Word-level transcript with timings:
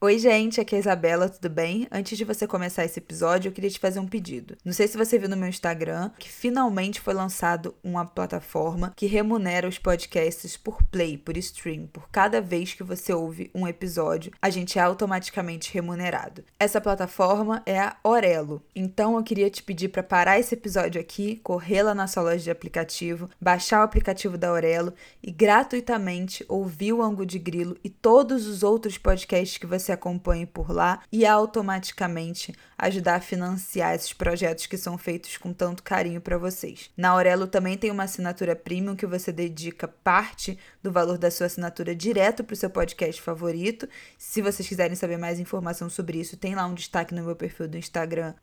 Oi, 0.00 0.16
gente, 0.16 0.60
aqui 0.60 0.76
é 0.76 0.78
a 0.78 0.80
Isabela, 0.80 1.28
tudo 1.28 1.50
bem? 1.50 1.88
Antes 1.90 2.16
de 2.16 2.24
você 2.24 2.46
começar 2.46 2.84
esse 2.84 3.00
episódio, 3.00 3.48
eu 3.48 3.52
queria 3.52 3.68
te 3.68 3.80
fazer 3.80 3.98
um 3.98 4.06
pedido. 4.06 4.56
Não 4.64 4.72
sei 4.72 4.86
se 4.86 4.96
você 4.96 5.18
viu 5.18 5.28
no 5.28 5.36
meu 5.36 5.48
Instagram 5.48 6.12
que 6.16 6.30
finalmente 6.30 7.00
foi 7.00 7.12
lançado 7.12 7.74
uma 7.82 8.04
plataforma 8.04 8.92
que 8.94 9.06
remunera 9.06 9.66
os 9.66 9.76
podcasts 9.76 10.56
por 10.56 10.80
play, 10.84 11.18
por 11.18 11.36
stream. 11.36 11.88
Por 11.88 12.08
cada 12.10 12.40
vez 12.40 12.74
que 12.74 12.84
você 12.84 13.12
ouve 13.12 13.50
um 13.52 13.66
episódio, 13.66 14.30
a 14.40 14.48
gente 14.50 14.78
é 14.78 14.82
automaticamente 14.82 15.74
remunerado. 15.74 16.44
Essa 16.60 16.80
plataforma 16.80 17.60
é 17.66 17.80
a 17.80 17.96
Orelo. 18.04 18.62
Então 18.76 19.16
eu 19.16 19.24
queria 19.24 19.50
te 19.50 19.64
pedir 19.64 19.88
para 19.88 20.04
parar 20.04 20.38
esse 20.38 20.54
episódio 20.54 21.00
aqui, 21.00 21.40
correr 21.42 21.82
lá 21.82 21.92
na 21.92 22.06
sua 22.06 22.22
loja 22.22 22.38
de 22.44 22.52
aplicativo, 22.52 23.28
baixar 23.40 23.80
o 23.80 23.84
aplicativo 23.84 24.38
da 24.38 24.52
Orelo 24.52 24.94
e 25.20 25.32
gratuitamente 25.32 26.44
ouvir 26.48 26.92
o 26.92 27.02
Angu 27.02 27.26
de 27.26 27.40
Grilo 27.40 27.76
e 27.82 27.90
todos 27.90 28.46
os 28.46 28.62
outros 28.62 28.96
podcasts 28.96 29.58
que 29.58 29.66
você 29.66 29.87
você 29.88 29.92
acompanhe 29.92 30.44
por 30.44 30.70
lá 30.70 31.00
e 31.10 31.24
automaticamente 31.24 32.54
ajudar 32.76 33.16
a 33.16 33.20
financiar 33.20 33.94
esses 33.94 34.12
projetos 34.12 34.66
que 34.66 34.76
são 34.76 34.96
feitos 34.96 35.36
com 35.36 35.52
tanto 35.52 35.82
carinho 35.82 36.20
para 36.20 36.38
vocês. 36.38 36.90
Na 36.96 37.08
Aurelo 37.10 37.46
também 37.46 37.76
tem 37.76 37.90
uma 37.90 38.04
assinatura 38.04 38.54
premium 38.54 38.94
que 38.94 39.06
você 39.06 39.32
dedica 39.32 39.88
parte 39.88 40.58
do 40.82 40.92
valor 40.92 41.18
da 41.18 41.30
sua 41.30 41.46
assinatura 41.46 41.94
direto 41.94 42.44
para 42.44 42.54
o 42.54 42.56
seu 42.56 42.70
podcast 42.70 43.20
favorito. 43.20 43.88
Se 44.16 44.40
vocês 44.40 44.68
quiserem 44.68 44.94
saber 44.94 45.16
mais 45.16 45.40
informação 45.40 45.90
sobre 45.90 46.20
isso, 46.20 46.36
tem 46.36 46.54
lá 46.54 46.66
um 46.66 46.74
destaque 46.74 47.14
no 47.14 47.24
meu 47.24 47.34
perfil 47.34 47.66
do 47.66 47.78
Instagram, 47.78 48.34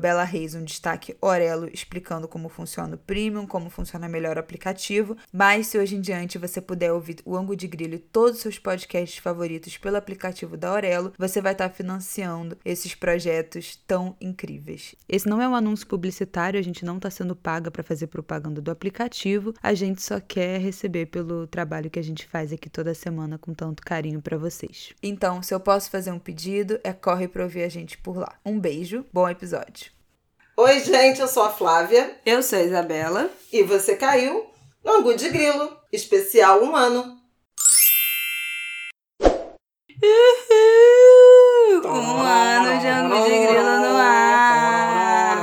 @bela_reis, 0.00 0.54
um 0.54 0.64
destaque 0.64 1.16
Aurelo 1.20 1.68
explicando 1.72 2.26
como 2.26 2.48
funciona 2.48 2.94
o 2.94 2.98
premium, 2.98 3.46
como 3.46 3.68
funciona 3.68 4.08
melhor 4.08 4.36
o 4.36 4.40
aplicativo. 4.40 5.16
Mas 5.30 5.66
se 5.66 5.78
hoje 5.78 5.96
em 5.96 6.00
diante 6.00 6.38
você 6.38 6.60
puder 6.60 6.92
ouvir 6.92 7.16
o 7.24 7.36
Ango 7.36 7.56
de 7.56 7.66
Grilo 7.66 7.94
e 7.94 7.98
todos 7.98 8.36
os 8.36 8.42
seus 8.42 8.58
podcasts 8.58 9.18
favoritos 9.18 9.76
pelo 9.76 9.96
aplicativo 9.96 10.56
da 10.56 10.70
Aurelo, 10.70 10.91
você 11.18 11.40
vai 11.40 11.52
estar 11.52 11.68
tá 11.68 11.74
financiando 11.74 12.56
esses 12.64 12.94
projetos 12.94 13.76
tão 13.86 14.16
incríveis. 14.20 14.94
Esse 15.08 15.28
não 15.28 15.40
é 15.40 15.48
um 15.48 15.54
anúncio 15.54 15.86
publicitário, 15.86 16.58
a 16.58 16.62
gente 16.62 16.84
não 16.84 16.96
está 16.96 17.10
sendo 17.10 17.36
paga 17.36 17.70
para 17.70 17.82
fazer 17.82 18.06
propaganda 18.06 18.60
do 18.60 18.70
aplicativo, 18.70 19.54
a 19.62 19.74
gente 19.74 20.02
só 20.02 20.20
quer 20.20 20.60
receber 20.60 21.06
pelo 21.06 21.46
trabalho 21.46 21.90
que 21.90 21.98
a 21.98 22.04
gente 22.04 22.26
faz 22.26 22.52
aqui 22.52 22.68
toda 22.68 22.94
semana 22.94 23.38
com 23.38 23.54
tanto 23.54 23.82
carinho 23.82 24.20
para 24.20 24.36
vocês. 24.36 24.92
Então, 25.02 25.42
se 25.42 25.54
eu 25.54 25.60
posso 25.60 25.90
fazer 25.90 26.12
um 26.12 26.18
pedido, 26.18 26.78
é 26.84 26.92
corre 26.92 27.28
para 27.28 27.42
ouvir 27.42 27.62
a 27.62 27.68
gente 27.68 27.98
por 27.98 28.16
lá. 28.16 28.34
Um 28.44 28.58
beijo, 28.58 29.04
bom 29.12 29.28
episódio. 29.28 29.92
Oi, 30.54 30.80
gente, 30.80 31.20
eu 31.20 31.28
sou 31.28 31.44
a 31.44 31.50
Flávia. 31.50 32.14
Eu 32.26 32.42
sou 32.42 32.58
a 32.58 32.62
Isabela. 32.62 33.30
E 33.50 33.62
você 33.62 33.96
caiu 33.96 34.46
no 34.84 34.92
Angu 34.98 35.16
de 35.16 35.30
Grilo, 35.30 35.76
especial 35.90 36.62
um 36.62 36.76
ano. 36.76 37.18
Um 41.92 42.22
ano 42.22 42.80
de 42.80 42.86
Angu 42.86 43.22
de 43.24 43.38
Grilo 43.46 43.80
no 43.80 43.96
ar! 43.98 45.36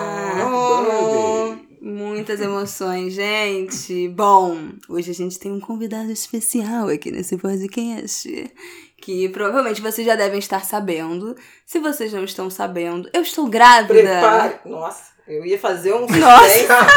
Muitas 1.79 2.41
emoções, 2.41 3.13
gente. 3.13 4.07
Bom, 4.09 4.57
hoje 4.89 5.11
a 5.11 5.13
gente 5.13 5.37
tem 5.37 5.51
um 5.51 5.59
convidado 5.59 6.11
especial 6.11 6.87
aqui 6.87 7.11
nesse 7.11 7.37
podcast. 7.37 8.51
Que 8.99 9.29
provavelmente 9.29 9.79
vocês 9.79 10.07
já 10.07 10.15
devem 10.15 10.39
estar 10.39 10.65
sabendo. 10.65 11.35
Se 11.67 11.77
vocês 11.77 12.11
não 12.11 12.23
estão 12.23 12.49
sabendo, 12.49 13.07
eu 13.13 13.21
estou 13.21 13.47
grávida. 13.47 13.93
Prepare. 13.93 14.59
Nossa, 14.65 15.11
eu 15.27 15.45
ia 15.45 15.59
fazer 15.59 15.93
um 15.93 16.07
suspense. 16.07 16.19
Nossa! 16.19 16.89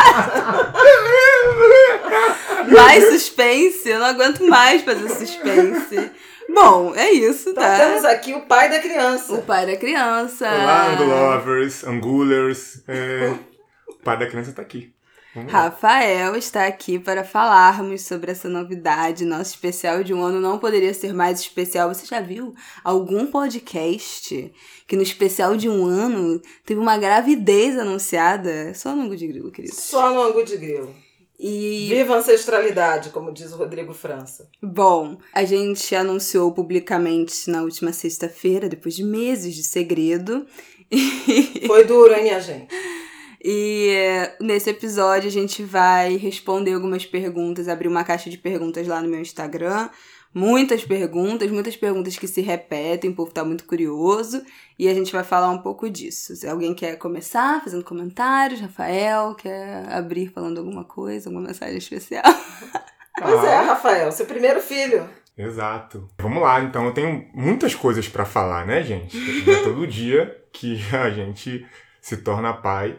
mais 2.73 3.05
suspense? 3.11 3.87
Eu 3.87 3.99
não 4.01 4.07
aguento 4.07 4.47
mais 4.47 4.81
fazer 4.81 5.11
suspense. 5.11 6.11
Bom, 6.49 6.95
é 6.95 7.11
isso, 7.11 7.51
então, 7.51 7.63
tá? 7.63 7.79
temos 7.79 8.05
aqui 8.05 8.35
o 8.35 8.43
pai 8.43 8.69
da 8.69 8.79
criança. 8.79 9.35
O 9.35 9.43
pai 9.43 9.67
da 9.67 9.77
criança. 9.77 10.47
Olá, 10.47 10.93
Angulovers, 10.93 11.85
Angulers. 11.85 12.83
É... 12.89 13.35
o 13.89 13.95
pai 14.03 14.19
da 14.19 14.27
criança 14.27 14.53
tá 14.53 14.63
aqui. 14.63 14.93
Rafael 15.49 16.37
está 16.37 16.67
aqui 16.67 16.99
para 16.99 17.25
falarmos 17.25 18.03
sobre 18.03 18.31
essa 18.31 18.51
novidade. 18.51 19.25
Nosso 19.25 19.55
especial 19.55 20.05
de 20.05 20.13
um 20.13 20.23
ano 20.23 20.41
não 20.41 20.59
poderia 20.59 20.93
ser 20.93 21.15
mais 21.15 21.41
especial. 21.41 21.89
Você 21.89 22.05
já 22.05 22.21
viu 22.21 22.55
algum 22.85 23.27
podcast 23.27 24.53
que 24.87 24.95
no 24.95 25.03
especial 25.03 25.57
de 25.57 25.71
um 25.71 25.87
ano 25.87 26.39
teve 26.67 26.79
uma 26.79 26.99
gravidez 26.99 27.79
anunciada? 27.79 28.75
Só 28.75 28.95
no 28.95 29.05
Angu 29.05 29.17
de 29.17 29.27
Grilo, 29.27 29.51
querido. 29.51 29.75
Só 29.75 30.13
no 30.13 30.23
Angu 30.23 30.45
de 30.45 30.59
Grilo. 30.59 30.95
E... 31.45 31.89
Viva 31.89 32.15
a 32.15 32.19
ancestralidade, 32.19 33.11
como 33.11 33.33
diz 33.33 33.53
o 33.53 33.57
Rodrigo 33.57 33.93
França. 33.93 34.49
Bom, 34.63 35.19
a 35.35 35.45
gente 35.45 35.93
anunciou 35.93 36.53
publicamente 36.53 37.51
na 37.51 37.63
última 37.63 37.93
sexta-feira, 37.93 38.69
depois 38.69 38.95
de 38.95 39.03
meses 39.03 39.53
de 39.57 39.65
segredo. 39.65 40.47
Foi 41.67 41.85
duro, 41.85 42.15
hein, 42.15 42.23
minha 42.23 42.41
gente? 42.41 42.69
E 43.45 43.89
eh, 43.91 44.37
nesse 44.41 44.71
episódio 44.71 45.27
a 45.27 45.33
gente 45.33 45.65
vai 45.65 46.17
responder 46.17 46.75
algumas 46.75 47.05
perguntas, 47.05 47.67
abrir 47.67 47.89
uma 47.89 48.05
caixa 48.05 48.31
de 48.31 48.39
perguntas 48.39 48.87
lá 48.87 49.03
no 49.03 49.09
meu 49.09 49.21
Instagram 49.21 49.91
muitas 50.35 50.85
perguntas, 50.85 51.51
muitas 51.51 51.77
perguntas 51.77 52.17
que 52.17 52.27
se 52.27 52.41
repetem, 52.41 53.11
o 53.11 53.15
povo 53.15 53.33
tá 53.33 53.45
muito 53.45 53.65
curioso 53.65 54.43
e 54.79 54.89
a 54.89 54.95
gente 54.95 55.13
vai 55.13 55.25
falar 55.25 55.51
um 55.51 55.59
pouco 55.59 55.89
disso. 55.91 56.35
Se 56.37 56.49
alguém 56.49 56.75
quer 56.75 56.97
começar 56.97 57.63
fazendo 57.63 57.85
comentários, 57.85 58.61
Rafael 58.61 59.35
quer 59.35 59.91
abrir 59.93 60.29
falando 60.29 60.59
alguma 60.59 60.85
coisa, 60.85 61.29
alguma 61.29 61.47
mensagem 61.47 61.79
especial. 61.79 62.25
Pois 63.15 63.45
é, 63.45 63.57
Rafael, 63.57 64.11
seu 64.11 64.27
primeiro 64.27 64.61
filho. 64.61 65.09
Exato. 65.37 66.09
Vamos 66.19 66.43
lá, 66.43 66.61
então 66.63 66.87
eu 66.87 66.95
tenho 66.95 67.29
muitas 67.35 67.75
coisas 67.75 68.09
para 68.09 68.25
falar, 68.25 68.67
né, 68.67 68.83
gente? 68.83 69.17
É 69.49 69.63
todo 69.63 69.87
dia 69.87 70.37
que 70.53 70.81
a 70.93 71.11
gente 71.11 71.65
se 72.01 72.17
torna 72.17 72.53
pai 72.53 72.99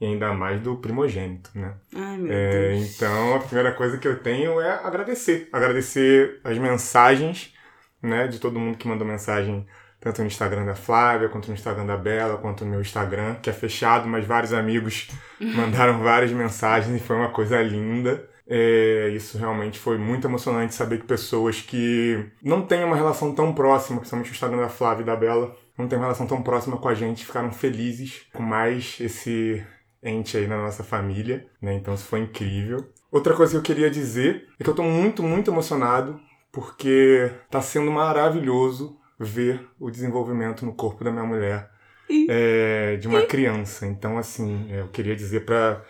e 0.00 0.06
ainda 0.06 0.32
mais 0.32 0.60
do 0.60 0.76
primogênito, 0.76 1.50
né? 1.54 1.74
Ai, 1.94 2.16
meu 2.16 2.32
é, 2.32 2.70
Deus. 2.70 2.94
Então, 2.94 3.34
a 3.34 3.40
primeira 3.40 3.72
coisa 3.72 3.98
que 3.98 4.06
eu 4.06 4.20
tenho 4.20 4.60
é 4.60 4.80
agradecer. 4.84 5.48
Agradecer 5.52 6.40
as 6.44 6.56
mensagens, 6.56 7.52
né, 8.00 8.28
de 8.28 8.38
todo 8.38 8.60
mundo 8.60 8.78
que 8.78 8.86
mandou 8.86 9.06
mensagem, 9.06 9.66
tanto 10.00 10.20
no 10.20 10.28
Instagram 10.28 10.64
da 10.64 10.76
Flávia, 10.76 11.28
quanto 11.28 11.48
no 11.48 11.54
Instagram 11.54 11.84
da 11.84 11.96
Bela, 11.96 12.36
quanto 12.38 12.64
no 12.64 12.70
meu 12.70 12.80
Instagram, 12.80 13.34
que 13.42 13.50
é 13.50 13.52
fechado, 13.52 14.06
mas 14.08 14.24
vários 14.24 14.52
amigos 14.52 15.08
mandaram 15.40 15.98
várias 15.98 16.30
mensagens 16.30 16.94
e 16.94 17.04
foi 17.04 17.16
uma 17.16 17.30
coisa 17.30 17.60
linda. 17.60 18.28
É, 18.50 19.10
isso 19.14 19.36
realmente 19.36 19.78
foi 19.78 19.98
muito 19.98 20.26
emocionante 20.26 20.74
saber 20.74 21.00
que 21.00 21.06
pessoas 21.06 21.60
que 21.60 22.24
não 22.42 22.62
têm 22.62 22.82
uma 22.84 22.96
relação 22.96 23.34
tão 23.34 23.52
próxima, 23.52 23.98
principalmente 23.98 24.30
o 24.30 24.32
Instagram 24.32 24.60
da 24.60 24.68
Flávia 24.70 25.02
e 25.02 25.06
da 25.06 25.16
Bela, 25.16 25.54
não 25.76 25.86
têm 25.86 25.98
uma 25.98 26.06
relação 26.06 26.26
tão 26.26 26.40
próxima 26.40 26.76
com 26.78 26.88
a 26.88 26.94
gente, 26.94 27.26
ficaram 27.26 27.52
felizes 27.52 28.26
com 28.32 28.42
mais 28.42 28.96
esse 29.00 29.62
ente 30.02 30.36
aí 30.36 30.46
na 30.46 30.56
nossa 30.56 30.84
família, 30.84 31.46
né? 31.60 31.74
Então 31.74 31.94
isso 31.94 32.04
foi 32.04 32.20
incrível. 32.20 32.88
Outra 33.10 33.34
coisa 33.34 33.52
que 33.52 33.58
eu 33.58 33.62
queria 33.62 33.90
dizer 33.90 34.48
é 34.58 34.64
que 34.64 34.70
eu 34.70 34.74
tô 34.74 34.82
muito, 34.82 35.22
muito 35.22 35.50
emocionado 35.50 36.20
porque 36.52 37.30
tá 37.50 37.60
sendo 37.60 37.90
maravilhoso 37.90 38.98
ver 39.18 39.66
o 39.78 39.90
desenvolvimento 39.90 40.64
no 40.64 40.74
corpo 40.74 41.04
da 41.04 41.10
minha 41.10 41.24
mulher 41.24 41.70
é, 42.28 42.96
de 42.96 43.08
uma 43.08 43.22
criança. 43.22 43.86
Então, 43.86 44.18
assim, 44.18 44.66
eu 44.70 44.88
queria 44.88 45.14
dizer 45.16 45.44
para 45.44 45.82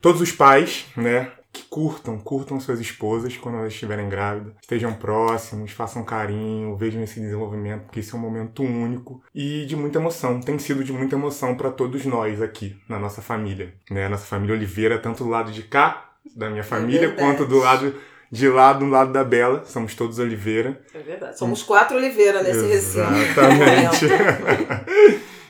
todos 0.00 0.20
os 0.20 0.32
pais, 0.32 0.86
né, 0.96 1.32
curtam, 1.58 2.18
curtam 2.18 2.60
suas 2.60 2.80
esposas 2.80 3.36
quando 3.36 3.58
elas 3.58 3.72
estiverem 3.72 4.08
grávidas, 4.08 4.54
estejam 4.60 4.92
próximos, 4.94 5.72
façam 5.72 6.04
carinho, 6.04 6.76
vejam 6.76 7.02
esse 7.02 7.20
desenvolvimento, 7.20 7.84
porque 7.84 8.00
esse 8.00 8.14
é 8.14 8.16
um 8.16 8.20
momento 8.20 8.62
único 8.62 9.22
e 9.34 9.64
de 9.66 9.76
muita 9.76 9.98
emoção. 9.98 10.40
Tem 10.40 10.58
sido 10.58 10.84
de 10.84 10.92
muita 10.92 11.14
emoção 11.14 11.54
para 11.56 11.70
todos 11.70 12.04
nós 12.04 12.40
aqui 12.40 12.76
na 12.88 12.98
nossa 12.98 13.22
família, 13.22 13.74
né? 13.90 14.08
Nossa 14.08 14.26
família 14.26 14.54
Oliveira, 14.54 14.98
tanto 14.98 15.24
do 15.24 15.30
lado 15.30 15.52
de 15.52 15.62
cá 15.62 16.12
da 16.36 16.48
minha 16.48 16.60
é 16.60 16.64
família, 16.64 17.08
é 17.08 17.10
quanto 17.10 17.44
do 17.46 17.58
lado 17.58 17.94
de 18.30 18.48
lá 18.48 18.72
do 18.72 18.86
lado 18.86 19.12
da 19.12 19.24
Bela, 19.24 19.64
somos 19.64 19.94
todos 19.94 20.18
Oliveira. 20.18 20.80
É 20.94 20.98
verdade. 20.98 21.38
Somos 21.38 21.62
quatro 21.62 21.96
Oliveira 21.96 22.42
nesse 22.42 22.66
recinto. 22.66 23.12
Exatamente. 23.14 24.06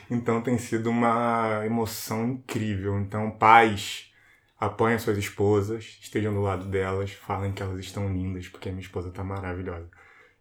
então 0.09 0.41
tem 0.41 0.57
sido 0.57 0.89
uma 0.89 1.61
emoção 1.65 2.25
incrível. 2.25 2.97
Então, 2.97 3.31
pais, 3.31 4.08
apoiem 4.59 4.99
suas 4.99 5.17
esposas, 5.17 5.97
estejam 6.01 6.33
do 6.33 6.41
lado 6.41 6.65
delas, 6.65 7.11
falem 7.11 7.51
que 7.51 7.63
elas 7.63 7.79
estão 7.79 8.11
lindas, 8.11 8.47
porque 8.47 8.69
a 8.69 8.71
minha 8.71 8.81
esposa 8.81 9.09
tá 9.09 9.23
maravilhosa. 9.23 9.87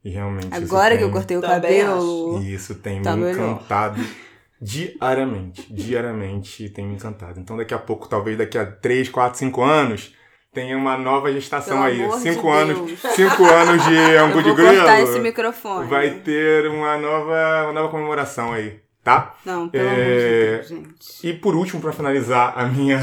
E 0.05 0.11
realmente. 0.11 0.53
Agora 0.53 0.93
que 0.93 0.99
tem, 0.99 1.06
eu 1.06 1.12
cortei 1.12 1.37
o 1.37 1.41
cabelo. 1.41 2.43
Isso 2.43 2.75
tem 2.76 3.03
tá 3.03 3.17
me 3.17 3.31
encantado 3.31 4.00
diariamente. 4.61 5.73
Diariamente 5.73 6.69
tem 6.70 6.87
me 6.87 6.94
encantado. 6.94 7.38
Então 7.38 7.56
daqui 7.56 7.75
a 7.75 7.79
pouco, 7.79 8.09
talvez 8.09 8.37
daqui 8.37 8.59
a 8.59 8.67
3, 8.67 9.09
4, 9.09 9.38
5 9.38 9.62
anos, 9.62 10.15
tenha 10.53 10.76
uma 10.76 10.97
nova 10.97 11.32
gestação 11.32 11.82
Pelo 11.85 12.12
aí. 12.12 12.20
Cinco 12.20 12.43
de 12.43 12.49
anos, 12.49 13.00
cinco 13.15 13.44
anos 13.44 13.85
de 13.85 13.97
ângulo 14.17 14.43
de 14.43 14.55
grilo. 14.55 14.88
esse 14.88 15.20
microfone. 15.20 15.88
Vai 15.88 16.11
ter 16.11 16.67
uma 16.69 16.97
nova, 16.97 17.65
uma 17.65 17.73
nova 17.73 17.88
comemoração 17.88 18.53
aí, 18.53 18.81
tá? 19.05 19.35
Não, 19.44 19.69
pelo 19.69 19.88
é... 19.88 19.93
amor 19.93 20.05
de 20.05 20.11
é, 20.11 20.50
Deus, 20.56 20.69
gente. 20.69 21.29
E 21.29 21.32
por 21.35 21.55
último, 21.55 21.81
para 21.81 21.93
finalizar 21.93 22.55
a 22.56 22.67
minha 22.67 22.99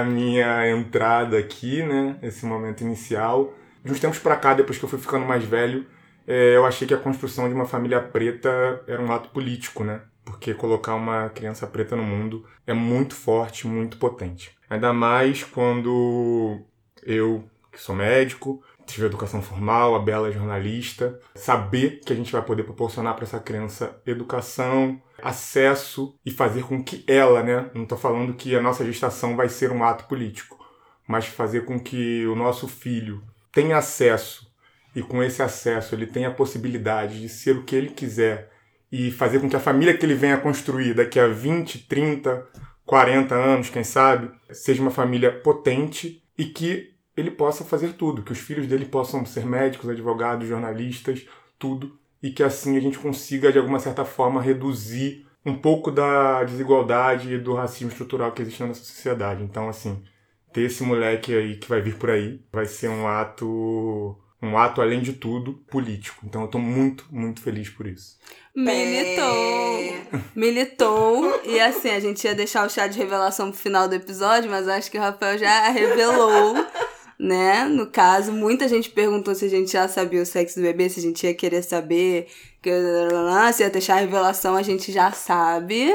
a 0.00 0.04
minha 0.04 0.70
entrada 0.70 1.38
aqui, 1.38 1.82
né? 1.82 2.16
Esse 2.22 2.44
momento 2.46 2.82
inicial. 2.82 3.52
De 3.84 3.92
uns 3.92 4.00
tempos 4.00 4.18
pra 4.18 4.36
cá, 4.36 4.54
depois 4.54 4.78
que 4.78 4.84
eu 4.84 4.88
fui 4.88 4.98
ficando 4.98 5.26
mais 5.26 5.44
velho, 5.44 5.86
é, 6.26 6.56
eu 6.56 6.64
achei 6.64 6.86
que 6.86 6.94
a 6.94 6.98
construção 6.98 7.48
de 7.48 7.54
uma 7.54 7.66
família 7.66 8.00
preta 8.00 8.82
era 8.86 9.02
um 9.02 9.12
ato 9.12 9.28
político, 9.28 9.84
né? 9.84 10.00
Porque 10.24 10.54
colocar 10.54 10.94
uma 10.94 11.28
criança 11.28 11.66
preta 11.66 11.94
no 11.94 12.02
mundo 12.02 12.46
é 12.66 12.72
muito 12.72 13.14
forte, 13.14 13.66
muito 13.66 13.98
potente. 13.98 14.56
Ainda 14.70 14.92
mais 14.92 15.44
quando 15.44 16.60
eu, 17.02 17.44
que 17.70 17.80
sou 17.80 17.94
médico, 17.94 18.62
tive 18.86 19.06
educação 19.06 19.42
formal, 19.42 19.94
a 19.94 19.98
Bela 19.98 20.28
é 20.28 20.32
jornalista, 20.32 21.18
saber 21.34 22.00
que 22.04 22.12
a 22.12 22.16
gente 22.16 22.32
vai 22.32 22.42
poder 22.42 22.62
proporcionar 22.62 23.14
para 23.14 23.24
essa 23.24 23.38
criança 23.38 24.00
educação, 24.06 25.00
acesso 25.24 26.14
e 26.24 26.30
fazer 26.30 26.64
com 26.64 26.84
que 26.84 27.02
ela, 27.08 27.42
né, 27.42 27.70
não 27.74 27.84
estou 27.84 27.96
falando 27.96 28.34
que 28.34 28.54
a 28.54 28.60
nossa 28.60 28.84
gestação 28.84 29.34
vai 29.34 29.48
ser 29.48 29.72
um 29.72 29.82
ato 29.82 30.04
político, 30.04 30.62
mas 31.08 31.24
fazer 31.26 31.64
com 31.64 31.80
que 31.80 32.26
o 32.26 32.36
nosso 32.36 32.68
filho 32.68 33.22
tenha 33.50 33.78
acesso 33.78 34.52
e 34.94 35.02
com 35.02 35.22
esse 35.22 35.42
acesso 35.42 35.94
ele 35.94 36.06
tenha 36.06 36.28
a 36.28 36.34
possibilidade 36.34 37.20
de 37.20 37.28
ser 37.28 37.56
o 37.56 37.64
que 37.64 37.74
ele 37.74 37.88
quiser 37.88 38.52
e 38.92 39.10
fazer 39.10 39.40
com 39.40 39.48
que 39.48 39.56
a 39.56 39.60
família 39.60 39.96
que 39.96 40.04
ele 40.04 40.14
venha 40.14 40.36
construir 40.36 40.94
daqui 40.94 41.18
a 41.18 41.26
20, 41.26 41.88
30, 41.88 42.46
40 42.84 43.34
anos, 43.34 43.70
quem 43.70 43.82
sabe, 43.82 44.30
seja 44.52 44.82
uma 44.82 44.90
família 44.90 45.32
potente 45.32 46.22
e 46.36 46.44
que 46.44 46.92
ele 47.16 47.30
possa 47.30 47.64
fazer 47.64 47.94
tudo, 47.94 48.22
que 48.22 48.32
os 48.32 48.38
filhos 48.38 48.66
dele 48.66 48.84
possam 48.84 49.24
ser 49.24 49.46
médicos, 49.46 49.88
advogados, 49.88 50.46
jornalistas, 50.46 51.26
tudo, 51.58 51.98
e 52.24 52.30
que 52.30 52.42
assim 52.42 52.74
a 52.74 52.80
gente 52.80 52.98
consiga 52.98 53.52
de 53.52 53.58
alguma 53.58 53.78
certa 53.78 54.02
forma 54.02 54.40
reduzir 54.40 55.26
um 55.44 55.54
pouco 55.54 55.90
da 55.90 56.42
desigualdade 56.42 57.34
e 57.34 57.38
do 57.38 57.52
racismo 57.52 57.90
estrutural 57.90 58.32
que 58.32 58.40
existe 58.40 58.60
na 58.62 58.68
nossa 58.68 58.82
sociedade. 58.82 59.44
Então, 59.44 59.68
assim, 59.68 60.02
ter 60.50 60.62
esse 60.62 60.82
moleque 60.82 61.34
aí 61.34 61.56
que 61.56 61.68
vai 61.68 61.82
vir 61.82 61.96
por 61.96 62.08
aí 62.08 62.40
vai 62.50 62.64
ser 62.64 62.88
um 62.88 63.06
ato 63.06 64.18
um 64.40 64.56
ato, 64.58 64.80
além 64.80 65.02
de 65.02 65.12
tudo, 65.12 65.54
político. 65.70 66.24
Então 66.24 66.42
eu 66.42 66.48
tô 66.48 66.58
muito, 66.58 67.06
muito 67.10 67.42
feliz 67.42 67.68
por 67.68 67.86
isso. 67.86 68.18
Militou! 68.54 70.22
Militou. 70.34 71.40
E 71.44 71.60
assim, 71.60 71.90
a 71.90 72.00
gente 72.00 72.24
ia 72.24 72.34
deixar 72.34 72.66
o 72.66 72.70
chá 72.70 72.86
de 72.86 72.98
revelação 72.98 73.50
pro 73.50 73.60
final 73.60 73.86
do 73.86 73.94
episódio, 73.94 74.50
mas 74.50 74.66
acho 74.66 74.90
que 74.90 74.98
o 74.98 75.00
Rafael 75.00 75.38
já 75.38 75.68
revelou 75.68 76.54
né? 77.18 77.64
No 77.64 77.86
caso, 77.86 78.32
muita 78.32 78.68
gente 78.68 78.90
perguntou 78.90 79.34
se 79.34 79.44
a 79.44 79.48
gente 79.48 79.72
já 79.72 79.88
sabia 79.88 80.22
o 80.22 80.26
sexo 80.26 80.56
do 80.56 80.62
bebê, 80.62 80.88
se 80.88 81.00
a 81.00 81.02
gente 81.02 81.24
ia 81.26 81.34
querer 81.34 81.62
saber, 81.62 82.28
que, 82.62 82.70
se 83.52 83.62
ia 83.62 83.70
deixar 83.70 83.94
a 83.94 84.00
revelação, 84.00 84.56
a 84.56 84.62
gente 84.62 84.90
já 84.92 85.12
sabe. 85.12 85.94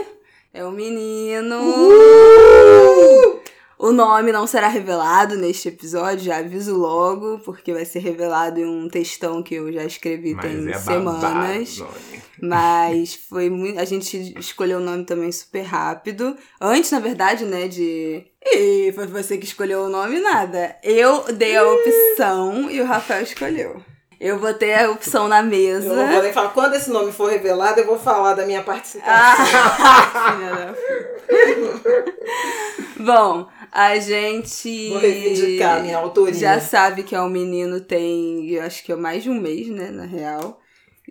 É 0.54 0.64
o 0.64 0.70
um 0.70 0.72
menino. 0.72 1.56
Uh! 1.60 3.40
O 3.80 3.94
nome 3.94 4.34
não 4.34 4.46
será 4.46 4.68
revelado 4.68 5.38
neste 5.38 5.70
episódio, 5.70 6.26
já 6.26 6.40
aviso 6.40 6.76
logo, 6.76 7.40
porque 7.40 7.72
vai 7.72 7.86
ser 7.86 8.00
revelado 8.00 8.60
em 8.60 8.66
um 8.66 8.90
textão 8.90 9.42
que 9.42 9.56
eu 9.56 9.72
já 9.72 9.86
escrevi 9.86 10.34
Mas 10.34 10.46
tem 10.46 10.70
é 10.70 10.78
semanas. 10.78 11.80
babado, 11.80 11.94
Mas 12.42 13.16
foi 13.16 13.50
muito. 13.50 13.80
A 13.80 13.86
gente 13.86 14.38
escolheu 14.38 14.80
o 14.80 14.84
nome 14.84 15.06
também 15.06 15.32
super 15.32 15.62
rápido. 15.62 16.36
Antes, 16.60 16.92
na 16.92 17.00
verdade, 17.00 17.46
né, 17.46 17.70
de. 17.70 18.26
E 18.42 18.92
foi 18.94 19.08
você 19.08 19.38
que 19.38 19.46
escolheu 19.46 19.82
o 19.82 19.90
nome, 19.90 20.20
nada. 20.20 20.76
Eu 20.82 21.26
dei 21.34 21.58
a 21.58 21.68
opção 21.68 22.72
e 22.72 22.82
o 22.82 22.86
Rafael 22.86 23.24
escolheu. 23.24 23.84
Eu 24.20 24.38
botei 24.38 24.74
a 24.74 24.92
opção 24.92 25.30
na 25.30 25.42
mesa. 25.42 25.88
Eu 25.88 25.96
não 25.96 26.08
vou 26.08 26.22
nem 26.22 26.34
falar. 26.34 26.50
Quando 26.50 26.76
esse 26.76 26.90
nome 26.90 27.12
for 27.12 27.30
revelado, 27.30 27.80
eu 27.80 27.86
vou 27.86 27.98
falar 27.98 28.34
da 28.34 28.46
minha 28.46 28.62
participação. 28.62 29.14
Ah. 29.14 30.74
Bom, 33.00 33.48
a 33.72 33.98
gente. 33.98 34.90
Vou 34.90 35.00
reivindicar 35.00 35.78
a 35.78 35.80
minha 35.80 35.98
autoria. 35.98 36.34
Já 36.34 36.60
sabe 36.60 37.04
que 37.04 37.16
é 37.16 37.22
um 37.22 37.30
menino, 37.30 37.80
tem. 37.80 38.50
Eu 38.50 38.64
acho 38.64 38.84
que 38.84 38.92
é 38.92 38.96
mais 38.96 39.24
de 39.24 39.30
um 39.30 39.40
mês, 39.40 39.70
né? 39.70 39.90
Na 39.90 40.04
real. 40.04 40.59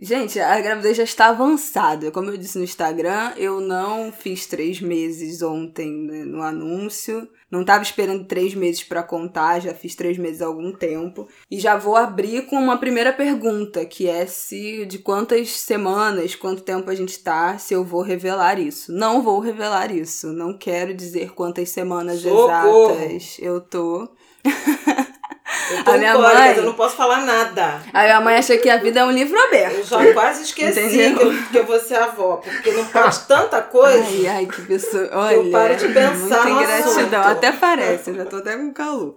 Gente, 0.00 0.38
a 0.38 0.60
gravidez 0.60 0.96
já 0.96 1.02
está 1.02 1.26
avançada. 1.26 2.10
Como 2.10 2.30
eu 2.30 2.36
disse 2.36 2.56
no 2.58 2.64
Instagram, 2.64 3.32
eu 3.36 3.60
não 3.60 4.12
fiz 4.12 4.46
três 4.46 4.80
meses 4.80 5.42
ontem 5.42 5.90
né, 5.90 6.24
no 6.24 6.42
anúncio. 6.42 7.28
Não 7.50 7.62
estava 7.62 7.82
esperando 7.82 8.24
três 8.24 8.54
meses 8.54 8.84
para 8.84 9.02
contar, 9.02 9.60
já 9.60 9.74
fiz 9.74 9.94
três 9.94 10.18
meses 10.18 10.42
há 10.42 10.46
algum 10.46 10.70
tempo. 10.72 11.26
E 11.50 11.58
já 11.58 11.76
vou 11.76 11.96
abrir 11.96 12.46
com 12.46 12.56
uma 12.56 12.76
primeira 12.76 13.12
pergunta, 13.12 13.84
que 13.84 14.06
é 14.06 14.26
se 14.26 14.84
de 14.86 14.98
quantas 14.98 15.50
semanas, 15.50 16.34
quanto 16.34 16.62
tempo 16.62 16.90
a 16.90 16.94
gente 16.94 17.18
tá, 17.18 17.58
se 17.58 17.74
eu 17.74 17.82
vou 17.82 18.02
revelar 18.02 18.58
isso. 18.58 18.92
Não 18.92 19.22
vou 19.22 19.40
revelar 19.40 19.90
isso. 19.90 20.32
Não 20.32 20.56
quero 20.56 20.94
dizer 20.94 21.32
quantas 21.32 21.70
semanas 21.70 22.20
Socorro. 22.20 22.92
exatas 22.92 23.36
eu 23.40 23.60
tô. 23.60 24.08
Eu 25.70 25.84
tô 25.84 25.90
A 25.90 25.98
minha 25.98 26.18
mãe- 26.18 26.56
eu 26.56 26.62
não 26.64 26.74
posso 26.74 26.96
falar 26.96 27.22
nada. 27.24 27.80
A 27.92 28.02
minha 28.02 28.20
mãe 28.20 28.36
acha 28.36 28.56
que 28.56 28.68
a 28.70 28.76
vida 28.78 29.00
é 29.00 29.04
um 29.04 29.10
livro 29.10 29.36
Eu 29.36 29.44
aberto. 29.46 29.82
já 29.84 30.12
quase 30.12 30.42
esqueci 30.42 30.80
que 31.14 31.22
eu, 31.22 31.32
que 31.50 31.58
eu 31.58 31.66
vou 31.66 31.78
ser 31.78 31.96
avó, 31.96 32.36
porque 32.36 32.70
não 32.72 32.84
faz 32.84 33.18
tanta 33.26 33.60
coisa. 33.62 34.04
Ai, 34.04 34.26
ai, 34.26 34.46
que 34.46 34.62
pessoa. 34.62 35.08
Olha, 35.12 35.34
Eu 35.34 35.50
paro 35.50 35.76
de 35.76 35.88
pensar 35.88 36.44
muita 36.46 36.50
ingratidão. 36.50 37.22
Até 37.22 37.52
parece, 37.52 38.10
eu 38.10 38.16
já 38.16 38.24
tô 38.24 38.36
até 38.36 38.56
com 38.56 38.72
calor. 38.72 39.14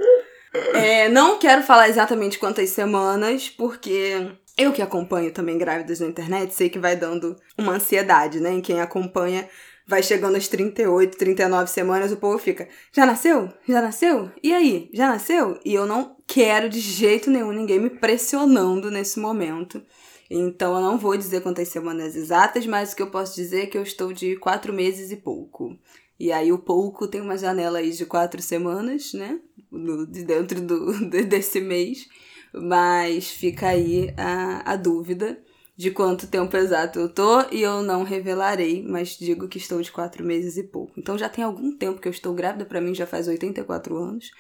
É, 0.74 1.08
não 1.10 1.38
quero 1.40 1.64
falar 1.64 1.88
exatamente 1.88 2.38
quantas 2.38 2.70
semanas, 2.72 3.48
porque 3.50 4.28
eu 4.58 4.74
que 4.74 4.82
acompanho 4.82 5.32
também 5.32 5.58
grávidas 5.58 6.02
na 6.02 6.08
internet, 6.08 6.54
sei 6.54 6.70
que 6.70 6.78
vai 6.78 6.96
dando 6.96 7.36
uma 7.58 7.74
ansiedade, 7.74 8.40
né? 8.42 8.52
Em 8.52 8.62
quem 8.62 8.82
acompanha, 8.82 9.48
vai 9.92 10.02
chegando 10.02 10.38
às 10.38 10.48
38, 10.48 11.18
39 11.18 11.70
semanas, 11.70 12.12
o 12.12 12.18
povo 12.18 12.40
fica: 12.40 12.68
já 12.92 13.06
nasceu? 13.06 13.50
Já 13.68 13.82
nasceu? 13.82 14.32
E 14.42 14.54
aí? 14.54 14.90
Já 14.94 15.08
nasceu? 15.10 15.60
E 15.66 15.74
eu 15.74 15.86
não 15.86 16.16
quero 16.26 16.70
de 16.70 16.80
jeito 16.80 17.30
nenhum 17.30 17.52
ninguém 17.52 17.80
me 17.80 17.90
pressionando 17.90 18.90
nesse 18.90 19.20
momento. 19.20 19.84
Então 20.30 20.74
eu 20.76 20.82
não 20.82 20.98
vou 20.98 21.18
dizer 21.18 21.42
quantas 21.42 21.68
semanas 21.68 22.16
exatas, 22.16 22.66
mas 22.66 22.94
o 22.94 22.96
que 22.96 23.02
eu 23.02 23.12
posso 23.12 23.36
dizer 23.36 23.64
é 23.64 23.66
que 23.68 23.78
eu 23.78 23.84
estou 23.84 24.14
de 24.14 24.38
quatro 24.38 24.72
meses 24.72 25.12
e 25.12 25.18
pouco. 25.18 25.78
E 26.18 26.32
aí 26.32 26.52
o 26.54 26.58
pouco 26.60 27.06
tem 27.08 27.20
uma 27.20 27.38
janela 27.38 27.80
aí 27.80 27.92
de 27.92 28.06
quatro 28.06 28.42
semanas, 28.42 29.12
né? 29.14 29.40
No- 29.70 30.08
de 30.08 30.24
dentro 30.24 30.62
do, 30.62 30.94
de- 31.10 31.24
desse 31.24 31.60
mês. 31.60 32.08
Mas 32.54 33.30
fica 33.30 33.68
aí 33.68 34.14
a, 34.18 34.72
a 34.72 34.76
dúvida 34.76 35.38
de 35.76 35.92
quanto 35.92 36.28
tempo 36.28 36.56
exato 36.56 37.00
eu 37.00 37.10
tô 37.10 37.42
e 37.52 37.62
eu 37.62 37.82
não 37.82 38.04
revelarei, 38.04 38.84
mas 38.84 39.18
digo 39.18 39.48
que 39.48 39.58
estou 39.58 39.82
de 39.82 39.92
quatro 39.92 40.24
meses 40.24 40.58
e 40.58 40.64
pouco. 40.64 40.94
Então 40.98 41.18
já 41.18 41.30
tem 41.30 41.44
algum 41.44 41.76
tempo 41.76 42.00
que 42.00 42.08
eu 42.08 42.12
estou 42.12 42.34
grávida, 42.34 42.66
pra 42.66 42.82
mim 42.82 42.94
já 42.94 43.08
faz 43.08 43.28
84 43.28 43.98
anos 43.98 44.32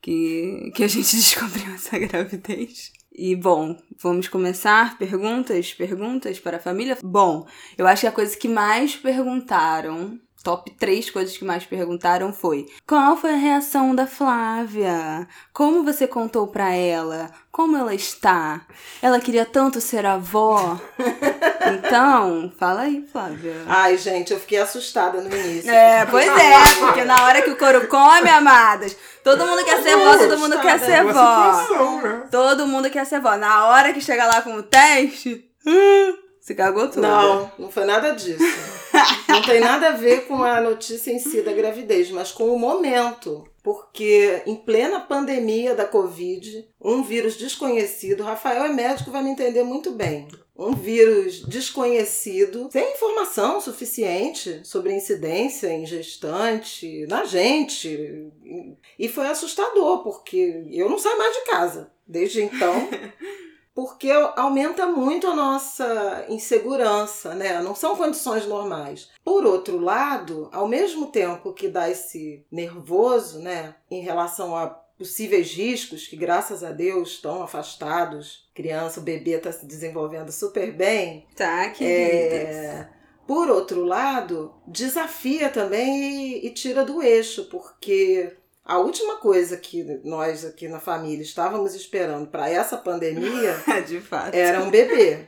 que, 0.00 0.70
que 0.74 0.84
a 0.84 0.88
gente 0.88 1.10
descobriu 1.16 1.74
essa 1.74 1.98
gravidez. 1.98 2.92
E 3.12 3.34
bom, 3.34 3.76
vamos 3.98 4.28
começar? 4.28 4.98
Perguntas? 4.98 5.72
Perguntas 5.72 6.38
para 6.38 6.58
a 6.58 6.60
família? 6.60 6.98
Bom, 7.02 7.46
eu 7.76 7.86
acho 7.86 8.02
que 8.02 8.06
a 8.06 8.12
coisa 8.12 8.36
que 8.36 8.46
mais 8.46 8.94
perguntaram, 8.94 10.20
top 10.42 10.70
3 10.78 11.10
coisas 11.10 11.36
que 11.36 11.44
mais 11.44 11.64
perguntaram 11.64 12.32
foi: 12.32 12.66
Qual 12.86 13.16
foi 13.16 13.32
a 13.32 13.36
reação 13.36 13.94
da 13.94 14.06
Flávia? 14.06 15.26
Como 15.52 15.84
você 15.84 16.06
contou 16.06 16.46
pra 16.46 16.72
ela? 16.72 17.30
Como 17.50 17.76
ela 17.76 17.94
está? 17.94 18.62
Ela 19.02 19.18
queria 19.20 19.44
tanto 19.44 19.80
ser 19.80 20.06
avó? 20.06 20.78
Então, 21.68 22.52
fala 22.58 22.82
aí, 22.82 23.04
Flávia. 23.10 23.56
Ai, 23.66 23.96
gente, 23.98 24.32
eu 24.32 24.38
fiquei 24.38 24.58
assustada 24.58 25.20
no 25.20 25.34
início. 25.34 25.68
É, 25.68 26.06
pois 26.06 26.26
é, 26.28 26.74
porque 26.78 27.02
na 27.04 27.24
hora 27.24 27.42
que 27.42 27.50
o 27.50 27.56
couro 27.56 27.88
come, 27.88 28.28
amadas, 28.28 28.96
todo 29.24 29.44
mundo 29.44 29.64
quer 29.64 29.82
ser 29.82 29.96
vó, 29.96 30.16
todo 30.16 30.38
mundo 30.38 30.60
quer 30.60 30.78
ser 30.78 31.02
Boa 31.02 31.12
vó. 31.12 31.60
situação, 31.60 32.02
né? 32.02 32.22
Todo 32.30 32.66
mundo 32.68 32.88
quer 32.88 33.04
ser 33.04 33.20
vó. 33.20 33.36
Na 33.36 33.66
hora 33.66 33.92
que 33.92 34.00
chega 34.00 34.26
lá 34.26 34.42
com 34.42 34.54
o 34.54 34.62
teste, 34.62 35.44
se 36.40 36.54
cagou 36.54 36.88
tudo. 36.88 37.02
Não, 37.02 37.50
não 37.58 37.70
foi 37.70 37.84
nada 37.84 38.12
disso. 38.12 38.44
Não 39.28 39.42
tem 39.42 39.60
nada 39.60 39.88
a 39.88 39.96
ver 39.96 40.26
com 40.26 40.42
a 40.42 40.60
notícia 40.60 41.10
em 41.10 41.18
si 41.18 41.42
da 41.42 41.52
gravidez, 41.52 42.10
mas 42.10 42.32
com 42.32 42.48
o 42.54 42.58
momento. 42.58 43.46
Porque 43.62 44.42
em 44.46 44.54
plena 44.54 45.00
pandemia 45.00 45.74
da 45.74 45.84
Covid, 45.84 46.68
um 46.80 47.02
vírus 47.02 47.36
desconhecido, 47.36 48.22
Rafael 48.22 48.64
é 48.64 48.68
médico, 48.68 49.10
vai 49.10 49.22
me 49.22 49.30
entender 49.30 49.64
muito 49.64 49.90
bem. 49.90 50.28
Um 50.56 50.72
vírus 50.72 51.40
desconhecido, 51.40 52.68
sem 52.72 52.94
informação 52.94 53.60
suficiente 53.60 54.60
sobre 54.64 54.94
incidência 54.94 55.68
em 55.68 55.84
gestante, 55.84 57.06
na 57.08 57.24
gente. 57.24 58.30
E 58.98 59.08
foi 59.08 59.26
assustador, 59.26 60.02
porque 60.02 60.64
eu 60.70 60.88
não 60.88 60.98
saio 60.98 61.18
mais 61.18 61.34
de 61.34 61.44
casa 61.44 61.90
desde 62.06 62.42
então. 62.42 62.88
porque 63.76 64.10
aumenta 64.10 64.86
muito 64.86 65.26
a 65.26 65.36
nossa 65.36 66.24
insegurança, 66.30 67.34
né? 67.34 67.60
Não 67.60 67.74
são 67.74 67.94
condições 67.94 68.46
normais. 68.46 69.10
Por 69.22 69.44
outro 69.44 69.78
lado, 69.78 70.48
ao 70.50 70.66
mesmo 70.66 71.08
tempo 71.08 71.52
que 71.52 71.68
dá 71.68 71.90
esse 71.90 72.42
nervoso, 72.50 73.38
né, 73.38 73.74
em 73.90 74.00
relação 74.00 74.56
a 74.56 74.68
possíveis 74.96 75.52
riscos 75.52 76.06
que 76.06 76.16
graças 76.16 76.64
a 76.64 76.72
Deus 76.72 77.10
estão 77.10 77.42
afastados, 77.42 78.48
criança, 78.54 78.98
o 78.98 79.02
bebê 79.02 79.32
está 79.32 79.52
se 79.52 79.66
desenvolvendo 79.66 80.32
super 80.32 80.72
bem. 80.72 81.26
Tá, 81.36 81.68
que 81.68 81.84
É, 81.84 82.88
por 83.26 83.50
outro 83.50 83.84
lado, 83.84 84.54
desafia 84.66 85.50
também 85.50 86.38
e, 86.38 86.46
e 86.46 86.50
tira 86.50 86.82
do 86.82 87.02
eixo, 87.02 87.44
porque 87.50 88.38
A 88.66 88.78
última 88.78 89.16
coisa 89.18 89.56
que 89.56 89.84
nós 90.02 90.44
aqui 90.44 90.66
na 90.66 90.80
família 90.80 91.22
estávamos 91.22 91.72
esperando 91.74 92.26
para 92.26 92.50
essa 92.50 92.76
pandemia 92.76 93.54
De 93.86 94.00
fato. 94.00 94.34
era 94.34 94.60
um 94.60 94.70
bebê. 94.70 95.20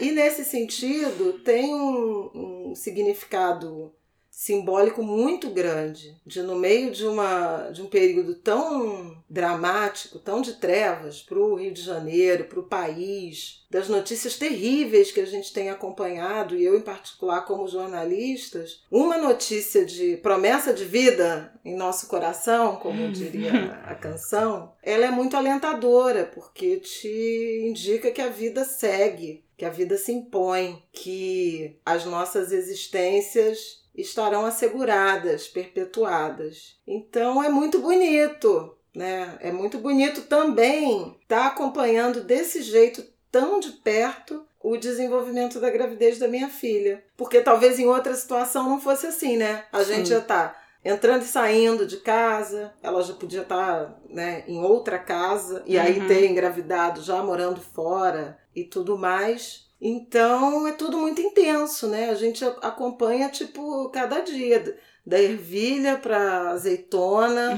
E 0.00 0.10
nesse 0.12 0.46
sentido, 0.46 1.34
tem 1.40 1.74
um, 1.74 2.70
um 2.70 2.74
significado 2.74 3.92
simbólico 4.36 5.02
muito 5.02 5.48
grande 5.48 6.14
de 6.26 6.42
no 6.42 6.56
meio 6.56 6.90
de 6.90 7.06
uma 7.06 7.70
de 7.70 7.80
um 7.80 7.86
período 7.86 8.34
tão 8.34 9.16
dramático, 9.30 10.18
tão 10.18 10.42
de 10.42 10.52
trevas 10.52 11.22
para 11.22 11.38
o 11.38 11.54
Rio 11.54 11.72
de 11.72 11.80
Janeiro, 11.80 12.44
para 12.44 12.60
o 12.60 12.64
país, 12.64 13.64
das 13.70 13.88
notícias 13.88 14.36
terríveis 14.36 15.10
que 15.10 15.20
a 15.20 15.26
gente 15.26 15.54
tem 15.54 15.70
acompanhado 15.70 16.54
e 16.54 16.62
eu 16.62 16.76
em 16.76 16.82
particular 16.82 17.46
como 17.46 17.66
jornalistas, 17.66 18.84
uma 18.90 19.16
notícia 19.16 19.86
de 19.86 20.18
promessa 20.18 20.74
de 20.74 20.84
vida 20.84 21.50
em 21.64 21.74
nosso 21.74 22.06
coração, 22.06 22.76
como 22.76 23.10
diria 23.10 23.80
a 23.86 23.94
canção, 23.94 24.70
ela 24.82 25.06
é 25.06 25.10
muito 25.10 25.34
alentadora 25.34 26.30
porque 26.34 26.76
te 26.76 27.64
indica 27.66 28.10
que 28.10 28.20
a 28.20 28.28
vida 28.28 28.66
segue, 28.66 29.42
que 29.56 29.64
a 29.64 29.70
vida 29.70 29.96
se 29.96 30.12
impõe, 30.12 30.82
que 30.92 31.78
as 31.86 32.04
nossas 32.04 32.52
existências 32.52 33.85
estarão 33.96 34.44
asseguradas, 34.44 35.48
perpetuadas. 35.48 36.76
Então 36.86 37.42
é 37.42 37.48
muito 37.48 37.78
bonito, 37.78 38.76
né? 38.94 39.36
É 39.40 39.50
muito 39.50 39.78
bonito 39.78 40.22
também 40.22 41.16
estar 41.22 41.40
tá 41.40 41.46
acompanhando 41.46 42.22
desse 42.22 42.62
jeito 42.62 43.04
tão 43.30 43.58
de 43.58 43.70
perto 43.72 44.46
o 44.62 44.76
desenvolvimento 44.76 45.60
da 45.60 45.70
gravidez 45.70 46.18
da 46.18 46.26
minha 46.28 46.48
filha. 46.48 47.02
Porque 47.16 47.40
talvez 47.40 47.78
em 47.78 47.86
outra 47.86 48.14
situação 48.14 48.68
não 48.68 48.80
fosse 48.80 49.06
assim, 49.06 49.36
né? 49.36 49.64
A 49.72 49.84
Sim. 49.84 49.94
gente 49.94 50.08
já 50.08 50.20
tá 50.20 50.56
entrando 50.84 51.22
e 51.22 51.26
saindo 51.26 51.86
de 51.86 51.96
casa, 51.98 52.72
ela 52.82 53.02
já 53.02 53.12
podia 53.14 53.42
estar 53.42 53.98
né, 54.08 54.44
em 54.46 54.62
outra 54.62 54.98
casa 54.98 55.62
e 55.66 55.76
aí 55.78 55.98
Uhum. 55.98 56.06
ter 56.06 56.26
engravidado 56.26 57.02
já 57.02 57.22
morando 57.22 57.60
fora 57.60 58.38
e 58.54 58.62
tudo 58.64 58.96
mais. 58.96 59.65
Então 59.80 60.66
é 60.66 60.72
tudo 60.72 60.96
muito 60.96 61.20
intenso, 61.20 61.86
né? 61.86 62.10
A 62.10 62.14
gente 62.14 62.44
acompanha 62.62 63.28
tipo 63.28 63.90
cada 63.90 64.20
dia, 64.20 64.76
da 65.06 65.20
ervilha 65.20 65.96
para 65.98 66.50
azeitona, 66.50 67.56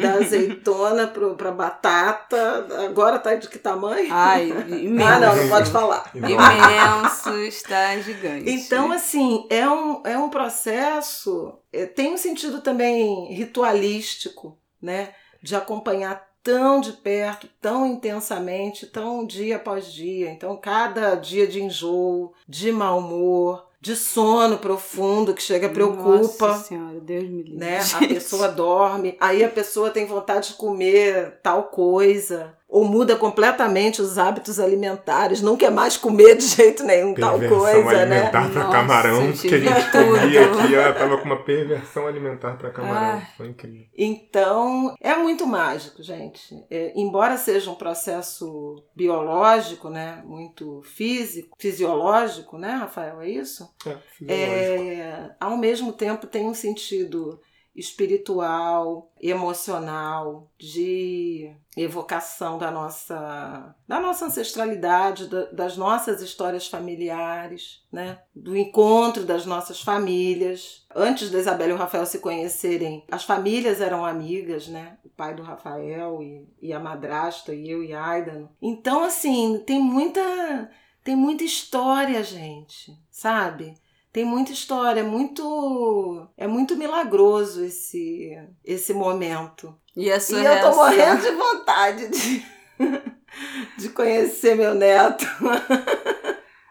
da 0.00 0.12
azeitona 0.22 1.08
pra 1.08 1.50
batata. 1.50 2.66
Agora 2.84 3.18
tá 3.18 3.34
de 3.34 3.48
que 3.48 3.58
tamanho? 3.58 4.08
Ai, 4.10 4.48
imenso. 4.48 5.04
Ah, 5.14 5.20
não, 5.20 5.36
não 5.36 5.48
pode 5.48 5.70
falar. 5.70 6.10
Imenso, 6.14 7.36
está 7.40 7.96
gigante. 7.98 8.48
Então, 8.48 8.92
assim, 8.92 9.46
é 9.50 9.68
um, 9.68 10.02
é 10.04 10.16
um 10.16 10.28
processo, 10.28 11.58
é, 11.72 11.84
tem 11.86 12.12
um 12.12 12.16
sentido 12.16 12.60
também 12.60 13.32
ritualístico, 13.32 14.58
né? 14.80 15.12
De 15.42 15.56
acompanhar 15.56 16.33
tão 16.44 16.78
de 16.78 16.92
perto, 16.92 17.48
tão 17.60 17.86
intensamente, 17.86 18.86
tão 18.86 19.26
dia 19.26 19.56
após 19.56 19.90
dia. 19.90 20.30
Então, 20.30 20.54
cada 20.56 21.14
dia 21.14 21.46
de 21.46 21.62
enjoo, 21.62 22.34
de 22.46 22.70
mau 22.70 22.98
humor, 22.98 23.66
de 23.80 23.96
sono 23.96 24.58
profundo 24.58 25.34
que 25.34 25.42
chega 25.42 25.68
preocupa. 25.68 26.48
Nossa 26.48 26.68
senhora, 26.68 27.00
Deus 27.00 27.24
me 27.24 27.42
livre. 27.42 27.58
Né? 27.58 27.80
A 27.94 27.98
pessoa 28.06 28.48
dorme, 28.48 29.16
aí 29.18 29.42
a 29.42 29.48
pessoa 29.48 29.90
tem 29.90 30.06
vontade 30.06 30.48
de 30.48 30.54
comer 30.54 31.38
tal 31.42 31.64
coisa, 31.64 32.54
ou 32.68 32.84
muda 32.84 33.14
completamente 33.14 34.02
os 34.02 34.18
hábitos 34.18 34.58
alimentares, 34.58 35.40
não 35.40 35.56
quer 35.56 35.70
mais 35.70 35.96
comer 35.96 36.36
de 36.36 36.46
jeito 36.46 36.82
nenhum 36.82 37.14
tal 37.14 37.38
Perversão 37.38 37.82
coisa, 37.82 38.06
né? 38.06 38.16
alimentar 38.16 38.50
pra 38.50 38.64
Nossa, 38.64 38.76
camarão, 38.76 39.32
que 39.32 39.54
a 39.54 39.58
gente 39.58 39.90
comia 39.92 40.44
aqui, 40.46 40.74
ela 40.74 40.92
tava 40.92 41.18
com 41.18 41.24
uma 41.24 41.42
perversão 41.44 42.06
alimentar 42.06 42.56
pra 42.56 42.70
camarão. 42.70 43.18
Ah. 43.18 43.28
Foi 43.36 43.48
incrível. 43.48 43.86
Então, 43.96 44.94
é 45.00 45.14
muito 45.14 45.46
mágico, 45.46 46.02
gente. 46.02 46.54
É, 46.70 46.92
embora 46.96 47.36
seja 47.36 47.70
um 47.70 47.76
processo 47.76 48.82
biológico, 48.96 49.88
né, 49.88 50.22
muito 50.24 50.82
físico, 50.82 51.56
fisiológico, 51.58 52.58
né, 52.58 52.72
Rafael, 52.72 53.20
é 53.20 53.28
isso? 53.28 53.68
É, 53.86 53.96
fisiológico. 54.18 54.90
É, 54.90 55.36
ao 55.38 55.56
mesmo 55.56 55.92
tempo 55.92 56.26
tem 56.26 56.48
um 56.48 56.54
sentido 56.54 57.38
espiritual, 57.74 59.10
emocional, 59.20 60.48
de 60.58 61.50
evocação 61.76 62.56
da 62.58 62.70
nossa, 62.70 63.74
da 63.86 63.98
nossa 63.98 64.26
ancestralidade, 64.26 65.26
da- 65.28 65.46
das 65.46 65.76
nossas 65.76 66.22
histórias 66.22 66.68
familiares, 66.68 67.82
né? 67.90 68.18
do 68.34 68.56
encontro 68.56 69.24
das 69.24 69.44
nossas 69.44 69.80
famílias. 69.80 70.86
Antes 70.94 71.30
da 71.30 71.38
Isabela 71.38 71.70
e 71.72 71.74
o 71.74 71.78
Rafael 71.78 72.06
se 72.06 72.18
conhecerem, 72.20 73.04
as 73.10 73.24
famílias 73.24 73.80
eram 73.80 74.04
amigas, 74.04 74.68
né? 74.68 74.98
O 75.04 75.08
pai 75.08 75.34
do 75.34 75.42
Rafael 75.42 76.22
e, 76.22 76.48
e 76.62 76.72
a 76.72 76.78
madrasta, 76.78 77.54
e 77.54 77.68
eu 77.68 77.82
e 77.82 77.92
Aidan. 77.92 78.48
Então, 78.62 79.02
assim, 79.02 79.62
tem 79.66 79.80
muita, 79.80 80.70
tem 81.02 81.16
muita 81.16 81.42
história, 81.44 82.22
gente, 82.22 82.96
sabe? 83.10 83.74
Tem 84.14 84.24
muita 84.24 84.52
história, 84.52 85.00
é 85.00 85.02
muito 85.02 86.24
é 86.36 86.46
muito 86.46 86.76
milagroso 86.76 87.64
esse 87.64 88.30
esse 88.64 88.94
momento. 88.94 89.74
E 89.96 90.08
E 90.08 90.44
eu 90.44 90.60
tô 90.70 90.76
morrendo 90.76 91.20
de 91.20 91.30
vontade 91.32 92.08
de 92.10 92.46
de 93.76 93.88
conhecer 93.88 94.54
meu 94.54 94.72
neto. 94.72 95.26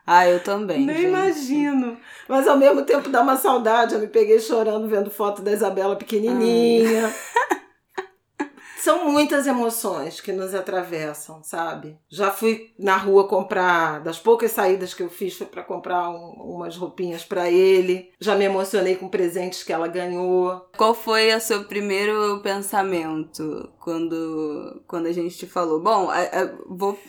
Ah, 0.07 0.25
eu 0.25 0.41
também. 0.41 0.85
Nem 0.85 0.95
gente. 0.95 1.07
imagino. 1.07 1.97
Mas 2.29 2.47
ao 2.47 2.57
mesmo 2.57 2.83
tempo 2.83 3.09
dá 3.09 3.21
uma 3.21 3.35
saudade. 3.35 3.93
Eu 3.93 3.99
me 3.99 4.07
peguei 4.07 4.39
chorando 4.39 4.87
vendo 4.87 5.11
foto 5.11 5.41
da 5.41 5.51
Isabela 5.51 5.97
pequenininha. 5.97 7.13
São 8.83 9.09
muitas 9.09 9.47
emoções 9.47 10.19
que 10.19 10.33
nos 10.33 10.53
atravessam, 10.53 11.41
sabe? 11.41 11.97
Já 12.09 12.31
fui 12.31 12.71
na 12.77 12.97
rua 12.97 13.25
comprar, 13.29 14.01
das 14.01 14.19
poucas 14.19 14.51
saídas 14.51 14.93
que 14.93 15.01
eu 15.01 15.09
fiz 15.09 15.37
foi 15.37 15.47
para 15.47 15.63
comprar 15.63 16.09
um- 16.09 16.33
umas 16.55 16.75
roupinhas 16.75 17.23
para 17.23 17.49
ele. 17.49 18.09
Já 18.19 18.35
me 18.35 18.43
emocionei 18.43 18.95
com 18.97 19.07
presentes 19.07 19.63
que 19.63 19.71
ela 19.71 19.87
ganhou. 19.87 20.65
Qual 20.77 20.93
foi 20.93 21.33
o 21.33 21.39
seu 21.39 21.63
primeiro 21.63 22.41
pensamento 22.43 23.69
quando, 23.79 24.81
quando 24.85 25.05
a 25.05 25.13
gente 25.13 25.37
te 25.37 25.45
falou? 25.47 25.79
Bom, 25.79 26.09
a- 26.09 26.19
a- 26.19 26.51
vou 26.67 26.99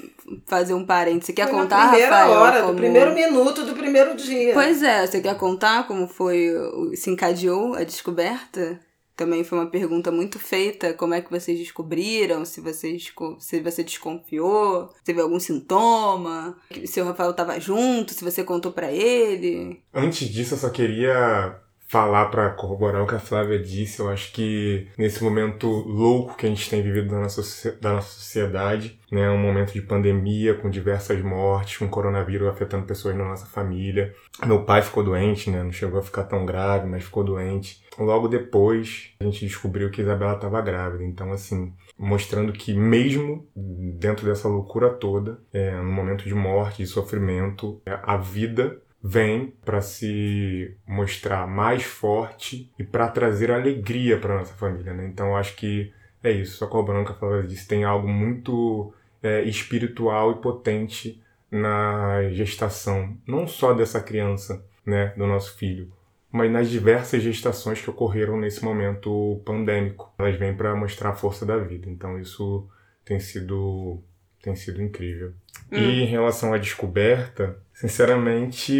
fazer 0.47 0.75
um 0.75 0.87
parênteses. 0.87 1.27
Você 1.27 1.33
quer 1.33 1.49
Foi 1.49 1.59
contar, 1.59 1.79
na 1.87 1.89
primeira 1.91 2.17
Rafael? 2.17 2.39
hora, 2.41 2.61
como- 2.61 2.73
do 2.75 2.79
primeiro 2.79 3.13
minuto 3.13 3.65
do 3.65 3.75
primeiro 3.75 4.15
dia. 4.15 4.55
Pois 4.55 4.81
é, 4.81 5.07
você 5.07 5.21
quer 5.21 5.37
contar 5.37 5.89
como 5.89 6.07
foi, 6.07 6.53
se 6.95 7.11
encadeou 7.11 7.75
a 7.75 7.83
descoberta? 7.83 8.79
Também 9.17 9.45
foi 9.45 9.59
uma 9.59 9.71
pergunta 9.71 10.11
muito 10.11 10.39
feita, 10.41 10.93
como 10.93 11.15
é 11.15 11.21
que 11.21 11.31
vocês 11.31 11.57
descobriram, 11.59 12.45
se, 12.45 12.61
desco- 12.61 13.37
se 13.39 13.61
você 13.61 13.85
desconfiou, 13.85 14.89
teve 15.05 15.21
algum 15.21 15.39
sintoma, 15.39 16.57
se 16.85 17.01
o 17.01 17.05
Rafael 17.05 17.33
tava 17.33 17.59
junto, 17.61 18.13
se 18.13 18.25
você 18.25 18.43
contou 18.43 18.73
pra 18.73 18.91
ele. 18.93 19.81
Antes 19.93 20.29
disso, 20.29 20.55
eu 20.55 20.59
só 20.59 20.69
queria 20.71 21.57
falar 21.87 22.27
pra 22.27 22.51
corroborar 22.51 23.03
o 23.03 23.07
que 23.07 23.15
a 23.15 23.21
Flávia 23.21 23.59
disse. 23.59 24.01
Eu 24.01 24.09
acho 24.09 24.33
que 24.33 24.89
nesse 24.99 25.23
momento 25.23 25.69
louco 25.69 26.37
que 26.37 26.47
a 26.47 26.49
gente 26.49 26.69
tem 26.69 26.83
vivido 26.83 27.11
da 27.11 27.21
nossa, 27.21 27.73
da 27.81 27.93
nossa 27.95 28.09
sociedade, 28.09 28.99
né, 29.11 29.31
um 29.31 29.39
momento 29.39 29.73
de 29.73 29.81
pandemia 29.81 30.55
com 30.55 30.71
diversas 30.71 31.21
mortes, 31.23 31.77
com 31.77 31.89
coronavírus 31.89 32.49
afetando 32.49 32.87
pessoas 32.87 33.17
na 33.17 33.25
nossa 33.25 33.47
família. 33.47 34.15
Meu 34.45 34.65
pai 34.65 34.83
ficou 34.83 35.05
doente, 35.05 35.51
né, 35.51 35.63
não 35.63 35.73
chegou 35.73 36.01
a 36.01 36.03
ficar 36.03 36.25
tão 36.25 36.45
grave, 36.45 36.89
mas 36.89 37.05
ficou 37.05 37.23
doente. 37.23 37.85
Logo 37.99 38.27
depois, 38.27 39.11
a 39.21 39.25
gente 39.25 39.47
descobriu 39.47 39.91
que 39.91 40.03
Isabela 40.03 40.35
estava 40.35 40.61
grávida. 40.61 41.05
Então, 41.05 41.33
assim, 41.33 41.73
mostrando 41.97 42.53
que 42.53 42.75
mesmo 42.75 43.47
dentro 43.55 44.27
dessa 44.27 44.49
loucura 44.49 44.91
toda, 44.91 45.39
é, 45.53 45.77
no 45.77 45.93
momento 45.93 46.25
de 46.25 46.35
morte 46.35 46.83
e 46.83 46.87
sofrimento, 46.87 47.81
é, 47.87 47.99
a 48.03 48.17
vida 48.17 48.83
vem 49.07 49.53
para 49.63 49.83
se 49.83 50.75
mostrar 50.87 51.47
mais 51.47 51.83
forte 51.83 52.73
e 52.79 52.83
para 52.83 53.07
trazer 53.09 53.51
alegria 53.51 54.19
para 54.19 54.39
nossa 54.39 54.55
família, 54.55 54.95
né? 54.95 55.07
Então, 55.07 55.37
acho 55.37 55.55
que 55.57 55.93
é 56.23 56.33
isso. 56.33 56.57
Só 56.57 56.67
corroborando 56.67 57.05
o 57.05 57.07
que 57.07 57.13
a 57.13 57.15
Flávia 57.15 57.43
disse, 57.43 57.69
tem 57.69 57.85
algo 57.85 58.09
muito 58.09 58.95
é, 59.23 59.43
espiritual 59.43 60.33
e 60.33 60.37
potente 60.37 61.23
na 61.51 62.31
gestação, 62.31 63.15
não 63.27 63.47
só 63.47 63.75
dessa 63.75 64.01
criança, 64.01 64.65
né, 64.85 65.13
do 65.17 65.27
nosso 65.27 65.55
filho, 65.57 65.93
mas 66.33 66.51
nas 66.51 66.69
diversas 66.69 67.23
gestações 67.23 67.81
que 67.81 67.91
ocorreram 67.91 68.39
nesse 68.39 68.65
momento 68.65 69.41
pandêmico. 69.45 70.13
Elas 70.19 70.37
vêm 70.37 70.57
para 70.57 70.75
mostrar 70.75 71.11
a 71.11 71.15
força 71.15 71.45
da 71.47 71.59
vida. 71.59 71.89
Então 71.89 72.19
isso 72.19 72.67
tem 73.05 73.21
sido 73.21 74.03
tem 74.43 74.57
sido 74.57 74.83
incrível. 74.83 75.33
Hum. 75.71 75.77
E 75.77 76.03
em 76.03 76.07
relação 76.07 76.53
à 76.53 76.59
descoberta, 76.59 77.57
sinceramente, 77.75 78.73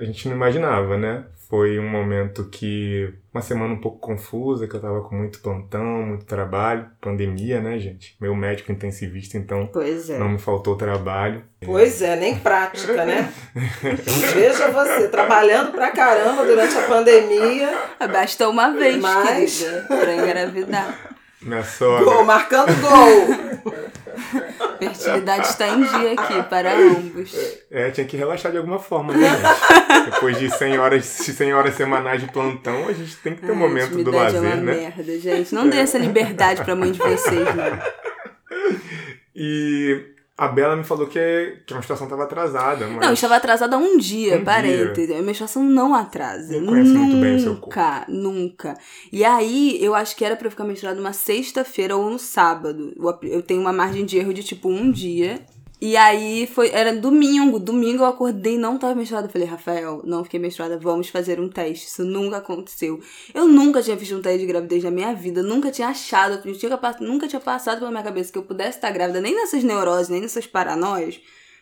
a 0.00 0.04
gente 0.04 0.28
não 0.28 0.36
imaginava, 0.36 0.96
né? 0.96 1.24
Foi 1.48 1.78
um 1.78 1.88
momento 1.88 2.44
que 2.50 3.10
uma 3.32 3.40
semana 3.40 3.72
um 3.72 3.80
pouco 3.80 3.98
confusa, 3.98 4.68
que 4.68 4.76
eu 4.76 4.80
tava 4.80 5.00
com 5.00 5.16
muito 5.16 5.38
plantão, 5.40 6.02
muito 6.02 6.26
trabalho, 6.26 6.86
pandemia, 7.00 7.58
né, 7.58 7.78
gente? 7.78 8.14
Meu 8.20 8.36
médico 8.36 8.70
intensivista, 8.70 9.38
então 9.38 9.66
Pois 9.72 10.10
é. 10.10 10.18
não 10.18 10.28
me 10.28 10.38
faltou 10.38 10.76
trabalho. 10.76 11.42
Pois 11.64 12.02
é, 12.02 12.16
nem 12.16 12.38
prática, 12.38 13.02
né? 13.06 13.32
Veja 14.34 14.70
você, 14.70 15.08
trabalhando 15.08 15.72
pra 15.72 15.90
caramba 15.90 16.44
durante 16.44 16.76
a 16.76 16.82
pandemia. 16.82 17.70
Basta 18.12 18.46
uma 18.46 18.70
vez, 18.72 18.96
Mas- 19.00 19.62
querida, 19.62 19.86
pra 19.88 20.14
engravidar. 20.14 20.98
Minha 21.40 21.62
sogra. 21.64 22.04
Gol, 22.04 22.24
marcando 22.26 22.72
gol. 22.82 23.72
Fertilidade 24.78 25.46
está 25.46 25.68
em 25.68 25.82
dia 25.82 26.12
aqui 26.12 26.42
para 26.48 26.74
ambos. 26.76 27.34
É, 27.70 27.90
tinha 27.90 28.06
que 28.06 28.16
relaxar 28.16 28.52
de 28.52 28.58
alguma 28.58 28.78
forma, 28.78 29.14
né? 29.14 29.28
Depois 30.10 30.38
de 30.38 30.50
100 30.50 30.78
horas, 30.78 31.04
100 31.04 31.54
horas 31.54 31.74
semanais 31.74 32.20
de 32.20 32.30
plantão, 32.30 32.88
a 32.88 32.92
gente 32.92 33.16
tem 33.16 33.34
que 33.34 33.42
ter 33.42 33.52
um 33.52 33.54
Ai, 33.54 33.60
momento 33.60 34.02
do 34.02 34.10
lazer, 34.10 34.42
é 34.42 34.54
uma 34.54 34.56
né? 34.56 34.74
merda, 34.74 35.18
gente. 35.18 35.54
Não 35.54 35.68
dê 35.68 35.78
essa 35.78 35.98
liberdade 35.98 36.62
pra 36.64 36.74
mãe 36.74 36.92
de 36.92 36.98
vocês, 36.98 37.46
não. 37.54 37.78
E 39.40 40.17
a 40.38 40.46
Bela 40.48 40.76
me 40.76 40.84
falou 40.84 41.06
que, 41.08 41.58
que 41.66 41.72
a 41.74 41.76
menstruação 41.76 42.06
estava 42.06 42.22
atrasada, 42.22 42.86
mas... 42.86 43.00
Não, 43.00 43.08
eu 43.08 43.14
estava 43.14 43.34
atrasada 43.36 43.74
há 43.74 43.78
um 43.78 43.98
dia, 43.98 44.36
Um 44.38 44.44
parênteses. 44.44 45.16
A 45.18 45.20
menstruação 45.20 45.64
não 45.64 45.94
atrasa. 45.94 46.60
Não 46.60 46.66
conhece 46.68 46.90
nunca, 46.90 47.06
muito 47.06 47.20
bem 47.20 47.34
o 47.36 47.40
seu 47.40 47.56
corpo. 47.56 47.68
nunca. 48.08 48.78
E 49.12 49.24
aí, 49.24 49.76
eu 49.82 49.94
acho 49.96 50.14
que 50.16 50.24
era 50.24 50.36
pra 50.36 50.46
eu 50.46 50.50
ficar 50.50 50.62
menstruada 50.64 51.00
uma 51.00 51.12
sexta-feira 51.12 51.96
ou 51.96 52.08
no 52.08 52.18
sábado. 52.18 52.92
Eu- 52.96 53.18
Eu 53.30 53.42
tenho 53.42 53.60
uma 53.60 53.72
margem 53.72 54.04
de 54.04 54.16
erro 54.16 54.32
de 54.32 54.42
tipo 54.44 54.68
um 54.68 54.90
dia. 54.92 55.40
E 55.80 55.96
aí 55.96 56.46
foi, 56.46 56.70
era 56.70 56.92
domingo. 56.92 57.58
Domingo 57.58 58.02
eu 58.02 58.06
acordei 58.06 58.54
e 58.54 58.58
não 58.58 58.76
tava 58.78 58.96
menstruada. 58.96 59.28
Falei, 59.28 59.46
Rafael, 59.46 60.02
não 60.04 60.24
fiquei 60.24 60.40
menstruada, 60.40 60.76
vamos 60.76 61.08
fazer 61.08 61.38
um 61.38 61.48
teste. 61.48 61.86
Isso 61.86 62.04
nunca 62.04 62.38
aconteceu. 62.38 63.00
Eu 63.32 63.46
nunca 63.46 63.80
tinha 63.80 63.94
visto 63.94 64.16
um 64.16 64.22
teste 64.22 64.40
de 64.40 64.46
gravidez 64.46 64.82
na 64.82 64.90
minha 64.90 65.14
vida. 65.14 65.42
Nunca 65.42 65.70
tinha 65.70 65.88
achado, 65.88 66.42
nunca 67.00 67.28
tinha 67.28 67.40
passado 67.40 67.78
pela 67.78 67.90
minha 67.90 68.02
cabeça 68.02 68.32
que 68.32 68.38
eu 68.38 68.42
pudesse 68.42 68.78
estar 68.78 68.90
grávida, 68.90 69.20
nem 69.20 69.34
nessas 69.34 69.62
neuroses, 69.62 70.08
nem 70.08 70.20
nessas 70.20 70.46
paranoias. 70.46 71.20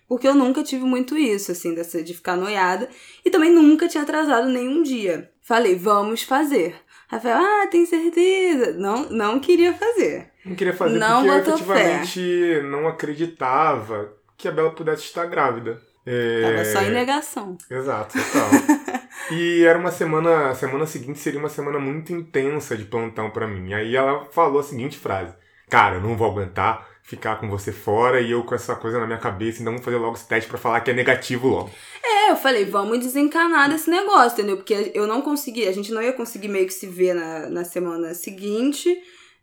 Porque 0.09 0.27
eu 0.27 0.35
nunca 0.35 0.63
tive 0.63 0.85
muito 0.85 1.19
isso, 1.19 1.53
assim, 1.53 1.75
dessa, 1.75 2.03
de 2.03 2.15
ficar 2.15 2.37
noiada. 2.37 2.89
E 3.25 3.31
também 3.31 3.51
nunca 3.53 3.89
tinha 3.89 4.03
atrasado 4.03 4.49
nenhum 4.49 4.83
dia. 4.83 5.31
Falei, 5.43 5.75
vamos 5.75 6.23
fazer. 6.23 6.77
Rafael, 7.09 7.39
ah, 7.39 7.67
tem 7.69 7.85
certeza? 7.85 8.73
Não, 8.73 9.11
não 9.11 9.41
queria 9.41 9.75
fazer. 9.75 10.33
Não 10.47 10.55
queria 10.55 10.73
fazer 10.73 10.99
Não 10.99 11.23
porque 11.23 11.31
eu 11.31 11.39
efetivamente 11.39 12.61
não 12.65 12.89
acreditava 12.89 14.13
que 14.37 14.47
a 14.47 14.53
Bela 14.53 14.71
pudesse 14.71 15.03
estar 15.03 15.27
grávida. 15.27 15.81
É... 16.07 16.43
Tava 16.43 16.65
só 16.65 16.83
em 16.83 16.93
negação. 16.93 17.59
Exato, 17.69 18.17
total. 18.17 18.51
e 19.33 19.65
era 19.65 19.79
uma 19.79 19.91
semana, 19.91 20.51
a 20.51 20.55
semana 20.55 20.87
seguinte 20.87 21.19
seria 21.19 21.41
uma 21.41 21.49
semana 21.49 21.79
muito 21.81 22.13
intensa 22.13 22.77
de 22.77 22.85
plantão 22.85 23.31
pra 23.31 23.49
mim. 23.49 23.75
Aí 23.75 23.97
ela 23.97 24.25
falou 24.27 24.61
a 24.61 24.63
seguinte 24.63 24.97
frase: 24.97 25.35
Cara, 25.69 25.97
eu 25.97 26.01
não 26.01 26.17
vou 26.17 26.31
aguentar 26.31 26.87
ficar 27.07 27.37
com 27.37 27.49
você 27.49 27.71
fora 27.71 28.21
e 28.21 28.33
eu 28.33 28.43
com 28.43 28.55
essa 28.55 28.75
coisa 28.75 28.99
na 28.99 29.07
minha 29.07 29.19
cabeça, 29.19 29.61
então 29.61 29.73
vamos 29.73 29.85
fazer 29.85 29.97
logo 29.97 30.17
esse 30.17 30.27
teste 30.27 30.51
pra 30.51 30.59
falar 30.59 30.81
que 30.81 30.91
é 30.91 30.95
negativo 30.95 31.47
logo. 31.47 31.71
É, 32.03 32.33
eu 32.33 32.37
falei, 32.37 32.65
vamos 32.65 32.99
desencanar 32.99 33.71
desse 33.71 33.89
negócio, 33.89 34.33
entendeu? 34.33 34.57
Porque 34.57 34.91
eu 34.93 35.07
não 35.07 35.23
consegui, 35.23 35.69
a 35.69 35.73
gente 35.73 35.93
não 35.93 36.03
ia 36.03 36.13
conseguir 36.13 36.49
meio 36.49 36.67
que 36.67 36.75
se 36.75 36.89
ver 36.89 37.15
na, 37.15 37.49
na 37.49 37.65
semana 37.65 38.13
seguinte. 38.13 38.93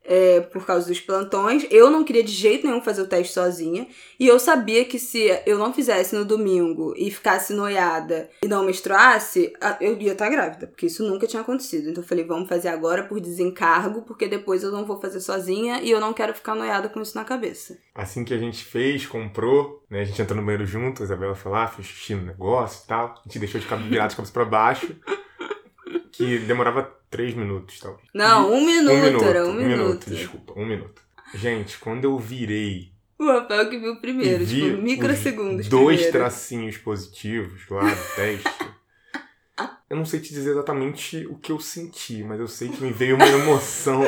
É, 0.03 0.41
por 0.41 0.65
causa 0.65 0.87
dos 0.87 0.99
plantões, 0.99 1.65
eu 1.69 1.89
não 1.89 2.03
queria 2.03 2.23
de 2.23 2.31
jeito 2.31 2.67
nenhum 2.67 2.81
fazer 2.81 3.01
o 3.01 3.07
teste 3.07 3.33
sozinha. 3.33 3.87
E 4.19 4.27
eu 4.27 4.39
sabia 4.39 4.85
que 4.85 4.99
se 4.99 5.29
eu 5.45 5.57
não 5.57 5.73
fizesse 5.73 6.15
no 6.15 6.25
domingo 6.25 6.93
e 6.97 7.09
ficasse 7.09 7.53
noiada 7.53 8.29
e 8.41 8.47
não 8.47 8.65
menstruasse, 8.65 9.53
eu 9.79 9.97
ia 9.99 10.13
estar 10.13 10.29
grávida, 10.29 10.67
porque 10.67 10.85
isso 10.85 11.07
nunca 11.07 11.27
tinha 11.27 11.41
acontecido. 11.41 11.89
Então 11.89 12.03
eu 12.03 12.07
falei, 12.07 12.23
vamos 12.23 12.49
fazer 12.49 12.69
agora 12.69 13.03
por 13.03 13.19
desencargo, 13.19 14.01
porque 14.01 14.27
depois 14.27 14.63
eu 14.63 14.71
não 14.71 14.85
vou 14.85 14.99
fazer 14.99 15.19
sozinha 15.19 15.81
e 15.81 15.89
eu 15.89 15.99
não 15.99 16.13
quero 16.13 16.33
ficar 16.33 16.55
noiada 16.55 16.89
com 16.89 17.01
isso 17.01 17.17
na 17.17 17.23
cabeça. 17.23 17.77
Assim 17.95 18.23
que 18.23 18.33
a 18.33 18.37
gente 18.37 18.63
fez, 18.63 19.05
comprou, 19.05 19.83
né? 19.89 20.01
A 20.01 20.05
gente 20.05 20.21
entrou 20.21 20.39
no 20.39 20.45
banheiro 20.45 20.65
junto, 20.65 21.01
a 21.01 21.05
Isabela 21.05 21.35
foi 21.35 21.51
lá, 21.51 21.67
fez 21.67 21.87
xixi 21.87 22.15
no 22.15 22.23
negócio 22.23 22.83
e 22.83 22.87
tal. 22.87 23.15
A 23.19 23.27
gente 23.27 23.39
deixou 23.39 23.59
de 23.59 23.67
cabelo 23.67 23.89
virado 23.89 24.09
de 24.09 24.15
cabeça 24.15 24.33
pra 24.33 24.45
baixo. 24.45 24.95
Que 26.13 26.37
demorava 26.39 26.83
três 27.09 27.33
minutos, 27.33 27.79
talvez. 27.79 28.07
Não, 28.13 28.53
um 28.53 28.65
minuto, 28.65 29.23
era 29.23 29.45
um, 29.45 29.53
minuto. 29.53 30.09
Desculpa, 30.09 30.53
um 30.55 30.65
minuto. 30.65 31.01
Gente, 31.33 31.79
quando 31.79 32.05
eu 32.05 32.17
virei 32.19 32.91
O 33.17 33.25
Rafael 33.25 33.67
que 33.69 33.79
viu 33.79 33.99
primeiro, 33.99 34.43
e 34.43 34.45
vi 34.45 34.61
tipo, 34.61 34.77
os 34.77 34.83
microsegundos. 34.83 35.67
dois 35.67 36.01
primeiro. 36.01 36.11
tracinhos 36.19 36.77
positivos 36.77 37.67
lá 37.67 37.81
do 37.81 38.15
teste, 38.15 38.49
eu 39.89 39.97
não 39.97 40.05
sei 40.05 40.19
te 40.19 40.29
dizer 40.33 40.51
exatamente 40.51 41.25
o 41.27 41.35
que 41.35 41.51
eu 41.51 41.59
senti, 41.59 42.23
mas 42.23 42.39
eu 42.39 42.47
sei 42.47 42.69
que 42.69 42.83
me 42.83 42.91
veio 42.91 43.15
uma 43.15 43.27
emoção 43.27 44.03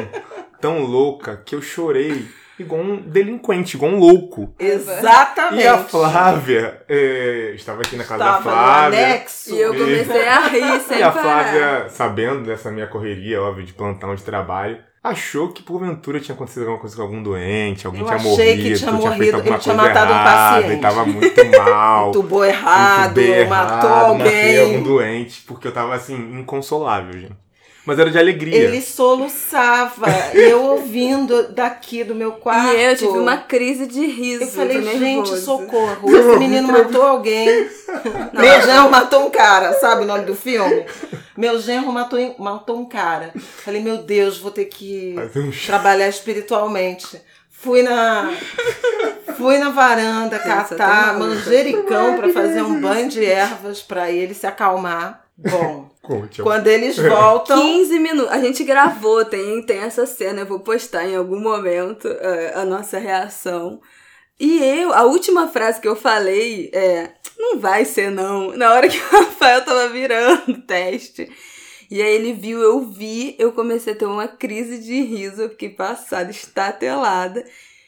tão 0.62 0.84
louca 0.84 1.38
que 1.38 1.56
eu 1.56 1.62
chorei 1.62 2.28
igual 2.60 2.82
um 2.82 2.98
delinquente, 2.98 3.76
igual 3.76 3.92
um 3.92 3.98
louco. 4.00 4.54
Exatamente. 4.60 5.64
E 5.64 5.68
a 5.68 5.78
Flávia, 5.78 6.82
é, 6.88 7.52
estava 7.56 7.82
aqui 7.82 7.96
na 7.96 8.04
casa 8.04 8.18
da 8.20 8.26
Tava 8.34 8.38
no 8.38 8.44
Flávia. 8.56 9.00
anexo. 9.08 9.56
E 9.56 9.60
eu 9.62 9.74
comecei 9.74 10.28
a 10.28 10.40
rir 10.48 10.80
sem 10.88 11.00
E 11.00 11.04
a 11.04 11.12
parar. 11.12 11.22
Flávia, 11.44 11.90
sabendo 11.90 12.46
dessa 12.46 12.72
minha 12.72 12.88
correria, 12.88 13.42
óbvio, 13.42 13.66
de 13.66 13.74
plantão 13.74 14.16
de 14.16 14.24
trabalho, 14.24 14.78
achou 15.04 15.50
que 15.50 15.62
porventura 15.62 16.20
tinha 16.20 16.34
acontecido 16.34 16.62
alguma 16.64 16.80
coisa 16.80 16.96
com 16.96 17.02
algum 17.04 17.22
doente, 17.22 17.86
alguém 17.86 18.02
Eu 18.02 18.08
tinha 18.08 18.18
morrido, 18.20 18.46
que 18.56 18.62
tinha 18.62 18.72
eu 18.74 18.78
tinha 18.78 18.92
morrido, 18.94 19.18
feito 19.18 19.36
alguma 19.36 19.60
coisa 19.60 19.74
matado 19.76 20.12
um 20.12 20.16
errada, 20.16 20.56
paciente. 20.62 20.78
e 20.78 20.82
tava 20.82 21.06
muito 21.06 21.46
mal. 21.60 22.10
Entubou 22.10 22.44
errado, 22.46 23.22
entubei 23.22 23.46
matou 23.46 23.90
errado, 23.90 24.16
matei 24.18 24.60
algum 24.62 24.76
alguém. 24.78 24.84
doente, 24.84 25.42
porque 25.46 25.68
eu 25.68 25.72
tava 25.72 25.94
assim, 25.94 26.16
inconsolável, 26.40 27.14
gente. 27.20 27.45
Mas 27.86 28.00
era 28.00 28.10
de 28.10 28.18
alegria. 28.18 28.56
Ele 28.56 28.82
soluçava, 28.82 30.08
e 30.34 30.40
eu 30.40 30.64
ouvindo 30.64 31.50
daqui 31.50 32.04
do 32.04 32.16
meu 32.16 32.34
quarto. 32.34 32.76
E 32.76 32.84
eu 32.84 32.96
tive 32.96 33.18
uma 33.18 33.38
crise 33.38 33.86
de 33.86 34.06
riso. 34.08 34.44
Eu 34.44 34.48
falei, 34.48 34.82
de 34.82 34.92
gente, 34.92 35.02
nervoso. 35.02 35.38
socorro, 35.38 36.16
esse 36.16 36.40
menino 36.40 36.68
matou 36.68 37.04
alguém. 37.04 37.70
Meu 38.34 38.62
genro 38.62 38.90
matou 38.90 39.28
um 39.28 39.30
cara, 39.30 39.74
sabe 39.74 40.04
o 40.04 40.08
nome 40.08 40.26
do 40.26 40.36
filme? 40.36 40.86
Meu 41.38 41.60
genro 41.60 41.92
matou, 41.92 42.36
matou 42.40 42.80
um 42.80 42.86
cara. 42.86 43.32
Falei, 43.64 43.82
meu 43.82 43.98
Deus, 43.98 44.40
vou 44.40 44.52
ter 44.52 44.66
que 44.66 45.16
trabalhar 45.66 46.08
espiritualmente. 46.08 47.22
Fui 47.52 47.82
na 47.82 48.32
fui 49.38 49.58
na 49.58 49.70
varanda 49.70 50.38
catar 50.40 50.76
tá 50.76 51.14
manjericão 51.14 52.16
pra 52.16 52.30
fazer 52.30 52.62
um 52.62 52.80
banho 52.80 53.10
de 53.10 53.26
ervas 53.26 53.82
pra 53.82 54.12
ele 54.12 54.34
se 54.34 54.46
acalmar. 54.46 55.25
Bom, 55.38 55.90
Conte. 56.02 56.42
quando 56.42 56.68
eles 56.68 56.98
voltam, 56.98 57.62
15 57.62 58.00
minutos. 58.00 58.32
A 58.32 58.40
gente 58.40 58.64
gravou, 58.64 59.26
tem, 59.26 59.62
tem 59.64 59.80
essa 59.80 60.06
cena, 60.06 60.42
eu 60.42 60.46
vou 60.46 60.60
postar 60.60 61.06
em 61.06 61.16
algum 61.16 61.40
momento 61.40 62.08
eh, 62.08 62.54
a 62.56 62.64
nossa 62.64 62.98
reação. 62.98 63.82
E 64.40 64.62
eu, 64.64 64.94
a 64.94 65.04
última 65.04 65.48
frase 65.48 65.80
que 65.82 65.88
eu 65.88 65.96
falei 65.96 66.70
é: 66.74 67.12
não 67.38 67.60
vai 67.60 67.86
ser 67.86 68.10
não. 68.12 68.56
Na 68.56 68.74
hora 68.74 68.88
que 68.88 68.98
o 68.98 69.08
Rafael 69.12 69.64
tava 69.64 69.90
virando 69.90 70.52
o 70.52 70.62
teste. 70.62 71.30
E 71.90 72.02
aí 72.02 72.16
ele 72.16 72.34
viu, 72.34 72.60
eu 72.62 72.82
vi, 72.82 73.36
eu 73.38 73.52
comecei 73.52 73.94
a 73.94 73.96
ter 73.96 74.06
uma 74.06 74.28
crise 74.28 74.80
de 74.80 75.02
riso, 75.02 75.44
eu 75.44 75.50
fiquei 75.50 75.70
passada, 75.70 76.32
estatelada. 76.32 77.46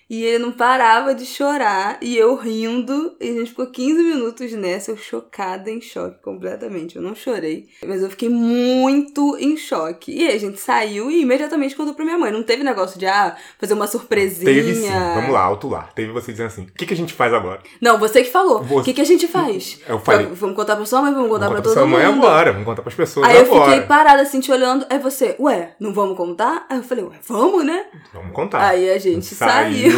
E 0.10 0.24
ele 0.24 0.40
não 0.40 0.52
parava 0.54 1.14
de 1.14 1.26
chorar, 1.26 1.98
e 2.02 2.16
eu 2.18 2.34
rindo, 2.36 3.16
e 3.20 3.30
a 3.30 3.34
gente 3.34 3.50
ficou 3.50 3.68
15 3.68 4.02
minutos 4.02 4.52
nessa, 4.54 4.92
eu 4.92 4.98
chocada, 4.98 5.70
em 5.70 5.82
choque 5.82 6.22
completamente. 6.22 6.96
Eu 6.96 7.02
não 7.02 7.14
chorei, 7.14 7.68
mas 7.86 8.02
eu 8.02 8.10
fiquei 8.10 8.30
muito 8.30 9.36
em 9.38 9.58
choque. 9.58 10.14
E 10.14 10.26
aí 10.28 10.36
a 10.36 10.40
gente 10.40 10.60
saiu 10.62 11.12
e 11.12 11.22
imediatamente 11.24 11.76
contou 11.76 11.94
pra 11.94 12.06
minha 12.06 12.18
mãe. 12.18 12.32
Não 12.32 12.42
teve 12.42 12.64
negócio 12.64 12.98
de, 12.98 13.06
ah, 13.06 13.36
fazer 13.60 13.74
uma 13.74 13.86
surpresinha. 13.86 14.46
Teve 14.46 14.74
sim, 14.76 14.90
vamos 14.90 15.32
lá, 15.32 15.42
alto 15.42 15.68
lá. 15.68 15.90
Teve 15.94 16.12
você 16.14 16.32
dizendo 16.32 16.48
assim: 16.48 16.62
o 16.64 16.74
que, 16.74 16.86
que 16.86 16.94
a 16.94 16.98
gente 16.98 17.14
faz 17.14 17.34
agora? 17.34 17.60
Não, 17.82 17.98
você 18.00 18.24
que 18.24 18.32
falou. 18.32 18.62
O 18.62 18.64
Você- 18.64 18.86
que, 18.86 18.94
que 18.94 19.02
a 19.02 19.06
gente 19.06 19.28
faz? 19.28 19.82
Eu 19.88 20.00
falei- 20.00 20.28
Vamos- 20.28 20.56
contar 20.56 20.78
pra 20.78 20.86
sua 20.86 21.02
mãe, 21.02 21.14
vamos 21.14 21.30
contar 21.30 21.48
vamos 21.50 21.62
pra 21.62 21.70
contar 21.70 21.82
todo 21.82 21.90
pra 21.90 22.00
sua 22.00 22.08
mundo. 22.10 22.18
mãe 22.22 22.28
agora, 22.30 22.52
vamos 22.54 22.66
contar 22.66 22.82
pras 22.82 22.96
pessoas 22.96 23.28
Aí 23.28 23.36
eu 23.36 23.42
agora. 23.44 23.72
fiquei 23.72 23.88
parada 23.88 24.22
assim, 24.22 24.40
te 24.40 24.52
olhando. 24.54 24.86
Aí 24.90 25.00
você, 25.00 25.36
ué, 25.38 25.76
não 25.82 25.92
vamos 25.94 26.16
contar? 26.16 26.66
Aí 26.70 26.78
eu 26.78 26.84
falei, 26.84 27.04
ué, 27.04 27.18
vamos, 27.28 27.66
né? 27.66 27.88
Vamos 28.14 28.32
contar. 28.34 28.66
Aí 28.66 28.90
a 28.90 28.98
gente 28.98 29.26
saiu. 29.36 29.97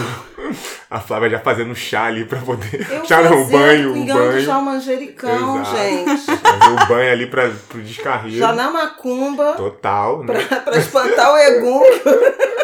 A 0.90 1.00
Flávia 1.00 1.30
já 1.30 1.40
fazendo 1.40 1.76
chá 1.76 2.06
ali 2.06 2.26
pra 2.26 2.40
poder. 2.40 2.88
eu 2.90 3.06
chá 3.06 3.22
não, 3.22 3.46
banho, 3.48 3.92
o 3.92 3.94
pingando 3.94 4.20
banho. 4.32 4.42
já 4.42 4.58
o 4.58 4.66
manjericão, 4.66 5.62
Exato. 5.62 5.78
gente. 5.78 6.22
Fazer 6.26 6.84
o 6.84 6.88
banho 6.88 7.12
ali 7.12 7.28
pra, 7.28 7.50
pro 7.68 7.82
descarrego. 7.82 8.36
Já 8.36 8.54
na 8.54 8.72
macumba, 8.72 9.54
Total, 9.54 10.24
né? 10.24 10.44
pra, 10.46 10.60
pra 10.62 10.78
espantar 10.78 11.32
o 11.34 11.38
egum. 11.38 11.82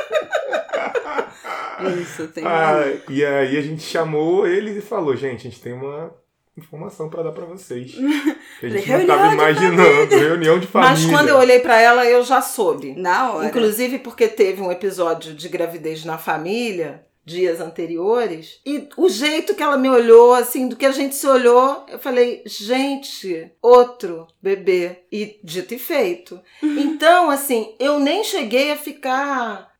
Isso, 2.01 2.27
tem 2.29 2.43
Ah, 2.45 2.83
e 3.09 3.23
aí 3.23 3.57
a 3.57 3.61
gente 3.61 3.83
chamou 3.83 4.47
eles 4.47 4.77
e 4.77 4.81
falou, 4.81 5.15
gente, 5.15 5.47
a 5.47 5.51
gente 5.51 5.61
tem 5.61 5.73
uma 5.73 6.11
informação 6.57 7.09
pra 7.09 7.21
dar 7.21 7.31
pra 7.31 7.45
vocês. 7.45 7.93
Que 8.59 8.67
a 8.67 8.69
gente 8.69 8.89
não 8.89 8.97
Reunião 8.97 9.17
tava 9.17 9.27
de 9.27 9.33
imaginando. 9.35 10.15
Reunião 10.15 10.59
de 10.59 10.67
família. 10.67 10.95
Mas 10.95 11.05
quando 11.05 11.27
eu 11.27 11.35
olhei 11.37 11.59
pra 11.59 11.79
ela, 11.79 12.05
eu 12.05 12.23
já 12.23 12.41
soube. 12.41 12.95
Na 12.95 13.33
hora. 13.33 13.47
Inclusive 13.47 13.99
porque 13.99 14.29
teve 14.29 14.61
um 14.61 14.71
episódio 14.71 15.33
de 15.33 15.49
gravidez 15.49 16.05
na 16.05 16.17
família 16.17 17.03
dias 17.25 17.59
anteriores 17.59 18.59
e 18.63 18.87
o 18.95 19.09
jeito 19.09 19.55
que 19.55 19.63
ela 19.63 19.77
me 19.77 19.89
olhou, 19.89 20.33
assim, 20.35 20.67
do 20.67 20.75
que 20.75 20.85
a 20.85 20.91
gente 20.91 21.15
se 21.15 21.25
olhou, 21.27 21.83
eu 21.89 21.97
falei, 21.97 22.43
gente, 22.45 23.51
outro 23.61 24.27
bebê 24.41 24.99
e 25.11 25.39
dito 25.43 25.73
e 25.73 25.79
feito. 25.79 26.39
Então, 26.61 27.31
assim, 27.31 27.75
eu 27.79 27.99
nem 27.99 28.23
cheguei 28.23 28.71
a 28.71 28.77
ficar 28.77 29.73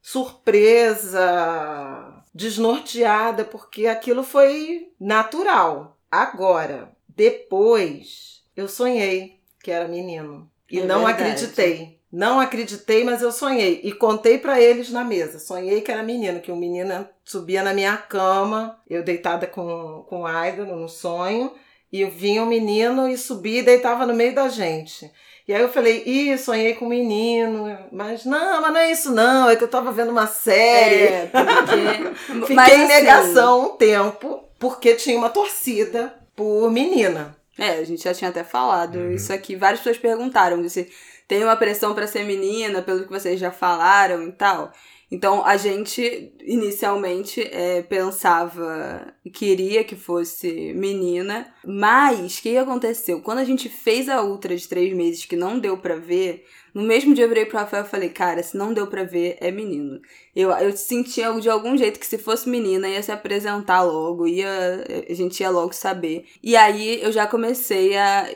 surpresa, 0.95 2.23
desnorteada, 2.33 3.43
porque 3.45 3.87
aquilo 3.87 4.23
foi 4.23 4.89
natural. 4.99 5.97
Agora, 6.11 6.91
depois, 7.07 8.43
eu 8.55 8.67
sonhei 8.67 9.39
que 9.63 9.71
era 9.71 9.87
menino 9.87 10.49
e 10.69 10.79
É 10.79 10.85
não 10.85 11.05
verdade. 11.05 11.23
acreditei. 11.23 11.94
Não 12.15 12.39
acreditei, 12.39 13.03
mas 13.03 13.21
eu 13.21 13.29
sonhei. 13.29 13.81
E 13.83 13.91
contei 13.91 14.37
para 14.37 14.57
eles 14.57 14.89
na 14.89 15.03
mesa. 15.03 15.37
Sonhei 15.37 15.81
que 15.81 15.91
era 15.91 16.01
menino, 16.01 16.39
que 16.39 16.49
um 16.49 16.55
menino 16.55 17.05
subia 17.25 17.61
na 17.61 17.73
minha 17.73 17.97
cama, 17.97 18.79
eu 18.89 19.03
deitada 19.03 19.45
com, 19.45 20.05
com 20.07 20.25
Aida 20.25 20.63
no 20.63 20.87
sonho, 20.87 21.51
e 21.91 22.05
vinha 22.05 22.41
um 22.41 22.45
menino 22.45 23.09
e 23.09 23.17
subia 23.17 23.59
e 23.59 23.63
deitava 23.63 24.05
no 24.05 24.13
meio 24.13 24.33
da 24.33 24.47
gente. 24.47 25.11
E 25.45 25.53
aí 25.53 25.61
eu 25.61 25.67
falei, 25.67 26.03
ih, 26.05 26.37
sonhei 26.37 26.73
com 26.75 26.85
um 26.85 26.89
menino, 26.89 27.77
mas 27.91 28.23
não, 28.23 28.61
mas 28.61 28.73
não 28.73 28.79
é 28.79 28.91
isso 28.91 29.11
não, 29.11 29.49
é 29.49 29.57
que 29.57 29.65
eu 29.65 29.67
tava 29.67 29.91
vendo 29.91 30.11
uma 30.11 30.25
série. 30.25 30.95
É, 30.95 31.29
porque... 31.33 32.15
Fiquei 32.47 32.55
Mas, 32.55 32.71
em 32.71 32.75
assim, 32.75 32.87
negação 32.87 33.65
um 33.65 33.75
tempo, 33.75 34.41
porque 34.57 34.95
tinha 34.95 35.17
uma 35.17 35.29
torcida 35.29 36.15
por 36.33 36.71
menina. 36.71 37.35
É, 37.59 37.71
a 37.71 37.83
gente 37.83 38.03
já 38.03 38.13
tinha 38.13 38.29
até 38.29 38.43
falado 38.43 39.11
isso 39.11 39.31
aqui. 39.31 39.55
Várias 39.55 39.79
pessoas 39.79 39.97
perguntaram 39.97 40.67
se 40.69 40.89
tem 41.27 41.43
uma 41.43 41.55
pressão 41.55 41.93
pra 41.93 42.07
ser 42.07 42.23
menina, 42.23 42.81
pelo 42.81 43.03
que 43.03 43.11
vocês 43.11 43.39
já 43.39 43.51
falaram 43.51 44.27
e 44.27 44.31
tal. 44.31 44.71
Então 45.11 45.45
a 45.45 45.55
gente 45.55 46.33
inicialmente 46.41 47.41
é, 47.41 47.83
pensava, 47.83 49.13
queria 49.31 49.83
que 49.83 49.95
fosse 49.95 50.73
menina, 50.73 51.47
mas 51.63 52.37
o 52.37 52.41
que 52.41 52.57
aconteceu? 52.57 53.21
Quando 53.21 53.37
a 53.37 53.43
gente 53.43 53.69
fez 53.69 54.09
a 54.09 54.23
ultra 54.23 54.55
de 54.55 54.67
três 54.67 54.93
meses 54.95 55.25
que 55.25 55.35
não 55.35 55.59
deu 55.59 55.77
pra 55.77 55.95
ver, 55.95 56.45
no 56.73 56.81
mesmo 56.81 57.13
dia 57.13 57.25
eu 57.25 57.29
virei 57.29 57.45
pro 57.45 57.57
Rafael 57.57 57.85
e 57.85 57.87
falei, 57.87 58.09
cara, 58.09 58.41
se 58.41 58.57
não 58.57 58.73
deu 58.73 58.87
pra 58.87 59.03
ver, 59.03 59.37
é 59.39 59.51
menino. 59.51 60.01
Eu, 60.35 60.49
eu 60.51 60.75
sentia 60.75 61.31
de 61.39 61.49
algum 61.49 61.77
jeito 61.77 61.99
que 61.99 62.07
se 62.07 62.17
fosse 62.17 62.49
menina 62.49 62.89
ia 62.89 63.01
se 63.03 63.11
apresentar 63.11 63.83
logo, 63.83 64.27
ia, 64.27 64.83
a 65.07 65.13
gente 65.13 65.39
ia 65.39 65.49
logo 65.51 65.71
saber. 65.71 66.25
E 66.43 66.55
aí 66.55 67.01
eu 67.01 67.11
já 67.11 67.27
comecei 67.27 67.95
a 67.95 68.27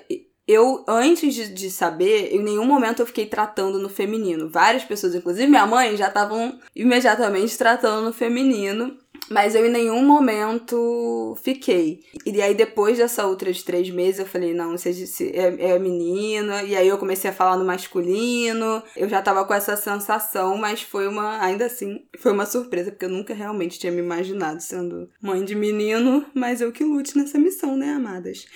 eu, 0.49 0.83
antes 0.87 1.35
de, 1.35 1.47
de, 1.53 1.69
saber, 1.69 2.33
em 2.33 2.41
nenhum 2.41 2.65
momento 2.65 3.01
eu 3.01 3.05
fiquei 3.05 3.27
tratando 3.27 3.77
no 3.77 3.87
feminino. 3.87 4.49
Várias 4.49 4.83
pessoas, 4.83 5.13
inclusive 5.13 5.45
minha 5.45 5.67
mãe, 5.67 5.95
já 5.95 6.07
estavam 6.07 6.59
imediatamente 6.75 7.55
tratando 7.55 8.03
no 8.03 8.11
feminino. 8.11 8.97
Mas 9.29 9.53
eu 9.53 9.63
em 9.63 9.69
nenhum 9.69 10.03
momento 10.03 11.37
fiquei. 11.43 12.03
E 12.25 12.41
aí, 12.41 12.55
depois 12.55 12.97
dessa 12.97 13.27
outra 13.27 13.53
de 13.53 13.63
três 13.63 13.91
meses, 13.91 14.21
eu 14.21 14.25
falei, 14.25 14.55
não, 14.55 14.75
seja 14.75 15.05
é, 15.31 15.73
é 15.73 15.77
menina. 15.77 16.63
E 16.63 16.75
aí 16.75 16.87
eu 16.87 16.97
comecei 16.97 17.29
a 17.29 17.33
falar 17.33 17.55
no 17.55 17.63
masculino. 17.63 18.81
Eu 18.97 19.07
já 19.07 19.21
tava 19.21 19.45
com 19.45 19.53
essa 19.53 19.77
sensação, 19.77 20.57
mas 20.57 20.81
foi 20.81 21.07
uma. 21.07 21.39
Ainda 21.43 21.67
assim, 21.67 22.05
foi 22.17 22.31
uma 22.31 22.47
surpresa, 22.47 22.89
porque 22.89 23.05
eu 23.05 23.09
nunca 23.09 23.35
realmente 23.35 23.77
tinha 23.77 23.91
me 23.91 23.99
imaginado 23.99 24.61
sendo 24.61 25.07
mãe 25.21 25.45
de 25.45 25.53
menino. 25.53 26.25
Mas 26.33 26.59
eu 26.59 26.71
que 26.71 26.83
lute 26.83 27.15
nessa 27.15 27.37
missão, 27.37 27.77
né, 27.77 27.93
amadas? 27.93 28.47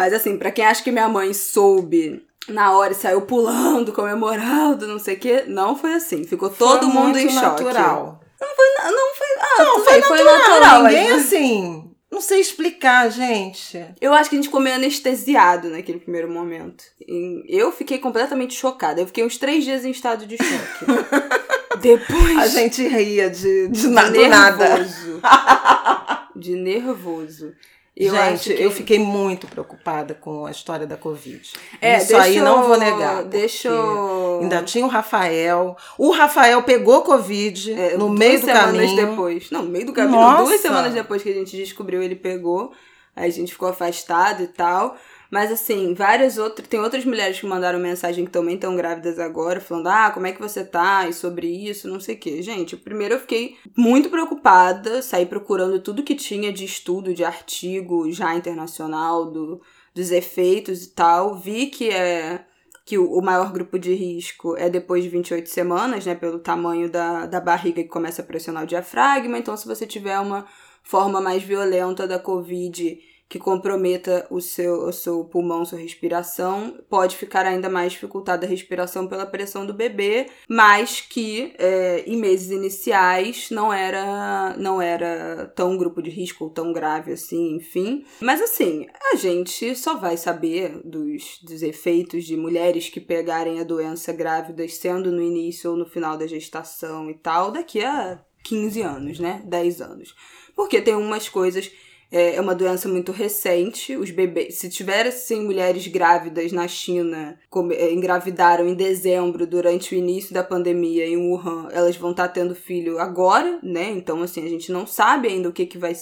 Mas 0.00 0.14
assim, 0.14 0.38
para 0.38 0.50
quem 0.50 0.64
acha 0.64 0.82
que 0.82 0.90
minha 0.90 1.10
mãe 1.10 1.34
soube 1.34 2.24
na 2.48 2.74
hora 2.74 2.92
e 2.92 2.96
saiu 2.96 3.20
pulando, 3.20 3.92
comemorando, 3.92 4.88
não 4.88 4.98
sei 4.98 5.14
o 5.14 5.18
quê, 5.18 5.44
não 5.46 5.76
foi 5.76 5.92
assim. 5.92 6.24
Ficou 6.24 6.48
todo 6.48 6.90
foi 6.90 6.94
mundo 6.94 7.18
em 7.18 7.30
natural. 7.30 8.06
choque. 8.06 8.26
Não 8.40 8.56
foi, 8.56 8.66
não 8.90 9.14
foi, 9.14 9.26
ah, 9.38 9.62
não, 9.62 9.84
foi, 9.84 9.98
natural. 9.98 10.16
foi 10.16 10.24
natural. 10.24 10.82
Ninguém 10.84 11.10
mas... 11.10 11.26
assim, 11.26 11.90
não 12.10 12.22
sei 12.22 12.40
explicar, 12.40 13.10
gente. 13.10 13.84
Eu 14.00 14.14
acho 14.14 14.30
que 14.30 14.36
a 14.36 14.38
gente 14.38 14.46
ficou 14.46 14.58
meio 14.58 14.76
anestesiado 14.76 15.68
naquele 15.68 15.98
primeiro 15.98 16.30
momento. 16.30 16.82
E 17.06 17.44
eu 17.46 17.70
fiquei 17.70 17.98
completamente 17.98 18.54
chocada. 18.54 19.02
Eu 19.02 19.06
fiquei 19.06 19.22
uns 19.22 19.36
três 19.36 19.64
dias 19.64 19.84
em 19.84 19.90
estado 19.90 20.24
de 20.24 20.38
choque. 20.38 21.76
Depois. 21.78 22.38
A 22.38 22.46
gente 22.46 22.88
ria 22.88 23.28
de, 23.28 23.68
de, 23.68 23.82
de 23.82 23.88
nervoso. 23.88 25.20
de 26.34 26.54
nervoso. 26.54 27.52
Eu 28.00 28.14
Gente, 28.14 28.54
que... 28.54 28.62
eu 28.62 28.70
fiquei 28.70 28.98
muito 28.98 29.46
preocupada 29.46 30.14
com 30.14 30.46
a 30.46 30.50
história 30.50 30.86
da 30.86 30.96
Covid. 30.96 31.52
É, 31.82 31.98
Isso 31.98 32.16
aí 32.16 32.38
eu, 32.38 32.44
não 32.44 32.62
vou 32.62 32.78
negar. 32.78 33.24
Deixa 33.24 33.68
eu... 33.68 34.38
Ainda 34.40 34.62
tinha 34.62 34.86
o 34.86 34.88
Rafael. 34.88 35.76
O 35.98 36.10
Rafael 36.10 36.62
pegou 36.62 37.02
Covid 37.02 37.72
é, 37.72 37.98
no 37.98 38.08
meio 38.08 38.40
do 38.40 38.46
caminho. 38.46 38.72
Duas 38.72 38.90
semanas 38.90 39.10
depois. 39.10 39.50
Não, 39.50 39.62
no 39.64 39.70
meio 39.70 39.84
do 39.84 39.92
caminho. 39.92 40.18
Nossa. 40.18 40.44
Duas 40.44 40.60
semanas 40.62 40.94
depois 40.94 41.22
que 41.22 41.28
a 41.28 41.34
gente 41.34 41.54
descobriu, 41.54 42.02
ele 42.02 42.16
pegou. 42.16 42.72
Aí 43.14 43.28
a 43.28 43.32
gente 43.32 43.52
ficou 43.52 43.68
afastado 43.68 44.42
e 44.42 44.46
tal. 44.46 44.96
Mas 45.30 45.52
assim, 45.52 45.94
várias 45.94 46.38
outras. 46.38 46.66
Tem 46.66 46.80
outras 46.80 47.04
mulheres 47.04 47.38
que 47.38 47.46
mandaram 47.46 47.78
mensagem 47.78 48.24
que 48.24 48.32
também 48.32 48.56
estão 48.56 48.74
grávidas 48.74 49.18
agora, 49.18 49.60
falando: 49.60 49.86
ah, 49.86 50.10
como 50.10 50.26
é 50.26 50.32
que 50.32 50.40
você 50.40 50.64
tá? 50.64 51.08
E 51.08 51.12
sobre 51.12 51.46
isso, 51.46 51.88
não 51.88 52.00
sei 52.00 52.16
o 52.16 52.18
quê. 52.18 52.42
Gente, 52.42 52.76
primeiro 52.76 53.14
eu 53.14 53.20
fiquei 53.20 53.56
muito 53.76 54.10
preocupada, 54.10 55.00
saí 55.02 55.24
procurando 55.24 55.78
tudo 55.80 56.02
que 56.02 56.16
tinha 56.16 56.52
de 56.52 56.64
estudo, 56.64 57.14
de 57.14 57.24
artigo 57.24 58.10
já 58.10 58.34
internacional, 58.34 59.30
do, 59.30 59.60
dos 59.94 60.10
efeitos 60.10 60.84
e 60.84 60.90
tal. 60.90 61.36
Vi 61.36 61.66
que 61.66 61.90
é 61.90 62.44
que 62.84 62.98
o 62.98 63.20
maior 63.20 63.52
grupo 63.52 63.78
de 63.78 63.94
risco 63.94 64.56
é 64.56 64.68
depois 64.68 65.04
de 65.04 65.10
28 65.10 65.48
semanas, 65.48 66.04
né? 66.04 66.16
Pelo 66.16 66.40
tamanho 66.40 66.90
da, 66.90 67.26
da 67.26 67.40
barriga 67.40 67.80
que 67.80 67.88
começa 67.88 68.20
a 68.20 68.24
pressionar 68.24 68.64
o 68.64 68.66
diafragma. 68.66 69.38
Então, 69.38 69.56
se 69.56 69.64
você 69.64 69.86
tiver 69.86 70.18
uma 70.18 70.44
forma 70.82 71.20
mais 71.20 71.40
violenta 71.44 72.08
da 72.08 72.18
Covid 72.18 72.98
que 73.30 73.38
comprometa 73.38 74.26
o 74.28 74.40
seu, 74.40 74.88
o 74.88 74.92
seu 74.92 75.24
pulmão, 75.24 75.64
sua 75.64 75.78
respiração, 75.78 76.76
pode 76.90 77.16
ficar 77.16 77.46
ainda 77.46 77.70
mais 77.70 77.92
dificultada 77.92 78.44
a 78.44 78.48
respiração 78.48 79.06
pela 79.06 79.24
pressão 79.24 79.64
do 79.64 79.72
bebê, 79.72 80.26
mas 80.48 81.00
que 81.00 81.54
é, 81.56 82.02
em 82.08 82.16
meses 82.16 82.50
iniciais 82.50 83.48
não 83.48 83.72
era, 83.72 84.56
não 84.58 84.82
era 84.82 85.46
tão 85.54 85.78
grupo 85.78 86.02
de 86.02 86.10
risco 86.10 86.42
ou 86.42 86.50
tão 86.50 86.72
grave 86.72 87.12
assim, 87.12 87.54
enfim. 87.54 88.04
Mas 88.20 88.42
assim, 88.42 88.88
a 89.12 89.14
gente 89.14 89.76
só 89.76 89.94
vai 89.94 90.16
saber 90.16 90.80
dos, 90.84 91.38
dos 91.40 91.62
efeitos 91.62 92.24
de 92.24 92.36
mulheres 92.36 92.88
que 92.88 93.00
pegarem 93.00 93.60
a 93.60 93.64
doença 93.64 94.12
grávidas, 94.12 94.74
sendo 94.74 95.12
no 95.12 95.22
início 95.22 95.70
ou 95.70 95.76
no 95.76 95.86
final 95.86 96.18
da 96.18 96.26
gestação 96.26 97.08
e 97.08 97.14
tal, 97.14 97.52
daqui 97.52 97.80
a 97.84 98.20
15 98.42 98.82
anos, 98.82 99.20
né? 99.20 99.40
10 99.44 99.82
anos. 99.82 100.16
Porque 100.56 100.82
tem 100.82 100.96
umas 100.96 101.28
coisas 101.28 101.70
é 102.10 102.40
uma 102.40 102.54
doença 102.54 102.88
muito 102.88 103.12
recente. 103.12 103.96
Os 103.96 104.10
bebês, 104.10 104.56
se 104.56 104.68
tivessem 104.68 105.42
mulheres 105.42 105.86
grávidas 105.86 106.50
na 106.50 106.66
China, 106.66 107.38
é, 107.72 107.92
engravidaram 107.92 108.66
em 108.66 108.74
dezembro, 108.74 109.46
durante 109.46 109.94
o 109.94 109.98
início 109.98 110.34
da 110.34 110.42
pandemia 110.42 111.06
em 111.06 111.16
Wuhan, 111.16 111.68
elas 111.70 111.96
vão 111.96 112.10
estar 112.10 112.28
tá 112.28 112.34
tendo 112.34 112.54
filho 112.54 112.98
agora, 112.98 113.58
né? 113.62 113.90
Então, 113.90 114.22
assim, 114.22 114.44
a 114.44 114.48
gente 114.48 114.72
não 114.72 114.86
sabe 114.86 115.28
ainda 115.28 115.48
o 115.48 115.52
que, 115.52 115.66
que 115.66 115.78
vai 115.78 115.92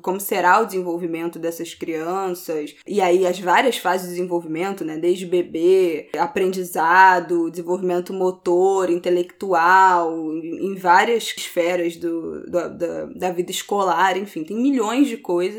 como 0.00 0.20
será 0.20 0.60
o 0.60 0.66
desenvolvimento 0.66 1.38
dessas 1.38 1.74
crianças. 1.74 2.74
E 2.86 3.00
aí, 3.00 3.26
as 3.26 3.38
várias 3.38 3.76
fases 3.76 4.08
de 4.08 4.14
desenvolvimento, 4.14 4.84
né? 4.84 4.96
Desde 4.96 5.26
bebê, 5.26 6.08
aprendizado, 6.18 7.50
desenvolvimento 7.50 8.12
motor, 8.12 8.90
intelectual, 8.90 10.32
em 10.34 10.74
várias 10.74 11.34
esferas 11.36 11.96
do, 11.96 12.44
do 12.46 12.68
da, 12.68 13.04
da 13.04 13.30
vida 13.30 13.50
escolar, 13.50 14.16
enfim, 14.16 14.44
tem 14.44 14.56
milhões 14.56 15.08
de 15.08 15.16
coisas 15.16 15.57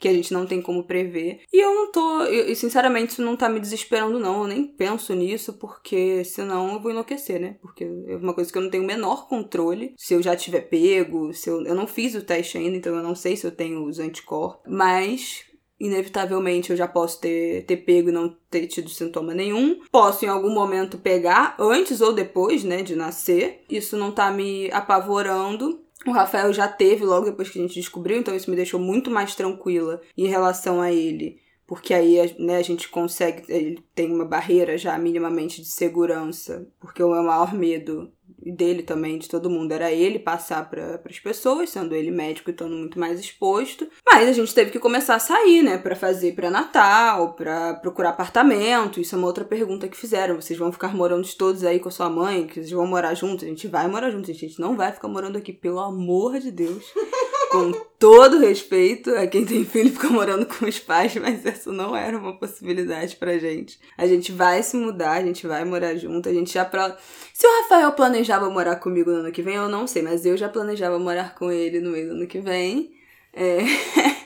que 0.00 0.08
a 0.08 0.12
gente 0.12 0.32
não 0.32 0.46
tem 0.46 0.62
como 0.62 0.84
prever. 0.84 1.42
E 1.52 1.62
eu 1.62 1.74
não 1.74 1.92
tô. 1.92 2.24
E 2.24 2.56
sinceramente, 2.56 3.12
isso 3.12 3.22
não 3.22 3.36
tá 3.36 3.48
me 3.50 3.60
desesperando, 3.60 4.18
não. 4.18 4.42
Eu 4.42 4.48
nem 4.48 4.66
penso 4.66 5.14
nisso, 5.14 5.52
porque 5.52 6.24
senão 6.24 6.72
eu 6.72 6.80
vou 6.80 6.90
enlouquecer, 6.90 7.38
né? 7.38 7.58
Porque 7.60 7.84
é 7.84 8.16
uma 8.16 8.32
coisa 8.32 8.50
que 8.50 8.56
eu 8.56 8.62
não 8.62 8.70
tenho 8.70 8.82
o 8.82 8.86
menor 8.86 9.28
controle. 9.28 9.94
Se 9.98 10.14
eu 10.14 10.22
já 10.22 10.34
tiver 10.34 10.62
pego, 10.62 11.34
se 11.34 11.50
eu. 11.50 11.64
Eu 11.66 11.74
não 11.74 11.86
fiz 11.86 12.14
o 12.14 12.22
teste 12.22 12.56
ainda, 12.56 12.78
então 12.78 12.96
eu 12.96 13.02
não 13.02 13.14
sei 13.14 13.36
se 13.36 13.46
eu 13.46 13.50
tenho 13.50 13.84
os 13.84 13.98
anticorpos. 13.98 14.72
Mas 14.72 15.44
inevitavelmente 15.78 16.70
eu 16.70 16.76
já 16.76 16.86
posso 16.86 17.20
ter, 17.20 17.64
ter 17.64 17.78
pego 17.78 18.10
e 18.10 18.12
não 18.12 18.36
ter 18.50 18.66
tido 18.66 18.88
sintoma 18.88 19.34
nenhum. 19.34 19.80
Posso 19.90 20.24
em 20.24 20.28
algum 20.28 20.52
momento 20.52 20.98
pegar, 20.98 21.56
antes 21.58 22.00
ou 22.00 22.12
depois, 22.12 22.64
né, 22.64 22.82
de 22.82 22.94
nascer. 22.94 23.62
Isso 23.68 23.96
não 23.96 24.12
tá 24.12 24.30
me 24.30 24.70
apavorando. 24.72 25.80
O 26.06 26.12
Rafael 26.12 26.52
já 26.52 26.66
teve 26.66 27.04
logo 27.04 27.26
depois 27.26 27.50
que 27.50 27.58
a 27.58 27.62
gente 27.62 27.74
descobriu, 27.74 28.18
então 28.18 28.34
isso 28.34 28.50
me 28.50 28.56
deixou 28.56 28.80
muito 28.80 29.10
mais 29.10 29.34
tranquila 29.34 30.00
em 30.16 30.26
relação 30.26 30.80
a 30.80 30.90
ele. 30.90 31.38
Porque 31.70 31.94
aí 31.94 32.34
né, 32.36 32.56
a 32.56 32.62
gente 32.62 32.88
consegue, 32.88 33.44
ele 33.48 33.80
tem 33.94 34.12
uma 34.12 34.24
barreira 34.24 34.76
já 34.76 34.98
minimamente 34.98 35.62
de 35.62 35.68
segurança. 35.68 36.66
Porque 36.80 37.00
o 37.00 37.12
meu 37.12 37.22
maior 37.22 37.54
medo 37.54 38.10
dele 38.44 38.82
também, 38.82 39.18
de 39.18 39.28
todo 39.28 39.48
mundo, 39.48 39.70
era 39.70 39.92
ele 39.92 40.18
passar 40.18 40.68
para 40.68 41.00
as 41.08 41.20
pessoas, 41.20 41.70
sendo 41.70 41.94
ele 41.94 42.10
médico 42.10 42.50
e 42.50 42.52
estando 42.52 42.74
muito 42.74 42.98
mais 42.98 43.20
exposto. 43.20 43.88
Mas 44.04 44.28
a 44.28 44.32
gente 44.32 44.52
teve 44.52 44.72
que 44.72 44.80
começar 44.80 45.14
a 45.14 45.20
sair, 45.20 45.62
né, 45.62 45.78
para 45.78 45.94
fazer 45.94 46.34
pré-natal, 46.34 47.34
para 47.34 47.74
procurar 47.74 48.10
apartamento. 48.10 49.00
Isso 49.00 49.14
é 49.14 49.18
uma 49.18 49.28
outra 49.28 49.44
pergunta 49.44 49.86
que 49.86 49.96
fizeram. 49.96 50.40
Vocês 50.40 50.58
vão 50.58 50.72
ficar 50.72 50.92
morando 50.92 51.28
todos 51.36 51.62
aí 51.62 51.78
com 51.78 51.88
a 51.88 51.92
sua 51.92 52.10
mãe, 52.10 52.48
que 52.48 52.54
vocês 52.54 52.72
vão 52.72 52.84
morar 52.84 53.14
juntos? 53.14 53.44
A 53.44 53.48
gente 53.48 53.68
vai 53.68 53.86
morar 53.86 54.10
juntos, 54.10 54.30
a 54.30 54.32
gente 54.32 54.58
não 54.58 54.76
vai 54.76 54.90
ficar 54.90 55.06
morando 55.06 55.38
aqui, 55.38 55.52
pelo 55.52 55.78
amor 55.78 56.40
de 56.40 56.50
Deus. 56.50 56.84
com 57.50 57.72
todo 57.98 58.38
respeito 58.38 59.10
a 59.10 59.26
quem 59.26 59.44
tem 59.44 59.64
filho 59.64 59.88
e 59.88 59.92
fica 59.92 60.08
morando 60.08 60.46
com 60.46 60.64
os 60.64 60.78
pais, 60.78 61.14
mas 61.16 61.44
isso 61.44 61.72
não 61.72 61.96
era 61.96 62.16
uma 62.16 62.38
possibilidade 62.38 63.16
pra 63.16 63.38
gente. 63.38 63.78
A 63.98 64.06
gente 64.06 64.30
vai 64.30 64.62
se 64.62 64.76
mudar, 64.76 65.14
a 65.14 65.22
gente 65.22 65.46
vai 65.46 65.64
morar 65.64 65.96
junto, 65.96 66.28
a 66.28 66.32
gente 66.32 66.52
já 66.52 66.64
pra... 66.64 66.96
Se 67.34 67.46
o 67.46 67.62
Rafael 67.62 67.92
planejava 67.92 68.48
morar 68.48 68.76
comigo 68.76 69.10
no 69.10 69.18
ano 69.18 69.32
que 69.32 69.42
vem, 69.42 69.56
eu 69.56 69.68
não 69.68 69.86
sei, 69.86 70.00
mas 70.00 70.24
eu 70.24 70.36
já 70.36 70.48
planejava 70.48 70.98
morar 70.98 71.34
com 71.34 71.50
ele 71.50 71.80
no 71.80 71.90
meio 71.90 72.08
do 72.08 72.14
ano 72.14 72.26
que 72.26 72.38
vem. 72.38 72.92
É... 73.32 73.58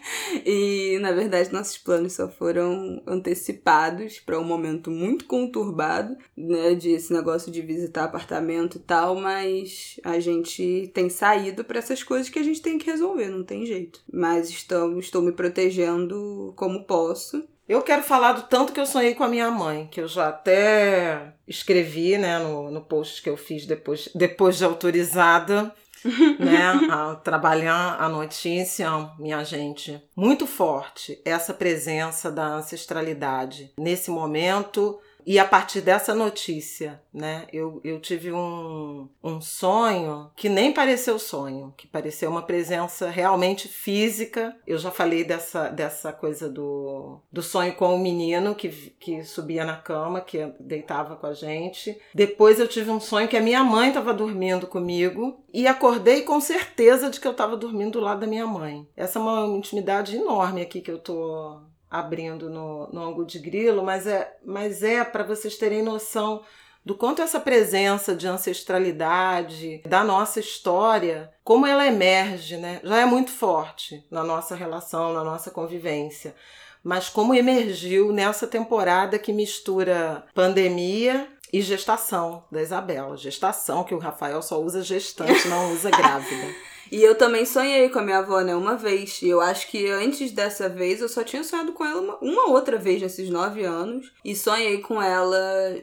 E, 0.45 0.99
na 1.01 1.13
verdade, 1.13 1.53
nossos 1.53 1.79
planos 1.79 2.15
só 2.15 2.29
foram 2.29 3.03
antecipados 3.07 4.19
para 4.19 4.39
um 4.39 4.45
momento 4.45 4.91
muito 4.91 5.27
conturbado, 5.27 6.17
né? 6.37 6.75
De 6.75 6.91
esse 6.91 7.13
negócio 7.13 7.53
de 7.53 7.63
visitar 7.63 8.05
apartamento 8.05 8.77
e 8.77 8.81
tal, 8.81 9.15
mas 9.17 10.01
a 10.03 10.19
gente 10.19 10.91
tem 10.95 11.09
saído 11.09 11.65
para 11.65 11.79
essas 11.79 12.03
coisas 12.03 12.29
que 12.29 12.39
a 12.39 12.43
gente 12.43 12.63
tem 12.63 12.79
que 12.79 12.91
resolver, 12.91 13.29
não 13.29 13.45
tem 13.45 13.65
jeito. 13.65 14.01
Mas 14.13 14.49
estou, 14.49 14.99
estou 14.99 15.23
me 15.23 15.33
protegendo 15.33 16.53
como 16.57 16.85
posso. 16.85 17.45
Eu 17.67 17.81
quero 17.81 18.03
falar 18.03 18.33
do 18.33 18.43
tanto 18.43 18.75
que 18.75 18.81
eu 18.81 18.87
sonhei 18.87 19.15
com 19.15 19.25
a 19.25 19.29
minha 19.29 19.51
mãe, 19.51 19.89
que 19.91 19.99
eu 19.99 20.07
já 20.07 20.29
até 20.29 21.33
escrevi 21.49 22.19
né, 22.19 22.39
no, 22.39 22.71
no 22.71 22.83
post 22.83 23.23
que 23.23 23.31
eu 23.31 23.39
fiz 23.39 23.65
depois, 23.65 24.11
depois 24.15 24.59
de 24.59 24.65
autorizada 24.65 25.75
né, 26.39 26.63
a 26.91 27.15
trabalhar 27.17 27.97
a 28.01 28.09
notícia, 28.09 28.89
minha 29.19 29.43
gente, 29.45 30.03
muito 30.17 30.47
forte 30.47 31.21
essa 31.25 31.55
presença 31.55 32.31
da 32.31 32.47
ancestralidade. 32.47 33.73
Nesse 33.79 34.11
momento 34.11 34.99
e 35.27 35.39
a 35.39 35.45
partir 35.45 35.81
dessa 35.81 36.15
notícia, 36.15 37.01
né, 37.13 37.47
eu, 37.53 37.81
eu 37.83 38.01
tive 38.01 38.33
um, 38.33 39.09
um 39.23 39.41
sonho 39.41 40.31
que 40.37 40.49
nem 40.49 40.73
pareceu 40.73 41.19
sonho, 41.19 41.73
que 41.77 41.87
pareceu 41.87 42.31
uma 42.31 42.43
presença 42.43 43.09
realmente 43.09 43.69
física. 43.69 44.57
Eu 44.67 44.79
já 44.79 44.91
falei 44.91 45.25
dessa, 45.25 45.69
dessa 45.69 46.13
coisa 46.13 46.49
do, 46.49 47.21
do 47.33 47.43
sonho 47.43 47.75
com 47.75 47.95
o 47.95 47.99
menino 47.99 48.55
que, 48.55 48.69
que 48.69 49.23
subia 49.25 49.65
na 49.65 49.77
cama, 49.77 50.21
que 50.21 50.53
deitava 50.61 51.17
com 51.17 51.27
a 51.27 51.33
gente. 51.33 51.99
Depois 52.15 52.59
eu 52.59 52.69
tive 52.69 52.91
um 52.91 53.01
sonho 53.01 53.29
que 53.29 53.37
a 53.37 53.43
minha 53.43 53.65
mãe 53.65 53.89
estava 53.89 54.13
dormindo 54.13 54.67
comigo 54.67 55.43
e 55.53 55.67
acordei 55.67 56.23
com 56.23 56.41
certeza 56.41 57.09
de 57.09 57.21
que 57.21 57.27
eu 57.27 57.33
estava 57.33 57.57
dormindo 57.57 57.93
do 57.93 58.01
lado 58.01 58.21
da 58.21 58.27
minha 58.27 58.47
mãe. 58.47 58.87
Essa 58.97 59.19
é 59.19 59.23
uma 59.23 59.57
intimidade 59.57 60.17
enorme 60.17 60.63
aqui 60.63 60.81
que 60.81 60.91
eu 60.91 60.99
tô 60.99 61.61
abrindo 61.95 62.51
no, 62.51 62.89
no 62.89 63.03
ângulo 63.03 63.25
de 63.25 63.39
grilo, 63.39 63.85
mas 63.85 64.05
é, 64.05 64.37
mas 64.45 64.83
é 64.83 65.05
para 65.05 65.23
vocês 65.23 65.57
terem 65.57 65.81
noção 65.81 66.43
do 66.85 66.97
quanto 66.97 67.23
essa 67.23 67.39
presença 67.39 68.17
de 68.17 68.27
ancestralidade 68.27 69.81
da 69.87 70.03
nossa 70.03 70.41
história, 70.41 71.33
como 71.45 71.67
ela 71.67 71.87
emerge, 71.87 72.57
né? 72.57 72.81
Já 72.83 72.99
é 72.99 73.05
muito 73.05 73.31
forte 73.31 74.05
na 74.11 74.25
nossa 74.25 74.57
relação, 74.57 75.13
na 75.13 75.23
nossa 75.23 75.53
convivência. 75.53 76.35
Mas 76.83 77.09
como 77.09 77.33
emergiu 77.33 78.13
nessa 78.13 78.47
temporada 78.47 79.19
que 79.19 79.33
mistura 79.33 80.25
pandemia 80.35 81.29
e 81.53 81.63
gestação 81.63 82.45
da 82.51 82.61
Isabela. 82.61 83.17
Gestação, 83.17 83.85
que 83.85 83.95
o 83.95 83.99
Rafael 83.99 84.43
só 84.43 84.61
usa 84.61 84.83
gestante, 84.83 85.47
não 85.47 85.73
usa 85.73 85.91
grávida. 85.91 86.53
E 86.95 87.03
eu 87.03 87.17
também 87.17 87.45
sonhei 87.45 87.89
com 87.89 87.99
a 87.99 88.03
minha 88.03 88.19
avó, 88.19 88.41
né, 88.41 88.55
uma 88.55 88.77
vez. 88.77 89.21
E 89.21 89.29
eu 89.29 89.41
acho 89.41 89.69
que 89.69 89.91
antes 89.91 90.31
dessa 90.31 90.69
vez 90.69 91.01
eu 91.01 91.09
só 91.09 91.25
tinha 91.25 91.43
sonhado 91.43 91.73
com 91.73 91.85
ela 91.85 92.01
uma, 92.01 92.19
uma 92.21 92.51
outra 92.51 92.79
vez 92.79 93.03
nesses 93.03 93.29
nove 93.29 93.65
anos. 93.65 94.13
E 94.25 94.37
sonhei 94.37 94.79
com 94.79 95.03
ela 95.03 95.37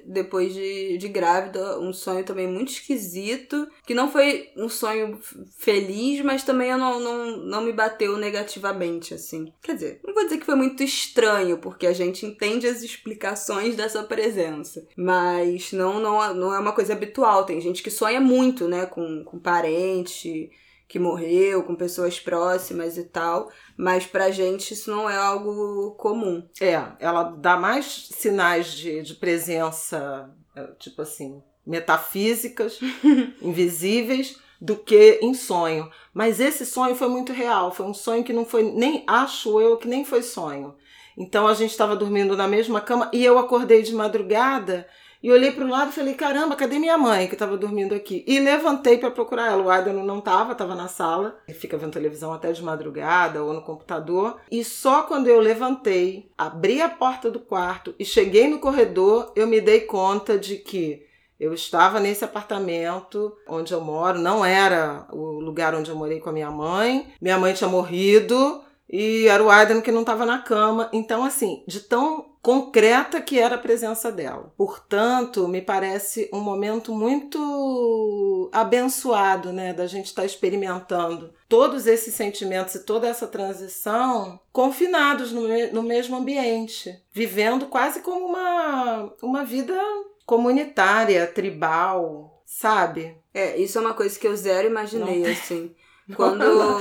depois 0.06 0.54
de, 0.54 0.98
de 0.98 1.10
grávida. 1.10 1.78
Um 1.82 1.92
sonho 1.92 2.24
também 2.24 2.48
muito 2.48 2.72
esquisito. 2.72 3.68
Que 3.86 3.94
não 3.94 4.10
foi 4.10 4.52
um 4.56 4.70
sonho 4.70 5.20
feliz, 5.60 6.22
mas 6.22 6.46
também 6.46 6.70
eu 6.70 6.78
não, 6.78 6.98
não, 6.98 7.38
não 7.40 7.62
me 7.62 7.74
bateu 7.74 8.18
negativamente, 8.18 9.14
assim. 9.14 9.52
Quer 9.62 9.74
dizer, 9.74 10.00
não 10.06 10.14
vou 10.14 10.24
dizer 10.24 10.38
que 10.38 10.46
foi 10.46 10.56
muito 10.56 10.82
estranho, 10.82 11.58
porque 11.58 11.88
a 11.88 11.94
gente 11.94 12.26
entende 12.26 12.66
as 12.66 12.84
explicações 12.84 13.76
dessa 13.76 14.02
presença. 14.02 14.88
Mas 14.96 15.74
não, 15.74 16.00
não, 16.00 16.34
não 16.34 16.54
é 16.54 16.60
uma 16.60 16.72
coisa 16.72 16.94
habitual. 16.94 17.44
Tem 17.44 17.60
gente 17.60 17.84
que 17.84 17.92
sonha 17.92 18.22
muito, 18.22 18.70
né, 18.70 18.86
com, 18.86 19.26
com 19.26 19.38
parente 19.38 20.50
que 20.92 21.00
morreu, 21.00 21.64
com 21.64 21.74
pessoas 21.74 22.20
próximas 22.20 22.98
e 22.98 23.06
tal, 23.06 23.50
mas 23.78 24.06
pra 24.06 24.30
gente 24.30 24.74
isso 24.74 24.92
não 24.92 25.10
é 25.10 25.16
algo 25.16 25.92
comum. 25.92 26.46
É, 26.60 26.84
ela 27.00 27.24
dá 27.24 27.56
mais 27.56 28.10
sinais 28.12 28.74
de, 28.74 29.02
de 29.02 29.16
presença, 29.16 30.30
é, 30.54 30.64
tipo 30.78 31.02
assim, 31.02 31.42
metafísicas, 31.66 32.78
invisíveis, 33.42 34.38
do 34.60 34.76
que 34.76 35.18
em 35.22 35.34
sonho. 35.34 35.90
Mas 36.14 36.42
esse 36.42 36.66
sonho 36.66 36.94
foi 36.94 37.08
muito 37.08 37.32
real, 37.32 37.74
foi 37.74 37.86
um 37.86 37.94
sonho 37.94 38.26
que 38.26 38.34
não 38.34 38.44
foi 38.44 38.64
nem, 38.64 39.06
acho 39.08 39.62
eu, 39.62 39.78
que 39.78 39.88
nem 39.88 40.04
foi 40.04 40.22
sonho. 40.22 40.76
Então 41.18 41.48
a 41.48 41.54
gente 41.54 41.72
estava 41.72 41.96
dormindo 41.96 42.36
na 42.36 42.50
mesma 42.50 42.82
cama 42.82 43.10
e 43.14 43.24
eu 43.24 43.40
acordei 43.40 43.82
de 43.82 43.94
madrugada 43.94 44.86
e 45.24 45.32
olhei 45.32 45.52
para 45.52 45.66
o 45.66 45.70
lado 45.70 45.92
e 45.92 45.94
falei: 45.94 46.14
caramba, 46.14 46.56
cadê 46.56 46.80
minha 46.80 46.98
mãe 46.98 47.28
que 47.28 47.34
estava 47.34 47.58
dormindo 47.58 47.94
aqui? 47.94 48.24
E 48.28 48.40
levantei 48.40 48.98
para 48.98 49.12
procurar 49.12 49.52
ela. 49.52 49.64
O 49.64 49.70
Aidan 49.70 49.94
não 49.94 50.20
estava, 50.20 50.54
estava 50.54 50.76
na 50.76 50.88
sala. 50.88 51.38
Ele 51.48 51.58
fica 51.58 51.78
vendo 51.78 51.92
televisão 51.94 52.34
até 52.34 52.52
de 52.52 52.64
madrugada 52.64 53.44
ou 53.44 53.54
no 53.54 53.62
computador. 53.62 54.40
E 54.50 54.64
só 54.64 55.04
quando 55.04 55.28
eu 55.28 55.40
levantei, 55.40 56.32
abri 56.38 56.82
a 56.82 56.90
porta 56.90 57.30
do 57.30 57.40
quarto 57.40 57.94
e 58.00 58.06
cheguei 58.06 58.50
no 58.50 58.60
corredor, 58.60 59.32
eu 59.36 59.46
me 59.46 59.62
dei 59.62 59.82
conta 59.82 60.38
de 60.38 60.58
que 60.58 61.06
eu 61.40 61.54
estava 61.54 62.00
nesse 62.00 62.24
apartamento 62.24 63.36
onde 63.48 63.74
eu 63.74 63.82
moro, 63.82 64.20
não 64.20 64.46
era 64.46 65.08
o 65.12 65.40
lugar 65.40 65.74
onde 65.74 65.90
eu 65.90 65.96
morei 65.96 66.20
com 66.20 66.30
a 66.30 66.34
minha 66.34 66.52
mãe. 66.52 67.12
Minha 67.20 67.38
mãe 67.38 67.54
tinha 67.54 67.70
morrido 67.70 68.62
e 68.92 69.28
era 69.28 69.42
o 69.42 69.50
Aidan 69.50 69.80
que 69.80 69.92
não 69.92 70.02
estava 70.02 70.26
na 70.26 70.40
cama. 70.40 70.90
Então, 70.92 71.24
assim, 71.24 71.64
de 71.66 71.80
tão 71.80 72.30
concreta 72.42 73.22
que 73.22 73.40
era 73.40 73.56
a 73.56 73.60
presença 73.60 74.12
dela. 74.12 74.52
Portanto, 74.58 75.48
me 75.48 75.62
parece 75.62 76.30
um 76.34 76.40
momento 76.40 76.94
muito 76.94 78.50
abençoado, 78.52 79.54
né, 79.54 79.74
da 79.74 79.86
gente 79.86 80.08
estar 80.08 80.24
tá 80.24 80.26
experimentando 80.26 81.32
todos 81.48 81.86
esses 81.86 82.14
sentimentos 82.16 82.76
e 82.76 82.84
toda 82.84 83.08
essa 83.08 83.28
transição 83.28 84.40
confinados 84.52 85.32
no, 85.32 85.48
no 85.72 85.84
mesmo 85.84 86.18
ambiente, 86.18 87.00
vivendo 87.12 87.68
quase 87.68 88.02
como 88.02 88.26
uma, 88.26 89.14
uma 89.22 89.46
vida 89.46 89.80
comunitária, 90.26 91.28
tribal, 91.28 92.42
sabe? 92.46 93.16
É, 93.34 93.58
isso 93.58 93.78
é 93.78 93.82
uma 93.82 93.94
coisa 93.94 94.18
que 94.18 94.28
eu 94.28 94.36
zero 94.36 94.68
imaginei, 94.68 95.26
assim. 95.30 95.76
Quando. 96.16 96.44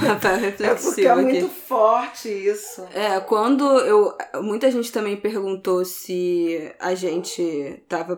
Rafael 0.00 0.38
reflexivo. 0.40 0.64
É 0.64 0.74
porque 0.74 1.06
é 1.06 1.14
muito 1.14 1.48
forte 1.48 2.28
isso. 2.28 2.82
É, 2.92 3.20
quando 3.20 3.64
eu. 3.80 4.16
Muita 4.42 4.70
gente 4.70 4.90
também 4.92 5.16
perguntou 5.16 5.84
se 5.84 6.72
a 6.78 6.94
gente 6.94 7.82
tava 7.88 8.16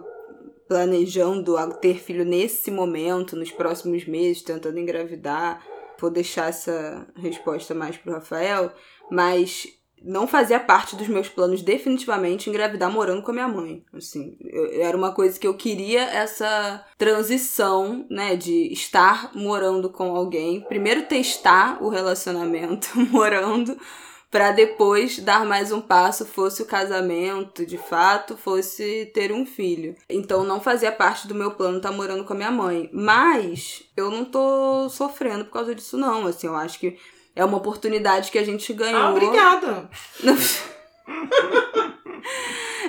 planejando 0.68 1.54
ter 1.80 1.98
filho 1.98 2.24
nesse 2.24 2.70
momento, 2.70 3.36
nos 3.36 3.50
próximos 3.50 4.06
meses, 4.06 4.42
tentando 4.42 4.78
engravidar. 4.78 5.64
Vou 5.98 6.10
deixar 6.10 6.50
essa 6.50 7.06
resposta 7.16 7.74
mais 7.74 7.96
pro 7.96 8.12
Rafael, 8.12 8.70
mas 9.10 9.66
não 10.02 10.26
fazia 10.26 10.60
parte 10.60 10.94
dos 10.94 11.08
meus 11.08 11.28
planos 11.28 11.62
definitivamente 11.62 12.48
engravidar 12.48 12.90
morando 12.90 13.22
com 13.22 13.30
a 13.30 13.34
minha 13.34 13.48
mãe. 13.48 13.82
Assim, 13.92 14.36
eu, 14.40 14.82
era 14.82 14.96
uma 14.96 15.12
coisa 15.12 15.38
que 15.38 15.46
eu 15.46 15.54
queria 15.54 16.02
essa 16.02 16.84
transição, 16.96 18.06
né, 18.08 18.36
de 18.36 18.72
estar 18.72 19.30
morando 19.34 19.90
com 19.90 20.14
alguém, 20.14 20.60
primeiro 20.60 21.02
testar 21.02 21.82
o 21.82 21.88
relacionamento 21.88 22.88
morando 23.10 23.76
para 24.30 24.52
depois 24.52 25.18
dar 25.18 25.46
mais 25.46 25.72
um 25.72 25.80
passo, 25.80 26.26
fosse 26.26 26.60
o 26.60 26.66
casamento, 26.66 27.64
de 27.64 27.78
fato, 27.78 28.36
fosse 28.36 29.10
ter 29.14 29.32
um 29.32 29.46
filho. 29.46 29.94
Então 30.10 30.44
não 30.44 30.60
fazia 30.60 30.92
parte 30.92 31.26
do 31.26 31.34
meu 31.34 31.52
plano 31.52 31.78
estar 31.78 31.92
morando 31.92 32.24
com 32.24 32.32
a 32.32 32.36
minha 32.36 32.50
mãe, 32.50 32.90
mas 32.92 33.84
eu 33.96 34.10
não 34.10 34.24
tô 34.24 34.88
sofrendo 34.90 35.46
por 35.46 35.52
causa 35.52 35.74
disso 35.74 35.96
não, 35.96 36.26
assim, 36.26 36.48
eu 36.48 36.56
acho 36.56 36.78
que 36.78 36.98
é 37.36 37.44
uma 37.44 37.58
oportunidade 37.58 38.30
que 38.30 38.38
a 38.38 38.44
gente 38.44 38.72
ganhou. 38.72 39.00
Ah, 39.00 39.10
obrigada. 39.10 39.88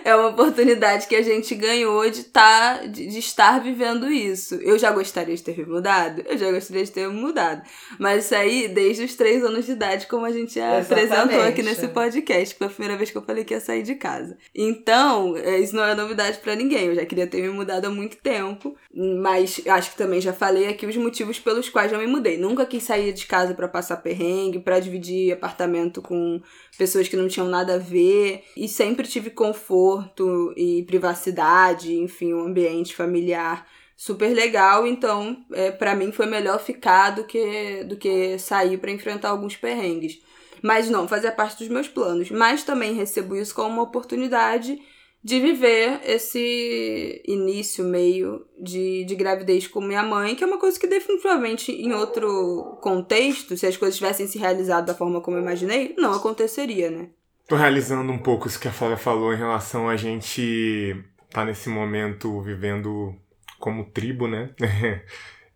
é 0.08 0.16
uma 0.16 0.30
oportunidade 0.30 1.06
que 1.06 1.16
a 1.18 1.22
gente 1.22 1.54
ganhou 1.54 2.10
de, 2.10 2.24
tá, 2.24 2.78
de, 2.86 3.08
de, 3.08 3.20
estar 3.20 3.60
vivendo 3.60 4.10
isso. 4.10 4.56
Eu 4.56 4.80
já 4.80 4.90
gostaria 4.90 5.36
de 5.36 5.44
ter 5.44 5.58
me 5.58 5.66
mudado? 5.66 6.24
Eu 6.26 6.38
já 6.38 6.50
gostaria 6.50 6.86
de 6.86 6.92
ter 6.92 7.10
me 7.10 7.20
mudado. 7.20 7.62
Mas 8.00 8.24
isso 8.24 8.34
aí 8.34 8.70
desde 8.70 9.04
os 9.04 9.16
três 9.16 9.44
anos 9.44 9.66
de 9.66 9.74
idade, 9.74 10.08
como 10.08 10.26
a 10.26 10.32
gente 10.32 10.58
Exatamente. 10.58 11.12
apresentou 11.12 11.42
aqui 11.42 11.62
nesse 11.62 11.90
podcast, 11.90 12.56
que 12.56 12.58
foi 12.58 12.68
a 12.68 12.70
primeira 12.70 12.96
vez 12.96 13.12
que 13.12 13.18
eu 13.18 13.22
falei 13.22 13.44
que 13.44 13.54
ia 13.54 13.60
sair 13.60 13.84
de 13.84 13.96
casa. 13.96 14.38
Então, 14.56 15.36
é, 15.36 15.60
isso 15.60 15.76
não 15.76 15.84
é 15.84 15.94
novidade 15.94 16.38
para 16.38 16.56
ninguém. 16.56 16.86
Eu 16.86 16.96
já 16.96 17.06
queria 17.06 17.28
ter 17.28 17.42
me 17.42 17.50
mudado 17.50 17.84
há 17.84 17.90
muito 17.90 18.16
tempo. 18.16 18.78
Mas 18.96 19.62
acho 19.68 19.92
que 19.92 19.98
também 19.98 20.22
já 20.22 20.32
falei 20.32 20.70
aqui 20.70 20.86
os 20.86 20.96
motivos 20.96 21.38
pelos 21.38 21.68
quais 21.68 21.92
eu 21.92 22.00
me 22.00 22.08
mudei. 22.08 22.38
Nunca 22.38 22.66
quis 22.66 22.82
sair 22.82 23.12
de 23.12 23.26
casa 23.26 23.54
para 23.54 23.68
passar 23.68 23.98
perrengue, 23.98 24.60
para 24.60 24.80
dividir 24.80 25.34
apartamento 25.34 26.02
com 26.02 26.42
pessoas 26.78 27.08
que 27.08 27.18
não 27.18 27.28
tinham 27.28 27.48
nada 27.48 27.76
a 27.76 27.80
ver. 27.80 28.44
E 28.56 28.68
sempre 28.68 29.08
tive 29.08 29.30
conforto 29.30 30.54
e 30.56 30.84
privacidade, 30.84 31.96
enfim, 31.96 32.34
um 32.34 32.46
ambiente 32.46 32.96
familiar 32.96 33.68
super 33.96 34.32
legal, 34.32 34.86
então 34.86 35.44
é, 35.52 35.72
para 35.72 35.96
mim 35.96 36.12
foi 36.12 36.28
melhor 36.28 36.60
ficar 36.60 37.10
do 37.10 37.24
que, 37.24 37.84
do 37.86 37.98
que 37.98 38.38
sair 38.38 38.78
para 38.78 38.92
enfrentar 38.92 39.30
alguns 39.30 39.58
perrengues. 39.58 40.22
Mas 40.62 40.90
não, 40.90 41.08
fazia 41.08 41.32
parte 41.32 41.58
dos 41.58 41.68
meus 41.68 41.88
planos. 41.88 42.30
Mas 42.30 42.64
também 42.64 42.94
recebo 42.94 43.36
isso 43.36 43.56
como 43.56 43.70
uma 43.70 43.84
oportunidade 43.84 44.80
de 45.24 45.40
viver 45.40 46.00
esse 46.06 47.22
início, 47.28 47.84
meio 47.84 48.46
de, 48.60 49.04
de 49.06 49.16
gravidez 49.16 49.68
com 49.68 49.82
minha 49.82 50.04
mãe, 50.04 50.36
que 50.36 50.44
é 50.44 50.48
uma 50.48 50.60
coisa 50.60 50.80
que 50.80 50.88
definitivamente 50.88 51.72
em 51.72 51.94
outro 51.94 52.78
contexto, 52.82 53.58
se 53.58 53.66
as 53.66 53.76
coisas 53.76 53.98
tivessem 53.98 54.28
se 54.28 54.38
realizado 54.38 54.86
da 54.86 54.94
forma 54.94 55.22
como 55.22 55.38
eu 55.38 55.42
imaginei, 55.42 55.96
não 55.98 56.14
aconteceria, 56.14 56.90
né? 56.90 57.10
Tô 57.48 57.56
realizando 57.56 58.12
um 58.12 58.18
pouco 58.18 58.48
isso 58.48 58.60
que 58.60 58.68
a 58.68 58.72
Flávia 58.72 58.98
falou 58.98 59.34
em 59.34 59.38
relação 59.38 59.88
a 59.88 59.96
gente 59.96 60.96
tá 61.30 61.46
nesse 61.46 61.70
momento 61.70 62.42
vivendo 62.42 63.16
como 63.60 63.86
tribo, 63.86 64.28
né? 64.28 64.52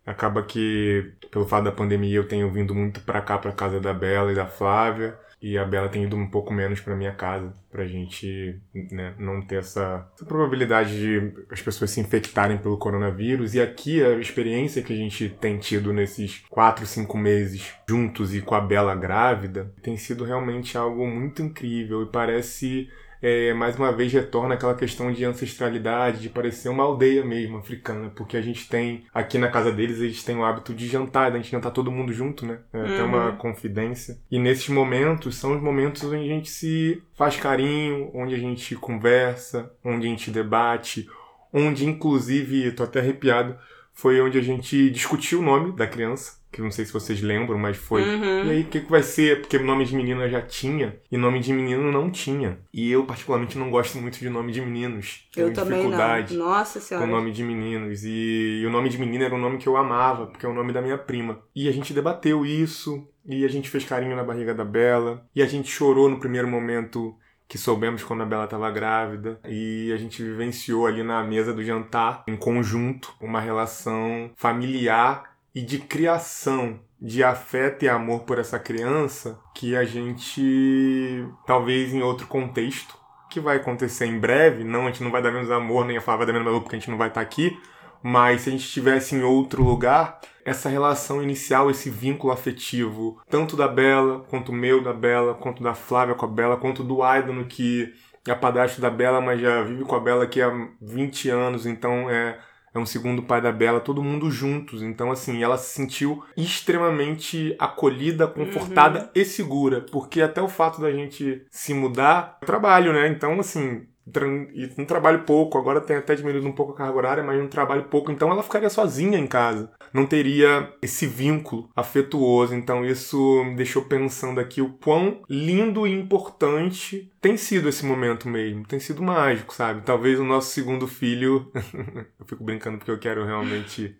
Acaba 0.04 0.42
que, 0.42 1.12
pelo 1.30 1.46
fato 1.46 1.64
da 1.64 1.72
pandemia, 1.72 2.16
eu 2.16 2.26
tenho 2.26 2.50
vindo 2.50 2.74
muito 2.74 3.00
pra 3.02 3.20
cá, 3.20 3.38
pra 3.38 3.52
casa 3.52 3.78
da 3.78 3.94
Bela 3.94 4.32
e 4.32 4.34
da 4.34 4.46
Flávia. 4.46 5.16
E 5.42 5.58
a 5.58 5.64
Bela 5.64 5.88
tem 5.88 6.04
ido 6.04 6.16
um 6.16 6.30
pouco 6.30 6.54
menos 6.54 6.80
pra 6.80 6.94
minha 6.94 7.12
casa, 7.12 7.52
pra 7.68 7.84
gente 7.84 8.60
né, 8.92 9.12
não 9.18 9.42
ter 9.42 9.56
essa, 9.56 10.08
essa 10.14 10.24
probabilidade 10.24 10.96
de 10.96 11.32
as 11.50 11.60
pessoas 11.60 11.90
se 11.90 12.00
infectarem 12.00 12.58
pelo 12.58 12.78
coronavírus. 12.78 13.54
E 13.54 13.60
aqui 13.60 14.02
a 14.04 14.12
experiência 14.18 14.82
que 14.82 14.92
a 14.92 14.96
gente 14.96 15.28
tem 15.40 15.58
tido 15.58 15.92
nesses 15.92 16.44
quatro, 16.48 16.86
cinco 16.86 17.18
meses 17.18 17.74
juntos 17.88 18.32
e 18.32 18.40
com 18.40 18.54
a 18.54 18.60
Bela 18.60 18.94
grávida 18.94 19.72
tem 19.82 19.96
sido 19.96 20.24
realmente 20.24 20.78
algo 20.78 21.04
muito 21.06 21.42
incrível 21.42 22.04
e 22.04 22.06
parece 22.06 22.88
é, 23.22 23.54
mais 23.54 23.76
uma 23.76 23.92
vez 23.92 24.12
retorna 24.12 24.54
aquela 24.54 24.74
questão 24.74 25.12
de 25.12 25.24
ancestralidade, 25.24 26.20
de 26.20 26.28
parecer 26.28 26.68
uma 26.68 26.82
aldeia 26.82 27.24
mesmo 27.24 27.56
africana, 27.58 28.10
porque 28.14 28.36
a 28.36 28.42
gente 28.42 28.68
tem, 28.68 29.04
aqui 29.14 29.38
na 29.38 29.48
casa 29.48 29.70
deles, 29.70 30.00
eles 30.00 30.22
têm 30.24 30.36
o 30.36 30.44
hábito 30.44 30.74
de 30.74 30.88
jantar, 30.88 31.32
a 31.32 31.36
gente 31.36 31.50
jantar 31.52 31.70
todo 31.70 31.90
mundo 31.92 32.12
junto, 32.12 32.44
né? 32.44 32.58
É, 32.72 32.96
Tem 32.96 33.04
uma 33.04 33.30
Uhum. 33.30 33.36
confidência. 33.36 34.18
E 34.30 34.38
nesses 34.38 34.68
momentos 34.68 35.36
são 35.36 35.54
os 35.56 35.62
momentos 35.62 36.02
onde 36.04 36.16
a 36.24 36.34
gente 36.34 36.50
se 36.50 37.02
faz 37.14 37.36
carinho, 37.36 38.10
onde 38.12 38.34
a 38.34 38.38
gente 38.38 38.74
conversa, 38.74 39.70
onde 39.84 40.06
a 40.06 40.10
gente 40.10 40.30
debate, 40.30 41.08
onde 41.52 41.86
inclusive, 41.86 42.72
tô 42.72 42.82
até 42.82 42.98
arrepiado, 43.00 43.56
foi 43.92 44.20
onde 44.20 44.38
a 44.38 44.42
gente 44.42 44.90
discutiu 44.90 45.40
o 45.40 45.42
nome 45.42 45.72
da 45.72 45.86
criança, 45.86 46.40
que 46.50 46.60
não 46.60 46.70
sei 46.70 46.84
se 46.84 46.92
vocês 46.92 47.22
lembram, 47.22 47.58
mas 47.58 47.76
foi 47.76 48.02
Uhum. 48.02 48.44
e 48.44 48.50
aí, 48.50 48.60
o 48.62 48.66
que, 48.66 48.80
que 48.80 48.90
vai 48.90 49.02
ser? 49.02 49.40
Porque 49.40 49.58
nome 49.58 49.84
de 49.84 49.94
menina 49.96 50.28
já 50.28 50.42
tinha 50.42 50.96
e 51.10 51.16
nome 51.16 51.40
de 51.40 51.52
menino 51.52 51.90
não 51.90 52.10
tinha. 52.10 52.58
E 52.72 52.90
eu, 52.90 53.04
particularmente, 53.04 53.56
não 53.56 53.70
gosto 53.70 53.98
muito 53.98 54.18
de 54.18 54.28
nome 54.28 54.52
de 54.52 54.60
meninos. 54.60 55.26
Eu 55.36 55.52
também 55.52 55.78
dificuldade 55.78 56.36
não. 56.36 56.46
Nossa 56.46 56.78
com 56.78 56.86
senhora. 56.86 57.06
o 57.06 57.10
nome 57.10 57.32
de 57.32 57.42
meninos. 57.42 58.04
E, 58.04 58.60
e 58.62 58.66
o 58.66 58.70
nome 58.70 58.88
de 58.88 58.98
menina 58.98 59.24
era 59.24 59.34
um 59.34 59.40
nome 59.40 59.58
que 59.58 59.66
eu 59.66 59.76
amava, 59.76 60.26
porque 60.26 60.44
é 60.44 60.48
o 60.48 60.54
nome 60.54 60.72
da 60.72 60.82
minha 60.82 60.98
prima. 60.98 61.40
E 61.54 61.68
a 61.68 61.72
gente 61.72 61.94
debateu 61.94 62.44
isso, 62.44 63.06
e 63.24 63.44
a 63.44 63.48
gente 63.48 63.70
fez 63.70 63.84
carinho 63.84 64.16
na 64.16 64.24
barriga 64.24 64.54
da 64.54 64.64
Bela, 64.64 65.24
e 65.34 65.42
a 65.42 65.46
gente 65.46 65.70
chorou 65.70 66.08
no 66.10 66.18
primeiro 66.18 66.48
momento 66.48 67.14
que 67.48 67.58
soubemos 67.58 68.02
quando 68.02 68.22
a 68.22 68.26
Bela 68.26 68.44
estava 68.44 68.70
grávida 68.70 69.38
e 69.46 69.92
a 69.92 69.96
gente 69.96 70.22
vivenciou 70.22 70.86
ali 70.86 71.02
na 71.02 71.22
mesa 71.22 71.52
do 71.52 71.62
jantar 71.62 72.22
em 72.26 72.36
conjunto 72.36 73.14
uma 73.20 73.40
relação 73.40 74.30
familiar 74.36 75.32
e 75.54 75.60
de 75.60 75.78
criação 75.78 76.80
de 77.00 77.22
afeto 77.22 77.84
e 77.84 77.88
amor 77.88 78.20
por 78.20 78.38
essa 78.38 78.58
criança 78.58 79.38
que 79.54 79.76
a 79.76 79.84
gente 79.84 81.26
talvez 81.46 81.92
em 81.92 82.02
outro 82.02 82.26
contexto 82.26 82.96
que 83.28 83.40
vai 83.40 83.56
acontecer 83.56 84.06
em 84.06 84.18
breve, 84.18 84.62
não 84.62 84.82
a 84.82 84.86
gente 84.86 85.02
não 85.02 85.10
vai 85.10 85.22
dar 85.22 85.32
menos 85.32 85.50
amor 85.50 85.84
nem 85.84 85.96
a 85.96 86.00
Flávia 86.00 86.26
dar 86.26 86.32
menos 86.34 86.48
amor 86.48 86.60
porque 86.60 86.76
a 86.76 86.78
gente 86.78 86.90
não 86.90 86.98
vai 86.98 87.08
estar 87.08 87.20
aqui, 87.20 87.58
mas 88.02 88.42
se 88.42 88.50
a 88.50 88.52
gente 88.52 88.64
estivesse 88.64 89.14
em 89.14 89.22
outro 89.22 89.62
lugar, 89.62 90.20
essa 90.44 90.68
relação 90.68 91.22
inicial, 91.22 91.70
esse 91.70 91.90
vínculo 91.90 92.32
afetivo, 92.32 93.20
tanto 93.28 93.56
da 93.56 93.68
Bela, 93.68 94.20
quanto 94.28 94.50
o 94.50 94.54
meu 94.54 94.82
da 94.82 94.92
Bela, 94.92 95.34
quanto 95.34 95.62
da 95.62 95.74
Flávia 95.74 96.14
com 96.14 96.26
a 96.26 96.28
Bela, 96.28 96.56
quanto 96.56 96.82
do 96.82 97.02
Aidano, 97.02 97.44
que 97.44 97.92
é 98.26 98.34
padrasto 98.34 98.80
da 98.80 98.90
Bela, 98.90 99.20
mas 99.20 99.40
já 99.40 99.62
vive 99.62 99.84
com 99.84 99.96
a 99.96 100.00
Bela 100.00 100.24
aqui 100.24 100.40
há 100.40 100.50
20 100.80 101.28
anos, 101.28 101.66
então 101.66 102.08
é, 102.08 102.38
é 102.74 102.78
um 102.78 102.86
segundo 102.86 103.22
pai 103.22 103.40
da 103.40 103.52
Bela, 103.52 103.80
todo 103.80 104.02
mundo 104.02 104.30
juntos. 104.30 104.82
Então, 104.82 105.10
assim, 105.10 105.42
ela 105.42 105.58
se 105.58 105.74
sentiu 105.74 106.22
extremamente 106.36 107.54
acolhida, 107.58 108.26
confortada 108.26 109.10
e 109.14 109.24
segura, 109.24 109.84
porque 109.90 110.22
até 110.22 110.40
o 110.40 110.48
fato 110.48 110.80
da 110.80 110.90
gente 110.90 111.44
se 111.50 111.74
mudar, 111.74 112.38
é 112.40 112.46
trabalho, 112.46 112.92
né? 112.92 113.08
Então, 113.08 113.38
assim, 113.40 113.86
e 114.06 114.70
não 114.76 114.84
trabalho 114.84 115.22
pouco, 115.24 115.58
agora 115.58 115.80
tem 115.80 115.96
até 115.96 116.14
diminuído 116.14 116.46
um 116.46 116.52
pouco 116.52 116.72
a 116.72 116.76
carga 116.76 116.96
horária, 116.96 117.22
mas 117.22 117.38
não 117.38 117.48
trabalho 117.48 117.84
pouco, 117.84 118.10
então 118.10 118.30
ela 118.30 118.42
ficaria 118.42 118.68
sozinha 118.68 119.18
em 119.18 119.26
casa. 119.26 119.70
Não 119.92 120.06
teria 120.06 120.72
esse 120.80 121.06
vínculo 121.06 121.68
afetuoso, 121.76 122.54
então 122.54 122.84
isso 122.84 123.44
me 123.44 123.54
deixou 123.54 123.84
pensando 123.84 124.40
aqui 124.40 124.60
o 124.60 124.70
quão 124.70 125.22
lindo 125.28 125.86
e 125.86 125.92
importante 125.92 127.12
tem 127.20 127.36
sido 127.36 127.68
esse 127.68 127.84
momento 127.84 128.28
mesmo. 128.28 128.66
Tem 128.66 128.80
sido 128.80 129.02
mágico, 129.02 129.54
sabe? 129.54 129.82
Talvez 129.82 130.18
o 130.18 130.24
nosso 130.24 130.50
segundo 130.50 130.88
filho. 130.88 131.50
eu 132.18 132.26
fico 132.26 132.42
brincando 132.42 132.78
porque 132.78 132.90
eu 132.90 132.98
quero 132.98 133.24
realmente 133.24 133.96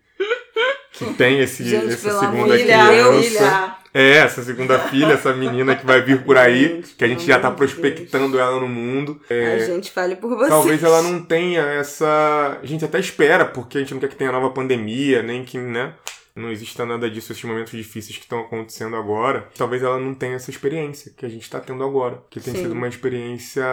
que 0.93 1.15
tenha 1.15 1.43
esse, 1.43 1.65
Gente, 1.65 1.93
essa 1.93 2.19
segunda 2.19 2.57
de 2.57 2.65
criança. 2.65 3.82
É, 3.95 4.19
essa 4.19 4.43
segunda 4.43 4.79
filha, 4.79 5.13
essa 5.13 5.35
menina 5.35 5.77
que 5.77 5.85
vai 5.85 6.01
vir 6.01 6.23
por 6.23 6.39
aí, 6.39 6.83
que 6.97 7.05
a 7.05 7.09
gente 7.09 7.27
já 7.27 7.39
tá 7.39 7.51
prospectando 7.51 8.39
ela 8.39 8.59
no 8.59 8.69
mundo. 8.69 9.21
A 9.29 9.59
gente 9.59 9.91
fale 9.91 10.17
por 10.17 10.31
vocês. 10.31 10.49
Talvez 10.49 10.83
ela 10.83 11.03
não 11.03 11.23
tenha 11.23 11.61
essa. 11.61 12.59
A 12.63 12.67
gente 12.67 12.85
até 12.85 12.99
espera, 12.99 13.45
porque 13.45 13.77
a 13.77 13.81
gente 13.81 13.93
não 13.93 14.01
quer 14.01 14.09
que 14.09 14.17
tenha 14.17 14.33
nova 14.33 14.51
pandemia, 14.51 15.23
nem 15.23 15.45
que, 15.45 15.59
né? 15.59 15.93
Não 16.35 16.51
exista 16.51 16.87
nada 16.87 17.11
disso, 17.11 17.33
esses 17.33 17.45
momentos 17.45 17.73
difíceis 17.73 18.17
que 18.17 18.25
estão 18.25 18.41
acontecendo 18.41 18.97
agora. 18.97 19.49
Talvez 19.57 19.83
ela 19.83 19.99
não 19.99 20.15
tenha 20.15 20.35
essa 20.35 20.51
experiência 20.51 21.13
que 21.17 21.27
a 21.27 21.29
gente 21.29 21.43
está 21.43 21.61
tendo 21.61 21.85
agora. 21.85 22.23
Que 22.31 22.41
tem 22.41 22.55
Sim. 22.55 22.63
sido 22.63 22.73
uma 22.73 22.89
experiência 22.89 23.65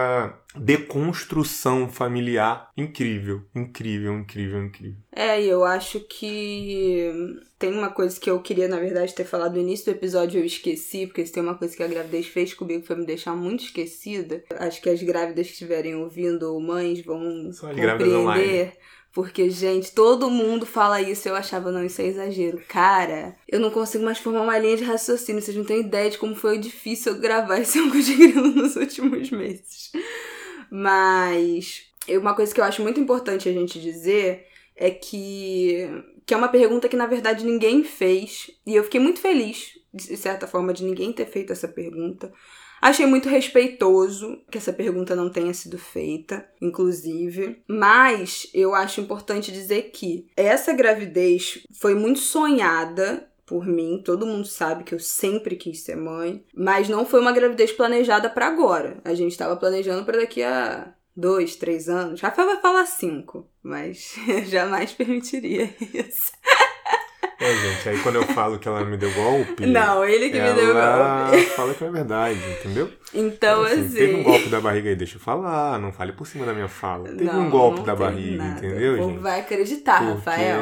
de 0.56 0.78
construção 0.78 1.88
familiar 1.88 2.70
incrível. 2.76 3.42
Incrível, 3.54 4.14
incrível, 4.18 4.62
incrível. 4.64 4.98
É, 5.14 5.40
e 5.40 5.48
eu 5.48 5.64
acho 5.64 6.00
que 6.00 7.12
tem 7.58 7.72
uma 7.72 7.90
coisa 7.90 8.18
que 8.18 8.30
eu 8.30 8.40
queria, 8.40 8.68
na 8.68 8.78
verdade, 8.78 9.14
ter 9.14 9.24
falado 9.24 9.54
no 9.54 9.60
início 9.60 9.86
do 9.86 9.96
episódio 9.96 10.38
e 10.38 10.42
eu 10.42 10.46
esqueci, 10.46 11.06
porque 11.06 11.24
se 11.24 11.32
tem 11.32 11.42
uma 11.42 11.56
coisa 11.56 11.76
que 11.76 11.82
a 11.82 11.88
gravidez 11.88 12.26
fez 12.26 12.54
comigo 12.54 12.84
foi 12.84 12.96
me 12.96 13.06
deixar 13.06 13.34
muito 13.36 13.64
esquecida. 13.64 14.42
Acho 14.58 14.80
que 14.80 14.90
as 14.90 15.02
grávidas 15.02 15.46
que 15.46 15.52
estiverem 15.52 15.94
ouvindo 15.94 16.52
ou 16.52 16.60
mães 16.60 17.04
vão 17.04 17.48
as 17.48 17.76
grávidas 17.76 18.12
online. 18.12 18.72
Porque, 19.12 19.50
gente, 19.50 19.92
todo 19.92 20.30
mundo 20.30 20.64
fala 20.64 21.02
isso. 21.02 21.28
Eu 21.28 21.34
achava, 21.34 21.72
não, 21.72 21.84
isso 21.84 22.00
é 22.00 22.06
exagero. 22.06 22.62
Cara, 22.68 23.36
eu 23.48 23.58
não 23.58 23.70
consigo 23.70 24.04
mais 24.04 24.18
formar 24.18 24.42
uma 24.42 24.58
linha 24.58 24.76
de 24.76 24.84
raciocínio. 24.84 25.42
Vocês 25.42 25.56
não 25.56 25.64
têm 25.64 25.80
ideia 25.80 26.10
de 26.10 26.18
como 26.18 26.34
foi 26.36 26.58
difícil 26.58 27.12
eu 27.12 27.20
gravar 27.20 27.58
esse 27.58 27.78
ângulo 27.80 28.02
de 28.02 28.14
grilo 28.14 28.48
nos 28.48 28.76
últimos 28.76 29.30
meses. 29.30 29.90
Mas 30.70 31.90
uma 32.08 32.34
coisa 32.34 32.54
que 32.54 32.60
eu 32.60 32.64
acho 32.64 32.82
muito 32.82 33.00
importante 33.00 33.48
a 33.48 33.52
gente 33.52 33.80
dizer 33.80 34.46
é 34.76 34.90
que, 34.90 35.88
que 36.24 36.32
é 36.32 36.36
uma 36.36 36.48
pergunta 36.48 36.88
que, 36.88 36.96
na 36.96 37.06
verdade, 37.06 37.44
ninguém 37.44 37.82
fez. 37.82 38.50
E 38.64 38.74
eu 38.76 38.84
fiquei 38.84 39.00
muito 39.00 39.20
feliz, 39.20 39.72
de 39.92 40.16
certa 40.16 40.46
forma, 40.46 40.72
de 40.72 40.84
ninguém 40.84 41.12
ter 41.12 41.26
feito 41.26 41.52
essa 41.52 41.68
pergunta. 41.68 42.32
Achei 42.80 43.06
muito 43.06 43.28
respeitoso 43.28 44.38
que 44.50 44.58
essa 44.58 44.72
pergunta 44.72 45.14
não 45.14 45.28
tenha 45.28 45.52
sido 45.52 45.78
feita, 45.78 46.48
inclusive. 46.60 47.62
Mas 47.68 48.48
eu 48.54 48.74
acho 48.74 49.00
importante 49.00 49.52
dizer 49.52 49.90
que 49.92 50.26
essa 50.36 50.72
gravidez 50.72 51.66
foi 51.72 51.94
muito 51.94 52.20
sonhada 52.20 53.28
por 53.44 53.66
mim. 53.66 54.00
Todo 54.04 54.26
mundo 54.26 54.46
sabe 54.46 54.84
que 54.84 54.94
eu 54.94 55.00
sempre 55.00 55.56
quis 55.56 55.82
ser 55.82 55.96
mãe, 55.96 56.44
mas 56.54 56.88
não 56.88 57.04
foi 57.04 57.20
uma 57.20 57.32
gravidez 57.32 57.72
planejada 57.72 58.30
pra 58.30 58.46
agora. 58.46 59.00
A 59.04 59.12
gente 59.12 59.32
estava 59.32 59.56
planejando 59.56 60.04
pra 60.04 60.18
daqui 60.18 60.42
a 60.42 60.94
dois, 61.16 61.56
três 61.56 61.88
anos. 61.88 62.20
Rafael 62.20 62.48
vai 62.48 62.60
falar 62.60 62.86
cinco, 62.86 63.48
mas 63.62 64.14
jamais 64.48 64.92
permitiria 64.92 65.74
isso. 65.80 66.32
É, 67.40 67.54
gente, 67.54 67.88
aí 67.88 67.98
quando 68.02 68.16
eu 68.16 68.22
falo 68.24 68.58
que 68.58 68.68
ela 68.68 68.84
me 68.84 68.96
deu 68.98 69.10
golpe. 69.14 69.64
Não, 69.66 70.04
ele 70.04 70.28
que 70.30 70.38
me 70.38 70.52
deu 70.52 70.74
golpe. 70.74 71.44
fala 71.56 71.72
que 71.74 71.80
não 71.82 71.88
é 71.88 71.92
verdade, 71.92 72.38
entendeu? 72.60 72.90
Então, 73.14 73.62
Assim, 73.64 73.80
assim. 73.86 73.94
Teve 73.94 74.14
um 74.16 74.22
golpe 74.22 74.48
da 74.50 74.60
barriga 74.60 74.90
aí, 74.90 74.94
deixa 74.96 75.16
eu 75.16 75.20
falar, 75.20 75.78
não 75.78 75.90
fale 75.92 76.12
por 76.12 76.26
cima 76.26 76.44
da 76.44 76.52
minha 76.52 76.68
fala. 76.68 77.04
Teve 77.08 77.24
Não, 77.24 77.46
um 77.46 77.50
golpe 77.50 77.82
da 77.82 77.96
barriga, 77.96 78.44
nada. 78.44 78.58
entendeu, 78.66 78.94
O 78.94 78.98
povo 78.98 79.10
gente? 79.12 79.20
vai 79.20 79.40
acreditar, 79.40 79.98
porque... 80.00 80.12
Rafael. 80.30 80.60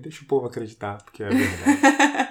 Deixa 0.00 0.22
o 0.22 0.26
povo 0.26 0.46
acreditar, 0.46 0.98
porque 1.04 1.22
é 1.22 1.28
verdade. 1.28 2.30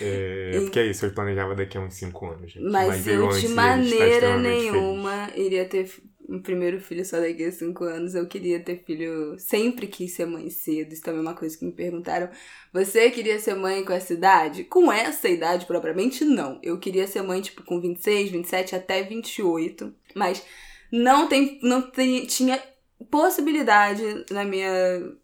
é, 0.00 0.60
porque 0.60 0.78
é 0.78 0.86
isso, 0.86 1.04
eu 1.06 1.10
planejava 1.12 1.54
daqui 1.54 1.76
a 1.78 1.80
uns 1.80 1.94
5 1.94 2.26
anos, 2.26 2.52
gente. 2.52 2.64
Mas, 2.64 3.04
veio 3.04 3.24
eu 3.24 3.28
de 3.38 3.48
maneira 3.48 4.06
extremamente 4.06 4.56
feliz. 4.60 4.72
nenhuma 4.72 5.30
iria 5.34 5.64
ter 5.64 5.88
um 6.28 6.40
primeiro 6.40 6.78
filho 6.78 7.04
só 7.04 7.18
daqui 7.18 7.44
a 7.44 7.50
cinco 7.50 7.84
anos. 7.84 8.14
Eu 8.14 8.26
queria 8.26 8.60
ter 8.60 8.84
filho. 8.84 9.36
Sempre 9.38 9.86
quis 9.86 10.12
ser 10.12 10.26
mãe 10.26 10.50
cedo. 10.50 10.92
Isso 10.92 11.02
também 11.02 11.20
é 11.20 11.22
uma 11.22 11.34
coisa 11.34 11.56
que 11.56 11.64
me 11.64 11.72
perguntaram. 11.72 12.28
Você 12.72 13.10
queria 13.10 13.38
ser 13.40 13.54
mãe 13.54 13.84
com 13.84 13.92
essa 13.92 14.12
idade? 14.12 14.64
Com 14.64 14.92
essa 14.92 15.28
idade 15.28 15.64
propriamente, 15.64 16.24
não. 16.24 16.60
Eu 16.62 16.78
queria 16.78 17.06
ser 17.06 17.22
mãe, 17.22 17.40
tipo, 17.40 17.64
com 17.64 17.80
26, 17.80 18.30
27 18.30 18.76
até 18.76 19.02
28. 19.02 19.94
Mas 20.14 20.44
não 20.92 21.28
tem. 21.28 21.58
Não 21.62 21.82
tem, 21.82 22.26
tinha 22.26 22.62
possibilidade 23.10 24.02
na 24.30 24.44
minha 24.44 24.70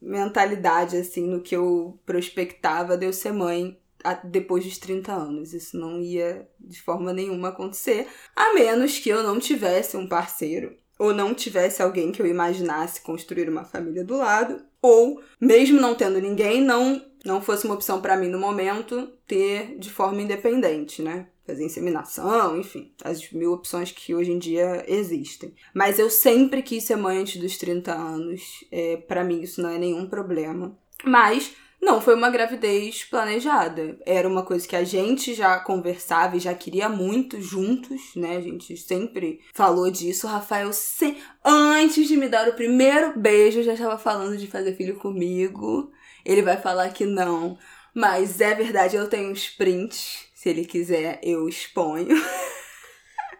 mentalidade, 0.00 0.96
assim, 0.96 1.26
no 1.26 1.42
que 1.42 1.54
eu 1.54 1.98
prospectava 2.06 2.96
de 2.96 3.04
eu 3.04 3.12
ser 3.12 3.32
mãe 3.32 3.76
depois 4.24 4.64
dos 4.64 4.78
30 4.78 5.12
anos. 5.12 5.52
Isso 5.52 5.76
não 5.76 6.00
ia 6.00 6.48
de 6.58 6.80
forma 6.80 7.12
nenhuma 7.12 7.48
acontecer, 7.48 8.06
a 8.34 8.54
menos 8.54 8.98
que 8.98 9.10
eu 9.10 9.22
não 9.22 9.38
tivesse 9.38 9.96
um 9.96 10.08
parceiro 10.08 10.76
ou 11.04 11.14
não 11.14 11.34
tivesse 11.34 11.82
alguém 11.82 12.10
que 12.10 12.20
eu 12.22 12.26
imaginasse 12.26 13.00
construir 13.00 13.48
uma 13.48 13.64
família 13.64 14.04
do 14.04 14.16
lado, 14.16 14.62
ou 14.80 15.20
mesmo 15.40 15.80
não 15.80 15.94
tendo 15.94 16.20
ninguém, 16.20 16.60
não 16.60 17.02
não 17.24 17.40
fosse 17.40 17.64
uma 17.64 17.74
opção 17.74 18.02
para 18.02 18.18
mim 18.18 18.28
no 18.28 18.38
momento 18.38 19.08
ter 19.26 19.78
de 19.78 19.90
forma 19.90 20.20
independente, 20.20 21.00
né? 21.00 21.26
Fazer 21.46 21.64
inseminação, 21.64 22.58
enfim, 22.58 22.92
as 23.02 23.32
mil 23.32 23.52
opções 23.52 23.90
que 23.90 24.14
hoje 24.14 24.30
em 24.30 24.38
dia 24.38 24.84
existem. 24.86 25.54
Mas 25.72 25.98
eu 25.98 26.10
sempre 26.10 26.62
quis 26.62 26.84
ser 26.84 26.96
mãe 26.96 27.18
antes 27.18 27.40
dos 27.40 27.56
30 27.56 27.94
anos. 27.94 28.42
É, 28.70 28.98
para 28.98 29.24
mim 29.24 29.40
isso 29.40 29.62
não 29.62 29.70
é 29.70 29.78
nenhum 29.78 30.06
problema. 30.06 30.76
Mas 31.02 31.54
não 31.84 32.00
foi 32.00 32.14
uma 32.14 32.30
gravidez 32.30 33.04
planejada. 33.04 33.96
Era 34.06 34.26
uma 34.26 34.42
coisa 34.42 34.66
que 34.66 34.74
a 34.74 34.82
gente 34.82 35.34
já 35.34 35.60
conversava 35.60 36.36
e 36.36 36.40
já 36.40 36.54
queria 36.54 36.88
muito 36.88 37.40
juntos, 37.40 38.00
né? 38.16 38.36
A 38.36 38.40
gente 38.40 38.76
sempre 38.76 39.40
falou 39.52 39.90
disso. 39.90 40.26
O 40.26 40.30
Rafael, 40.30 40.72
se... 40.72 41.16
antes 41.44 42.08
de 42.08 42.16
me 42.16 42.28
dar 42.28 42.48
o 42.48 42.54
primeiro 42.54 43.18
beijo, 43.18 43.62
já 43.62 43.74
estava 43.74 43.98
falando 43.98 44.36
de 44.36 44.46
fazer 44.46 44.74
filho 44.74 44.96
comigo. 44.96 45.92
Ele 46.24 46.42
vai 46.42 46.56
falar 46.56 46.88
que 46.88 47.04
não. 47.04 47.58
Mas 47.94 48.40
é 48.40 48.54
verdade, 48.54 48.96
eu 48.96 49.08
tenho 49.08 49.30
uns 49.30 49.48
prints. 49.48 50.26
Se 50.34 50.48
ele 50.48 50.64
quiser, 50.64 51.20
eu 51.22 51.48
exponho. 51.48 52.16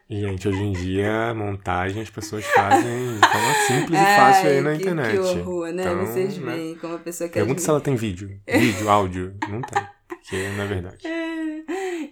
Gente, 0.09 0.47
hoje 0.47 0.63
em 0.63 0.73
dia, 0.73 1.33
montagem 1.35 2.03
as 2.03 2.11
pessoas 2.11 2.45
fazem 2.45 3.15
de 3.15 3.27
forma 3.27 3.55
simples 3.67 3.99
e 3.99 4.05
fácil 4.17 4.51
aí 4.51 4.61
na 4.61 4.73
que, 4.73 4.83
internet. 4.83 5.13
Que 5.13 5.19
horror, 5.19 5.73
né? 5.73 5.83
Então, 5.83 6.07
Vocês 6.07 6.37
né? 6.37 6.55
veem 6.55 6.75
como 6.75 6.95
a 6.97 6.99
pessoa 6.99 7.29
quer. 7.29 7.41
Pergunta 7.41 7.63
se 7.63 7.71
ela 7.71 7.81
tem 7.81 7.97
vídeo. 7.97 8.39
Vídeo, 8.47 8.91
áudio. 8.91 9.35
Não 9.49 9.63
tem. 9.63 9.83
Porque 10.07 10.49
não 10.57 10.65
é 10.65 10.67
verdade. 10.67 10.99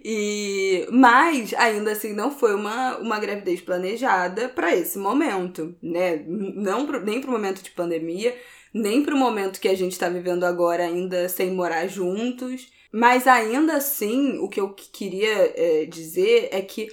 E 0.04 0.88
mas 0.90 1.54
ainda 1.54 1.92
assim 1.92 2.12
não 2.12 2.32
foi 2.32 2.56
uma, 2.56 2.96
uma 2.96 3.20
gravidez 3.20 3.60
planejada 3.60 4.48
para 4.48 4.74
esse 4.74 4.98
momento, 4.98 5.76
né? 5.80 6.24
Não 6.26 6.86
pro, 6.86 7.04
nem 7.04 7.20
pro 7.20 7.30
momento 7.30 7.62
de 7.62 7.70
pandemia, 7.70 8.34
nem 8.74 9.04
pro 9.04 9.16
momento 9.16 9.60
que 9.60 9.68
a 9.68 9.76
gente 9.76 9.96
tá 9.96 10.08
vivendo 10.08 10.42
agora 10.42 10.82
ainda 10.82 11.28
sem 11.28 11.52
morar 11.52 11.86
juntos. 11.86 12.68
Mas 12.92 13.28
ainda 13.28 13.76
assim, 13.76 14.38
o 14.38 14.48
que 14.48 14.60
eu 14.60 14.74
queria 14.74 15.52
é, 15.54 15.86
dizer 15.86 16.48
é 16.50 16.60
que 16.60 16.88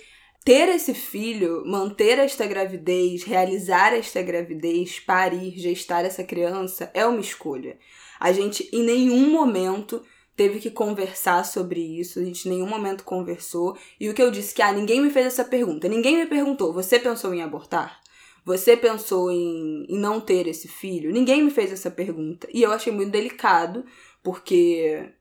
ter 0.49 0.67
esse 0.67 0.95
filho, 0.95 1.63
manter 1.63 2.17
esta 2.17 2.47
gravidez, 2.47 3.21
realizar 3.21 3.93
esta 3.93 4.19
gravidez, 4.19 4.99
parir, 4.99 5.59
gestar 5.59 6.03
essa 6.03 6.23
criança 6.23 6.89
é 6.91 7.05
uma 7.05 7.19
escolha. 7.19 7.77
A 8.19 8.31
gente 8.31 8.67
em 8.73 8.81
nenhum 8.81 9.29
momento 9.29 10.03
teve 10.35 10.59
que 10.59 10.71
conversar 10.71 11.45
sobre 11.45 11.79
isso, 11.79 12.19
a 12.19 12.23
gente 12.23 12.47
em 12.47 12.53
nenhum 12.53 12.65
momento 12.65 13.03
conversou. 13.03 13.77
E 13.99 14.09
o 14.09 14.13
que 14.15 14.23
eu 14.23 14.31
disse 14.31 14.55
que 14.55 14.63
ah, 14.63 14.73
ninguém 14.73 14.99
me 14.99 15.11
fez 15.11 15.27
essa 15.27 15.43
pergunta, 15.43 15.87
ninguém 15.87 16.17
me 16.17 16.25
perguntou, 16.25 16.73
você 16.73 16.97
pensou 16.97 17.31
em 17.31 17.43
abortar? 17.43 18.01
Você 18.43 18.75
pensou 18.75 19.29
em, 19.29 19.85
em 19.87 19.99
não 19.99 20.19
ter 20.19 20.47
esse 20.47 20.67
filho? 20.67 21.11
Ninguém 21.11 21.43
me 21.43 21.51
fez 21.51 21.71
essa 21.71 21.91
pergunta. 21.91 22.47
E 22.51 22.63
eu 22.63 22.71
achei 22.71 22.91
muito 22.91 23.11
delicado, 23.11 23.85
porque 24.23 25.13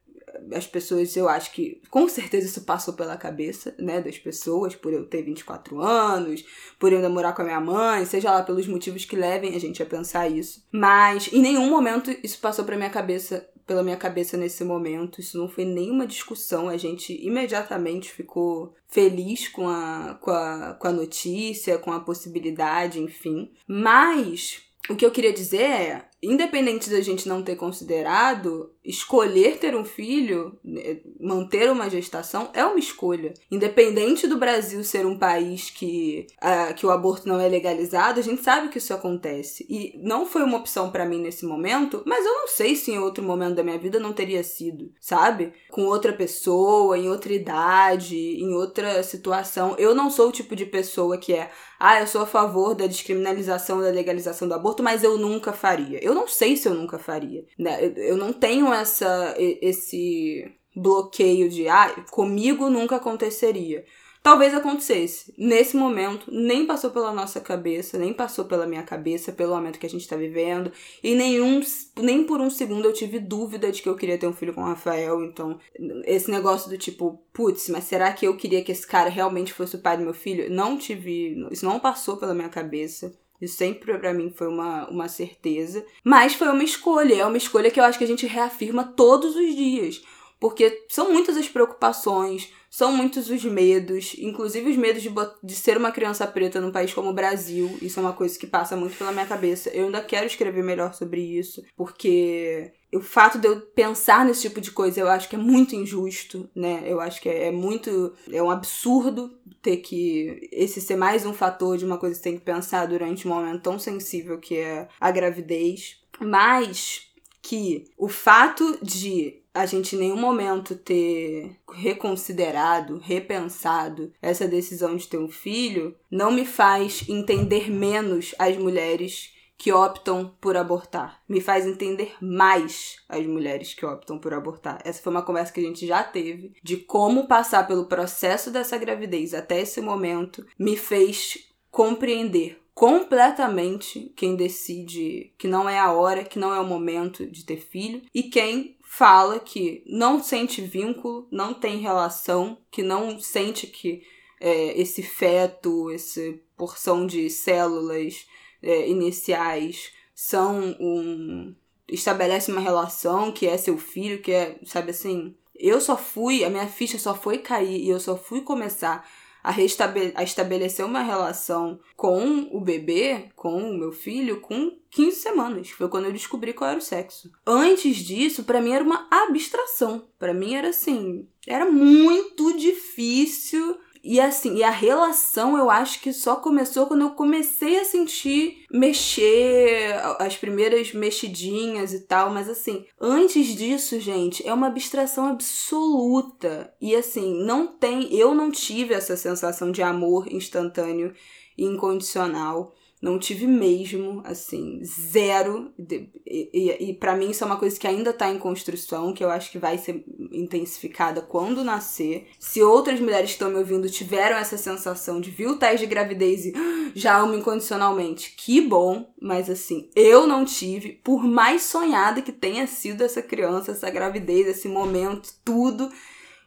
as 0.52 0.66
pessoas, 0.66 1.16
eu 1.16 1.28
acho 1.28 1.52
que 1.52 1.80
com 1.90 2.08
certeza 2.08 2.46
isso 2.46 2.62
passou 2.62 2.94
pela 2.94 3.16
cabeça, 3.16 3.74
né, 3.78 4.00
das 4.00 4.18
pessoas, 4.18 4.74
por 4.74 4.92
eu 4.92 5.04
ter 5.04 5.22
24 5.22 5.80
anos, 5.80 6.44
por 6.78 6.92
eu 6.92 7.00
namorar 7.00 7.34
com 7.34 7.42
a 7.42 7.44
minha 7.44 7.60
mãe, 7.60 8.04
seja 8.04 8.32
lá 8.32 8.42
pelos 8.42 8.66
motivos 8.66 9.04
que 9.04 9.16
levem 9.16 9.54
a 9.54 9.60
gente 9.60 9.82
a 9.82 9.86
pensar 9.86 10.28
isso. 10.28 10.64
Mas 10.72 11.32
em 11.32 11.40
nenhum 11.40 11.68
momento 11.68 12.14
isso 12.22 12.38
passou 12.40 12.64
pra 12.64 12.76
minha 12.76 12.90
cabeça, 12.90 13.48
pela 13.66 13.82
minha 13.82 13.96
cabeça 13.96 14.36
nesse 14.36 14.64
momento. 14.64 15.20
Isso 15.20 15.38
não 15.38 15.48
foi 15.48 15.64
nenhuma 15.64 16.06
discussão. 16.06 16.68
A 16.68 16.76
gente 16.76 17.12
imediatamente 17.24 18.10
ficou 18.10 18.74
feliz 18.88 19.46
com 19.48 19.68
a, 19.68 20.18
com 20.20 20.30
a, 20.30 20.76
com 20.80 20.88
a 20.88 20.92
notícia, 20.92 21.78
com 21.78 21.92
a 21.92 22.00
possibilidade, 22.00 22.98
enfim. 22.98 23.52
Mas 23.66 24.62
o 24.88 24.96
que 24.96 25.04
eu 25.04 25.10
queria 25.10 25.32
dizer 25.32 25.60
é, 25.60 26.08
independente 26.22 26.88
da 26.88 27.00
gente 27.02 27.28
não 27.28 27.42
ter 27.42 27.56
considerado, 27.56 28.72
escolher 28.88 29.58
ter 29.58 29.76
um 29.76 29.84
filho, 29.84 30.58
né, 30.64 31.00
manter 31.20 31.70
uma 31.70 31.90
gestação, 31.90 32.48
é 32.54 32.64
uma 32.64 32.78
escolha. 32.78 33.34
Independente 33.50 34.26
do 34.26 34.38
Brasil 34.38 34.82
ser 34.82 35.04
um 35.04 35.18
país 35.18 35.68
que, 35.68 36.26
uh, 36.42 36.74
que 36.74 36.86
o 36.86 36.90
aborto 36.90 37.28
não 37.28 37.38
é 37.38 37.46
legalizado, 37.46 38.18
a 38.18 38.22
gente 38.22 38.42
sabe 38.42 38.68
que 38.68 38.78
isso 38.78 38.94
acontece. 38.94 39.66
E 39.68 40.00
não 40.02 40.24
foi 40.24 40.42
uma 40.42 40.56
opção 40.56 40.90
para 40.90 41.04
mim 41.04 41.20
nesse 41.20 41.44
momento, 41.44 42.02
mas 42.06 42.24
eu 42.24 42.32
não 42.32 42.48
sei 42.48 42.74
se 42.74 42.90
em 42.90 42.98
outro 42.98 43.22
momento 43.22 43.56
da 43.56 43.62
minha 43.62 43.78
vida 43.78 44.00
não 44.00 44.14
teria 44.14 44.42
sido, 44.42 44.90
sabe? 44.98 45.52
Com 45.70 45.84
outra 45.84 46.12
pessoa, 46.12 46.96
em 46.96 47.10
outra 47.10 47.34
idade, 47.34 48.16
em 48.16 48.54
outra 48.54 49.02
situação. 49.02 49.74
Eu 49.78 49.94
não 49.94 50.10
sou 50.10 50.28
o 50.28 50.32
tipo 50.32 50.56
de 50.56 50.64
pessoa 50.64 51.18
que 51.18 51.34
é, 51.34 51.50
ah, 51.78 52.00
eu 52.00 52.06
sou 52.06 52.22
a 52.22 52.26
favor 52.26 52.74
da 52.74 52.86
descriminalização 52.86 53.80
da 53.80 53.90
legalização 53.90 54.48
do 54.48 54.54
aborto, 54.54 54.82
mas 54.82 55.04
eu 55.04 55.18
nunca 55.18 55.52
faria. 55.52 56.02
Eu 56.02 56.14
não 56.14 56.26
sei 56.26 56.56
se 56.56 56.66
eu 56.66 56.74
nunca 56.74 56.98
faria. 56.98 57.44
Né? 57.58 57.92
Eu 57.96 58.16
não 58.16 58.32
tenho 58.32 58.72
essa, 58.80 59.34
esse 59.38 60.50
bloqueio 60.74 61.48
de, 61.48 61.68
ah, 61.68 62.04
comigo 62.10 62.70
nunca 62.70 62.96
aconteceria. 62.96 63.84
Talvez 64.22 64.52
acontecesse. 64.52 65.32
Nesse 65.38 65.76
momento, 65.76 66.30
nem 66.30 66.66
passou 66.66 66.90
pela 66.90 67.12
nossa 67.12 67.40
cabeça, 67.40 67.96
nem 67.96 68.12
passou 68.12 68.44
pela 68.44 68.66
minha 68.66 68.82
cabeça, 68.82 69.32
pelo 69.32 69.54
momento 69.54 69.78
que 69.78 69.86
a 69.86 69.88
gente 69.88 70.08
tá 70.08 70.16
vivendo. 70.16 70.72
E 71.02 71.14
nenhum, 71.14 71.62
nem 71.96 72.24
por 72.24 72.40
um 72.40 72.50
segundo 72.50 72.84
eu 72.84 72.92
tive 72.92 73.18
dúvida 73.20 73.70
de 73.70 73.80
que 73.80 73.88
eu 73.88 73.96
queria 73.96 74.18
ter 74.18 74.26
um 74.26 74.32
filho 74.32 74.52
com 74.52 74.60
o 74.60 74.66
Rafael. 74.66 75.24
Então, 75.24 75.58
esse 76.04 76.30
negócio 76.30 76.68
do 76.68 76.76
tipo, 76.76 77.22
putz, 77.32 77.68
mas 77.68 77.84
será 77.84 78.12
que 78.12 78.26
eu 78.26 78.36
queria 78.36 78.62
que 78.62 78.72
esse 78.72 78.86
cara 78.86 79.08
realmente 79.08 79.52
fosse 79.52 79.76
o 79.76 79.80
pai 79.80 79.96
do 79.96 80.02
meu 80.02 80.14
filho? 80.14 80.50
Não 80.50 80.76
tive. 80.76 81.46
Isso 81.50 81.64
não 81.64 81.80
passou 81.80 82.16
pela 82.16 82.34
minha 82.34 82.48
cabeça. 82.48 83.16
Isso 83.40 83.56
sempre 83.56 83.96
para 83.96 84.12
mim 84.12 84.32
foi 84.34 84.48
uma, 84.48 84.88
uma 84.88 85.08
certeza. 85.08 85.84
Mas 86.02 86.34
foi 86.34 86.48
uma 86.48 86.64
escolha. 86.64 87.14
É 87.14 87.26
uma 87.26 87.36
escolha 87.36 87.70
que 87.70 87.78
eu 87.78 87.84
acho 87.84 87.98
que 87.98 88.04
a 88.04 88.08
gente 88.08 88.26
reafirma 88.26 88.84
todos 88.84 89.36
os 89.36 89.54
dias. 89.54 90.02
Porque 90.40 90.84
são 90.88 91.12
muitas 91.12 91.36
as 91.36 91.48
preocupações, 91.48 92.52
são 92.78 92.92
muitos 92.92 93.28
os 93.28 93.44
medos, 93.44 94.14
inclusive 94.20 94.70
os 94.70 94.76
medos 94.76 95.02
de, 95.02 95.12
de 95.42 95.54
ser 95.56 95.76
uma 95.76 95.90
criança 95.90 96.24
preta 96.28 96.60
num 96.60 96.70
país 96.70 96.94
como 96.94 97.10
o 97.10 97.12
Brasil. 97.12 97.76
Isso 97.82 97.98
é 97.98 98.02
uma 98.04 98.12
coisa 98.12 98.38
que 98.38 98.46
passa 98.46 98.76
muito 98.76 98.96
pela 98.96 99.10
minha 99.10 99.26
cabeça. 99.26 99.68
Eu 99.70 99.86
ainda 99.86 100.00
quero 100.00 100.26
escrever 100.26 100.62
melhor 100.62 100.94
sobre 100.94 101.20
isso, 101.20 101.64
porque 101.76 102.70
o 102.94 103.00
fato 103.00 103.36
de 103.36 103.48
eu 103.48 103.60
pensar 103.62 104.24
nesse 104.24 104.42
tipo 104.42 104.60
de 104.60 104.70
coisa 104.70 105.00
eu 105.00 105.08
acho 105.08 105.28
que 105.28 105.34
é 105.34 105.38
muito 105.40 105.74
injusto, 105.74 106.48
né? 106.54 106.84
Eu 106.86 107.00
acho 107.00 107.20
que 107.20 107.28
é, 107.28 107.48
é 107.48 107.50
muito. 107.50 108.14
É 108.30 108.40
um 108.40 108.48
absurdo 108.48 109.36
ter 109.60 109.78
que. 109.78 110.48
Esse 110.52 110.80
ser 110.80 110.94
mais 110.94 111.26
um 111.26 111.34
fator 111.34 111.76
de 111.76 111.84
uma 111.84 111.98
coisa 111.98 112.14
que 112.14 112.22
você 112.22 112.30
tem 112.30 112.38
que 112.38 112.44
pensar 112.44 112.86
durante 112.86 113.26
um 113.26 113.34
momento 113.34 113.60
tão 113.60 113.76
sensível 113.76 114.38
que 114.38 114.54
é 114.54 114.86
a 115.00 115.10
gravidez. 115.10 115.98
Mas 116.20 117.08
que 117.42 117.86
o 117.98 118.08
fato 118.08 118.78
de 118.80 119.37
a 119.54 119.66
gente 119.66 119.96
em 119.96 119.98
nenhum 119.98 120.16
momento 120.16 120.76
ter 120.76 121.56
reconsiderado, 121.72 122.98
repensado 122.98 124.12
essa 124.20 124.46
decisão 124.46 124.96
de 124.96 125.06
ter 125.06 125.18
um 125.18 125.28
filho, 125.28 125.96
não 126.10 126.30
me 126.30 126.44
faz 126.44 127.08
entender 127.08 127.70
menos 127.70 128.34
as 128.38 128.56
mulheres 128.56 129.32
que 129.58 129.72
optam 129.72 130.32
por 130.40 130.56
abortar. 130.56 131.20
Me 131.28 131.40
faz 131.40 131.66
entender 131.66 132.14
mais 132.20 132.98
as 133.08 133.26
mulheres 133.26 133.74
que 133.74 133.84
optam 133.84 134.16
por 134.16 134.32
abortar. 134.32 134.80
Essa 134.84 135.02
foi 135.02 135.10
uma 135.10 135.24
conversa 135.24 135.52
que 135.52 135.58
a 135.60 135.64
gente 135.64 135.84
já 135.84 136.04
teve 136.04 136.52
de 136.62 136.76
como 136.76 137.26
passar 137.26 137.66
pelo 137.66 137.86
processo 137.86 138.52
dessa 138.52 138.78
gravidez 138.78 139.34
até 139.34 139.60
esse 139.60 139.80
momento 139.80 140.46
me 140.56 140.76
fez 140.76 141.48
compreender 141.70 142.60
completamente 142.72 144.12
quem 144.14 144.36
decide 144.36 145.32
que 145.36 145.48
não 145.48 145.68
é 145.68 145.80
a 145.80 145.90
hora, 145.90 146.22
que 146.22 146.38
não 146.38 146.54
é 146.54 146.60
o 146.60 146.64
momento 146.64 147.26
de 147.26 147.44
ter 147.44 147.56
filho 147.56 148.02
e 148.14 148.22
quem 148.22 148.77
fala 148.90 149.38
que 149.38 149.84
não 149.86 150.20
sente 150.22 150.62
vínculo, 150.62 151.28
não 151.30 151.52
tem 151.52 151.78
relação, 151.78 152.56
que 152.70 152.82
não 152.82 153.20
sente 153.20 153.66
que 153.66 154.02
é, 154.40 154.80
esse 154.80 155.02
feto, 155.02 155.90
essa 155.90 156.20
porção 156.56 157.06
de 157.06 157.28
células 157.28 158.26
é, 158.62 158.88
iniciais 158.88 159.92
são 160.14 160.74
um. 160.80 161.54
estabelece 161.86 162.50
uma 162.50 162.62
relação 162.62 163.30
que 163.30 163.46
é 163.46 163.58
seu 163.58 163.76
filho, 163.76 164.22
que 164.22 164.32
é, 164.32 164.58
sabe 164.64 164.90
assim. 164.90 165.36
Eu 165.54 165.80
só 165.80 165.96
fui, 165.96 166.42
a 166.42 166.50
minha 166.50 166.66
ficha 166.66 166.98
só 166.98 167.14
foi 167.14 167.38
cair 167.38 167.82
e 167.82 167.90
eu 167.90 168.00
só 168.00 168.16
fui 168.16 168.40
começar 168.40 169.06
a, 169.48 170.20
a 170.20 170.22
estabelecer 170.22 170.84
uma 170.84 171.00
relação 171.00 171.80
com 171.96 172.48
o 172.52 172.60
bebê, 172.60 173.30
com 173.34 173.70
o 173.70 173.78
meu 173.78 173.92
filho, 173.92 174.40
com 174.40 174.76
15 174.90 175.16
semanas. 175.16 175.70
Foi 175.70 175.88
quando 175.88 176.04
eu 176.04 176.12
descobri 176.12 176.52
qual 176.52 176.70
era 176.70 176.78
o 176.78 176.82
sexo. 176.82 177.30
Antes 177.46 177.96
disso, 177.96 178.44
para 178.44 178.60
mim 178.60 178.72
era 178.72 178.84
uma 178.84 179.08
abstração. 179.10 180.06
Para 180.18 180.34
mim 180.34 180.54
era 180.54 180.68
assim, 180.68 181.26
era 181.46 181.64
muito 181.64 182.56
difícil 182.58 183.78
e 184.10 184.18
assim, 184.18 184.56
e 184.56 184.64
a 184.64 184.70
relação 184.70 185.58
eu 185.58 185.68
acho 185.68 186.00
que 186.00 186.14
só 186.14 186.36
começou 186.36 186.86
quando 186.86 187.02
eu 187.02 187.10
comecei 187.10 187.78
a 187.78 187.84
sentir 187.84 188.64
mexer, 188.70 190.00
as 190.18 190.34
primeiras 190.34 190.94
mexidinhas 190.94 191.92
e 191.92 192.06
tal, 192.06 192.30
mas 192.30 192.48
assim, 192.48 192.86
antes 192.98 193.48
disso, 193.48 194.00
gente, 194.00 194.48
é 194.48 194.54
uma 194.54 194.68
abstração 194.68 195.26
absoluta. 195.26 196.72
E 196.80 196.96
assim, 196.96 197.44
não 197.44 197.66
tem, 197.66 198.14
eu 198.14 198.34
não 198.34 198.50
tive 198.50 198.94
essa 198.94 199.14
sensação 199.14 199.70
de 199.70 199.82
amor 199.82 200.26
instantâneo 200.32 201.12
e 201.58 201.66
incondicional. 201.66 202.74
Não 203.00 203.16
tive 203.18 203.46
mesmo, 203.46 204.20
assim, 204.24 204.80
zero. 204.84 205.72
E, 205.78 206.10
e, 206.52 206.90
e 206.90 206.94
para 206.94 207.14
mim 207.14 207.30
isso 207.30 207.44
é 207.44 207.46
uma 207.46 207.56
coisa 207.56 207.78
que 207.78 207.86
ainda 207.86 208.12
tá 208.12 208.28
em 208.28 208.38
construção, 208.38 209.12
que 209.12 209.24
eu 209.24 209.30
acho 209.30 209.52
que 209.52 209.58
vai 209.58 209.78
ser 209.78 210.04
intensificada 210.32 211.20
quando 211.20 211.62
nascer. 211.62 212.26
Se 212.40 212.60
outras 212.60 212.98
mulheres 212.98 213.30
que 213.30 213.34
estão 213.34 213.50
me 213.50 213.56
ouvindo 213.56 213.88
tiveram 213.88 214.36
essa 214.36 214.58
sensação 214.58 215.20
de 215.20 215.30
viu 215.30 215.50
o 215.50 215.56
teste 215.56 215.86
de 215.86 215.86
gravidez 215.86 216.46
e 216.46 216.52
já 216.94 217.16
amo 217.16 217.34
incondicionalmente, 217.34 218.34
que 218.36 218.60
bom. 218.60 219.12
Mas 219.20 219.48
assim, 219.48 219.88
eu 219.94 220.26
não 220.26 220.44
tive, 220.44 221.00
por 221.04 221.22
mais 221.22 221.62
sonhada 221.62 222.20
que 222.20 222.32
tenha 222.32 222.66
sido 222.66 223.02
essa 223.02 223.22
criança, 223.22 223.72
essa 223.72 223.88
gravidez, 223.90 224.46
esse 224.48 224.66
momento, 224.66 225.32
tudo. 225.44 225.88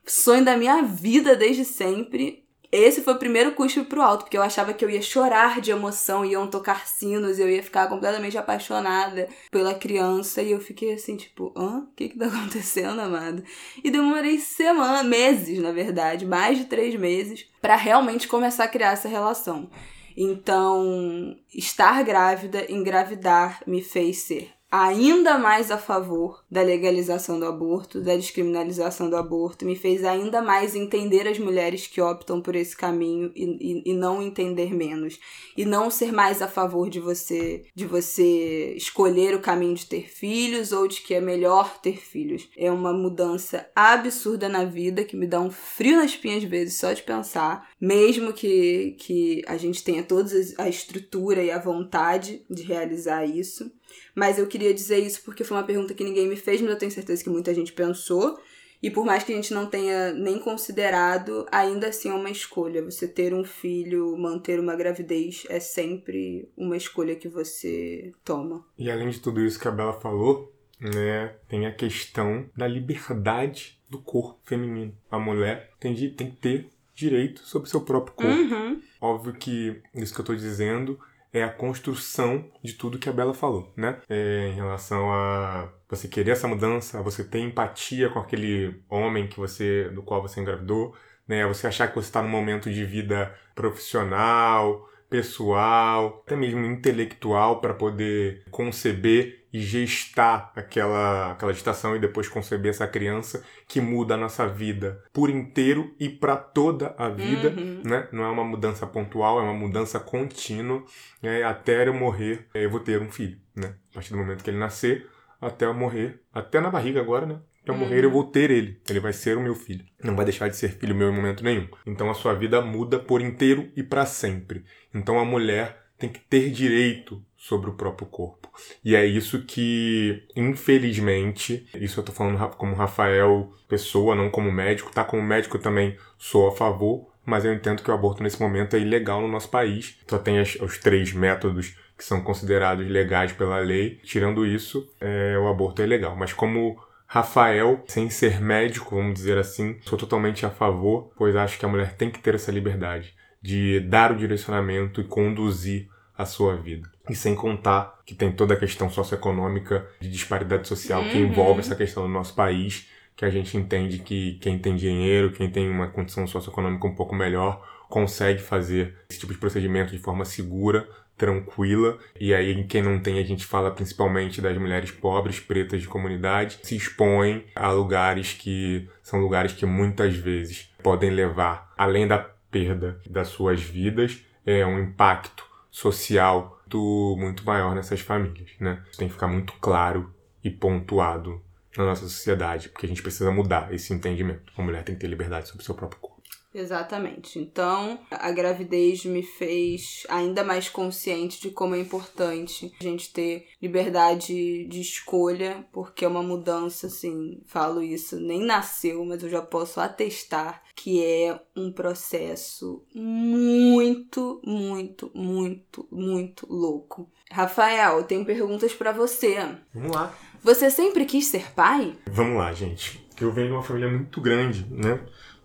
Sonho 0.06 0.44
da 0.44 0.58
minha 0.58 0.82
vida 0.82 1.36
desde 1.36 1.64
sempre 1.64 2.41
esse 2.72 3.02
foi 3.02 3.14
o 3.14 3.20
primeiro 3.20 3.52
cuspe 3.52 3.84
pro 3.84 4.02
alto, 4.02 4.24
porque 4.24 4.38
eu 4.38 4.42
achava 4.42 4.74
que 4.74 4.86
eu 4.86 4.90
ia 4.90 5.02
chorar 5.02 5.60
de 5.60 5.72
emoção, 5.72 6.24
iam 6.24 6.48
tocar 6.48 6.88
sinos, 6.88 7.38
eu 7.38 7.50
ia 7.50 7.62
ficar 7.62 7.88
completamente 7.88 8.38
apaixonada 8.38 9.28
pela 9.52 9.74
criança. 9.74 10.42
E 10.42 10.52
eu 10.52 10.60
fiquei 10.62 10.94
assim, 10.94 11.18
tipo, 11.18 11.54
hã? 11.56 11.80
O 11.80 11.96
que 11.96 12.10
que 12.10 12.18
tá 12.18 12.28
acontecendo, 12.32 13.00
amado? 13.00 13.44
E 13.84 13.92
demorei 13.92 14.40
semanas, 14.40 15.06
meses, 15.06 15.60
na 15.60 15.74
verdade, 15.74 16.26
mais 16.26 16.58
de 16.58 16.66
três 16.66 16.96
meses, 16.96 17.46
para 17.62 17.76
realmente 17.76 18.28
começar 18.28 18.64
a 18.64 18.70
criar 18.70 18.92
essa 18.94 19.10
relação. 19.10 19.70
Então, 20.16 21.36
estar 21.54 22.04
grávida, 22.04 22.72
engravidar, 22.72 23.62
me 23.68 23.82
fez 23.82 24.20
ser 24.20 24.52
ainda 24.72 25.38
mais 25.38 25.70
a 25.70 25.78
favor 25.78 26.44
da 26.50 26.62
legalização 26.62 27.38
do 27.38 27.46
aborto, 27.46 28.00
da 28.00 28.16
descriminalização 28.16 29.10
do 29.10 29.18
aborto, 29.18 29.66
me 29.66 29.76
fez 29.76 30.06
ainda 30.06 30.42
mais 30.42 30.76
entender 30.76 31.28
as 31.28 31.38
mulheres 31.38 31.88
que 31.88 32.00
optam 32.00 32.42
por 32.42 32.56
esse 32.56 32.76
caminho 32.76 33.32
e, 33.36 33.44
e, 33.44 33.92
e, 33.92 33.94
não 33.94 34.22
entender 34.22 34.74
menos. 34.74 35.20
E 35.58 35.66
não 35.66 35.92
ser 35.92 36.14
mais 36.14 36.42
a 36.42 36.48
favor 36.48 36.90
de 36.90 37.02
você 37.02 37.66
de 37.76 37.86
você 37.86 38.74
escolher 38.76 39.36
o 39.36 39.42
caminho 39.42 39.76
de 39.76 39.86
ter 39.86 40.10
filhos 40.10 40.72
ou 40.72 40.88
de 40.88 41.02
que 41.02 41.14
é 41.14 41.20
melhor 41.20 41.80
ter 41.82 41.98
filhos. 41.98 42.50
É 42.58 42.72
uma 42.72 42.94
mudança 42.94 43.70
absurda 43.76 44.48
na 44.48 44.64
vida 44.64 45.04
que 45.04 45.18
me 45.18 45.28
dá 45.28 45.42
um 45.42 45.52
frio 45.52 45.98
nas 45.98 46.12
espinhas 46.12 46.44
vezes 46.44 46.76
só 46.76 46.94
de 46.94 47.04
pensar, 47.04 47.70
mesmo 47.80 48.32
que, 48.32 48.96
que 49.00 49.42
a 49.48 49.58
gente 49.58 49.84
tenha 49.84 50.04
toda 50.04 50.32
a 50.58 50.70
estrutura 50.70 51.44
e 51.44 51.52
a 51.52 51.60
vontade 51.60 52.46
de 52.50 52.64
realizar 52.64 53.26
isso. 53.26 53.70
Mas 54.16 54.38
eu 54.38 54.48
queria 54.48 54.74
dizer 54.74 55.00
isso 55.00 55.22
porque 55.24 55.44
foi 55.44 55.58
uma 55.58 55.64
pergunta 55.64 55.94
que 55.94 56.04
ninguém 56.04 56.28
me 56.28 56.36
fez, 56.36 56.62
mas 56.62 56.72
eu 56.72 56.78
tenho 56.78 56.92
certeza 56.92 57.24
que 57.24 57.30
muita 57.30 57.54
gente 57.54 57.74
pensou. 57.74 58.38
E 58.82 58.90
por 58.90 59.06
mais 59.06 59.24
que 59.24 59.32
a 59.32 59.36
gente 59.36 59.54
não 59.54 59.68
tenha 59.68 60.12
nem 60.12 60.40
considerado, 60.40 61.46
ainda 61.52 61.88
assim 61.88 62.10
é 62.10 62.14
uma 62.14 62.32
escolha. 62.32 62.84
Você 62.84 63.08
ter 63.08 63.34
um 63.34 63.44
filho, 63.44 64.18
manter 64.18 64.60
uma 64.60 64.76
gravidez 64.76 65.44
é 65.50 65.60
sempre 65.60 66.50
uma 66.58 66.76
escolha 66.76 67.16
que 67.16 67.30
você 67.30 68.12
toma. 68.26 68.66
E 68.78 68.90
além 68.90 69.10
de 69.10 69.20
tudo 69.20 69.40
isso 69.42 69.60
que 69.60 69.68
a 69.68 69.72
Bela 69.72 69.94
falou, 69.94 70.52
né, 70.80 71.36
tem 71.48 71.68
a 71.68 71.74
questão 71.74 72.50
da 72.58 72.68
liberdade 72.68 73.80
do 73.88 74.00
corpo 74.00 74.40
feminino. 74.44 74.98
A 75.12 75.20
mulher 75.20 75.70
tem, 75.80 75.94
de, 75.94 76.10
tem 76.10 76.32
que 76.32 76.38
ter 76.38 76.70
direito 76.96 77.42
sobre 77.42 77.70
seu 77.70 77.82
próprio 77.82 78.16
corpo. 78.16 78.32
Uhum. 78.34 78.82
Óbvio 79.00 79.34
que 79.34 79.80
isso 79.94 80.14
que 80.14 80.22
eu 80.22 80.26
tô 80.26 80.36
dizendo 80.36 81.00
é 81.34 81.44
a 81.44 81.50
construção 81.50 82.52
de 82.64 82.74
tudo 82.74 83.00
que 83.00 83.10
a 83.10 83.14
Bela 83.14 83.34
falou, 83.34 83.74
né? 83.76 84.02
É, 84.10 84.48
em 84.48 84.56
relação 84.56 85.12
a 85.12 85.72
você 85.90 86.08
querer 86.08 86.32
essa 86.32 86.48
mudança, 86.48 87.00
a 87.00 87.02
você 87.02 87.24
ter 87.24 87.40
empatia 87.40 88.10
com 88.10 88.20
aquele 88.20 88.84
homem 88.90 89.28
que 89.28 89.38
você, 89.38 89.90
do 89.90 90.04
qual 90.04 90.22
você 90.22 90.42
engravidou, 90.42 90.96
né? 91.28 91.44
A 91.44 91.48
você 91.48 91.68
achar 91.68 91.88
que 91.88 91.96
você 91.96 92.08
está 92.08 92.22
num 92.22 92.30
momento 92.30 92.72
de 92.72 92.86
vida 92.86 93.34
profissional, 93.56 94.90
pessoal, 95.10 96.24
até 96.26 96.36
mesmo 96.36 96.66
intelectual 96.66 97.60
para 97.60 97.74
poder 97.74 98.44
conceber 98.50 99.41
e 99.54 99.60
gestar 99.60 100.52
aquela, 100.56 101.32
aquela 101.32 101.54
gestação 101.54 101.96
e 101.96 102.00
depois 102.00 102.30
conceber 102.30 102.70
essa 102.70 102.88
criança 102.88 103.44
que 103.68 103.82
muda 103.82 104.14
a 104.14 104.18
nossa 104.18 104.48
vida 104.48 105.04
por 105.12 105.30
inteiro 105.30 105.94
e 106.00 106.10
para 106.10 106.38
toda 106.38 106.96
a 106.98 107.10
vida, 107.10 107.50
uhum. 107.50 107.82
né? 107.84 108.08
Não 108.12 108.24
é 108.24 108.30
uma 108.30 108.44
mudança 108.44 108.88
pontual, 108.88 109.40
é 109.40 109.44
uma 109.44 109.54
mudança 109.54 110.00
contínua. 110.00 110.84
Né? 111.22 111.44
Até 111.44 111.88
eu 111.88 111.94
morrer, 111.94 112.48
eu 112.54 112.70
vou 112.70 112.80
ter 112.80 113.02
um 113.02 113.12
filho, 113.12 113.38
né? 113.56 113.76
A 113.92 113.96
partir 113.96 114.12
do 114.12 114.18
momento 114.18 114.44
que 114.44 114.50
ele 114.50 114.58
nascer, 114.58 115.08
até 115.40 115.66
eu 115.66 115.74
morrer, 115.74 116.22
até 116.34 116.62
na 116.62 116.70
barriga 116.70 117.02
agora, 117.02 117.26
né? 117.26 117.40
Até 117.64 117.72
eu 117.72 117.78
morrer, 117.78 118.04
eu 118.04 118.12
vou 118.12 118.24
ter 118.24 118.50
ele. 118.50 118.82
Ele 118.90 119.00
vai 119.00 119.14
ser 119.14 119.38
o 119.38 119.42
meu 119.42 119.54
filho. 119.54 119.86
Não 120.04 120.16
vai 120.16 120.26
deixar 120.26 120.48
de 120.48 120.56
ser 120.56 120.70
filho 120.70 120.96
meu 120.96 121.10
em 121.10 121.16
momento 121.16 121.44
nenhum. 121.44 121.68
Então 121.86 122.10
a 122.10 122.14
sua 122.14 122.34
vida 122.34 122.62
muda 122.62 122.98
por 122.98 123.22
inteiro 123.22 123.72
e 123.76 123.84
para 123.84 124.06
sempre. 124.06 124.64
Então 124.94 125.20
a 125.20 125.26
mulher 125.26 125.82
tem 125.98 126.10
que 126.10 126.20
ter 126.20 126.50
direito 126.50 127.24
sobre 127.42 127.72
o 127.72 127.74
próprio 127.74 128.08
corpo. 128.08 128.48
E 128.86 128.96
é 128.96 129.04
isso 129.04 129.44
que, 129.44 130.24
infelizmente, 130.36 131.68
isso 131.74 132.00
eu 132.00 132.04
tô 132.04 132.12
falando 132.12 132.38
como 132.56 132.76
Rafael 132.76 133.52
pessoa, 133.68 134.16
não 134.16 134.30
como 134.30 134.52
médico, 134.52 134.92
tá? 134.94 135.04
Como 135.04 135.24
médico 135.24 135.58
eu 135.58 135.62
também 135.62 135.98
sou 136.20 136.48
a 136.48 136.52
favor, 136.52 137.12
mas 137.26 137.44
eu 137.44 137.52
entendo 137.52 137.82
que 137.82 137.90
o 137.90 137.94
aborto 137.96 138.22
nesse 138.22 138.40
momento 138.40 138.76
é 138.76 138.80
ilegal 138.80 139.22
no 139.22 139.28
nosso 139.28 139.50
país. 139.50 139.98
Só 140.08 140.20
tem 140.20 140.38
as, 140.38 140.54
os 140.56 140.78
três 140.78 141.14
métodos 141.14 141.76
que 141.98 142.06
são 142.06 142.22
considerados 142.22 142.88
legais 142.88 143.32
pela 143.32 143.58
lei. 143.58 144.00
Tirando 144.04 144.46
isso, 144.46 144.88
é, 145.02 145.36
o 145.40 145.48
aborto 145.48 145.82
é 145.82 145.86
ilegal. 145.86 146.16
Mas 146.16 146.34
como 146.34 146.80
Rafael, 147.08 147.84
sem 147.88 148.08
ser 148.12 148.40
médico, 148.40 148.96
vamos 148.96 149.16
dizer 149.16 149.40
assim, 149.40 149.80
sou 149.82 149.98
totalmente 149.98 150.46
a 150.46 150.52
favor, 150.52 151.12
pois 151.18 151.36
acho 151.36 151.58
que 151.58 151.66
a 151.66 151.70
mulher 151.70 151.96
tem 151.96 152.12
que 152.12 152.20
ter 152.20 152.36
essa 152.36 152.52
liberdade 152.52 153.16
de 153.42 153.80
dar 153.80 154.12
o 154.12 154.18
direcionamento 154.18 155.02
e 155.02 155.06
conduzir 155.06 155.88
a 156.16 156.24
sua 156.24 156.56
vida. 156.56 156.88
E 157.10 157.16
sem 157.16 157.36
contar 157.36 158.00
que 158.06 158.14
tem 158.16 158.32
toda 158.32 158.54
a 158.54 158.58
questão 158.58 158.90
socioeconômica 158.90 159.88
de 160.00 160.10
disparidade 160.10 160.68
social 160.68 161.04
que 161.04 161.18
Uhum. 161.18 161.28
envolve 161.28 161.60
essa 161.62 161.76
questão 161.76 162.04
do 162.04 162.10
nosso 162.10 162.34
país, 162.36 162.88
que 163.16 163.26
a 163.26 163.30
gente 163.30 163.58
entende 163.58 164.00
que 164.00 164.38
quem 164.42 164.58
tem 164.58 164.76
dinheiro, 164.76 165.32
quem 165.32 165.50
tem 165.50 165.70
uma 165.70 165.88
condição 165.88 166.26
socioeconômica 166.28 166.88
um 166.88 166.96
pouco 166.96 167.14
melhor, 167.16 167.66
consegue 167.90 168.40
fazer 168.42 168.96
esse 169.10 169.20
tipo 169.20 169.34
de 169.34 169.40
procedimento 169.40 169.92
de 169.92 170.00
forma 170.00 170.24
segura, 170.26 170.88
tranquila. 171.18 172.00
E 172.20 172.34
aí, 172.34 172.64
quem 172.64 172.82
não 172.82 173.00
tem, 173.00 173.20
a 173.20 173.24
gente 173.24 173.46
fala 173.46 173.70
principalmente 173.70 174.42
das 174.42 174.58
mulheres 174.58 174.92
pobres, 174.92 175.40
pretas 175.40 175.82
de 175.82 175.88
comunidade, 175.88 176.60
se 176.64 176.76
expõem 176.76 177.46
a 177.56 177.70
lugares 177.72 178.34
que 178.34 178.88
são 179.04 179.20
lugares 179.20 179.54
que 179.54 179.66
muitas 179.66 180.16
vezes 180.16 180.72
podem 180.82 181.12
levar, 181.12 181.72
além 181.78 182.08
da 182.08 182.18
perda 182.18 183.00
das 183.08 183.28
suas 183.28 183.62
vidas, 183.62 184.20
é 184.46 184.66
um 184.66 184.80
impacto 184.80 185.46
social 185.70 186.61
muito, 186.72 187.16
muito 187.18 187.46
maior 187.46 187.76
nessas 187.76 188.00
famílias, 188.00 188.52
né? 188.60 188.84
Isso 188.90 189.00
tem 189.00 189.08
que 189.08 189.14
ficar 189.14 189.28
muito 189.28 189.54
claro 189.60 190.14
e 190.44 190.50
pontuado 190.50 191.42
na 191.78 191.86
nossa 191.86 192.04
sociedade, 192.04 192.70
porque 192.70 192.86
a 192.86 192.90
gente 192.90 193.02
precisa 193.02 193.32
mudar 193.32 193.74
esse 193.74 193.94
entendimento. 193.94 194.52
A 194.58 194.62
mulher 194.62 194.84
tem 194.84 194.96
que 194.96 195.02
ter 195.02 195.08
liberdade 195.08 195.48
sobre 195.48 195.62
o 195.62 195.66
seu 195.66 195.76
próprio 195.76 196.00
corpo. 196.00 196.11
Exatamente. 196.54 197.40
Então, 197.40 198.00
a 198.10 198.32
gravidez 198.32 199.06
me 199.06 199.24
fez 199.24 200.04
ainda 200.10 200.44
mais 200.44 200.70
consciente 200.70 201.42
de 201.42 201.50
como 201.50 201.76
é 201.76 201.80
importante 201.80 202.74
a 202.80 202.84
gente 202.84 203.12
ter 203.14 203.48
liberdade 203.62 204.66
de 204.66 204.82
escolha, 204.82 205.66
porque 205.72 206.04
é 206.04 206.08
uma 206.08 206.24
mudança, 206.24 206.88
assim, 206.88 207.42
falo 207.46 207.82
isso, 207.82 208.20
nem 208.20 208.42
nasceu, 208.42 209.06
mas 209.06 209.24
eu 209.24 209.30
já 209.30 209.42
posso 209.42 209.80
atestar 209.80 210.62
que 210.76 211.04
é 211.04 211.40
um 211.56 211.72
processo 211.72 212.84
muito, 212.94 214.42
muito, 214.44 215.12
muito, 215.14 215.88
muito 215.92 216.48
louco. 216.52 217.10
Rafael, 217.32 217.98
eu 217.98 218.04
tenho 218.04 218.26
perguntas 218.26 218.74
pra 218.74 218.92
você. 218.92 219.38
Vamos 219.74 219.96
lá. 219.96 220.14
Você 220.44 220.70
sempre 220.70 221.06
quis 221.06 221.28
ser 221.28 221.52
pai? 221.54 221.96
Vamos 222.08 222.38
lá, 222.38 222.52
gente. 222.52 223.00
Eu 223.20 223.32
venho 223.32 223.48
de 223.48 223.54
uma 223.54 223.64
família 223.64 223.90
muito 223.90 224.20
grande, 224.20 224.66
né? 224.72 225.00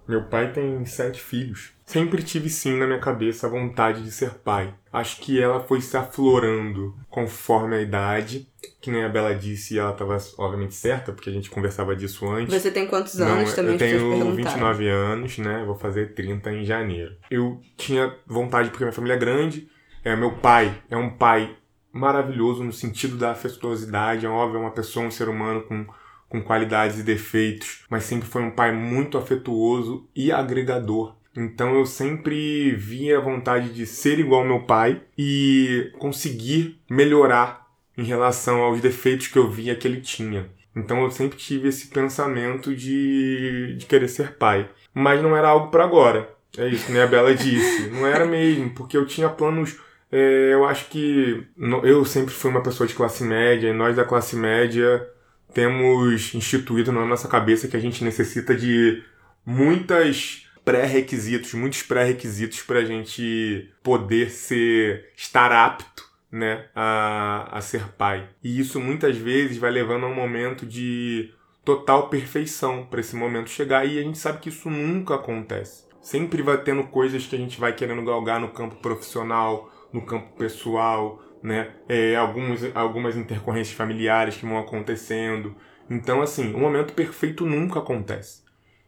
Meu 0.09 0.23
pai 0.25 0.53
tem 0.53 0.85
sete 0.85 1.21
filhos. 1.21 1.73
Sempre 1.85 2.23
tive 2.23 2.49
sim 2.49 2.77
na 2.77 2.87
minha 2.87 2.99
cabeça 2.99 3.47
a 3.47 3.51
vontade 3.51 4.03
de 4.03 4.11
ser 4.11 4.31
pai. 4.35 4.75
Acho 4.93 5.21
que 5.21 5.41
ela 5.41 5.61
foi 5.61 5.81
se 5.81 5.97
aflorando 5.97 6.97
conforme 7.09 7.77
a 7.77 7.81
idade. 7.81 8.49
Que 8.81 8.91
nem 8.91 9.05
a 9.05 9.09
Bela 9.09 9.35
disse, 9.35 9.79
ela 9.79 9.93
estava 9.93 10.17
obviamente 10.39 10.75
certa, 10.75 11.13
porque 11.13 11.31
a 11.31 11.33
gente 11.33 11.51
conversava 11.51 11.95
disso 11.95 12.29
antes. 12.29 12.53
Você 12.61 12.71
tem 12.71 12.87
quantos 12.87 13.15
Não, 13.17 13.27
anos 13.29 13.55
também? 13.55 13.73
eu 13.73 13.79
tenho 13.79 13.99
perguntaram. 13.99 14.35
29 14.37 14.89
anos, 14.89 15.39
né? 15.39 15.65
Vou 15.65 15.77
fazer 15.77 16.15
30 16.15 16.53
em 16.53 16.65
janeiro. 16.65 17.17
Eu 17.31 17.61
tinha 17.77 18.15
vontade 18.27 18.71
porque 18.71 18.85
minha 18.85 18.93
família 18.93 19.15
é 19.15 19.19
grande. 19.19 19.69
É, 20.05 20.15
meu 20.15 20.33
pai 20.39 20.83
é 20.91 20.97
um 20.97 21.11
pai 21.11 21.57
maravilhoso 21.93 22.63
no 22.63 22.73
sentido 22.73 23.17
da 23.17 23.33
afetuosidade. 23.33 24.27
É 24.27 24.29
óbvio, 24.29 24.59
é 24.59 24.61
uma 24.61 24.71
pessoa, 24.71 25.07
um 25.07 25.11
ser 25.11 25.29
humano 25.29 25.63
com, 25.63 25.87
com 26.29 26.43
qualidades 26.43 26.99
e 26.99 27.03
defeitos, 27.03 27.85
mas 27.89 28.05
sempre 28.05 28.29
foi 28.29 28.43
um 28.43 28.51
pai 28.51 28.73
muito 28.73 29.17
afetuoso 29.17 30.09
e 30.15 30.33
agregador. 30.33 31.15
Então 31.37 31.75
eu 31.75 31.85
sempre 31.85 32.73
via 32.75 33.19
a 33.19 33.21
vontade 33.21 33.69
de 33.71 33.87
ser 33.87 34.19
igual 34.19 34.41
ao 34.41 34.47
meu 34.47 34.61
pai 34.61 35.03
e 35.19 35.93
conseguir 35.99 36.81
melhorar 36.89 37.67
em 37.97 38.05
relação 38.05 38.63
aos 38.63 38.81
defeitos 38.81 39.29
que 39.29 39.39
eu 39.39 39.51
via 39.51 39.75
que 39.75 39.87
ele 39.87 40.01
tinha. 40.01 40.49
Então 40.75 41.03
eu 41.03 41.11
sempre 41.11 41.39
tive 41.39 41.69
esse 41.69 41.89
pensamento 41.89 42.75
de, 42.75 43.75
de 43.77 43.87
querer 43.87 44.09
ser 44.09 44.35
pai. 44.37 44.69
Mas 44.93 45.23
não 45.23 45.37
era 45.37 45.49
algo 45.49 45.71
para 45.71 45.85
agora. 45.85 46.29
É 46.57 46.67
isso, 46.69 46.91
né? 46.91 47.03
A 47.03 47.07
Bela 47.07 47.35
disse. 47.35 47.89
Não 47.91 48.07
era 48.07 48.25
mesmo, 48.27 48.71
porque 48.71 48.97
eu 48.97 49.07
tinha 49.07 49.29
planos 49.29 49.77
É, 50.11 50.53
eu 50.53 50.65
acho 50.65 50.89
que 50.89 51.45
eu 51.83 52.05
sempre 52.05 52.33
fui 52.33 52.51
uma 52.51 52.63
pessoa 52.63 52.87
de 52.87 52.95
classe 52.95 53.25
média 53.25 53.69
e 53.69 53.73
nós 53.73 53.97
da 53.97 54.05
classe 54.05 54.37
média 54.37 55.07
temos 55.53 56.35
instituído 56.35 56.93
na 56.93 57.05
nossa 57.05 57.29
cabeça 57.29 57.69
que 57.69 57.77
a 57.77 57.81
gente 57.81 58.05
necessita 58.05 58.55
de 58.55 59.03
muitas 59.45 60.47
pré-requisitos, 60.65 61.55
muitos 61.55 61.83
pré-requisitos 61.83 62.61
para 62.63 62.81
a 62.81 62.85
gente 62.85 63.71
poder 63.83 64.31
ser 64.31 65.13
estar 65.17 65.53
apto, 65.53 66.05
né, 66.31 66.67
a, 66.75 67.49
a 67.53 67.61
ser 67.61 67.89
pai. 67.93 68.29
E 68.43 68.59
isso 68.59 68.81
muitas 68.81 69.17
vezes 69.17 69.59
vai 69.59 69.71
levando 69.71 70.05
a 70.05 70.09
um 70.09 70.15
momento 70.15 70.67
de 70.67 71.33
total 71.65 72.09
perfeição 72.09 72.85
para 72.85 73.01
esse 73.01 73.17
momento 73.17 73.51
chegar 73.51 73.85
e 73.85 73.99
a 73.99 74.03
gente 74.03 74.19
sabe 74.19 74.39
que 74.39 74.49
isso 74.49 74.69
nunca 74.69 75.15
acontece. 75.15 75.85
Sempre 76.01 76.43
vai 76.43 76.59
tendo 76.59 76.85
coisas 76.85 77.27
que 77.27 77.35
a 77.35 77.39
gente 77.39 77.59
vai 77.59 77.73
querendo 77.73 78.05
galgar 78.05 78.41
no 78.41 78.49
campo 78.49 78.77
profissional, 78.77 79.73
no 79.93 80.03
campo 80.03 80.37
pessoal, 80.37 81.21
né? 81.43 81.71
É, 81.89 82.17
alguns, 82.17 82.61
algumas 82.75 83.17
intercorrências 83.17 83.77
familiares 83.77 84.37
que 84.37 84.47
vão 84.47 84.59
acontecendo. 84.59 85.55
Então, 85.89 86.23
assim, 86.23 86.55
o 86.55 86.59
momento 86.59 86.93
perfeito 86.93 87.47
nunca 87.47 87.79
acontece. 87.79 88.43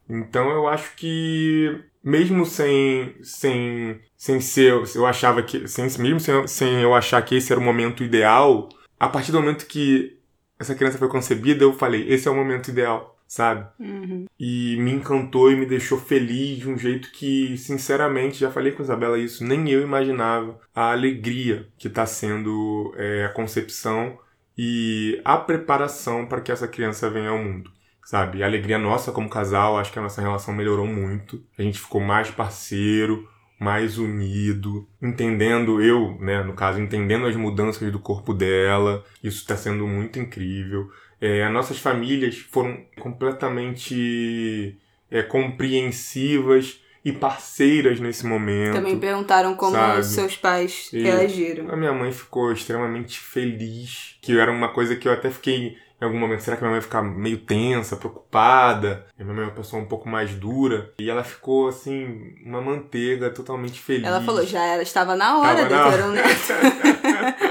Então, 0.09 0.51
eu 0.51 0.67
acho 0.69 0.97
que 0.97 1.85
mesmo 2.03 2.47
sem 2.47 3.15
sem 3.23 4.01
sem 4.17 4.41
ser, 4.41 4.73
eu 4.95 5.07
achava 5.07 5.43
que 5.43 5.69
sem, 5.69 5.85
mesmo 5.99 6.21
sem, 6.21 6.47
sem 6.47 6.81
eu 6.81 6.95
achar 6.95 7.21
que 7.23 7.37
esse 7.37 7.53
era 7.53 7.61
o 7.61 7.65
momento 7.65 8.03
ideal, 8.03 8.69
a 8.99 9.09
partir 9.09 9.33
do 9.33 9.41
momento 9.41 9.67
que 9.67 10.19
essa 10.59 10.75
criança 10.75 10.99
foi 10.99 11.09
concebida, 11.09 11.65
eu 11.65 11.73
falei, 11.73 12.09
esse 12.09 12.27
é 12.27 12.31
o 12.31 12.35
momento 12.35 12.69
ideal, 12.69 13.18
sabe? 13.29 13.68
Uhum. 13.79 14.24
e 14.41 14.76
me 14.79 14.91
encantou 14.91 15.53
e 15.53 15.57
me 15.57 15.66
deixou 15.66 15.99
feliz 15.99 16.59
de 16.59 16.68
um 16.68 16.79
jeito 16.79 17.12
que, 17.12 17.59
sinceramente, 17.59 18.41
já 18.41 18.51
falei 18.51 18.72
com 18.72 18.83
a 18.83 18.85
Isabela 18.85 19.18
isso, 19.18 19.45
nem 19.45 19.70
eu 19.70 19.83
imaginava 19.83 20.59
a 20.74 20.93
alegria 20.93 21.68
que 21.76 21.89
está 21.89 22.07
sendo 22.07 22.95
é, 22.97 23.26
a 23.26 23.29
concepção 23.29 24.18
e 24.57 25.20
a 25.24 25.37
preparação 25.37 26.26
para 26.26 26.41
que 26.41 26.51
essa 26.51 26.66
criança 26.66 27.11
venha 27.11 27.29
ao 27.29 27.39
mundo. 27.39 27.70
Sabe? 28.03 28.43
A 28.43 28.47
alegria 28.47 28.79
nossa 28.79 29.12
como 29.12 29.29
casal, 29.29 29.76
acho 29.76 29.93
que 29.93 29.99
a 29.99 30.03
nossa 30.03 30.22
relação 30.22 30.55
melhorou 30.55 30.87
muito. 30.87 31.45
A 31.59 31.62
gente 31.62 31.79
ficou 31.79 32.01
mais 32.01 32.31
parceiro, 32.31 33.29
mais 33.61 33.99
unido, 33.99 34.89
entendendo 35.03 35.83
eu, 35.83 36.16
né, 36.18 36.43
no 36.43 36.55
caso, 36.55 36.81
entendendo 36.81 37.26
as 37.26 37.37
mudanças 37.37 37.93
do 37.93 37.99
corpo 37.99 38.33
dela. 38.33 39.05
Isso 39.22 39.43
está 39.43 39.57
sendo 39.57 39.87
muito 39.87 40.18
incrível. 40.18 40.89
É, 41.21 41.45
as 41.45 41.53
nossas 41.53 41.79
famílias 41.79 42.37
foram 42.39 42.79
completamente 43.01 44.77
é, 45.11 45.23
compreensivas 45.23 46.81
e 47.05 47.12
parceiras 47.12 48.01
nesse 48.01 48.27
momento. 48.27 48.75
Também 48.75 48.99
perguntaram 48.99 49.55
como 49.55 49.73
sabe? 49.73 50.05
seus 50.05 50.37
pais 50.37 50.91
E- 50.93 51.03
reagiram. 51.03 51.71
A 51.73 51.77
minha 51.77 51.93
mãe 51.93 52.12
ficou 52.12 52.53
extremamente 52.53 53.19
feliz, 53.19 54.16
que 54.21 54.39
era 54.39 54.51
uma 54.51 54.69
coisa 54.69 54.95
que 54.97 55.09
eu 55.09 55.12
até 55.12 55.31
fiquei 55.31 55.77
em 56.01 56.05
algum 56.05 56.19
momento, 56.19 56.43
será 56.43 56.57
que 56.57 56.62
minha 56.62 56.71
mãe 56.71 56.79
vai 56.81 56.87
ficar 56.89 57.03
meio 57.03 57.39
tensa, 57.39 57.97
preocupada? 57.97 59.05
E 59.19 59.25
minha 59.25 59.35
mãe 59.35 59.45
é 59.45 59.49
uma 59.49 59.55
pessoa 59.55 59.83
um 59.83 59.87
pouco 59.87 60.09
mais 60.09 60.33
dura. 60.33 60.93
E 61.01 61.11
ela 61.11 61.25
ficou 61.25 61.66
assim, 61.66 62.37
uma 62.47 62.61
manteiga, 62.61 63.31
totalmente 63.31 63.81
feliz. 63.81 64.07
Ela 64.07 64.21
falou, 64.23 64.47
já 64.47 64.64
era, 64.64 64.81
estava 64.81 65.16
na 65.16 65.39
hora 65.39 65.66
Tava 65.69 65.97
na 65.97 66.07
um 66.07 66.11
neto. 66.12 66.29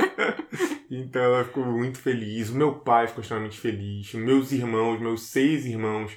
então 1.00 1.22
ela 1.22 1.44
ficou 1.44 1.66
muito 1.66 1.98
feliz. 2.00 2.50
O 2.50 2.56
meu 2.56 2.74
pai 2.74 3.08
ficou 3.08 3.22
extremamente 3.22 3.60
feliz. 3.60 4.14
Meus 4.14 4.52
irmãos, 4.52 5.00
meus 5.00 5.24
seis 5.24 5.66
irmãos. 5.66 6.12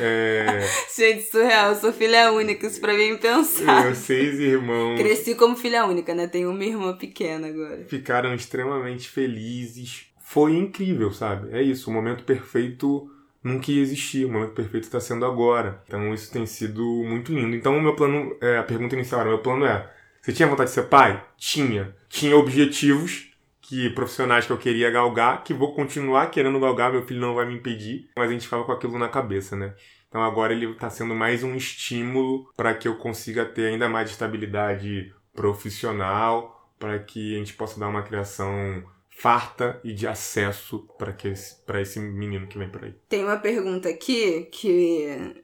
É, 0.00 0.60
Gente, 0.96 1.22
surreal, 1.30 1.70
eu 1.70 1.76
sou 1.76 1.92
filha 1.92 2.32
única, 2.32 2.66
isso 2.66 2.80
pra 2.80 2.92
mim 2.94 3.12
é 3.12 3.16
pensar. 3.16 3.84
meus 3.84 3.98
seis 3.98 4.36
irmãos 4.40 4.98
Cresci 4.98 5.36
como 5.36 5.54
filha 5.56 5.86
única, 5.86 6.12
né? 6.14 6.26
Tenho 6.26 6.50
uma 6.50 6.64
irmã 6.64 6.96
pequena 6.96 7.46
agora. 7.46 7.84
ficaram 7.86 8.34
extremamente 8.34 9.08
felizes. 9.08 10.06
Foi 10.20 10.56
incrível, 10.56 11.12
sabe? 11.12 11.56
É 11.56 11.62
isso, 11.62 11.90
o 11.90 11.92
momento 11.92 12.24
perfeito 12.24 13.08
nunca 13.42 13.70
ia 13.70 13.80
existir, 13.80 14.24
o 14.24 14.32
momento 14.32 14.52
perfeito 14.52 14.84
está 14.84 14.98
sendo 15.00 15.24
agora. 15.24 15.80
Então 15.86 16.12
isso 16.12 16.30
tem 16.32 16.44
sido 16.44 16.82
muito 17.04 17.32
lindo. 17.32 17.54
Então 17.54 17.78
o 17.78 17.80
meu 17.80 17.94
plano, 17.94 18.36
é, 18.40 18.58
a 18.58 18.62
pergunta 18.64 18.94
inicial 18.96 19.20
era, 19.20 19.30
meu 19.30 19.38
plano 19.38 19.64
é, 19.64 19.88
você 20.20 20.32
tinha 20.32 20.48
vontade 20.48 20.70
de 20.70 20.74
ser 20.74 20.82
pai? 20.82 21.24
Tinha. 21.38 21.94
Tinha 22.08 22.36
objetivos 22.36 23.27
que 23.68 23.90
profissionais 23.90 24.46
que 24.46 24.52
eu 24.52 24.56
queria 24.56 24.90
galgar, 24.90 25.44
que 25.44 25.52
vou 25.52 25.74
continuar 25.74 26.30
querendo 26.30 26.58
galgar, 26.58 26.90
meu 26.90 27.02
filho 27.02 27.20
não 27.20 27.34
vai 27.34 27.44
me 27.44 27.54
impedir, 27.54 28.08
mas 28.16 28.30
a 28.30 28.32
gente 28.32 28.44
ficava 28.44 28.64
com 28.64 28.72
aquilo 28.72 28.98
na 28.98 29.08
cabeça, 29.08 29.54
né? 29.54 29.74
Então 30.08 30.22
agora 30.22 30.54
ele 30.54 30.70
está 30.70 30.88
sendo 30.88 31.14
mais 31.14 31.44
um 31.44 31.54
estímulo 31.54 32.50
para 32.56 32.74
que 32.74 32.88
eu 32.88 32.96
consiga 32.96 33.44
ter 33.44 33.66
ainda 33.66 33.86
mais 33.86 34.08
estabilidade 34.08 35.12
profissional, 35.34 36.72
para 36.78 36.98
que 36.98 37.34
a 37.34 37.38
gente 37.38 37.52
possa 37.52 37.78
dar 37.78 37.88
uma 37.88 38.02
criação 38.02 38.82
farta 39.10 39.78
e 39.84 39.92
de 39.92 40.06
acesso 40.06 40.88
para 41.66 41.82
esse 41.82 42.00
menino 42.00 42.46
que 42.46 42.56
vem 42.56 42.70
por 42.70 42.84
aí. 42.84 42.94
Tem 43.06 43.22
uma 43.22 43.36
pergunta 43.36 43.90
aqui 43.90 44.48
que, 44.50 45.34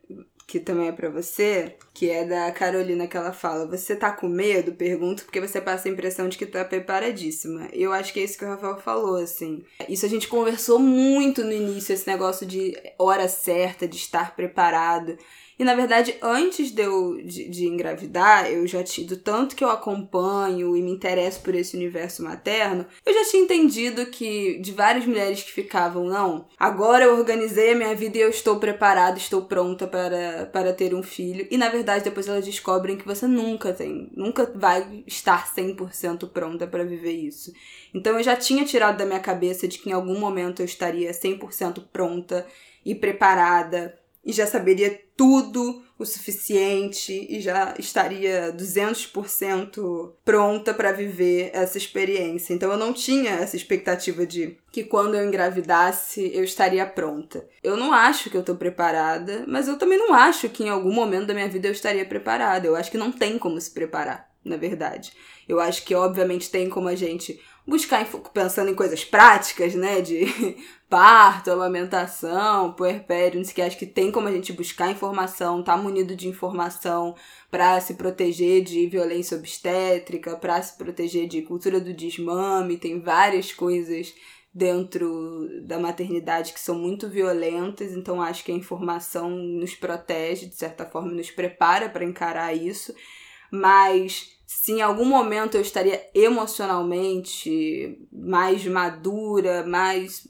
que 0.47 0.61
também 0.61 0.89
é 0.89 0.93
pra 0.93 1.09
você, 1.09 1.75
que 1.93 2.11
é 2.11 2.25
da 2.25 2.53
Carolina 2.53 3.07
que 3.07 3.17
ela 3.17 3.33
fala: 3.33 3.67
Você 3.67 3.97
tá 3.97 4.13
com 4.13 4.29
medo? 4.29 4.73
Pergunto, 4.73 5.25
porque 5.25 5.41
você 5.41 5.61
passa 5.61 5.89
a 5.89 5.93
impressão 5.93 6.29
de 6.29 6.37
que 6.37 6.47
tá 6.47 6.65
preparadíssima. 6.65 7.69
Eu 7.73 7.93
acho 7.93 8.13
que 8.13 8.21
é 8.21 8.25
isso 8.25 8.39
que 8.39 8.45
o 8.45 8.49
Rafael 8.49 8.79
falou, 8.79 9.17
assim. 9.17 9.65
Isso 9.89 10.05
a 10.05 10.09
gente 10.09 10.29
conversou 10.29 10.79
muito 10.79 11.43
no 11.43 11.53
início, 11.53 11.93
esse 11.93 12.07
negócio 12.07 12.47
de 12.47 12.77
hora 12.99 13.29
certa, 13.29 13.89
de 13.89 13.97
estar 13.97 14.37
preparado. 14.37 15.17
E 15.59 15.65
na 15.65 15.75
verdade, 15.75 16.17
antes 16.21 16.71
de 16.71 16.83
eu 16.83 17.17
de, 17.25 17.49
de 17.49 17.67
engravidar, 17.67 18.51
eu 18.51 18.67
já 18.67 18.83
tinha, 18.83 19.07
do 19.07 19.17
tanto 19.17 19.55
que 19.55 19.63
eu 19.63 19.71
acompanho 19.71 20.77
e 20.77 20.83
me 20.83 20.91
interesso 20.91 21.41
por 21.41 21.55
esse 21.55 21.77
universo 21.77 22.23
materno, 22.23 22.87
eu 23.05 23.15
já 23.15 23.31
tinha 23.31 23.43
entendido 23.43 24.07
que 24.07 24.59
de 24.59 24.73
várias 24.73 25.07
mulheres 25.07 25.43
que 25.43 25.53
ficavam, 25.53 26.05
não, 26.05 26.47
agora 26.59 27.05
eu 27.05 27.17
organizei 27.17 27.73
a 27.73 27.77
minha 27.77 27.95
vida 27.95 28.19
e 28.19 28.21
eu 28.21 28.31
estou 28.31 28.59
preparada, 28.59 29.17
estou 29.17 29.43
pronta 29.43 29.87
para, 29.87 30.47
para 30.53 30.73
ter 30.73 30.95
um 30.95 31.03
filho. 31.03 31.47
E 31.51 31.57
na 31.57 31.69
verdade, 31.69 32.05
depois 32.05 32.27
elas 32.27 32.45
descobrem 32.45 32.97
que 32.97 33.07
você 33.07 33.27
nunca 33.27 33.73
tem, 33.73 34.11
nunca 34.17 34.51
vai 34.55 35.05
estar 35.07 35.55
100% 35.55 36.29
pronta 36.31 36.67
para 36.67 36.85
viver 36.85 37.13
isso. 37.13 37.53
Então 37.95 38.17
eu 38.17 38.23
já 38.23 38.35
tinha 38.35 38.65
tirado 38.65 38.99
da 38.99 39.07
minha 39.07 39.21
cabeça 39.21 39.69
de 39.69 39.79
que 39.79 39.89
em 39.89 39.93
algum 39.93 40.19
momento 40.19 40.61
eu 40.61 40.67
estaria 40.67 41.13
100% 41.13 41.85
pronta 41.93 42.47
e 42.85 42.95
preparada 42.95 43.95
e 44.25 44.33
já 44.33 44.47
saberia 44.47 45.01
tudo 45.17 45.83
o 45.97 46.05
suficiente 46.05 47.27
e 47.31 47.41
já 47.41 47.75
estaria 47.79 48.53
200% 48.53 50.13
pronta 50.25 50.75
para 50.75 50.91
viver 50.91 51.51
essa 51.53 51.79
experiência. 51.79 52.53
Então 52.53 52.71
eu 52.73 52.79
não 52.79 52.93
tinha 52.93 53.31
essa 53.33 53.57
expectativa 53.57 54.27
de 54.27 54.59
que 54.73 54.83
quando 54.83 55.15
eu 55.15 55.25
engravidasse 55.25 56.33
eu 56.35 56.43
estaria 56.43 56.85
pronta. 56.85 57.47
Eu 57.63 57.77
não 57.77 57.93
acho 57.93 58.29
que 58.29 58.37
eu 58.37 58.43
tô 58.43 58.57
preparada, 58.57 59.45
mas 59.47 59.69
eu 59.69 59.79
também 59.79 59.99
não 59.99 60.13
acho 60.13 60.49
que 60.49 60.65
em 60.65 60.69
algum 60.69 60.93
momento 60.93 61.27
da 61.27 61.35
minha 61.35 61.49
vida 61.49 61.69
eu 61.69 61.73
estaria 61.73 62.05
preparada. 62.05 62.67
Eu 62.67 62.75
acho 62.75 62.91
que 62.91 62.99
não 62.99 63.13
tem 63.13 63.39
como 63.39 63.61
se 63.61 63.71
preparar, 63.71 64.29
na 64.45 64.57
verdade. 64.57 65.13
Eu 65.49 65.61
acho 65.61 65.85
que 65.85 65.95
obviamente 65.95 66.51
tem 66.51 66.69
como 66.69 66.89
a 66.89 66.97
gente 66.97 67.41
buscar 67.67 68.05
pensando 68.33 68.71
em 68.71 68.75
coisas 68.75 69.05
práticas, 69.05 69.75
né, 69.75 70.01
de 70.01 70.27
parto, 70.95 71.51
amamentação, 71.51 72.73
puerpério, 72.73 73.39
não 73.39 73.45
sei 73.45 73.51
o 73.51 73.55
que, 73.57 73.63
acho 73.63 73.77
que 73.77 73.85
tem 73.85 74.13
como 74.13 74.29
a 74.29 74.31
gente 74.31 74.53
buscar 74.53 74.93
informação, 74.93 75.61
tá 75.61 75.77
munido 75.77 76.15
de 76.15 76.29
informação 76.29 77.17
para 77.51 77.81
se 77.81 77.95
proteger 77.95 78.63
de 78.63 78.87
violência 78.87 79.37
obstétrica, 79.37 80.37
para 80.37 80.63
se 80.63 80.79
proteger 80.79 81.27
de 81.27 81.43
cultura 81.43 81.81
do 81.81 81.93
desmame, 81.93 82.79
tem 82.79 83.01
várias 83.01 83.53
coisas 83.53 84.15
dentro 84.55 85.49
da 85.67 85.81
maternidade 85.81 86.53
que 86.53 86.61
são 86.61 86.79
muito 86.79 87.09
violentas, 87.11 87.91
então 87.93 88.23
acho 88.23 88.45
que 88.45 88.53
a 88.53 88.55
informação 88.55 89.31
nos 89.31 89.75
protege, 89.75 90.47
de 90.47 90.55
certa 90.55 90.87
forma, 90.87 91.11
nos 91.11 91.29
prepara 91.29 91.89
para 91.89 92.05
encarar 92.05 92.55
isso, 92.55 92.95
mas 93.51 94.34
se 94.57 94.73
em 94.73 94.81
algum 94.81 95.05
momento 95.05 95.57
eu 95.57 95.61
estaria 95.61 96.09
emocionalmente 96.15 97.99
mais 98.11 98.65
madura, 98.65 99.67
mais, 99.67 100.27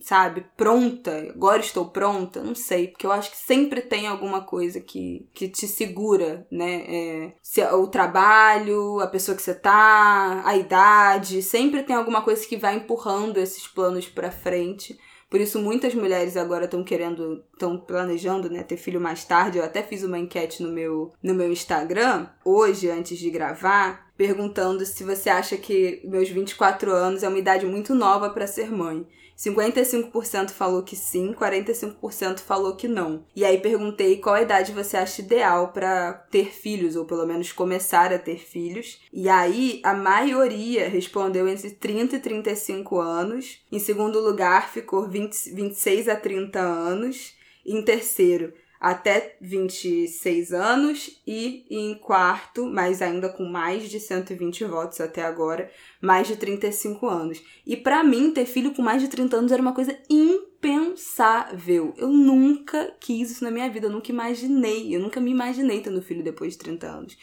sabe, 0.00 0.46
pronta, 0.56 1.28
agora 1.28 1.60
estou 1.60 1.90
pronta, 1.90 2.42
não 2.42 2.54
sei, 2.54 2.88
porque 2.88 3.04
eu 3.04 3.12
acho 3.12 3.30
que 3.30 3.36
sempre 3.36 3.82
tem 3.82 4.06
alguma 4.06 4.42
coisa 4.42 4.80
que, 4.80 5.28
que 5.34 5.48
te 5.48 5.66
segura, 5.66 6.46
né? 6.50 6.84
É, 6.88 7.32
se 7.42 7.60
o 7.62 7.88
trabalho, 7.88 9.00
a 9.00 9.06
pessoa 9.08 9.36
que 9.36 9.42
você 9.42 9.54
tá, 9.54 10.40
a 10.44 10.56
idade, 10.56 11.42
sempre 11.42 11.82
tem 11.82 11.96
alguma 11.96 12.22
coisa 12.22 12.46
que 12.46 12.56
vai 12.56 12.76
empurrando 12.76 13.38
esses 13.38 13.66
planos 13.66 14.08
pra 14.08 14.30
frente. 14.30 14.98
Por 15.30 15.40
isso, 15.40 15.60
muitas 15.60 15.94
mulheres 15.94 16.36
agora 16.36 16.64
estão 16.64 16.82
querendo, 16.82 17.44
estão 17.52 17.78
planejando, 17.78 18.48
né, 18.48 18.62
ter 18.62 18.78
filho 18.78 19.00
mais 19.00 19.24
tarde. 19.24 19.58
Eu 19.58 19.64
até 19.64 19.82
fiz 19.82 20.02
uma 20.02 20.18
enquete 20.18 20.62
no 20.62 20.72
meu, 20.72 21.12
no 21.22 21.34
meu 21.34 21.52
Instagram, 21.52 22.26
hoje, 22.44 22.88
antes 22.88 23.18
de 23.18 23.28
gravar, 23.28 24.10
perguntando 24.16 24.84
se 24.86 25.04
você 25.04 25.28
acha 25.28 25.56
que 25.58 26.00
meus 26.04 26.30
24 26.30 26.90
anos 26.90 27.22
é 27.22 27.28
uma 27.28 27.38
idade 27.38 27.66
muito 27.66 27.94
nova 27.94 28.30
para 28.30 28.46
ser 28.46 28.70
mãe. 28.70 29.06
55% 29.38 30.50
falou 30.50 30.82
que 30.82 30.96
sim, 30.96 31.32
45% 31.32 32.40
falou 32.40 32.74
que 32.74 32.88
não. 32.88 33.24
E 33.36 33.44
aí 33.44 33.58
perguntei 33.58 34.16
qual 34.16 34.34
a 34.34 34.42
idade 34.42 34.72
você 34.72 34.96
acha 34.96 35.22
ideal 35.22 35.68
para 35.68 36.12
ter 36.12 36.46
filhos, 36.46 36.96
ou 36.96 37.04
pelo 37.04 37.24
menos 37.24 37.52
começar 37.52 38.12
a 38.12 38.18
ter 38.18 38.38
filhos. 38.38 39.00
E 39.12 39.28
aí 39.28 39.80
a 39.84 39.94
maioria 39.94 40.88
respondeu 40.88 41.46
entre 41.46 41.70
30 41.70 42.16
e 42.16 42.20
35 42.20 42.98
anos. 42.98 43.60
Em 43.70 43.78
segundo 43.78 44.18
lugar 44.18 44.70
ficou 44.70 45.06
20, 45.06 45.54
26 45.54 46.08
a 46.08 46.16
30 46.16 46.58
anos. 46.58 47.34
Em 47.64 47.80
terceiro, 47.82 48.52
até 48.80 49.36
26 49.40 50.52
anos 50.52 51.20
e 51.26 51.66
em 51.68 51.94
quarto, 51.94 52.66
mas 52.66 53.02
ainda 53.02 53.28
com 53.28 53.44
mais 53.44 53.88
de 53.90 53.98
120 53.98 54.64
votos 54.64 55.00
até 55.00 55.22
agora, 55.22 55.70
mais 56.00 56.28
de 56.28 56.36
35 56.36 57.06
anos. 57.08 57.42
E 57.66 57.76
para 57.76 58.04
mim, 58.04 58.30
ter 58.30 58.46
filho 58.46 58.72
com 58.72 58.82
mais 58.82 59.02
de 59.02 59.08
30 59.08 59.36
anos 59.36 59.52
era 59.52 59.60
uma 59.60 59.74
coisa 59.74 59.98
impensável. 60.08 61.92
Eu 61.96 62.08
nunca 62.08 62.94
quis 63.00 63.32
isso 63.32 63.44
na 63.44 63.50
minha 63.50 63.68
vida, 63.68 63.86
eu 63.86 63.92
nunca 63.92 64.12
imaginei, 64.12 64.94
eu 64.94 65.00
nunca 65.00 65.20
me 65.20 65.30
imaginei 65.30 65.80
tendo 65.80 66.00
filho 66.00 66.22
depois 66.22 66.52
de 66.52 66.58
30 66.58 66.86
anos. 66.86 67.18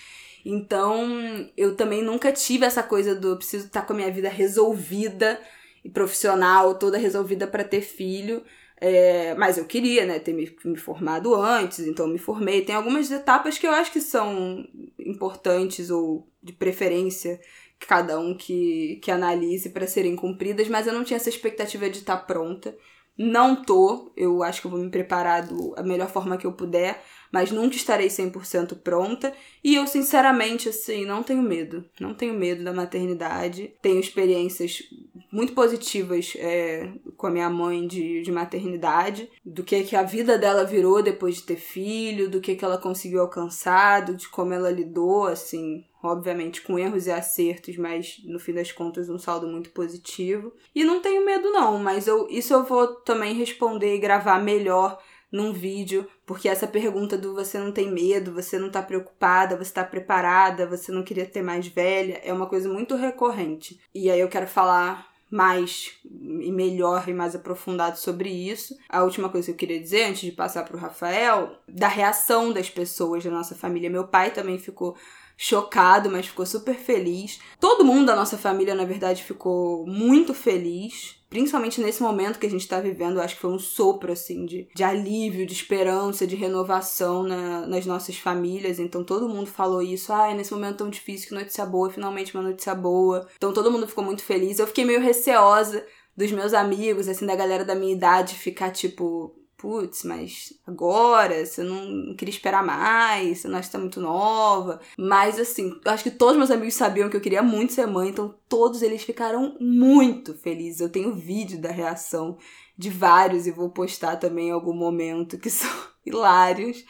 Então, 0.45 1.49
eu 1.57 1.75
também 1.75 2.03
nunca 2.03 2.31
tive 2.31 2.65
essa 2.65 2.83
coisa 2.83 3.15
do 3.15 3.35
preciso 3.37 3.65
estar 3.65 3.81
com 3.81 3.93
a 3.93 3.95
minha 3.95 4.11
vida 4.11 4.29
resolvida 4.29 5.39
e 5.83 5.89
profissional, 5.89 6.75
toda 6.75 6.97
resolvida 6.97 7.47
para 7.47 7.63
ter 7.63 7.81
filho. 7.81 8.43
É, 8.77 9.33
mas 9.35 9.57
eu 9.57 9.65
queria, 9.65 10.05
né, 10.05 10.19
ter 10.19 10.33
me, 10.33 10.53
me, 10.65 10.75
formado 10.75 11.33
antes, 11.33 11.79
então 11.79 12.07
me 12.07 12.17
formei. 12.17 12.63
Tem 12.63 12.75
algumas 12.75 13.09
etapas 13.09 13.57
que 13.57 13.65
eu 13.65 13.71
acho 13.71 13.91
que 13.91 14.01
são 14.01 14.67
importantes 14.99 15.89
ou 15.89 16.27
de 16.43 16.53
preferência 16.53 17.39
cada 17.79 18.19
um 18.19 18.35
que, 18.35 18.99
que 19.01 19.11
analise 19.11 19.69
para 19.69 19.87
serem 19.87 20.15
cumpridas, 20.15 20.67
mas 20.67 20.87
eu 20.87 20.93
não 20.93 21.03
tinha 21.03 21.17
essa 21.17 21.29
expectativa 21.29 21.89
de 21.89 21.99
estar 21.99 22.17
pronta. 22.17 22.75
Não 23.17 23.63
tô, 23.63 24.11
eu 24.15 24.43
acho 24.43 24.61
que 24.61 24.67
eu 24.67 24.71
vou 24.71 24.79
me 24.79 24.89
preparar 24.89 25.47
da 25.47 25.83
melhor 25.83 26.09
forma 26.09 26.37
que 26.37 26.45
eu 26.45 26.51
puder, 26.51 27.01
mas 27.31 27.51
nunca 27.51 27.75
estarei 27.75 28.07
100% 28.07 28.75
pronta. 28.77 29.33
E 29.63 29.75
eu, 29.75 29.85
sinceramente, 29.87 30.69
assim, 30.69 31.05
não 31.05 31.23
tenho 31.23 31.41
medo. 31.41 31.83
Não 31.99 32.13
tenho 32.13 32.33
medo 32.33 32.63
da 32.63 32.73
maternidade. 32.73 33.73
Tenho 33.81 33.99
experiências 33.99 34.83
muito 35.31 35.53
positivas 35.53 36.33
é, 36.37 36.89
com 37.17 37.27
a 37.27 37.29
minha 37.31 37.49
mãe 37.49 37.85
de, 37.85 38.21
de 38.21 38.31
maternidade, 38.31 39.29
do 39.43 39.63
que, 39.63 39.83
que 39.83 39.95
a 39.95 40.01
vida 40.03 40.37
dela 40.37 40.63
virou 40.63 41.03
depois 41.03 41.35
de 41.35 41.43
ter 41.43 41.57
filho, 41.57 42.29
do 42.29 42.39
que, 42.39 42.55
que 42.55 42.63
ela 42.63 42.77
conseguiu 42.77 43.19
alcançar, 43.19 44.05
de 44.15 44.29
como 44.29 44.53
ela 44.53 44.71
lidou, 44.71 45.25
assim, 45.25 45.83
obviamente 46.01 46.61
com 46.61 46.79
erros 46.79 47.07
e 47.07 47.11
acertos, 47.11 47.75
mas 47.77 48.21
no 48.23 48.39
fim 48.39 48.53
das 48.53 48.71
contas 48.71 49.09
um 49.09 49.19
saldo 49.19 49.47
muito 49.47 49.71
positivo. 49.71 50.53
E 50.73 50.83
não 50.83 51.01
tenho 51.01 51.25
medo 51.25 51.51
não, 51.51 51.79
mas 51.79 52.07
eu, 52.07 52.27
isso 52.29 52.53
eu 52.53 52.63
vou 52.63 52.87
também 52.87 53.33
responder 53.33 53.95
e 53.95 53.99
gravar 53.99 54.41
melhor 54.41 54.97
num 55.31 55.51
vídeo, 55.51 56.07
porque 56.25 56.47
essa 56.47 56.67
pergunta 56.67 57.17
do 57.17 57.33
você 57.33 57.57
não 57.57 57.71
tem 57.71 57.91
medo, 57.91 58.33
você 58.33 58.57
não 58.57 58.69
tá 58.69 58.81
preocupada, 58.81 59.57
você 59.57 59.73
tá 59.73 59.83
preparada, 59.83 60.67
você 60.67 60.91
não 60.91 61.03
queria 61.03 61.25
ter 61.25 61.41
mais 61.41 61.67
velha, 61.67 62.21
é 62.23 62.31
uma 62.31 62.47
coisa 62.47 62.69
muito 62.69 62.95
recorrente. 62.95 63.79
E 63.93 64.09
aí 64.09 64.19
eu 64.19 64.29
quero 64.29 64.47
falar 64.47 65.13
mais 65.29 65.91
e 66.05 66.51
melhor 66.51 67.09
e 67.09 67.13
mais 67.13 67.35
aprofundado 67.35 67.97
sobre 67.97 68.29
isso. 68.29 68.77
A 68.87 69.03
última 69.03 69.29
coisa 69.29 69.47
que 69.47 69.51
eu 69.51 69.57
queria 69.57 69.81
dizer, 69.81 70.03
antes 70.03 70.21
de 70.21 70.31
passar 70.31 70.63
para 70.63 70.77
o 70.77 70.79
Rafael, 70.79 71.57
da 71.67 71.87
reação 71.87 72.53
das 72.53 72.69
pessoas 72.69 73.23
da 73.23 73.31
nossa 73.31 73.55
família. 73.55 73.89
Meu 73.89 74.07
pai 74.07 74.31
também 74.31 74.57
ficou 74.57 74.95
chocado, 75.37 76.09
mas 76.09 76.27
ficou 76.27 76.45
super 76.45 76.75
feliz. 76.75 77.39
Todo 77.59 77.83
mundo 77.83 78.05
da 78.05 78.15
nossa 78.15 78.37
família, 78.37 78.73
na 78.73 78.85
verdade, 78.85 79.23
ficou 79.23 79.85
muito 79.85 80.33
feliz. 80.33 81.17
Principalmente 81.35 81.81
nesse 81.81 82.01
momento 82.01 82.39
que 82.39 82.45
a 82.45 82.49
gente 82.49 82.65
tá 82.65 82.79
vivendo, 82.79 83.19
acho 83.19 83.35
que 83.35 83.41
foi 83.41 83.51
um 83.51 83.59
sopro, 83.59 84.09
assim, 84.09 84.45
de, 84.45 84.69
de 84.73 84.83
alívio, 84.85 85.45
de 85.45 85.51
esperança, 85.51 86.25
de 86.25 86.33
renovação 86.33 87.23
na, 87.23 87.67
nas 87.67 87.85
nossas 87.85 88.15
famílias. 88.15 88.79
Então 88.79 89.03
todo 89.03 89.27
mundo 89.27 89.47
falou 89.47 89.81
isso. 89.81 90.13
Ah, 90.13 90.33
nesse 90.33 90.53
momento 90.53 90.77
tão 90.77 90.89
difícil, 90.89 91.27
que 91.27 91.35
notícia 91.35 91.65
boa, 91.65 91.89
finalmente 91.89 92.33
uma 92.33 92.41
notícia 92.41 92.73
boa. 92.73 93.27
Então 93.35 93.51
todo 93.51 93.69
mundo 93.69 93.85
ficou 93.85 94.01
muito 94.01 94.23
feliz. 94.23 94.59
Eu 94.59 94.67
fiquei 94.67 94.85
meio 94.85 95.01
receosa 95.01 95.85
dos 96.15 96.31
meus 96.31 96.53
amigos, 96.53 97.09
assim, 97.09 97.25
da 97.25 97.35
galera 97.35 97.65
da 97.65 97.75
minha 97.75 97.93
idade 97.93 98.35
ficar 98.35 98.71
tipo 98.71 99.35
putz, 99.65 100.03
mas 100.03 100.53
agora, 100.67 101.43
você 101.43 101.63
não 101.63 102.13
queria 102.15 102.31
esperar 102.31 102.63
mais, 102.63 103.39
você 103.39 103.47
não 103.47 103.57
acha 103.57 103.67
que 103.67 103.71
tá 103.71 103.79
muito 103.79 103.99
nova. 103.99 104.79
Mas 104.95 105.39
assim, 105.39 105.75
eu 105.83 105.91
acho 105.91 106.03
que 106.03 106.11
todos 106.11 106.37
meus 106.37 106.51
amigos 106.51 106.75
sabiam 106.75 107.09
que 107.09 107.17
eu 107.17 107.21
queria 107.21 107.41
muito 107.41 107.73
ser 107.73 107.87
mãe, 107.87 108.09
então 108.09 108.35
todos 108.47 108.83
eles 108.83 109.01
ficaram 109.01 109.57
muito 109.59 110.35
felizes. 110.35 110.81
Eu 110.81 110.89
tenho 110.89 111.15
vídeo 111.15 111.59
da 111.59 111.71
reação 111.71 112.37
de 112.77 112.91
vários 112.91 113.47
e 113.47 113.51
vou 113.51 113.71
postar 113.71 114.17
também 114.17 114.49
em 114.49 114.51
algum 114.51 114.73
momento 114.73 115.39
que 115.39 115.49
são 115.49 115.71
hilários. 116.05 116.85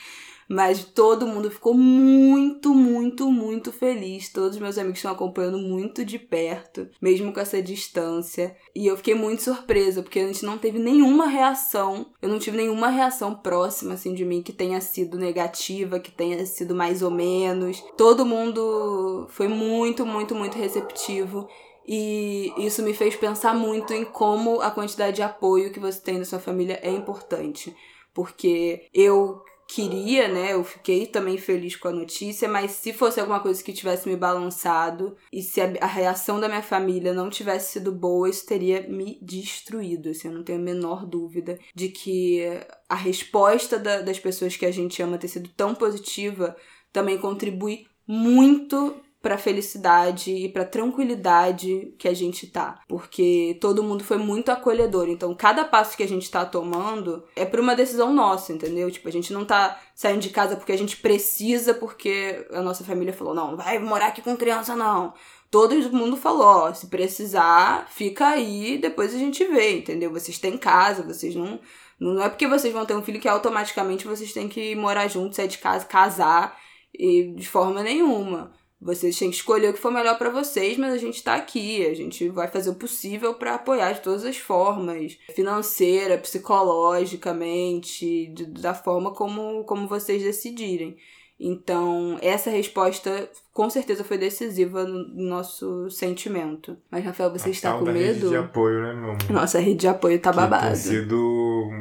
Mas 0.48 0.86
todo 0.86 1.26
mundo 1.26 1.50
ficou 1.50 1.74
muito, 1.74 2.74
muito, 2.74 3.32
muito 3.32 3.72
feliz. 3.72 4.30
Todos 4.30 4.56
os 4.56 4.62
meus 4.62 4.78
amigos 4.78 5.00
estão 5.00 5.12
acompanhando 5.12 5.58
muito 5.58 6.06
de 6.06 6.20
perto, 6.20 6.88
mesmo 7.02 7.34
com 7.34 7.40
essa 7.40 7.62
distância. 7.62 8.56
E 8.76 8.86
eu 8.86 8.96
fiquei 8.96 9.16
muito 9.16 9.42
surpresa, 9.42 10.04
porque 10.04 10.20
a 10.20 10.28
gente 10.28 10.46
não 10.46 10.58
teve 10.58 10.78
nenhuma 10.78 11.26
reação. 11.26 12.08
Eu 12.22 12.30
não 12.30 12.40
tive 12.40 12.58
nenhuma 12.58 12.90
reação 12.90 13.34
próxima, 13.34 13.96
assim, 13.96 14.14
de 14.14 14.24
mim 14.24 14.44
que 14.44 14.54
tenha 14.54 14.80
sido 14.82 15.18
negativa, 15.18 16.00
que 16.00 16.12
tenha 16.12 16.46
sido 16.46 16.76
mais 16.76 17.02
ou 17.02 17.10
menos. 17.10 17.84
Todo 17.98 18.26
mundo 18.26 19.26
foi 19.30 19.48
muito, 19.48 20.06
muito, 20.06 20.36
muito 20.36 20.58
receptivo. 20.58 21.48
E 21.88 22.52
isso 22.58 22.82
me 22.82 22.94
fez 22.94 23.16
pensar 23.16 23.54
muito 23.54 23.94
em 23.94 24.04
como 24.04 24.60
a 24.62 24.72
quantidade 24.72 25.18
de 25.18 25.22
apoio 25.22 25.72
que 25.72 25.80
você 25.80 26.00
tem 26.00 26.18
da 26.18 26.26
sua 26.26 26.40
família 26.40 26.80
é 26.82 26.90
importante. 26.90 27.76
Porque 28.14 28.88
eu 28.94 29.44
queria, 29.68 30.28
né? 30.28 30.54
Eu 30.54 30.64
fiquei 30.64 31.08
também 31.08 31.38
feliz 31.38 31.76
com 31.76 31.88
a 31.88 31.92
notícia, 31.94 32.48
mas 32.48 32.72
se 32.72 32.94
fosse 32.94 33.20
alguma 33.20 33.40
coisa 33.40 33.64
que 33.64 33.74
tivesse 33.74 34.08
me 34.08 34.16
balançado 34.16 35.16
e 35.32 35.42
se 35.42 35.60
a, 35.60 35.74
a 35.82 35.88
reação 35.88 36.40
da 36.40 36.48
minha 36.48 36.62
família 36.62 37.14
não 37.14 37.30
tivesse 37.30 37.74
sido 37.74 37.92
boa, 37.92 38.30
isso 38.30 38.46
teria 38.46 38.88
me 38.88 39.20
destruído. 39.22 40.10
Assim, 40.10 40.28
eu 40.28 40.34
não 40.34 40.44
tenho 40.44 40.60
a 40.60 40.62
menor 40.62 41.06
dúvida 41.06 41.58
de 41.74 41.90
que 41.90 42.44
a 42.88 42.96
resposta 42.96 43.80
da, 43.80 44.02
das 44.02 44.20
pessoas 44.20 44.56
que 44.56 44.66
a 44.66 44.72
gente 44.72 45.02
ama 45.02 45.18
ter 45.18 45.28
sido 45.28 45.50
tão 45.50 45.74
positiva 45.74 46.56
também 46.94 47.18
contribui 47.18 47.88
muito 48.08 48.96
para 49.26 49.40
felicidade 49.40 50.30
e 50.30 50.48
para 50.48 50.64
tranquilidade 50.64 51.96
que 51.98 52.08
a 52.08 52.14
gente 52.14 52.46
tá, 52.46 52.80
porque 52.88 53.58
todo 53.60 53.82
mundo 53.82 54.04
foi 54.04 54.20
muito 54.20 54.52
acolhedor. 54.52 55.10
Então, 55.10 55.34
cada 55.34 55.66
passo 55.66 55.98
que 55.98 56.04
a 56.04 56.08
gente 56.08 56.30
tá 56.30 56.46
tomando 56.46 57.24
é 57.36 57.44
por 57.44 57.60
uma 57.60 57.76
decisão 57.76 58.14
nossa, 58.14 58.54
entendeu? 58.54 58.92
Tipo, 58.92 59.08
a 59.08 59.12
gente 59.12 59.34
não 59.34 59.44
tá 59.44 59.82
saindo 59.96 60.20
de 60.20 60.30
casa 60.30 60.56
porque 60.56 60.72
a 60.72 60.78
gente 60.78 60.98
precisa, 60.98 61.74
porque 61.74 62.46
a 62.52 62.62
nossa 62.62 62.84
família 62.84 63.12
falou: 63.12 63.34
"Não, 63.34 63.58
vai 63.58 63.80
morar 63.80 64.10
aqui 64.10 64.22
com 64.22 64.38
criança 64.38 64.76
não". 64.76 65.12
Todo 65.50 65.74
mundo 65.92 66.16
falou, 66.16 66.76
se 66.76 66.86
precisar, 66.86 67.88
fica 67.90 68.28
aí, 68.28 68.78
depois 68.78 69.16
a 69.16 69.18
gente 69.18 69.44
vê, 69.46 69.78
entendeu? 69.80 70.12
Vocês 70.12 70.38
têm 70.38 70.56
casa, 70.56 71.02
vocês 71.02 71.36
não 71.36 71.60
não 72.00 72.22
é 72.22 72.30
porque 72.30 72.48
vocês 72.48 72.72
vão 72.72 72.86
ter 72.86 72.96
um 72.96 73.02
filho 73.02 73.20
que 73.20 73.28
automaticamente 73.28 74.06
vocês 74.06 74.32
têm 74.34 74.48
que 74.48 74.76
morar 74.76 75.08
juntos, 75.08 75.38
sair 75.38 75.48
de 75.48 75.58
casa, 75.58 75.86
casar 75.86 76.60
e 76.94 77.34
de 77.36 77.48
forma 77.50 77.82
nenhuma. 77.82 78.52
Vocês 78.86 79.18
têm 79.18 79.32
que 79.32 79.38
escolher 79.38 79.72
o 79.72 79.74
que 79.74 79.80
for 79.80 79.92
melhor 79.92 80.16
para 80.16 80.30
vocês, 80.30 80.78
mas 80.78 80.94
a 80.94 80.98
gente 80.98 81.16
está 81.16 81.34
aqui, 81.34 81.84
a 81.88 81.96
gente 81.96 82.30
vai 82.30 82.48
fazer 82.48 82.70
o 82.70 82.76
possível 82.76 83.34
para 83.34 83.56
apoiar 83.56 83.94
de 83.94 84.02
todas 84.02 84.24
as 84.24 84.38
formas, 84.38 85.18
financeira, 85.34 86.20
psicologicamente, 86.20 88.28
de, 88.28 88.46
da 88.46 88.76
forma 88.76 89.10
como, 89.10 89.64
como 89.64 89.88
vocês 89.88 90.22
decidirem. 90.22 90.98
Então, 91.40 92.20
essa 92.22 92.52
resposta 92.52 93.28
com 93.52 93.68
certeza 93.72 94.04
foi 94.04 94.20
decisiva 94.20 94.86
no 94.86 95.04
nosso 95.16 95.90
sentimento. 95.90 96.78
Mas, 96.92 97.04
Rafael, 97.04 97.32
você 97.32 97.50
a 97.50 97.52
está 97.52 97.80
com 97.80 97.86
medo? 97.86 97.98
Rede 97.98 98.30
de 98.30 98.38
apoio, 98.38 98.84
né, 98.84 98.94
meu 98.94 99.10
amor? 99.10 99.32
Nossa, 99.32 99.58
a 99.58 99.62
rede 99.62 99.80
de 99.80 99.88
apoio 99.88 100.20
tá 100.20 100.30
que 100.30 100.38
babado. 100.38 100.68
Tem 100.68 100.76
sido 100.76 101.72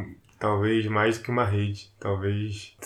talvez 0.45 0.87
mais 0.87 1.17
que 1.17 1.31
uma 1.31 1.47
rede. 1.47 1.91
Talvez 1.99 2.77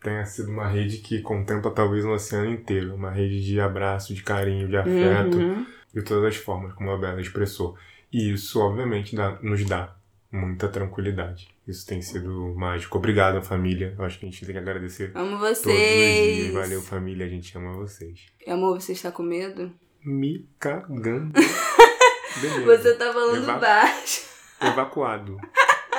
tenha 0.00 0.24
sido 0.24 0.52
uma 0.52 0.68
rede 0.68 0.98
que 0.98 1.20
contempla 1.20 1.72
talvez 1.72 2.04
um 2.04 2.12
oceano 2.12 2.48
inteiro. 2.48 2.94
Uma 2.94 3.10
rede 3.10 3.44
de 3.44 3.60
abraço, 3.60 4.14
de 4.14 4.22
carinho, 4.22 4.68
de 4.68 4.76
afeto, 4.76 5.36
uhum. 5.36 5.66
de 5.92 6.02
todas 6.02 6.24
as 6.26 6.36
formas, 6.36 6.72
como 6.74 6.92
a 6.92 6.96
Bela 6.96 7.20
expressou. 7.20 7.76
E 8.12 8.32
isso, 8.32 8.60
obviamente, 8.60 9.16
dá, 9.16 9.36
nos 9.42 9.64
dá 9.64 9.96
muita 10.30 10.68
tranquilidade. 10.68 11.48
Isso 11.66 11.84
tem 11.84 12.00
sido 12.00 12.54
mágico. 12.54 12.96
Obrigado, 12.98 13.42
família. 13.42 13.96
Eu 13.98 14.04
acho 14.04 14.20
que 14.20 14.26
a 14.26 14.30
gente 14.30 14.46
tem 14.46 14.54
que 14.54 14.60
agradecer. 14.60 15.10
Amo 15.16 15.38
vocês. 15.38 15.60
Todos 15.60 15.74
os 15.74 16.36
dias. 16.36 16.54
Valeu, 16.54 16.82
família. 16.82 17.26
A 17.26 17.28
gente 17.28 17.58
ama 17.58 17.72
vocês. 17.72 18.26
Amor, 18.46 18.80
você 18.80 18.92
está 18.92 19.10
com 19.10 19.24
medo? 19.24 19.72
Me 20.04 20.48
cagando. 20.60 21.32
você 22.64 22.94
tá 22.94 23.12
falando 23.12 23.42
Eva... 23.42 23.58
baixo. 23.58 24.22
Evacuado. 24.60 25.36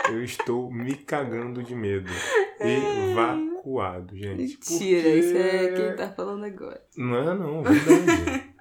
Eu 0.10 0.24
estou 0.24 0.72
me 0.72 0.96
cagando 0.96 1.64
de 1.64 1.76
medo. 1.76 2.12
Evacuado, 2.60 4.16
gente. 4.16 4.38
Mentira, 4.38 5.02
porque... 5.02 5.20
isso 5.20 5.38
é 5.38 5.68
quem 5.70 5.96
tá 5.96 6.10
falando 6.10 6.44
agora. 6.46 6.82
Não 6.98 7.18
é 7.18 7.38
não, 7.38 7.64
verdade. 7.64 8.54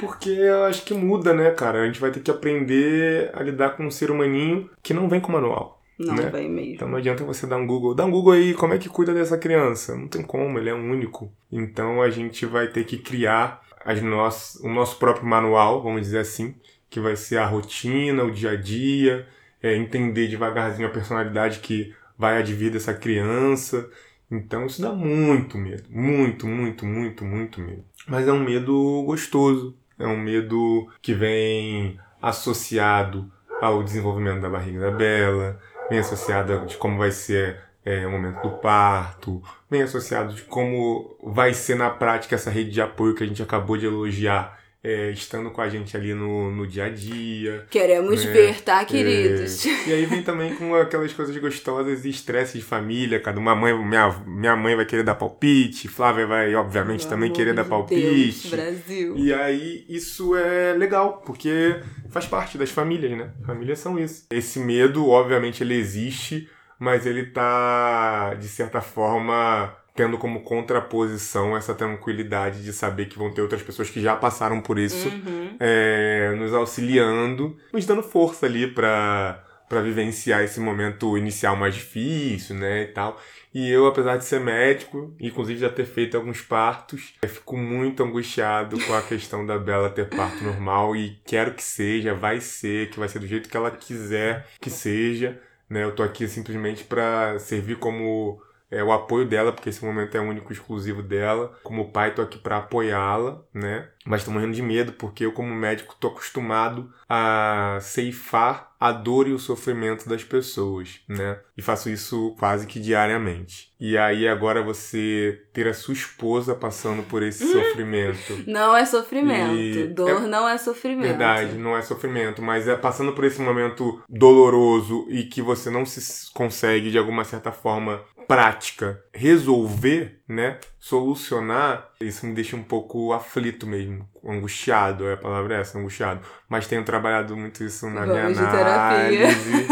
porque 0.00 0.30
eu 0.30 0.64
acho 0.64 0.84
que 0.84 0.94
muda, 0.94 1.32
né, 1.32 1.50
cara? 1.50 1.82
A 1.82 1.86
gente 1.86 2.00
vai 2.00 2.10
ter 2.10 2.20
que 2.20 2.30
aprender 2.30 3.30
a 3.34 3.42
lidar 3.42 3.76
com 3.76 3.86
um 3.86 3.90
ser 3.90 4.10
humaninho 4.10 4.70
que 4.82 4.94
não 4.94 5.08
vem 5.08 5.20
com 5.20 5.32
manual. 5.32 5.82
Não 5.98 6.14
né? 6.14 6.28
vem 6.28 6.50
mesmo. 6.50 6.74
Então 6.74 6.88
não 6.88 6.98
adianta 6.98 7.24
você 7.24 7.46
dar 7.46 7.56
um 7.56 7.66
Google. 7.66 7.94
Dá 7.94 8.04
um 8.04 8.10
Google 8.10 8.32
aí, 8.32 8.52
como 8.54 8.74
é 8.74 8.78
que 8.78 8.88
cuida 8.88 9.14
dessa 9.14 9.38
criança? 9.38 9.96
Não 9.96 10.08
tem 10.08 10.22
como, 10.22 10.58
ele 10.58 10.70
é 10.70 10.74
único. 10.74 11.32
Então 11.50 12.02
a 12.02 12.10
gente 12.10 12.44
vai 12.46 12.68
ter 12.68 12.84
que 12.84 12.98
criar 12.98 13.62
as 13.84 14.02
nossas, 14.02 14.60
o 14.62 14.68
nosso 14.68 14.98
próprio 14.98 15.26
manual, 15.26 15.82
vamos 15.82 16.02
dizer 16.02 16.18
assim, 16.18 16.54
que 16.88 16.98
vai 16.98 17.16
ser 17.16 17.36
a 17.36 17.46
rotina, 17.46 18.24
o 18.24 18.30
dia 18.30 18.52
a 18.52 18.56
dia, 18.56 19.26
é, 19.64 19.74
entender 19.74 20.28
devagarzinho 20.28 20.86
a 20.86 20.90
personalidade 20.90 21.60
que 21.60 21.94
vai 22.18 22.36
advir 22.36 22.70
dessa 22.70 22.92
criança. 22.92 23.88
Então 24.30 24.66
isso 24.66 24.82
dá 24.82 24.92
muito 24.92 25.56
medo. 25.56 25.84
Muito, 25.88 26.46
muito, 26.46 26.84
muito, 26.84 27.24
muito 27.24 27.62
medo. 27.62 27.82
Mas 28.06 28.28
é 28.28 28.32
um 28.32 28.44
medo 28.44 29.02
gostoso. 29.06 29.74
É 29.98 30.06
um 30.06 30.18
medo 30.18 30.90
que 31.00 31.14
vem 31.14 31.98
associado 32.20 33.32
ao 33.62 33.82
desenvolvimento 33.82 34.42
da 34.42 34.50
barriga 34.50 34.80
da 34.80 34.90
Bela, 34.90 35.58
vem 35.88 35.98
associado 35.98 36.66
de 36.66 36.76
como 36.76 36.98
vai 36.98 37.10
ser 37.10 37.58
é, 37.84 38.06
o 38.06 38.10
momento 38.10 38.42
do 38.42 38.50
parto, 38.58 39.42
vem 39.70 39.80
associado 39.80 40.34
de 40.34 40.42
como 40.42 41.16
vai 41.22 41.54
ser 41.54 41.76
na 41.76 41.88
prática 41.88 42.34
essa 42.34 42.50
rede 42.50 42.70
de 42.70 42.82
apoio 42.82 43.14
que 43.14 43.24
a 43.24 43.26
gente 43.26 43.42
acabou 43.42 43.78
de 43.78 43.86
elogiar, 43.86 44.58
é, 44.84 45.10
estando 45.10 45.50
com 45.50 45.62
a 45.62 45.68
gente 45.68 45.96
ali 45.96 46.12
no, 46.12 46.50
no 46.50 46.66
dia 46.66 46.84
a 46.84 46.88
dia. 46.90 47.66
Queremos 47.70 48.22
É, 48.22 48.30
ver, 48.30 48.60
tá, 48.60 48.84
queridos? 48.84 49.64
É, 49.64 49.88
e 49.88 49.92
aí 49.94 50.04
vem 50.04 50.22
também 50.22 50.54
com 50.54 50.74
aquelas 50.74 51.10
coisas 51.14 51.34
gostosas 51.38 52.04
e 52.04 52.10
estresse 52.10 52.58
de 52.58 52.64
família. 52.64 53.18
Cada 53.18 53.40
uma 53.40 53.54
mãe, 53.54 53.72
minha, 53.82 54.10
minha 54.26 54.54
mãe 54.54 54.76
vai 54.76 54.84
querer 54.84 55.02
dar 55.02 55.14
palpite, 55.14 55.88
Flávia 55.88 56.26
vai, 56.26 56.54
obviamente, 56.54 57.00
Pelo 57.00 57.10
também 57.10 57.32
querer 57.32 57.54
dar 57.54 57.62
de 57.62 57.70
palpite. 57.70 58.02
Deus, 58.02 58.46
Brasil. 58.50 59.16
E 59.16 59.32
aí, 59.32 59.86
isso 59.88 60.36
é 60.36 60.74
legal, 60.74 61.22
porque 61.24 61.80
faz 62.10 62.26
parte 62.26 62.58
das 62.58 62.70
famílias, 62.70 63.16
né? 63.16 63.30
Famílias 63.46 63.78
são 63.78 63.98
isso. 63.98 64.26
Esse 64.30 64.60
medo, 64.60 65.08
obviamente, 65.08 65.62
ele 65.62 65.74
existe, 65.74 66.46
mas 66.78 67.06
ele 67.06 67.24
tá, 67.24 68.34
de 68.34 68.48
certa 68.48 68.82
forma, 68.82 69.74
tendo 69.94 70.18
como 70.18 70.42
contraposição 70.42 71.56
essa 71.56 71.74
tranquilidade 71.74 72.62
de 72.62 72.72
saber 72.72 73.06
que 73.06 73.18
vão 73.18 73.32
ter 73.32 73.42
outras 73.42 73.62
pessoas 73.62 73.88
que 73.90 74.00
já 74.00 74.16
passaram 74.16 74.60
por 74.60 74.78
isso, 74.78 75.08
Uhum. 75.08 75.56
é, 75.60 76.34
nos 76.36 76.52
auxiliando, 76.52 77.56
nos 77.72 77.86
dando 77.86 78.02
força 78.02 78.46
ali 78.46 78.66
pra, 78.66 79.42
pra 79.68 79.80
vivenciar 79.80 80.42
esse 80.42 80.58
momento 80.60 81.16
inicial 81.16 81.56
mais 81.56 81.74
difícil, 81.74 82.56
né, 82.56 82.82
e 82.82 82.86
tal. 82.88 83.20
E 83.54 83.70
eu, 83.70 83.86
apesar 83.86 84.16
de 84.16 84.24
ser 84.24 84.40
médico, 84.40 85.14
inclusive 85.20 85.60
já 85.60 85.68
ter 85.70 85.84
feito 85.84 86.16
alguns 86.16 86.40
partos, 86.42 87.14
eu 87.22 87.28
fico 87.28 87.56
muito 87.56 88.02
angustiado 88.02 88.76
com 88.84 88.94
a 88.94 89.00
questão 89.02 89.46
da 89.46 89.56
Bela 89.56 89.88
ter 89.88 90.08
parto 90.08 90.42
normal 90.42 90.96
e 90.96 91.20
quero 91.24 91.54
que 91.54 91.62
seja, 91.62 92.14
vai 92.14 92.40
ser, 92.40 92.90
que 92.90 92.98
vai 92.98 93.08
ser 93.08 93.20
do 93.20 93.28
jeito 93.28 93.48
que 93.48 93.56
ela 93.56 93.70
quiser 93.70 94.44
que 94.60 94.68
seja, 94.70 95.40
né? 95.70 95.84
Eu 95.84 95.92
tô 95.94 96.02
aqui 96.02 96.26
simplesmente 96.26 96.82
pra 96.82 97.38
servir 97.38 97.76
como 97.76 98.42
é, 98.74 98.82
o 98.82 98.92
apoio 98.92 99.26
dela, 99.26 99.52
porque 99.52 99.68
esse 99.68 99.84
momento 99.84 100.16
é 100.16 100.20
único 100.20 100.52
e 100.52 100.54
exclusivo 100.54 101.02
dela. 101.02 101.56
Como 101.62 101.90
pai, 101.90 102.14
tô 102.14 102.22
aqui 102.22 102.38
pra 102.38 102.58
apoiá-la, 102.58 103.42
né? 103.52 103.88
Mas 104.06 104.22
tô 104.24 104.30
morrendo 104.30 104.52
de 104.52 104.62
medo, 104.62 104.92
porque 104.92 105.24
eu, 105.24 105.32
como 105.32 105.54
médico, 105.54 105.96
tô 105.98 106.08
acostumado 106.08 106.92
a 107.08 107.78
ceifar 107.80 108.72
a 108.78 108.92
dor 108.92 109.26
e 109.26 109.32
o 109.32 109.38
sofrimento 109.38 110.06
das 110.06 110.22
pessoas, 110.22 111.00
né? 111.08 111.38
E 111.56 111.62
faço 111.62 111.88
isso 111.88 112.34
quase 112.38 112.66
que 112.66 112.78
diariamente. 112.78 113.72
E 113.80 113.96
aí 113.96 114.28
agora 114.28 114.62
você 114.62 115.42
ter 115.54 115.66
a 115.66 115.72
sua 115.72 115.94
esposa 115.94 116.54
passando 116.54 117.02
por 117.04 117.22
esse 117.22 117.44
sofrimento. 117.50 118.44
Não 118.46 118.76
é 118.76 118.84
sofrimento. 118.84 119.54
E- 119.58 119.86
Dor 119.86 120.22
não 120.26 120.46
é 120.46 120.58
sofrimento. 120.58 121.08
Verdade, 121.08 121.54
não 121.56 121.74
é 121.76 121.80
sofrimento, 121.80 122.42
mas 122.42 122.68
é 122.68 122.76
passando 122.76 123.12
por 123.14 123.24
esse 123.24 123.40
momento 123.40 124.02
doloroso 124.08 125.06
e 125.08 125.22
que 125.24 125.40
você 125.40 125.70
não 125.70 125.86
se 125.86 126.30
consegue, 126.32 126.90
de 126.90 126.98
alguma 126.98 127.24
certa 127.24 127.52
forma 127.52 128.02
prática, 128.26 129.02
resolver, 129.12 130.20
né? 130.28 130.58
Solucionar, 130.78 131.90
isso 132.00 132.26
me 132.26 132.34
deixa 132.34 132.56
um 132.56 132.62
pouco 132.62 133.12
aflito 133.12 133.66
mesmo, 133.66 134.08
angustiado, 134.24 135.06
é 135.06 135.14
a 135.14 135.16
palavra 135.16 135.56
essa, 135.56 135.78
angustiado. 135.78 136.20
Mas 136.48 136.66
tenho 136.66 136.84
trabalhado 136.84 137.36
muito 137.36 137.62
isso 137.62 137.88
na 137.88 138.06
minha 138.06 138.22
Vamos 138.22 138.38
terapia. 138.38 139.26
análise. 139.28 139.66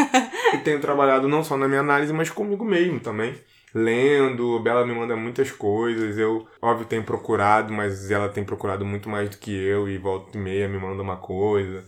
e 0.55 0.59
tenho 0.59 0.81
trabalhado 0.81 1.29
não 1.29 1.43
só 1.43 1.57
na 1.57 1.69
minha 1.69 1.81
análise, 1.81 2.13
mas 2.13 2.31
comigo 2.31 2.65
mesmo 2.65 3.01
também. 3.01 3.35
Lendo, 3.75 4.61
Bela 4.61 4.87
me 4.87 4.95
manda 4.95 5.17
muitas 5.17 5.51
coisas. 5.51 6.19
Eu, 6.19 6.47
óbvio, 6.61 6.87
tenho 6.87 7.03
procurado, 7.03 7.73
mas 7.73 8.11
ela 8.11 8.29
tem 8.29 8.45
procurado 8.45 8.85
muito 8.85 9.09
mais 9.09 9.31
do 9.31 9.39
que 9.39 9.51
eu. 9.51 9.89
E 9.89 9.97
volta 9.97 10.37
e 10.37 10.41
meia 10.41 10.69
me 10.69 10.79
manda 10.79 11.03
uma 11.03 11.17
coisa, 11.17 11.83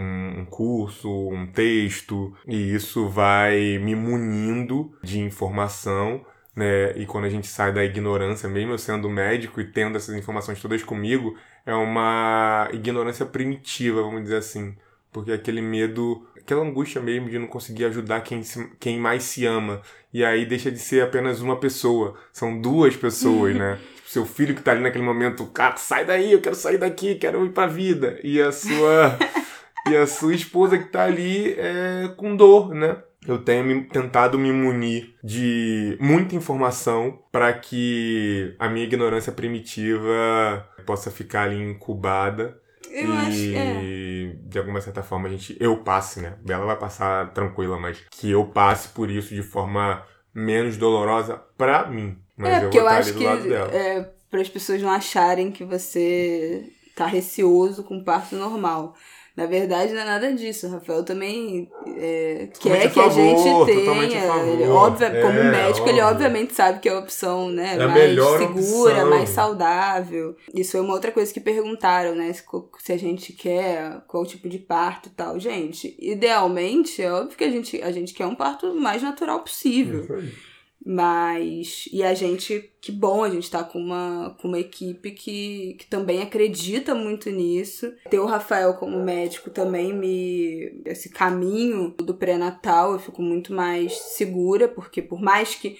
um, 0.00 0.40
um 0.40 0.44
curso, 0.46 1.08
um 1.28 1.46
texto. 1.46 2.34
E 2.46 2.74
isso 2.74 3.08
vai 3.08 3.78
me 3.78 3.94
munindo 3.94 4.92
de 5.02 5.20
informação. 5.20 6.24
Né? 6.56 6.92
E 6.96 7.06
quando 7.06 7.24
a 7.24 7.30
gente 7.30 7.46
sai 7.46 7.72
da 7.72 7.84
ignorância, 7.84 8.48
mesmo 8.48 8.72
eu 8.72 8.78
sendo 8.78 9.08
médico 9.08 9.60
e 9.60 9.64
tendo 9.64 9.96
essas 9.96 10.14
informações 10.16 10.60
todas 10.60 10.82
comigo, 10.82 11.36
é 11.64 11.74
uma 11.74 12.68
ignorância 12.72 13.24
primitiva, 13.24 14.02
vamos 14.02 14.22
dizer 14.22 14.36
assim. 14.36 14.74
Porque 15.12 15.32
aquele 15.32 15.60
medo, 15.60 16.26
aquela 16.36 16.62
angústia 16.62 17.00
mesmo 17.00 17.28
de 17.28 17.38
não 17.38 17.46
conseguir 17.46 17.84
ajudar 17.86 18.20
quem, 18.20 18.42
se- 18.42 18.70
quem 18.78 18.98
mais 18.98 19.24
se 19.24 19.44
ama. 19.46 19.80
E 20.12 20.24
aí 20.24 20.44
deixa 20.46 20.70
de 20.70 20.78
ser 20.78 21.02
apenas 21.02 21.40
uma 21.40 21.56
pessoa. 21.58 22.16
São 22.32 22.60
duas 22.60 22.96
pessoas, 22.96 23.54
né? 23.56 23.78
Tipo, 24.00 24.10
seu 24.10 24.26
filho 24.26 24.56
que 24.56 24.62
tá 24.62 24.72
ali 24.72 24.80
naquele 24.82 25.04
momento, 25.04 25.46
cara, 25.46 25.76
sai 25.76 26.04
daí, 26.04 26.32
eu 26.32 26.40
quero 26.40 26.56
sair 26.56 26.78
daqui, 26.78 27.14
quero 27.14 27.46
ir 27.46 27.50
pra 27.50 27.66
vida. 27.68 28.18
E 28.24 28.40
a 28.42 28.50
sua. 28.50 29.16
e 29.88 29.96
a 29.96 30.06
sua 30.06 30.34
esposa 30.34 30.78
que 30.78 30.84
tá 30.90 31.04
ali 31.04 31.54
é, 31.58 32.08
com 32.16 32.36
dor, 32.36 32.74
né? 32.74 33.02
Eu 33.26 33.38
tenho 33.44 33.62
me- 33.64 33.84
tentado 33.84 34.38
me 34.38 34.50
munir 34.52 35.14
de 35.22 35.96
muita 36.00 36.34
informação 36.34 37.18
para 37.30 37.52
que 37.52 38.54
a 38.58 38.68
minha 38.68 38.84
ignorância 38.86 39.30
primitiva 39.32 40.66
possa 40.86 41.10
ficar 41.10 41.42
ali 41.42 41.56
incubada 41.62 42.58
Eu 42.90 43.08
e 43.08 43.12
acho 43.12 43.36
que 43.36 43.56
é. 43.56 44.36
de 44.48 44.58
alguma 44.58 44.80
certa 44.80 45.02
forma 45.02 45.28
a 45.28 45.30
gente 45.30 45.56
eu 45.60 45.76
passe, 45.78 46.20
né? 46.20 46.34
Bela 46.44 46.64
vai 46.66 46.76
passar 46.78 47.32
tranquila, 47.32 47.78
mas 47.78 47.98
que 48.10 48.30
eu 48.30 48.46
passe 48.46 48.88
por 48.88 49.10
isso 49.10 49.34
de 49.34 49.42
forma 49.42 50.02
menos 50.34 50.76
dolorosa 50.76 51.36
pra 51.58 51.86
mim. 51.86 52.18
Mas 52.36 52.54
é, 52.54 52.60
porque 52.60 52.78
eu 52.78 52.84
estar 52.84 52.98
acho 52.98 53.14
que 53.14 53.26
é, 53.26 54.10
para 54.30 54.40
as 54.40 54.48
pessoas 54.48 54.80
não 54.80 54.90
acharem 54.90 55.50
que 55.52 55.64
você 55.64 56.70
tá 56.96 57.04
receoso 57.06 57.84
com 57.84 58.02
parto 58.02 58.34
normal. 58.34 58.94
Na 59.40 59.46
verdade, 59.46 59.94
não 59.94 60.02
é 60.02 60.04
nada 60.04 60.34
disso. 60.34 60.66
O 60.66 60.70
Rafael 60.70 61.02
também 61.02 61.66
é, 61.96 62.50
quer 62.60 62.90
que 62.90 63.00
a 63.00 63.08
gente 63.08 63.42
favor, 63.42 63.64
tenha. 63.66 64.46
Ele, 64.46 64.64
óbvio, 64.68 65.08
como 65.22 65.38
É, 65.38 65.50
médico, 65.50 65.88
ele 65.88 66.00
óbvio. 66.02 66.14
obviamente 66.14 66.52
sabe 66.54 66.78
que 66.78 66.90
é 66.90 66.92
a 66.92 66.98
opção 66.98 67.48
né, 67.48 67.74
É 67.74 67.86
mais 67.86 68.14
segura, 68.38 68.92
opção. 68.96 69.08
mais 69.10 69.28
saudável. 69.30 70.36
Isso 70.54 70.76
é 70.76 70.80
uma 70.82 70.92
outra 70.92 71.10
coisa 71.10 71.32
que 71.32 71.40
perguntaram, 71.40 72.14
né? 72.14 72.30
Se, 72.34 72.44
se 72.80 72.92
a 72.92 72.98
gente 72.98 73.32
quer 73.32 74.02
qual 74.06 74.26
tipo 74.26 74.46
de 74.46 74.58
parto 74.58 75.08
e 75.08 75.12
tal. 75.12 75.40
Gente, 75.40 75.96
idealmente, 75.98 77.00
é 77.02 77.10
óbvio 77.10 77.34
que 77.38 77.44
a 77.44 77.50
gente, 77.50 77.80
a 77.82 77.90
gente 77.90 78.12
quer 78.12 78.26
um 78.26 78.34
parto 78.34 78.66
o 78.66 78.78
mais 78.78 79.02
natural 79.02 79.40
possível. 79.40 80.02
Isso 80.04 80.12
aí. 80.12 80.49
Mas. 80.84 81.88
E 81.92 82.02
a 82.02 82.14
gente, 82.14 82.70
que 82.80 82.90
bom, 82.90 83.22
a 83.22 83.30
gente 83.30 83.50
tá 83.50 83.62
com 83.62 83.78
uma, 83.78 84.36
com 84.40 84.48
uma 84.48 84.58
equipe 84.58 85.10
que, 85.10 85.74
que 85.78 85.86
também 85.86 86.22
acredita 86.22 86.94
muito 86.94 87.30
nisso. 87.30 87.92
Ter 88.08 88.18
o 88.18 88.26
Rafael 88.26 88.74
como 88.74 89.02
médico 89.02 89.50
também 89.50 89.92
me. 89.92 90.80
Esse 90.86 91.10
caminho 91.10 91.94
do 91.98 92.14
pré-natal 92.14 92.94
eu 92.94 92.98
fico 92.98 93.20
muito 93.20 93.52
mais 93.52 93.92
segura, 93.92 94.66
porque 94.68 95.02
por 95.02 95.20
mais 95.20 95.54
que. 95.54 95.78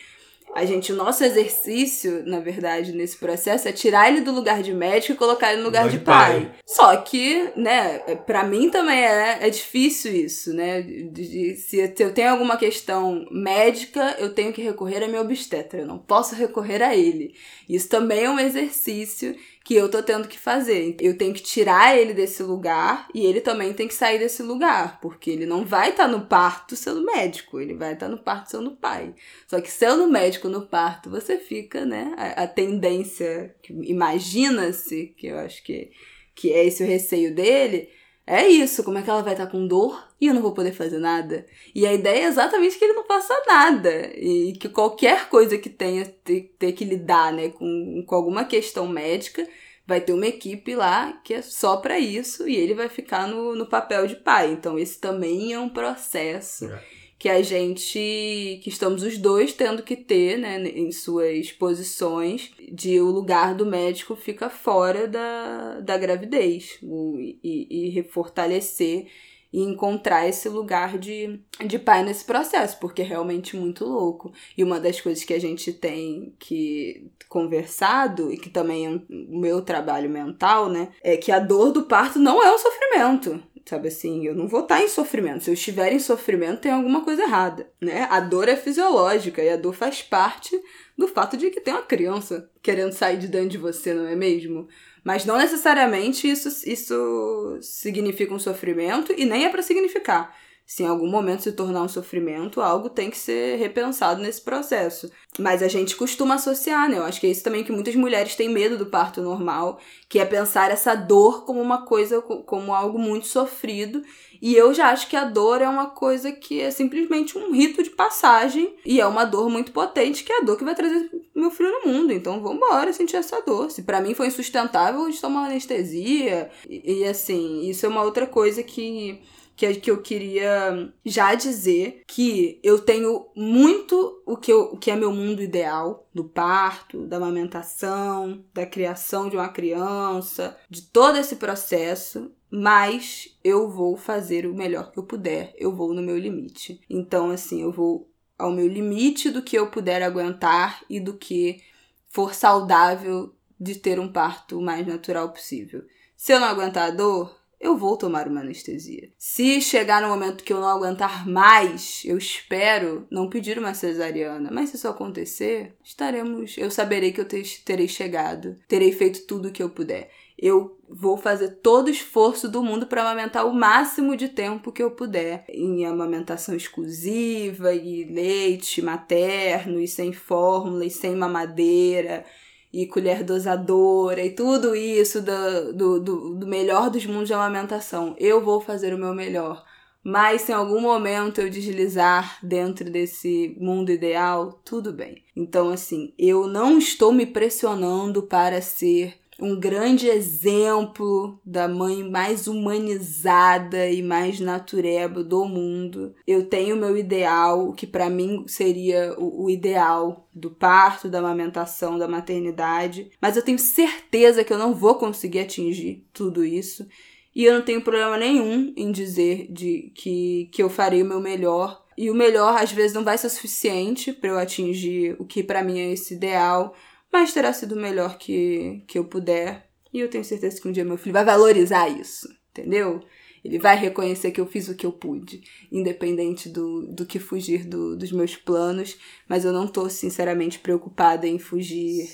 A 0.54 0.64
gente, 0.64 0.92
o 0.92 0.96
nosso 0.96 1.22
exercício, 1.22 2.22
na 2.26 2.40
verdade, 2.40 2.92
nesse 2.92 3.16
processo 3.16 3.68
é 3.68 3.72
tirar 3.72 4.08
ele 4.10 4.20
do 4.20 4.32
lugar 4.32 4.62
de 4.62 4.72
médico 4.74 5.12
e 5.12 5.16
colocar 5.16 5.52
ele 5.52 5.60
no 5.60 5.66
lugar, 5.66 5.88
de, 5.88 5.98
pai. 6.00 6.50
Só 6.66 6.96
que, 6.96 7.50
né, 7.56 8.02
é- 8.06 8.16
pra 8.16 8.42
mim 8.44 8.68
também 8.68 8.98
é, 8.98 9.38
é 9.42 9.50
difícil 9.50 10.12
isso, 10.12 10.52
né? 10.52 10.82
De- 10.82 11.04
de- 11.08 11.56
se 11.56 11.78
eu 11.98 12.12
tenho 12.12 12.30
alguma 12.30 12.56
questão 12.56 13.26
médica, 13.30 14.16
eu 14.18 14.34
tenho 14.34 14.52
que 14.52 14.60
recorrer 14.62 15.04
a 15.04 15.08
meu 15.08 15.20
obstetra. 15.22 15.80
Eu 15.80 15.86
não 15.86 15.98
posso 15.98 16.34
recorrer 16.34 16.82
a 16.82 16.96
ele. 16.96 17.34
Isso 17.68 17.88
também 17.88 18.24
é 18.24 18.30
um 18.30 18.38
exercício 18.38 19.36
que 19.64 19.74
eu 19.74 19.90
tô 19.90 20.02
tendo 20.02 20.26
que 20.26 20.38
fazer. 20.38 20.96
Eu 21.00 21.16
tenho 21.16 21.34
que 21.34 21.42
tirar 21.42 21.96
ele 21.96 22.14
desse 22.14 22.42
lugar 22.42 23.08
e 23.14 23.24
ele 23.24 23.40
também 23.40 23.72
tem 23.72 23.86
que 23.86 23.94
sair 23.94 24.18
desse 24.18 24.42
lugar, 24.42 25.00
porque 25.00 25.30
ele 25.30 25.46
não 25.46 25.64
vai 25.64 25.90
estar 25.90 26.08
no 26.08 26.26
parto 26.26 26.74
sendo 26.74 27.04
médico, 27.04 27.60
ele 27.60 27.74
vai 27.74 27.92
estar 27.92 28.08
no 28.08 28.18
parto 28.18 28.50
sendo 28.50 28.72
pai. 28.72 29.14
Só 29.46 29.60
que 29.60 29.70
sendo 29.70 30.08
médico 30.08 30.48
no 30.48 30.66
parto, 30.66 31.10
você 31.10 31.36
fica, 31.36 31.84
né? 31.84 32.14
A, 32.16 32.44
a 32.44 32.46
tendência, 32.46 33.54
imagina-se, 33.68 35.14
que 35.16 35.26
eu 35.26 35.38
acho 35.38 35.62
que, 35.62 35.90
que 36.34 36.52
é 36.52 36.64
esse 36.64 36.82
o 36.82 36.86
receio 36.86 37.34
dele, 37.34 37.90
é 38.26 38.46
isso. 38.48 38.82
Como 38.82 38.98
é 38.98 39.02
que 39.02 39.10
ela 39.10 39.22
vai 39.22 39.34
estar 39.34 39.46
com 39.46 39.66
dor 39.66 40.09
e 40.20 40.26
eu 40.26 40.34
não 40.34 40.42
vou 40.42 40.52
poder 40.52 40.72
fazer 40.72 40.98
nada? 40.98 41.46
E 41.74 41.86
a 41.86 41.94
ideia 41.94 42.24
é 42.24 42.28
exatamente 42.28 42.78
que 42.78 42.84
ele 42.84 42.92
não 42.92 43.04
faça 43.04 43.34
nada. 43.46 44.12
E 44.14 44.52
que 44.60 44.68
qualquer 44.68 45.28
coisa 45.28 45.56
que 45.56 45.70
tenha 45.70 46.04
ter, 46.04 46.54
ter 46.58 46.72
que 46.72 46.84
lidar, 46.84 47.32
né, 47.32 47.48
com, 47.48 48.04
com 48.06 48.14
alguma 48.14 48.44
questão 48.44 48.86
médica, 48.86 49.48
vai 49.86 50.00
ter 50.00 50.12
uma 50.12 50.26
equipe 50.26 50.74
lá 50.74 51.20
que 51.24 51.34
é 51.34 51.42
só 51.42 51.78
para 51.78 51.98
isso 51.98 52.46
e 52.46 52.54
ele 52.54 52.74
vai 52.74 52.88
ficar 52.88 53.26
no, 53.26 53.56
no 53.56 53.66
papel 53.66 54.06
de 54.06 54.16
pai. 54.16 54.52
Então, 54.52 54.78
esse 54.78 55.00
também 55.00 55.52
é 55.52 55.58
um 55.58 55.70
processo. 55.70 56.66
É 56.66 57.00
que 57.20 57.28
a 57.28 57.42
gente, 57.42 58.58
que 58.62 58.70
estamos 58.70 59.02
os 59.02 59.18
dois 59.18 59.52
tendo 59.52 59.82
que 59.82 59.94
ter, 59.94 60.38
né, 60.38 60.58
em 60.66 60.90
suas 60.90 61.52
posições, 61.52 62.50
de 62.72 62.98
o 62.98 63.10
lugar 63.10 63.54
do 63.54 63.66
médico 63.66 64.16
fica 64.16 64.48
fora 64.48 65.06
da, 65.06 65.80
da 65.80 65.98
gravidez 65.98 66.78
o, 66.82 67.18
e, 67.20 67.66
e 67.88 67.90
refortalecer 67.90 69.06
e 69.52 69.62
encontrar 69.62 70.28
esse 70.28 70.48
lugar 70.48 70.98
de, 70.98 71.40
de 71.66 71.78
pai 71.78 72.02
nesse 72.02 72.24
processo, 72.24 72.78
porque 72.78 73.02
é 73.02 73.04
realmente 73.04 73.56
muito 73.56 73.84
louco. 73.84 74.32
E 74.56 74.62
uma 74.62 74.78
das 74.78 75.00
coisas 75.00 75.24
que 75.24 75.34
a 75.34 75.40
gente 75.40 75.72
tem 75.72 76.34
que 76.38 77.10
conversado, 77.28 78.32
e 78.32 78.36
que 78.36 78.50
também 78.50 78.86
é 78.86 78.90
o 78.90 79.40
meu 79.40 79.62
trabalho 79.62 80.10
mental, 80.10 80.68
né, 80.68 80.88
é 81.02 81.16
que 81.16 81.30
a 81.32 81.38
dor 81.38 81.72
do 81.72 81.84
parto 81.84 82.18
não 82.18 82.42
é 82.42 82.52
um 82.52 82.58
sofrimento. 82.58 83.42
Sabe 83.66 83.88
assim, 83.88 84.26
eu 84.26 84.34
não 84.34 84.48
vou 84.48 84.62
estar 84.62 84.82
em 84.82 84.88
sofrimento. 84.88 85.44
Se 85.44 85.50
eu 85.50 85.54
estiver 85.54 85.92
em 85.92 85.98
sofrimento, 86.00 86.62
tem 86.62 86.72
alguma 86.72 87.04
coisa 87.04 87.22
errada, 87.22 87.70
né? 87.80 88.08
A 88.10 88.18
dor 88.18 88.48
é 88.48 88.56
fisiológica 88.56 89.42
e 89.42 89.48
a 89.48 89.56
dor 89.56 89.74
faz 89.74 90.02
parte 90.02 90.60
do 90.98 91.06
fato 91.06 91.36
de 91.36 91.50
que 91.50 91.60
tem 91.60 91.74
uma 91.74 91.82
criança 91.82 92.50
querendo 92.62 92.92
sair 92.92 93.16
de 93.16 93.28
dentro 93.28 93.50
de 93.50 93.58
você, 93.58 93.94
não 93.94 94.06
é 94.06 94.16
mesmo? 94.16 94.66
Mas 95.04 95.24
não 95.24 95.38
necessariamente 95.38 96.28
isso, 96.28 96.48
isso 96.68 97.58
significa 97.60 98.34
um 98.34 98.38
sofrimento 98.38 99.12
e 99.16 99.24
nem 99.24 99.44
é 99.44 99.48
para 99.48 99.62
significar 99.62 100.34
se 100.70 100.84
em 100.84 100.86
algum 100.86 101.08
momento 101.10 101.42
se 101.42 101.50
tornar 101.50 101.82
um 101.82 101.88
sofrimento, 101.88 102.60
algo 102.60 102.88
tem 102.88 103.10
que 103.10 103.18
ser 103.18 103.58
repensado 103.58 104.22
nesse 104.22 104.40
processo. 104.40 105.10
Mas 105.36 105.64
a 105.64 105.66
gente 105.66 105.96
costuma 105.96 106.36
associar, 106.36 106.88
né? 106.88 106.98
Eu 106.98 107.02
acho 107.02 107.20
que 107.20 107.26
é 107.26 107.30
isso 107.30 107.42
também 107.42 107.64
que 107.64 107.72
muitas 107.72 107.96
mulheres 107.96 108.36
têm 108.36 108.48
medo 108.48 108.78
do 108.78 108.86
parto 108.86 109.20
normal, 109.20 109.80
que 110.08 110.20
é 110.20 110.24
pensar 110.24 110.70
essa 110.70 110.94
dor 110.94 111.44
como 111.44 111.60
uma 111.60 111.84
coisa, 111.84 112.22
como 112.22 112.72
algo 112.72 113.00
muito 113.00 113.26
sofrido. 113.26 114.00
E 114.40 114.54
eu 114.54 114.72
já 114.72 114.90
acho 114.90 115.08
que 115.08 115.16
a 115.16 115.24
dor 115.24 115.60
é 115.60 115.68
uma 115.68 115.90
coisa 115.90 116.32
que 116.32 116.60
é 116.60 116.70
simplesmente 116.70 117.36
um 117.36 117.52
rito 117.52 117.82
de 117.82 117.90
passagem 117.90 118.74
e 118.84 119.00
é 119.00 119.06
uma 119.06 119.24
dor 119.24 119.50
muito 119.50 119.72
potente, 119.72 120.24
que 120.24 120.32
é 120.32 120.38
a 120.38 120.44
dor 120.44 120.56
que 120.56 120.64
vai 120.64 120.74
trazer 120.74 121.10
meu 121.34 121.50
filho 121.50 121.70
no 121.70 121.92
mundo. 121.92 122.12
Então 122.12 122.40
vamos 122.40 122.56
embora 122.56 122.92
sentir 122.92 123.16
essa 123.16 123.40
dor. 123.42 123.70
Se 123.70 123.82
para 123.82 124.00
mim 124.00 124.14
foi 124.14 124.28
insustentável, 124.28 125.08
eu 125.08 125.20
tomar 125.20 125.46
anestesia. 125.46 126.50
E, 126.68 127.00
e 127.00 127.04
assim, 127.04 127.68
isso 127.68 127.84
é 127.84 127.88
uma 127.88 128.02
outra 128.02 128.26
coisa 128.26 128.62
que 128.62 129.20
que, 129.60 129.74
que 129.74 129.90
eu 129.90 130.00
queria 130.00 130.90
já 131.04 131.34
dizer 131.34 132.02
que 132.06 132.58
eu 132.62 132.78
tenho 132.78 133.26
muito 133.36 134.22
o 134.24 134.34
que, 134.34 134.50
eu, 134.50 134.62
o 134.72 134.78
que 134.78 134.90
é 134.90 134.96
meu 134.96 135.12
mundo 135.12 135.42
ideal 135.42 136.08
do 136.14 136.24
parto, 136.24 137.06
da 137.06 137.18
amamentação, 137.18 138.42
da 138.54 138.64
criação 138.64 139.28
de 139.28 139.36
uma 139.36 139.50
criança, 139.50 140.56
de 140.70 140.80
todo 140.80 141.18
esse 141.18 141.36
processo, 141.36 142.32
mas 142.50 143.36
eu 143.44 143.68
vou 143.70 143.96
fazer 143.96 144.46
o 144.46 144.54
melhor 144.54 144.90
que 144.90 144.98
eu 144.98 145.04
puder, 145.04 145.54
eu 145.56 145.74
vou 145.74 145.94
no 145.94 146.02
meu 146.02 146.18
limite. 146.18 146.80
Então, 146.90 147.30
assim, 147.30 147.62
eu 147.62 147.70
vou 147.70 148.10
ao 148.38 148.50
meu 148.50 148.66
limite 148.66 149.30
do 149.30 149.42
que 149.42 149.56
eu 149.56 149.68
puder 149.68 150.02
aguentar 150.02 150.82
e 150.88 150.98
do 150.98 151.14
que 151.14 151.62
for 152.08 152.34
saudável 152.34 153.34
de 153.58 153.74
ter 153.76 154.00
um 154.00 154.10
parto 154.10 154.58
o 154.58 154.62
mais 154.62 154.86
natural 154.86 155.30
possível. 155.30 155.84
Se 156.16 156.32
eu 156.32 156.40
não 156.40 156.48
aguentar 156.48 156.88
a 156.88 156.90
dor, 156.90 157.38
eu 157.60 157.76
vou 157.76 157.96
tomar 157.96 158.26
uma 158.26 158.40
anestesia. 158.40 159.12
Se 159.18 159.60
chegar 159.60 160.00
no 160.00 160.08
momento 160.08 160.42
que 160.42 160.52
eu 160.52 160.60
não 160.60 160.68
aguentar 160.68 161.28
mais, 161.28 162.02
eu 162.06 162.16
espero 162.16 163.06
não 163.10 163.28
pedir 163.28 163.58
uma 163.58 163.74
cesariana. 163.74 164.50
Mas 164.50 164.70
se 164.70 164.76
isso 164.76 164.88
acontecer, 164.88 165.76
estaremos. 165.84 166.56
Eu 166.56 166.70
saberei 166.70 167.12
que 167.12 167.20
eu 167.20 167.28
terei 167.64 167.86
chegado, 167.86 168.56
terei 168.66 168.92
feito 168.92 169.26
tudo 169.26 169.48
o 169.48 169.52
que 169.52 169.62
eu 169.62 169.68
puder. 169.68 170.10
Eu 170.42 170.78
vou 170.88 171.18
fazer 171.18 171.60
todo 171.62 171.88
o 171.88 171.90
esforço 171.90 172.48
do 172.48 172.62
mundo 172.62 172.86
para 172.86 173.02
amamentar 173.02 173.46
o 173.46 173.52
máximo 173.52 174.16
de 174.16 174.28
tempo 174.28 174.72
que 174.72 174.82
eu 174.82 174.90
puder 174.90 175.44
em 175.50 175.84
amamentação 175.84 176.56
exclusiva 176.56 177.74
e 177.74 178.04
leite 178.04 178.80
materno 178.80 179.78
e 179.78 179.86
sem 179.86 180.14
fórmula 180.14 180.86
e 180.86 180.90
sem 180.90 181.14
mamadeira 181.14 182.24
e 182.72 182.86
colher 182.86 183.22
dosadora 183.22 184.24
e 184.24 184.30
tudo 184.30 184.74
isso 184.74 185.20
do, 185.20 185.72
do, 185.74 186.00
do, 186.00 186.34
do 186.36 186.46
melhor 186.46 186.88
dos 186.88 187.04
mundos 187.04 187.28
de 187.28 187.34
amamentação. 187.34 188.16
Eu 188.18 188.42
vou 188.42 188.62
fazer 188.62 188.94
o 188.94 188.98
meu 188.98 189.14
melhor. 189.14 189.62
Mas 190.02 190.42
se 190.42 190.52
em 190.52 190.54
algum 190.54 190.80
momento 190.80 191.42
eu 191.42 191.50
deslizar 191.50 192.38
dentro 192.42 192.90
desse 192.90 193.54
mundo 193.60 193.92
ideal, 193.92 194.58
tudo 194.64 194.94
bem. 194.94 195.22
Então, 195.36 195.68
assim, 195.68 196.14
eu 196.18 196.46
não 196.46 196.78
estou 196.78 197.12
me 197.12 197.26
pressionando 197.26 198.22
para 198.22 198.62
ser 198.62 199.20
um 199.40 199.58
grande 199.58 200.08
exemplo 200.08 201.38
da 201.44 201.66
mãe 201.68 202.08
mais 202.08 202.46
humanizada 202.46 203.88
e 203.88 204.02
mais 204.02 204.40
natureba 204.40 205.22
do 205.22 205.44
mundo. 205.44 206.14
Eu 206.26 206.46
tenho 206.46 206.76
meu 206.76 206.96
ideal, 206.96 207.72
que 207.72 207.86
para 207.86 208.10
mim 208.10 208.44
seria 208.46 209.14
o, 209.18 209.44
o 209.44 209.50
ideal 209.50 210.28
do 210.34 210.50
parto, 210.50 211.08
da 211.08 211.18
amamentação, 211.18 211.98
da 211.98 212.08
maternidade, 212.08 213.10
mas 213.20 213.36
eu 213.36 213.42
tenho 213.42 213.58
certeza 213.58 214.44
que 214.44 214.52
eu 214.52 214.58
não 214.58 214.74
vou 214.74 214.94
conseguir 214.96 215.40
atingir 215.40 216.06
tudo 216.12 216.44
isso. 216.44 216.86
E 217.34 217.44
eu 217.44 217.54
não 217.54 217.62
tenho 217.62 217.80
problema 217.80 218.16
nenhum 218.16 218.72
em 218.76 218.90
dizer 218.90 219.46
de 219.50 219.92
que, 219.94 220.48
que 220.52 220.62
eu 220.62 220.68
farei 220.68 221.02
o 221.02 221.06
meu 221.06 221.20
melhor. 221.20 221.84
E 221.96 222.10
o 222.10 222.14
melhor 222.14 222.56
às 222.60 222.72
vezes 222.72 222.92
não 222.92 223.04
vai 223.04 223.16
ser 223.18 223.28
suficiente 223.28 224.12
para 224.12 224.30
eu 224.30 224.38
atingir 224.38 225.14
o 225.18 225.24
que 225.24 225.42
para 225.42 225.62
mim 225.62 225.78
é 225.78 225.92
esse 225.92 226.14
ideal, 226.14 226.74
mas 227.12 227.32
terá 227.32 227.52
sido 227.52 227.74
o 227.74 227.80
melhor 227.80 228.18
que, 228.18 228.82
que 228.86 228.98
eu 228.98 229.04
puder. 229.04 229.68
E 229.92 230.00
eu 230.00 230.08
tenho 230.08 230.24
certeza 230.24 230.60
que 230.60 230.68
um 230.68 230.72
dia 230.72 230.84
meu 230.84 230.96
filho 230.96 231.12
vai 231.12 231.24
valorizar 231.24 231.88
isso, 231.88 232.28
entendeu? 232.50 233.00
Ele 233.44 233.58
vai 233.58 233.76
reconhecer 233.76 234.30
que 234.30 234.40
eu 234.40 234.46
fiz 234.46 234.68
o 234.68 234.74
que 234.74 234.84
eu 234.84 234.92
pude, 234.92 235.42
independente 235.72 236.48
do, 236.48 236.86
do 236.86 237.06
que 237.06 237.18
fugir 237.18 237.64
do, 237.64 237.96
dos 237.96 238.12
meus 238.12 238.36
planos, 238.36 238.98
mas 239.28 239.44
eu 239.44 239.52
não 239.52 239.66
tô 239.66 239.88
sinceramente 239.88 240.58
preocupada 240.58 241.26
em 241.26 241.38
fugir 241.38 242.08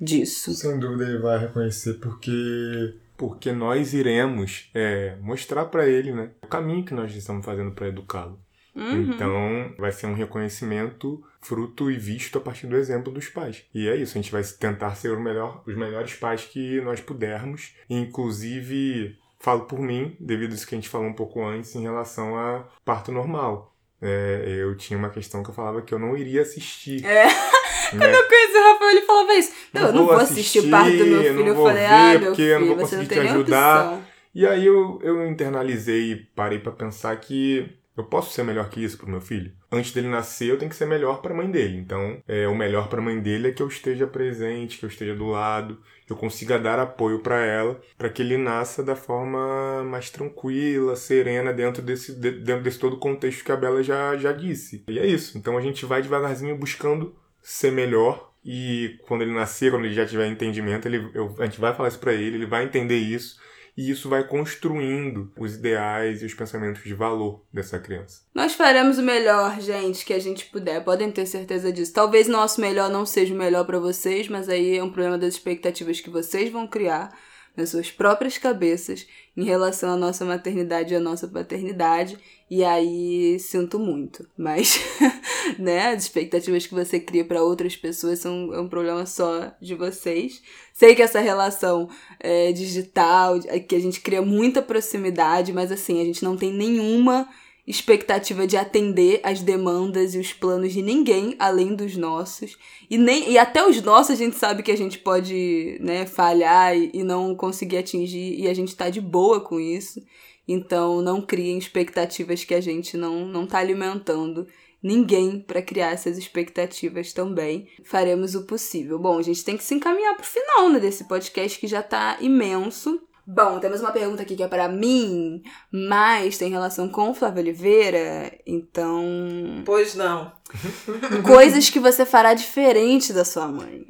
disso. 0.00 0.52
Sem 0.54 0.78
dúvida 0.78 1.04
ele 1.04 1.18
vai 1.18 1.38
reconhecer 1.38 1.94
porque 1.94 2.94
porque 3.16 3.52
nós 3.52 3.94
iremos 3.94 4.68
é, 4.74 5.14
mostrar 5.20 5.66
para 5.66 5.86
ele, 5.86 6.12
né, 6.12 6.30
o 6.42 6.46
caminho 6.48 6.84
que 6.84 6.92
nós 6.92 7.14
estamos 7.14 7.44
fazendo 7.46 7.70
para 7.70 7.86
educá-lo. 7.86 8.36
Uhum. 8.74 9.12
Então, 9.12 9.74
vai 9.78 9.92
ser 9.92 10.06
um 10.06 10.14
reconhecimento 10.14 11.22
fruto 11.40 11.90
e 11.90 11.98
visto 11.98 12.38
a 12.38 12.40
partir 12.40 12.66
do 12.66 12.76
exemplo 12.76 13.12
dos 13.12 13.28
pais. 13.28 13.64
E 13.74 13.88
é 13.88 13.96
isso, 13.96 14.16
a 14.16 14.20
gente 14.20 14.32
vai 14.32 14.42
tentar 14.42 14.94
ser 14.94 15.12
o 15.12 15.20
melhor, 15.20 15.62
os 15.66 15.76
melhores 15.76 16.14
pais 16.14 16.44
que 16.44 16.80
nós 16.80 17.00
pudermos. 17.00 17.74
inclusive, 17.90 19.16
falo 19.38 19.62
por 19.62 19.80
mim, 19.80 20.16
devido 20.18 20.52
a 20.52 20.54
isso 20.54 20.66
que 20.66 20.74
a 20.74 20.78
gente 20.78 20.88
falou 20.88 21.06
um 21.06 21.12
pouco 21.12 21.44
antes 21.44 21.74
em 21.74 21.82
relação 21.82 22.36
a 22.36 22.64
parto 22.84 23.12
normal. 23.12 23.74
É, 24.00 24.56
eu 24.58 24.76
tinha 24.76 24.98
uma 24.98 25.10
questão 25.10 25.44
que 25.44 25.50
eu 25.50 25.54
falava 25.54 25.82
que 25.82 25.94
eu 25.94 25.98
não 25.98 26.16
iria 26.16 26.42
assistir. 26.42 27.04
É. 27.04 27.26
Né? 27.26 27.30
Quando 27.90 28.02
eu 28.14 28.28
conheci 28.28 28.56
o 28.56 28.72
Rafael, 28.72 28.90
ele 28.90 29.02
falava 29.02 29.34
isso. 29.34 29.52
Não, 29.72 29.82
eu 29.82 29.92
não 29.92 30.06
vou 30.06 30.16
assistir, 30.16 30.60
o 30.60 30.70
parto 30.70 30.96
do 30.96 31.06
meu 31.06 31.22
filho. 31.22 31.48
Eu 31.48 31.62
falei, 31.62 31.84
ah, 31.84 32.18
meu 32.18 32.34
filho, 32.34 32.48
eu 32.48 32.60
não 32.60 32.66
vou 32.68 32.76
conseguir 32.78 33.06
te 33.06 33.18
ajudar. 33.18 34.00
E 34.34 34.46
aí 34.46 34.66
eu, 34.66 34.98
eu 35.02 35.26
internalizei 35.28 36.12
e 36.12 36.16
parei 36.16 36.58
para 36.58 36.72
pensar 36.72 37.14
que 37.16 37.70
eu 37.96 38.04
posso 38.04 38.32
ser 38.32 38.42
melhor 38.42 38.68
que 38.70 38.82
isso 38.82 38.96
pro 38.96 39.08
meu 39.08 39.20
filho? 39.20 39.52
Antes 39.70 39.92
dele 39.92 40.08
nascer, 40.08 40.48
eu 40.48 40.58
tenho 40.58 40.70
que 40.70 40.76
ser 40.76 40.86
melhor 40.86 41.20
para 41.20 41.34
a 41.34 41.36
mãe 41.36 41.50
dele. 41.50 41.76
Então, 41.76 42.22
é, 42.26 42.48
o 42.48 42.54
melhor 42.54 42.88
para 42.88 43.00
a 43.00 43.04
mãe 43.04 43.20
dele 43.20 43.48
é 43.48 43.52
que 43.52 43.62
eu 43.62 43.68
esteja 43.68 44.06
presente, 44.06 44.78
que 44.78 44.84
eu 44.84 44.88
esteja 44.88 45.14
do 45.14 45.26
lado, 45.26 45.78
que 46.06 46.12
eu 46.12 46.16
consiga 46.16 46.58
dar 46.58 46.78
apoio 46.78 47.18
para 47.18 47.44
ela, 47.44 47.80
para 47.98 48.08
que 48.08 48.22
ele 48.22 48.38
nasça 48.38 48.82
da 48.82 48.96
forma 48.96 49.84
mais 49.84 50.08
tranquila, 50.08 50.96
serena, 50.96 51.52
dentro 51.52 51.82
desse, 51.82 52.12
dentro 52.14 52.62
desse 52.62 52.78
todo 52.78 52.98
contexto 52.98 53.44
que 53.44 53.52
a 53.52 53.56
Bela 53.56 53.82
já, 53.82 54.16
já 54.16 54.32
disse. 54.32 54.82
E 54.88 54.98
é 54.98 55.06
isso. 55.06 55.36
Então, 55.36 55.58
a 55.58 55.60
gente 55.60 55.84
vai 55.84 56.00
devagarzinho 56.00 56.56
buscando 56.56 57.14
ser 57.42 57.72
melhor 57.72 58.32
e 58.44 58.98
quando 59.06 59.22
ele 59.22 59.32
nascer, 59.32 59.70
quando 59.70 59.84
ele 59.84 59.94
já 59.94 60.06
tiver 60.06 60.26
entendimento, 60.26 60.86
ele, 60.86 61.10
eu, 61.14 61.34
a 61.38 61.44
gente 61.44 61.60
vai 61.60 61.74
falar 61.74 61.88
isso 61.88 61.98
para 61.98 62.12
ele, 62.12 62.36
ele 62.36 62.46
vai 62.46 62.64
entender 62.64 62.96
isso 62.96 63.40
e 63.76 63.90
isso 63.90 64.08
vai 64.08 64.26
construindo 64.26 65.32
os 65.38 65.54
ideais 65.54 66.22
e 66.22 66.26
os 66.26 66.34
pensamentos 66.34 66.82
de 66.82 66.94
valor 66.94 67.42
dessa 67.52 67.78
criança. 67.78 68.22
Nós 68.34 68.54
faremos 68.54 68.98
o 68.98 69.02
melhor, 69.02 69.60
gente, 69.60 70.04
que 70.04 70.12
a 70.12 70.18
gente 70.18 70.46
puder. 70.46 70.84
Podem 70.84 71.10
ter 71.10 71.26
certeza 71.26 71.72
disso. 71.72 71.92
Talvez 71.92 72.28
nosso 72.28 72.60
melhor 72.60 72.90
não 72.90 73.06
seja 73.06 73.34
o 73.34 73.38
melhor 73.38 73.64
para 73.64 73.78
vocês, 73.78 74.28
mas 74.28 74.48
aí 74.48 74.76
é 74.76 74.84
um 74.84 74.90
problema 74.90 75.18
das 75.18 75.34
expectativas 75.34 76.00
que 76.00 76.10
vocês 76.10 76.50
vão 76.50 76.66
criar 76.66 77.16
nas 77.56 77.70
suas 77.70 77.90
próprias 77.90 78.38
cabeças 78.38 79.06
em 79.36 79.44
relação 79.44 79.90
à 79.90 79.96
nossa 79.96 80.24
maternidade 80.24 80.92
e 80.92 80.96
à 80.96 81.00
nossa 81.00 81.28
paternidade. 81.28 82.18
E 82.50 82.62
aí 82.64 83.38
sinto 83.38 83.78
muito, 83.78 84.28
mas 84.36 84.78
né, 85.58 85.88
as 85.88 86.04
expectativas 86.04 86.66
que 86.66 86.74
você 86.74 86.98
cria 87.00 87.24
para 87.24 87.42
outras 87.42 87.76
pessoas 87.76 88.18
são 88.18 88.52
é 88.52 88.60
um 88.60 88.68
problema 88.68 89.06
só 89.06 89.52
de 89.60 89.74
vocês. 89.74 90.42
Sei 90.72 90.94
que 90.94 91.02
essa 91.02 91.20
relação 91.20 91.88
é, 92.18 92.52
digital, 92.52 93.38
que 93.68 93.74
a 93.74 93.80
gente 93.80 94.00
cria 94.00 94.22
muita 94.22 94.62
proximidade, 94.62 95.52
mas 95.52 95.70
assim, 95.70 96.00
a 96.00 96.04
gente 96.04 96.24
não 96.24 96.36
tem 96.36 96.52
nenhuma 96.52 97.28
expectativa 97.66 98.46
de 98.46 98.56
atender 98.56 99.20
as 99.22 99.40
demandas 99.40 100.14
e 100.14 100.18
os 100.18 100.32
planos 100.32 100.72
de 100.72 100.82
ninguém 100.82 101.36
além 101.38 101.74
dos 101.74 101.96
nossos. 101.96 102.58
E, 102.90 102.98
nem, 102.98 103.30
e 103.30 103.38
até 103.38 103.64
os 103.64 103.80
nossos 103.82 104.10
a 104.10 104.16
gente 104.16 104.36
sabe 104.36 104.62
que 104.62 104.72
a 104.72 104.76
gente 104.76 104.98
pode 104.98 105.78
né, 105.80 106.04
falhar 106.04 106.76
e, 106.76 106.90
e 106.92 107.04
não 107.04 107.34
conseguir 107.34 107.78
atingir, 107.78 108.40
e 108.40 108.48
a 108.48 108.54
gente 108.54 108.74
tá 108.74 108.90
de 108.90 109.00
boa 109.00 109.40
com 109.40 109.60
isso. 109.60 110.02
Então 110.46 111.00
não 111.00 111.22
criem 111.22 111.56
expectativas 111.56 112.44
que 112.44 112.54
a 112.54 112.60
gente 112.60 112.96
não, 112.96 113.26
não 113.26 113.46
tá 113.46 113.58
alimentando 113.58 114.46
ninguém 114.82 115.40
para 115.40 115.62
criar 115.62 115.92
essas 115.92 116.18
expectativas 116.18 117.12
também. 117.12 117.68
Faremos 117.84 118.34
o 118.34 118.44
possível. 118.44 118.98
Bom, 118.98 119.18
a 119.18 119.22
gente 119.22 119.44
tem 119.44 119.56
que 119.56 119.64
se 119.64 119.74
encaminhar 119.74 120.16
pro 120.16 120.26
final 120.26 120.68
né, 120.70 120.80
desse 120.80 121.04
podcast 121.04 121.58
que 121.58 121.66
já 121.66 121.82
tá 121.82 122.16
imenso. 122.20 123.00
Bom, 123.24 123.60
temos 123.60 123.80
uma 123.80 123.92
pergunta 123.92 124.22
aqui 124.22 124.34
que 124.34 124.42
é 124.42 124.48
para 124.48 124.68
mim, 124.68 125.44
mas 125.70 126.36
tem 126.36 126.50
relação 126.50 126.88
com 126.88 127.14
Flávio 127.14 127.40
Oliveira, 127.40 128.36
então. 128.44 129.62
Pois 129.64 129.94
não. 129.94 130.32
Coisas 131.24 131.70
que 131.70 131.78
você 131.78 132.04
fará 132.04 132.34
diferente 132.34 133.12
da 133.12 133.24
sua 133.24 133.46
mãe. 133.46 133.86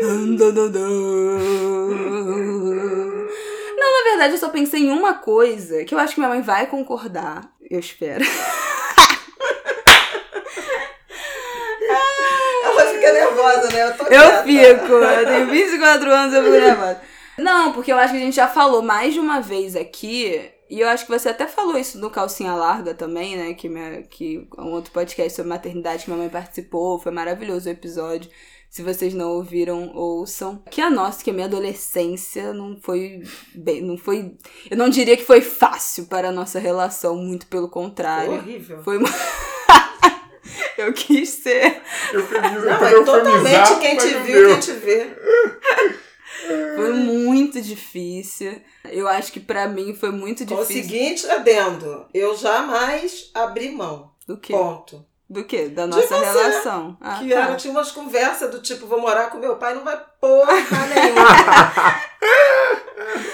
Dun, 0.00 0.34
dun, 0.34 0.54
dun, 0.54 0.70
dun. 0.70 1.38
Não, 3.76 3.98
na 3.98 4.10
verdade, 4.10 4.32
eu 4.32 4.38
só 4.38 4.48
pensei 4.48 4.84
em 4.84 4.90
uma 4.90 5.12
coisa 5.12 5.84
que 5.84 5.94
eu 5.94 5.98
acho 5.98 6.14
que 6.14 6.20
minha 6.20 6.30
mãe 6.30 6.40
vai 6.40 6.66
concordar. 6.66 7.52
Eu 7.70 7.78
espero. 7.78 8.24
Ela 12.64 12.93
fica 13.04 13.12
nervosa, 13.12 13.68
né? 13.70 13.82
Eu 13.84 13.96
tô 13.96 14.04
Eu 14.04 14.42
fico, 14.42 14.92
eu 14.92 15.26
tenho 15.26 15.46
24 15.50 16.10
anos, 16.10 16.34
eu 16.34 16.42
fico 16.42 16.56
nervosa. 16.56 17.00
Não, 17.38 17.72
porque 17.72 17.92
eu 17.92 17.98
acho 17.98 18.12
que 18.12 18.18
a 18.18 18.22
gente 18.22 18.36
já 18.36 18.48
falou 18.48 18.82
mais 18.82 19.12
de 19.12 19.20
uma 19.20 19.40
vez 19.40 19.74
aqui, 19.74 20.50
e 20.70 20.80
eu 20.80 20.88
acho 20.88 21.04
que 21.04 21.10
você 21.10 21.28
até 21.28 21.46
falou 21.46 21.76
isso 21.76 21.98
no 21.98 22.10
Calcinha 22.10 22.54
Larga 22.54 22.94
também, 22.94 23.36
né? 23.36 23.54
Que, 23.54 23.68
minha, 23.68 24.02
que 24.02 24.48
um 24.58 24.72
outro 24.72 24.92
podcast 24.92 25.34
sobre 25.34 25.48
maternidade 25.50 26.04
que 26.04 26.10
minha 26.10 26.20
mãe 26.20 26.28
participou, 26.28 26.98
foi 26.98 27.12
maravilhoso 27.12 27.68
o 27.68 27.72
episódio. 27.72 28.30
Se 28.70 28.82
vocês 28.82 29.14
não 29.14 29.30
ouviram, 29.30 29.92
ouçam. 29.94 30.60
Que 30.68 30.80
a 30.80 30.90
nossa, 30.90 31.22
que 31.22 31.30
a 31.30 31.32
minha 31.32 31.46
adolescência 31.46 32.52
não 32.52 32.76
foi 32.80 33.22
bem, 33.54 33.80
não 33.80 33.96
foi, 33.96 34.34
eu 34.68 34.76
não 34.76 34.88
diria 34.88 35.16
que 35.16 35.22
foi 35.22 35.40
fácil 35.40 36.06
para 36.06 36.30
a 36.30 36.32
nossa 36.32 36.58
relação, 36.58 37.16
muito 37.16 37.46
pelo 37.46 37.68
contrário. 37.68 38.32
Horrível. 38.32 38.82
Foi 38.82 38.98
Eu 40.76 40.92
quis 40.92 41.28
ser. 41.30 41.82
Eufemismo, 42.12 42.64
Não, 42.66 42.88
eu 42.88 43.02
é 43.02 43.04
totalmente 43.04 43.78
quem 43.80 43.96
te 43.96 44.10
não 44.14 44.22
viu, 44.24 44.48
quem 44.48 44.60
te 44.60 44.72
vê. 44.72 45.16
Foi 46.76 46.92
muito 46.92 47.60
difícil. 47.60 48.60
Eu 48.90 49.08
acho 49.08 49.32
que 49.32 49.40
pra 49.40 49.66
mim 49.66 49.94
foi 49.94 50.10
muito 50.10 50.44
Com 50.44 50.56
o 50.56 50.60
difícil. 50.60 50.82
seguinte 50.82 51.30
adendo, 51.30 52.06
eu 52.12 52.36
jamais 52.36 53.30
abri 53.32 53.70
mão. 53.70 54.12
Do 54.26 54.36
quê? 54.36 54.52
Ponto. 54.52 55.06
Do 55.28 55.44
quê? 55.44 55.68
Da 55.68 55.86
nossa 55.86 56.06
você, 56.06 56.14
relação. 56.22 56.98
Ah, 57.00 57.18
que 57.18 57.30
tá. 57.30 57.34
era, 57.34 57.56
tinha 57.56 57.72
umas 57.72 57.90
conversas 57.90 58.50
do 58.50 58.60
tipo, 58.60 58.86
vou 58.86 59.00
morar 59.00 59.30
com 59.30 59.38
meu 59.38 59.56
pai, 59.56 59.74
não 59.74 59.84
vai 59.84 59.98
porra 60.20 60.52
nenhuma. 60.94 61.24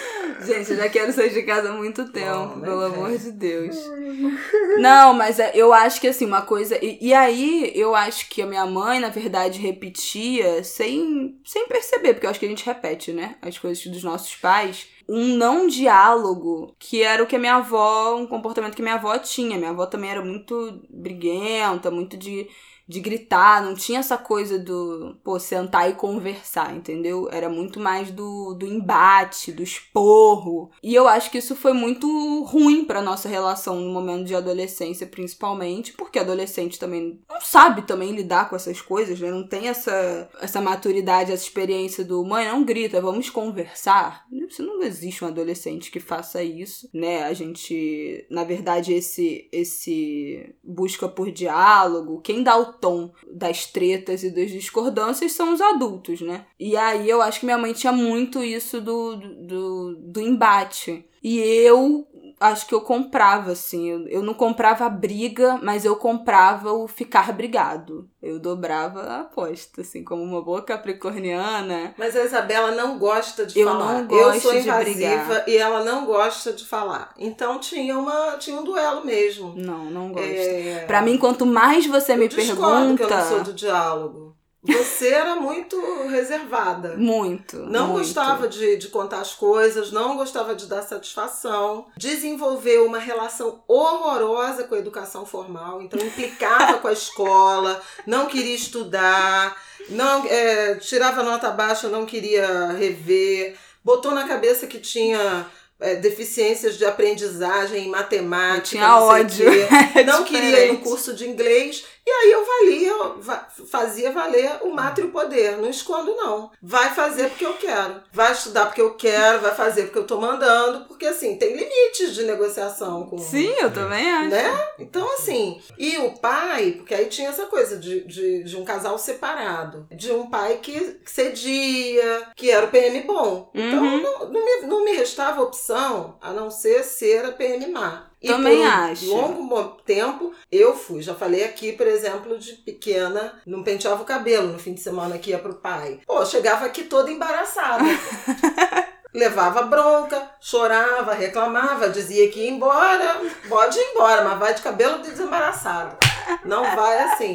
Gente, 0.47 0.70
eu 0.70 0.76
já 0.76 0.88
quero 0.88 1.12
sair 1.12 1.30
de 1.32 1.43
casa 1.43 1.70
há 1.70 1.72
muito 1.72 2.11
tempo, 2.12 2.61
pelo 2.61 2.84
amor 2.84 3.16
de 3.16 3.32
Deus. 3.32 3.76
Não, 4.78 5.12
mas 5.14 5.38
é- 5.38 5.53
eu 5.55 5.72
acho 5.72 6.01
que 6.01 6.09
assim, 6.09 6.24
uma 6.26 6.43
coisa. 6.43 6.78
E, 6.84 6.99
e 7.01 7.14
aí, 7.14 7.72
eu 7.74 7.95
acho 7.95 8.28
que 8.28 8.41
a 8.43 8.47
minha 8.47 8.66
mãe, 8.66 8.99
na 9.01 9.09
verdade, 9.09 9.59
repetia 9.59 10.62
sem, 10.64 11.41
sem 11.45 11.66
perceber, 11.68 12.14
porque 12.14 12.26
eu 12.26 12.30
acho 12.30 12.41
que 12.41 12.47
a 12.47 12.49
gente 12.49 12.64
repete, 12.66 13.12
né? 13.12 13.36
As 13.43 13.59
coisas 13.59 13.84
dos 13.86 14.03
nossos 14.03 14.34
pais. 14.36 14.86
Um 15.09 15.36
não 15.36 15.66
diálogo, 15.66 16.74
que 16.78 17.03
era 17.03 17.22
o 17.22 17.26
que 17.26 17.34
a 17.34 17.38
minha 17.38 17.57
avó, 17.57 18.14
um 18.14 18.26
comportamento 18.26 18.76
que 18.76 18.82
minha 18.82 18.95
avó 18.95 19.18
tinha. 19.18 19.59
Minha 19.59 19.70
avó 19.70 19.84
também 19.86 20.11
era 20.11 20.22
muito 20.24 20.80
briguenta, 20.88 21.91
muito 21.91 22.16
de, 22.16 22.49
de 22.91 22.99
gritar, 22.99 23.62
não 23.62 23.72
tinha 23.72 24.01
essa 24.01 24.18
coisa 24.18 24.59
do, 24.59 25.16
pô, 25.22 25.38
sentar 25.38 25.88
e 25.88 25.95
conversar, 25.95 26.74
entendeu? 26.74 27.28
Era 27.30 27.49
muito 27.49 27.78
mais 27.78 28.11
do, 28.11 28.53
do 28.55 28.66
embate, 28.66 29.53
do 29.53 29.62
esporro. 29.62 30.72
E 30.82 30.93
eu 30.93 31.07
acho 31.07 31.30
que 31.30 31.38
isso 31.38 31.55
foi 31.55 31.72
muito 31.72 32.43
ruim 32.43 32.84
pra 32.84 33.01
nossa 33.01 33.28
relação 33.28 33.78
no 33.78 33.93
momento 33.93 34.24
de 34.24 34.34
adolescência, 34.34 35.07
principalmente, 35.07 35.93
porque 35.93 36.18
adolescente 36.18 36.80
também 36.80 37.20
não 37.30 37.41
sabe 37.41 37.82
também 37.82 38.11
lidar 38.11 38.51
com 38.51 38.57
essas 38.57 38.80
coisas, 38.80 39.20
né? 39.20 39.30
Não 39.30 39.47
tem 39.47 39.68
essa, 39.68 40.28
essa 40.41 40.61
maturidade, 40.61 41.30
essa 41.30 41.45
experiência 41.45 42.05
do 42.05 42.24
mãe, 42.24 42.49
não 42.49 42.64
grita, 42.64 43.01
vamos 43.01 43.30
conversar. 43.30 44.26
Isso 44.32 44.64
não 44.64 44.82
existe 44.82 45.24
um 45.24 45.28
adolescente 45.28 45.93
que 45.93 46.01
faça 46.01 46.43
isso, 46.43 46.91
né? 46.93 47.22
A 47.22 47.32
gente, 47.34 48.26
na 48.28 48.43
verdade, 48.43 48.93
esse 48.93 49.49
esse 49.53 50.53
busca 50.64 51.09
por 51.09 51.30
diálogo, 51.30 52.20
quem 52.20 52.43
dá 52.43 52.57
o 52.57 52.80
tom 52.81 53.12
das 53.31 53.66
tretas 53.66 54.22
e 54.22 54.31
das 54.31 54.51
discordâncias 54.51 55.33
são 55.33 55.53
os 55.53 55.61
adultos, 55.61 56.20
né? 56.20 56.47
E 56.59 56.76
aí 56.76 57.09
eu 57.09 57.20
acho 57.20 57.41
que 57.41 57.47
minha 57.47 57.59
mãe 57.59 57.72
tinha 57.72 57.93
muito 57.93 58.43
isso 58.43 58.81
do, 58.81 59.16
do, 59.16 59.97
do 59.97 60.20
embate. 60.20 61.05
E 61.22 61.39
eu 61.39 62.07
acho 62.41 62.66
que 62.66 62.74
eu 62.74 62.80
comprava, 62.80 63.53
assim. 63.53 63.88
Eu, 63.91 64.09
eu 64.09 64.22
não 64.22 64.32
comprava 64.32 64.86
a 64.86 64.88
briga, 64.88 65.61
mas 65.62 65.84
eu 65.84 65.95
comprava 65.95 66.72
o 66.72 66.88
ficar 66.88 67.30
brigado. 67.32 68.09
Eu 68.22 68.38
dobrava 68.38 69.03
a 69.03 69.20
aposta, 69.20 69.82
assim, 69.82 70.03
como 70.03 70.22
uma 70.22 70.43
boa 70.43 70.62
capricorniana. 70.62 71.95
Mas 71.99 72.16
a 72.16 72.24
Isabela 72.24 72.70
não 72.72 72.99
gosta 72.99 73.45
de 73.47 73.59
Eu 73.61 73.68
falar. 73.68 73.95
não 73.95 74.07
gosto 74.07 74.34
eu 74.34 74.41
sou 74.41 74.53
de 74.53 74.59
invasiva 74.61 75.24
brigar. 75.24 75.49
e 75.49 75.57
ela 75.57 75.84
não 75.84 76.07
gosta 76.07 76.53
de 76.53 76.66
falar. 76.66 77.12
Então 77.18 77.59
tinha, 77.59 77.99
uma, 77.99 78.36
tinha 78.38 78.59
um 78.59 78.64
duelo 78.64 79.05
mesmo. 79.05 79.55
Não, 79.57 79.86
não 79.86 80.12
gosto. 80.12 80.26
É... 80.26 80.84
Pra 80.86 81.03
mim, 81.03 81.18
quanto 81.18 81.45
mais 81.45 81.86
você 81.86 82.16
me 82.16 82.24
eu 82.24 82.28
discordo 82.28 82.97
que 82.97 83.03
eu 83.03 83.11
não 83.11 83.18
sou 83.18 83.28
pergunta. 83.28 83.45
do 83.45 83.55
diálogo. 83.55 84.30
Você 84.63 85.09
era 85.09 85.37
muito 85.37 85.81
reservada. 86.09 86.95
Muito. 86.97 87.57
Não 87.57 87.89
muito. 87.89 88.01
gostava 88.05 88.47
de, 88.47 88.77
de 88.77 88.89
contar 88.89 89.21
as 89.21 89.33
coisas, 89.35 89.91
não 89.91 90.17
gostava 90.17 90.55
de 90.55 90.67
dar 90.67 90.83
satisfação, 90.83 91.87
desenvolveu 91.97 92.85
uma 92.85 92.99
relação 92.99 93.63
horrorosa 93.67 94.65
com 94.65 94.75
a 94.75 94.79
educação 94.79 95.25
formal, 95.25 95.81
então 95.81 95.99
implicava 95.99 96.79
com 96.79 96.89
a 96.89 96.93
escola, 96.93 97.81
não 98.07 98.27
queria 98.27 98.55
estudar, 98.55 99.57
não 99.89 100.27
é, 100.27 100.75
tirava 100.75 101.23
nota 101.23 101.51
baixa, 101.51 101.89
não 101.89 102.05
queria 102.05 102.73
rever, 102.73 103.57
botou 103.83 104.13
na 104.13 104.29
cabeça 104.29 104.67
que 104.67 104.79
tinha 104.79 105.47
é, 105.81 105.95
deficiências 105.95 106.77
de 106.77 106.85
aprendizagem 106.85 107.87
em 107.87 107.89
matemática, 107.89 108.59
Eu 108.59 108.63
tinha 108.63 108.89
não 108.89 109.03
ódio. 109.05 109.51
quê, 109.51 109.69
É 110.01 110.05
não 110.05 110.25
queria 110.25 110.67
ir 110.67 110.73
no 110.73 110.79
curso 110.81 111.15
de 111.15 111.27
inglês. 111.27 111.85
E 112.07 112.11
aí 112.11 112.32
eu 112.32 112.44
valia, 112.46 112.94
va- 113.18 113.48
fazia 113.70 114.11
valer 114.11 114.59
o 114.62 114.70
mato 114.74 115.01
e 115.01 115.05
o 115.05 115.11
poder. 115.12 115.57
Não 115.59 115.68
escondo, 115.70 116.14
não. 116.16 116.51
Vai 116.61 116.90
fazer 116.94 117.28
porque 117.28 117.44
eu 117.46 117.55
quero. 117.55 118.03
Vai 118.12 118.32
estudar 118.32 118.66
porque 118.66 118.80
eu 118.80 118.94
quero, 118.94 119.40
vai 119.40 119.55
fazer 119.55 119.84
porque 119.84 119.98
eu 119.98 120.07
tô 120.07 120.20
mandando. 120.20 120.86
Porque, 120.86 121.07
assim, 121.07 121.36
tem 121.36 121.55
limites 121.57 122.14
de 122.14 122.24
negociação 122.24 123.07
com. 123.07 123.18
Sim, 123.18 123.53
eu 123.61 123.72
também 123.72 124.11
acho. 124.11 124.30
Né? 124.30 124.68
Então, 124.78 125.07
assim. 125.14 125.61
E 125.78 125.98
o 125.98 126.18
pai, 126.18 126.72
porque 126.72 126.94
aí 126.94 127.07
tinha 127.07 127.28
essa 127.28 127.46
coisa 127.46 127.76
de, 127.78 128.01
de, 128.07 128.44
de 128.44 128.57
um 128.57 128.64
casal 128.64 128.98
separado. 128.98 129.86
De 129.90 130.11
um 130.12 130.28
pai 130.28 130.59
que 130.62 131.01
cedia, 131.07 132.28
que 132.36 132.51
era 132.51 132.66
o 132.66 132.70
PM 132.70 133.01
bom. 133.03 133.51
Então, 133.55 133.82
Uhum. 133.82 134.03
não, 134.03 134.28
não, 134.30 134.44
me, 134.44 134.66
não 134.66 134.84
me 134.84 134.92
restava 134.92 135.42
opção 135.42 136.16
a 136.20 136.32
não 136.32 136.51
ser 136.51 136.82
ser 136.84 137.24
a 137.24 137.32
PM 137.32 137.66
má. 137.68 138.10
E 138.23 138.29
Também 138.29 138.59
por 138.59 138.66
um 138.66 138.68
acho. 138.68 139.07
longo 139.07 139.64
tempo, 139.85 140.33
eu 140.53 140.77
fui. 140.77 141.01
Já 141.01 141.14
falei 141.14 141.43
aqui, 141.43 141.73
por 141.73 141.87
exemplo, 141.87 142.39
de 142.39 142.53
pequena, 142.53 143.41
não 143.47 143.62
penteava 143.62 144.03
o 144.03 144.07
cabelo 144.07 144.49
no 144.49 144.59
fim 144.59 144.75
de 144.75 144.81
semana 144.81 145.18
que 145.18 145.31
ia 145.31 145.39
pro 145.39 145.55
pai. 145.55 146.01
Pô, 146.07 146.25
chegava 146.27 146.66
aqui 146.66 146.85
toda 146.85 147.11
embaraçada. 147.11 147.83
Levava 149.12 149.62
bronca, 149.62 150.31
chorava, 150.41 151.14
reclamava, 151.14 151.89
dizia 151.89 152.31
que 152.31 152.41
ia 152.41 152.51
embora, 152.51 153.21
pode 153.49 153.77
ir 153.77 153.91
embora, 153.93 154.23
mas 154.23 154.39
vai 154.39 154.55
de 154.55 154.62
cabelo 154.62 155.03
desembaraçado. 155.03 155.97
Não 156.44 156.62
vai 156.77 156.99
assim. 157.03 157.35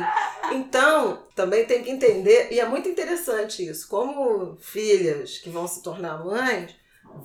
Então, 0.52 1.20
também 1.36 1.66
tem 1.66 1.84
que 1.84 1.92
entender, 1.92 2.48
e 2.50 2.62
é 2.62 2.66
muito 2.66 2.88
interessante 2.88 3.68
isso, 3.68 3.90
como 3.90 4.56
filhas 4.62 5.38
que 5.40 5.50
vão 5.50 5.68
se 5.68 5.84
tornar 5.84 6.24
mães 6.24 6.74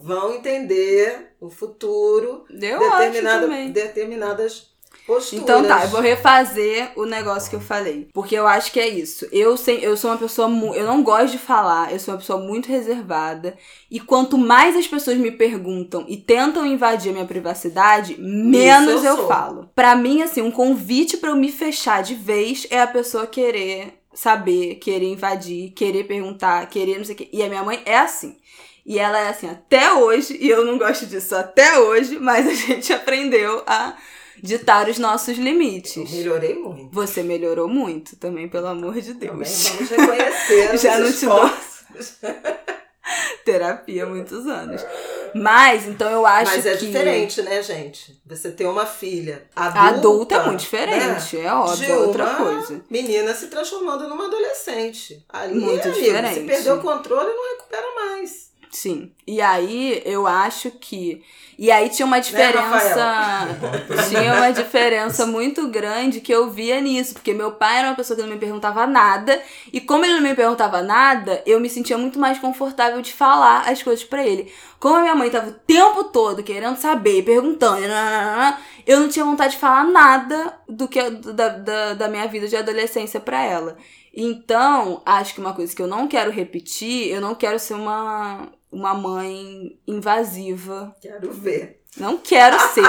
vão 0.02 0.34
entender 0.34 1.34
o 1.40 1.50
futuro, 1.50 2.44
Eu 2.50 2.78
determinada, 2.78 3.46
determinadas 3.68 4.70
posturas. 5.06 5.42
Então 5.42 5.64
tá, 5.64 5.84
eu 5.84 5.88
vou 5.88 6.00
refazer 6.00 6.92
o 6.96 7.04
negócio 7.04 7.50
que 7.50 7.56
eu 7.56 7.60
falei. 7.60 8.08
Porque 8.12 8.34
eu 8.34 8.46
acho 8.46 8.72
que 8.72 8.78
é 8.78 8.88
isso. 8.88 9.26
Eu, 9.32 9.56
sem, 9.56 9.82
eu 9.82 9.96
sou 9.96 10.10
uma 10.10 10.16
pessoa. 10.16 10.48
Eu 10.74 10.86
não 10.86 11.02
gosto 11.02 11.32
de 11.32 11.38
falar, 11.38 11.92
eu 11.92 11.98
sou 11.98 12.14
uma 12.14 12.20
pessoa 12.20 12.40
muito 12.40 12.68
reservada. 12.68 13.56
E 13.90 13.98
quanto 13.98 14.38
mais 14.38 14.76
as 14.76 14.86
pessoas 14.86 15.16
me 15.16 15.30
perguntam 15.30 16.04
e 16.08 16.16
tentam 16.16 16.64
invadir 16.64 17.10
a 17.10 17.12
minha 17.12 17.26
privacidade, 17.26 18.16
menos 18.18 18.96
Isso 18.96 19.06
eu 19.06 19.16
eu 19.16 19.28
falo. 19.28 19.68
Pra 19.74 19.96
mim, 19.96 20.22
assim, 20.22 20.40
um 20.42 20.50
convite 20.50 21.16
pra 21.16 21.30
eu 21.30 21.36
me 21.36 21.50
fechar 21.50 22.02
de 22.02 22.14
vez 22.14 22.66
é 22.70 22.80
a 22.80 22.86
pessoa 22.86 23.26
querer 23.26 24.00
saber, 24.12 24.76
querer 24.76 25.06
invadir, 25.06 25.70
querer 25.70 26.04
perguntar, 26.04 26.68
querer 26.68 26.98
não 26.98 27.04
sei 27.04 27.14
o 27.14 27.18
quê. 27.18 27.28
E 27.32 27.42
a 27.42 27.48
minha 27.48 27.62
mãe 27.62 27.80
é 27.84 27.98
assim. 27.98 28.36
E 28.92 28.98
ela 28.98 29.20
é 29.20 29.28
assim 29.28 29.48
até 29.48 29.92
hoje, 29.92 30.36
e 30.40 30.48
eu 30.50 30.64
não 30.64 30.76
gosto 30.76 31.06
disso 31.06 31.36
até 31.36 31.78
hoje, 31.78 32.18
mas 32.18 32.44
a 32.48 32.52
gente 32.66 32.92
aprendeu 32.92 33.62
a 33.64 33.94
ditar 34.42 34.88
os 34.88 34.98
nossos 34.98 35.38
Eu 35.38 35.44
limites. 35.44 36.10
melhorei 36.10 36.54
muito. 36.56 36.92
Você 36.92 37.22
melhorou 37.22 37.68
muito 37.68 38.16
também, 38.16 38.48
pelo 38.48 38.66
amor 38.66 39.00
de 39.00 39.14
Também 39.14 39.36
Deus. 39.48 39.68
vamos 39.68 39.90
reconhecer 39.90 40.76
Já 40.82 40.98
não 40.98 41.12
te 41.12 41.24
dou- 41.24 41.46
esforços. 41.46 42.16
Terapia 43.44 44.04
há 44.04 44.06
muitos 44.06 44.46
anos. 44.46 44.84
Mas, 45.34 45.86
então 45.86 46.10
eu 46.10 46.26
acho 46.26 46.52
Mas 46.56 46.66
é 46.66 46.76
que. 46.76 46.86
diferente, 46.86 47.42
né, 47.42 47.62
gente? 47.62 48.20
Você 48.26 48.50
ter 48.50 48.66
uma 48.66 48.86
filha 48.86 49.46
adulta, 49.54 49.80
Adulta 49.88 50.34
é 50.34 50.46
muito 50.46 50.60
diferente, 50.60 51.36
né? 51.36 51.44
é 51.46 51.52
óbvio, 51.52 51.76
de 51.86 51.90
é 51.92 51.96
outra 51.96 52.34
coisa. 52.34 52.84
menina 52.90 53.32
se 53.34 53.46
transformando 53.46 54.08
numa 54.08 54.26
adolescente. 54.26 55.24
Ali, 55.28 55.54
Muito 55.60 55.82
amigo, 55.88 56.00
diferente. 56.02 56.34
se 56.34 56.40
perder 56.46 56.72
o 56.72 56.80
controle, 56.80 57.30
não 57.32 57.56
recupera 57.56 57.86
mais. 57.94 58.49
Sim. 58.70 59.10
E 59.26 59.40
aí 59.40 60.00
eu 60.04 60.26
acho 60.26 60.70
que. 60.70 61.22
E 61.58 61.70
aí 61.70 61.88
tinha 61.90 62.06
uma 62.06 62.16
Né, 62.16 62.22
diferença. 62.22 63.48
tinha 64.08 64.34
uma 64.34 64.50
diferença 64.52 65.26
muito 65.26 65.68
grande 65.68 66.20
que 66.20 66.32
eu 66.32 66.50
via 66.50 66.80
nisso. 66.80 67.14
Porque 67.14 67.34
meu 67.34 67.52
pai 67.52 67.78
era 67.78 67.88
uma 67.88 67.96
pessoa 67.96 68.16
que 68.16 68.22
não 68.22 68.30
me 68.30 68.38
perguntava 68.38 68.86
nada. 68.86 69.42
E 69.72 69.80
como 69.80 70.04
ele 70.04 70.14
não 70.14 70.22
me 70.22 70.34
perguntava 70.34 70.80
nada, 70.82 71.42
eu 71.44 71.58
me 71.60 71.68
sentia 71.68 71.98
muito 71.98 72.18
mais 72.18 72.38
confortável 72.38 73.02
de 73.02 73.12
falar 73.12 73.68
as 73.68 73.82
coisas 73.82 74.04
pra 74.04 74.24
ele. 74.24 74.50
Como 74.78 74.96
a 74.96 75.00
minha 75.02 75.14
mãe 75.16 75.28
tava 75.28 75.50
o 75.50 75.52
tempo 75.52 76.04
todo 76.04 76.42
querendo 76.42 76.76
saber, 76.76 77.22
perguntando, 77.24 77.82
eu 78.86 79.00
não 79.00 79.08
tinha 79.08 79.24
vontade 79.24 79.54
de 79.54 79.58
falar 79.58 79.84
nada 79.84 80.54
do 80.68 80.88
que 80.88 81.10
da, 81.10 81.48
da, 81.48 81.94
da 81.94 82.08
minha 82.08 82.26
vida 82.26 82.48
de 82.48 82.56
adolescência 82.56 83.20
pra 83.20 83.42
ela. 83.42 83.76
Então, 84.12 85.02
acho 85.06 85.34
que 85.34 85.40
uma 85.40 85.52
coisa 85.54 85.74
que 85.74 85.80
eu 85.82 85.86
não 85.86 86.08
quero 86.08 86.30
repetir, 86.30 87.08
eu 87.12 87.20
não 87.20 87.34
quero 87.34 87.58
ser 87.58 87.74
uma, 87.74 88.48
uma 88.70 88.94
mãe 88.94 89.78
invasiva. 89.86 90.94
Quero 91.00 91.32
ver. 91.32 91.80
Não 91.96 92.18
quero 92.18 92.58
ser. 92.72 92.84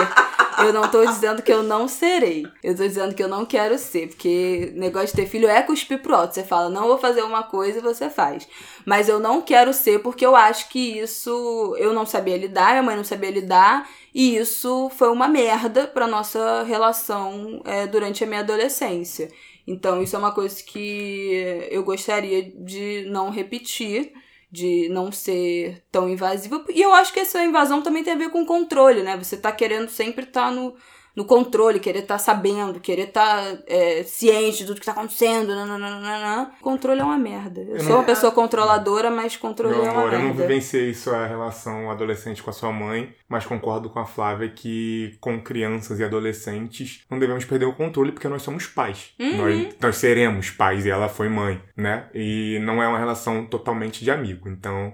Eu 0.60 0.72
não 0.72 0.88
tô 0.90 1.04
dizendo 1.06 1.42
que 1.42 1.52
eu 1.52 1.64
não 1.64 1.88
serei. 1.88 2.46
Eu 2.64 2.76
tô 2.76 2.84
dizendo 2.84 3.16
que 3.16 3.24
eu 3.24 3.28
não 3.28 3.46
quero 3.46 3.78
ser. 3.80 4.10
Porque 4.10 4.72
negócio 4.76 5.08
de 5.08 5.14
ter 5.14 5.26
filho 5.26 5.48
é 5.48 5.64
cuspir 5.64 6.02
pro 6.02 6.16
alto. 6.16 6.36
Você 6.36 6.44
fala, 6.44 6.70
não 6.70 6.88
vou 6.88 6.98
fazer 6.98 7.24
uma 7.24 7.42
coisa 7.42 7.80
e 7.80 7.82
você 7.82 8.10
faz. 8.10 8.48
Mas 8.86 9.10
eu 9.10 9.20
não 9.20 9.42
quero 9.42 9.74
ser 9.74 10.00
porque 10.00 10.26
eu 10.26 10.36
acho 10.36 10.70
que 10.70 11.00
isso 11.00 11.76
eu 11.80 11.94
não 11.94 12.06
sabia 12.06 12.38
lidar, 12.38 12.72
minha 12.72 12.84
mãe 12.84 12.96
não 12.96 13.04
sabia 13.04 13.32
lidar. 13.32 13.90
E 14.14 14.36
isso 14.36 14.92
foi 14.96 15.10
uma 15.10 15.28
merda 15.28 15.88
pra 15.88 16.06
nossa 16.06 16.64
relação 16.64 17.62
é, 17.66 17.88
durante 17.88 18.24
a 18.24 18.28
minha 18.28 18.42
adolescência. 18.42 19.30
Então, 19.66 20.02
isso 20.02 20.16
é 20.16 20.20
uma 20.20 20.34
coisa 20.34 20.62
que 20.64 21.68
eu 21.70 21.84
gostaria 21.84 22.44
de 22.44 23.06
não 23.10 23.30
repetir, 23.30 24.12
de 24.52 24.90
não 24.90 25.12
ser 25.12 25.82
tão 25.92 26.10
invasiva. 26.10 26.64
E 26.70 26.82
eu 26.82 26.94
acho 26.94 27.14
que 27.14 27.22
essa 27.22 27.44
invasão 27.44 27.82
também 27.82 28.04
tem 28.04 28.14
a 28.14 28.18
ver 28.18 28.30
com 28.30 28.46
controle, 28.46 29.02
né? 29.02 29.16
Você 29.18 29.38
tá 29.38 29.52
querendo 29.52 29.90
sempre 29.90 30.26
estar 30.26 30.52
no, 30.52 30.76
no 31.16 31.26
controle, 31.26 31.80
querer 31.80 32.00
estar 32.00 32.18
sabendo, 32.18 32.80
querer 32.80 33.08
estar 33.10 33.58
é, 33.68 34.04
ciente 34.04 34.60
de 34.60 34.66
tudo 34.66 34.80
que 34.80 34.86
tá 34.86 34.92
acontecendo. 34.94 35.54
Nananana. 35.56 36.52
Controle 36.62 37.02
é 37.02 37.04
uma 37.04 37.18
merda. 37.18 37.62
Eu, 37.62 37.76
Eu 37.76 37.80
sou 37.82 37.90
não- 37.90 37.98
uma 37.98 38.04
pessoa 38.04 38.32
controladora, 38.32 39.10
mas 39.12 39.36
controle 39.38 39.76
Meu 39.76 39.86
é 39.86 39.90
uma 39.92 40.00
amor, 40.02 40.14
eu 40.14 40.20
não 40.20 40.26
merda. 40.28 40.42
vivenciei 40.48 40.90
isso 40.92 41.10
a 41.12 41.26
relação 41.28 41.90
adolescente 41.92 42.42
com 42.42 42.50
a 42.50 42.54
sua 42.54 42.72
mãe, 42.72 43.14
mas 43.28 43.46
concordo 43.46 43.90
com 43.90 44.00
a 44.00 44.06
Flávia 44.06 44.50
que 44.50 45.18
com 45.20 45.42
crianças 45.42 46.00
e 46.00 46.04
adolescentes 46.04 47.04
não 47.10 47.20
devemos 47.20 47.46
perder 47.46 47.66
o 47.66 47.74
controle 47.74 48.12
porque 48.12 48.28
nós 48.28 48.42
somos 48.42 48.66
pais. 48.68 49.12
Uhum. 49.20 49.38
Nós, 49.38 49.76
nós 49.82 49.96
seremos 49.98 50.50
pais 50.50 50.86
e 50.86 50.90
ela 50.90 51.10
foi 51.10 51.30
mãe, 51.30 51.62
né? 51.76 52.06
E 52.14 52.60
não 52.62 52.82
é 52.82 52.88
uma 52.88 52.98
relação 53.00 53.46
totalmente 53.46 54.04
de 54.04 54.12
amigo. 54.12 54.48
Então, 54.50 54.94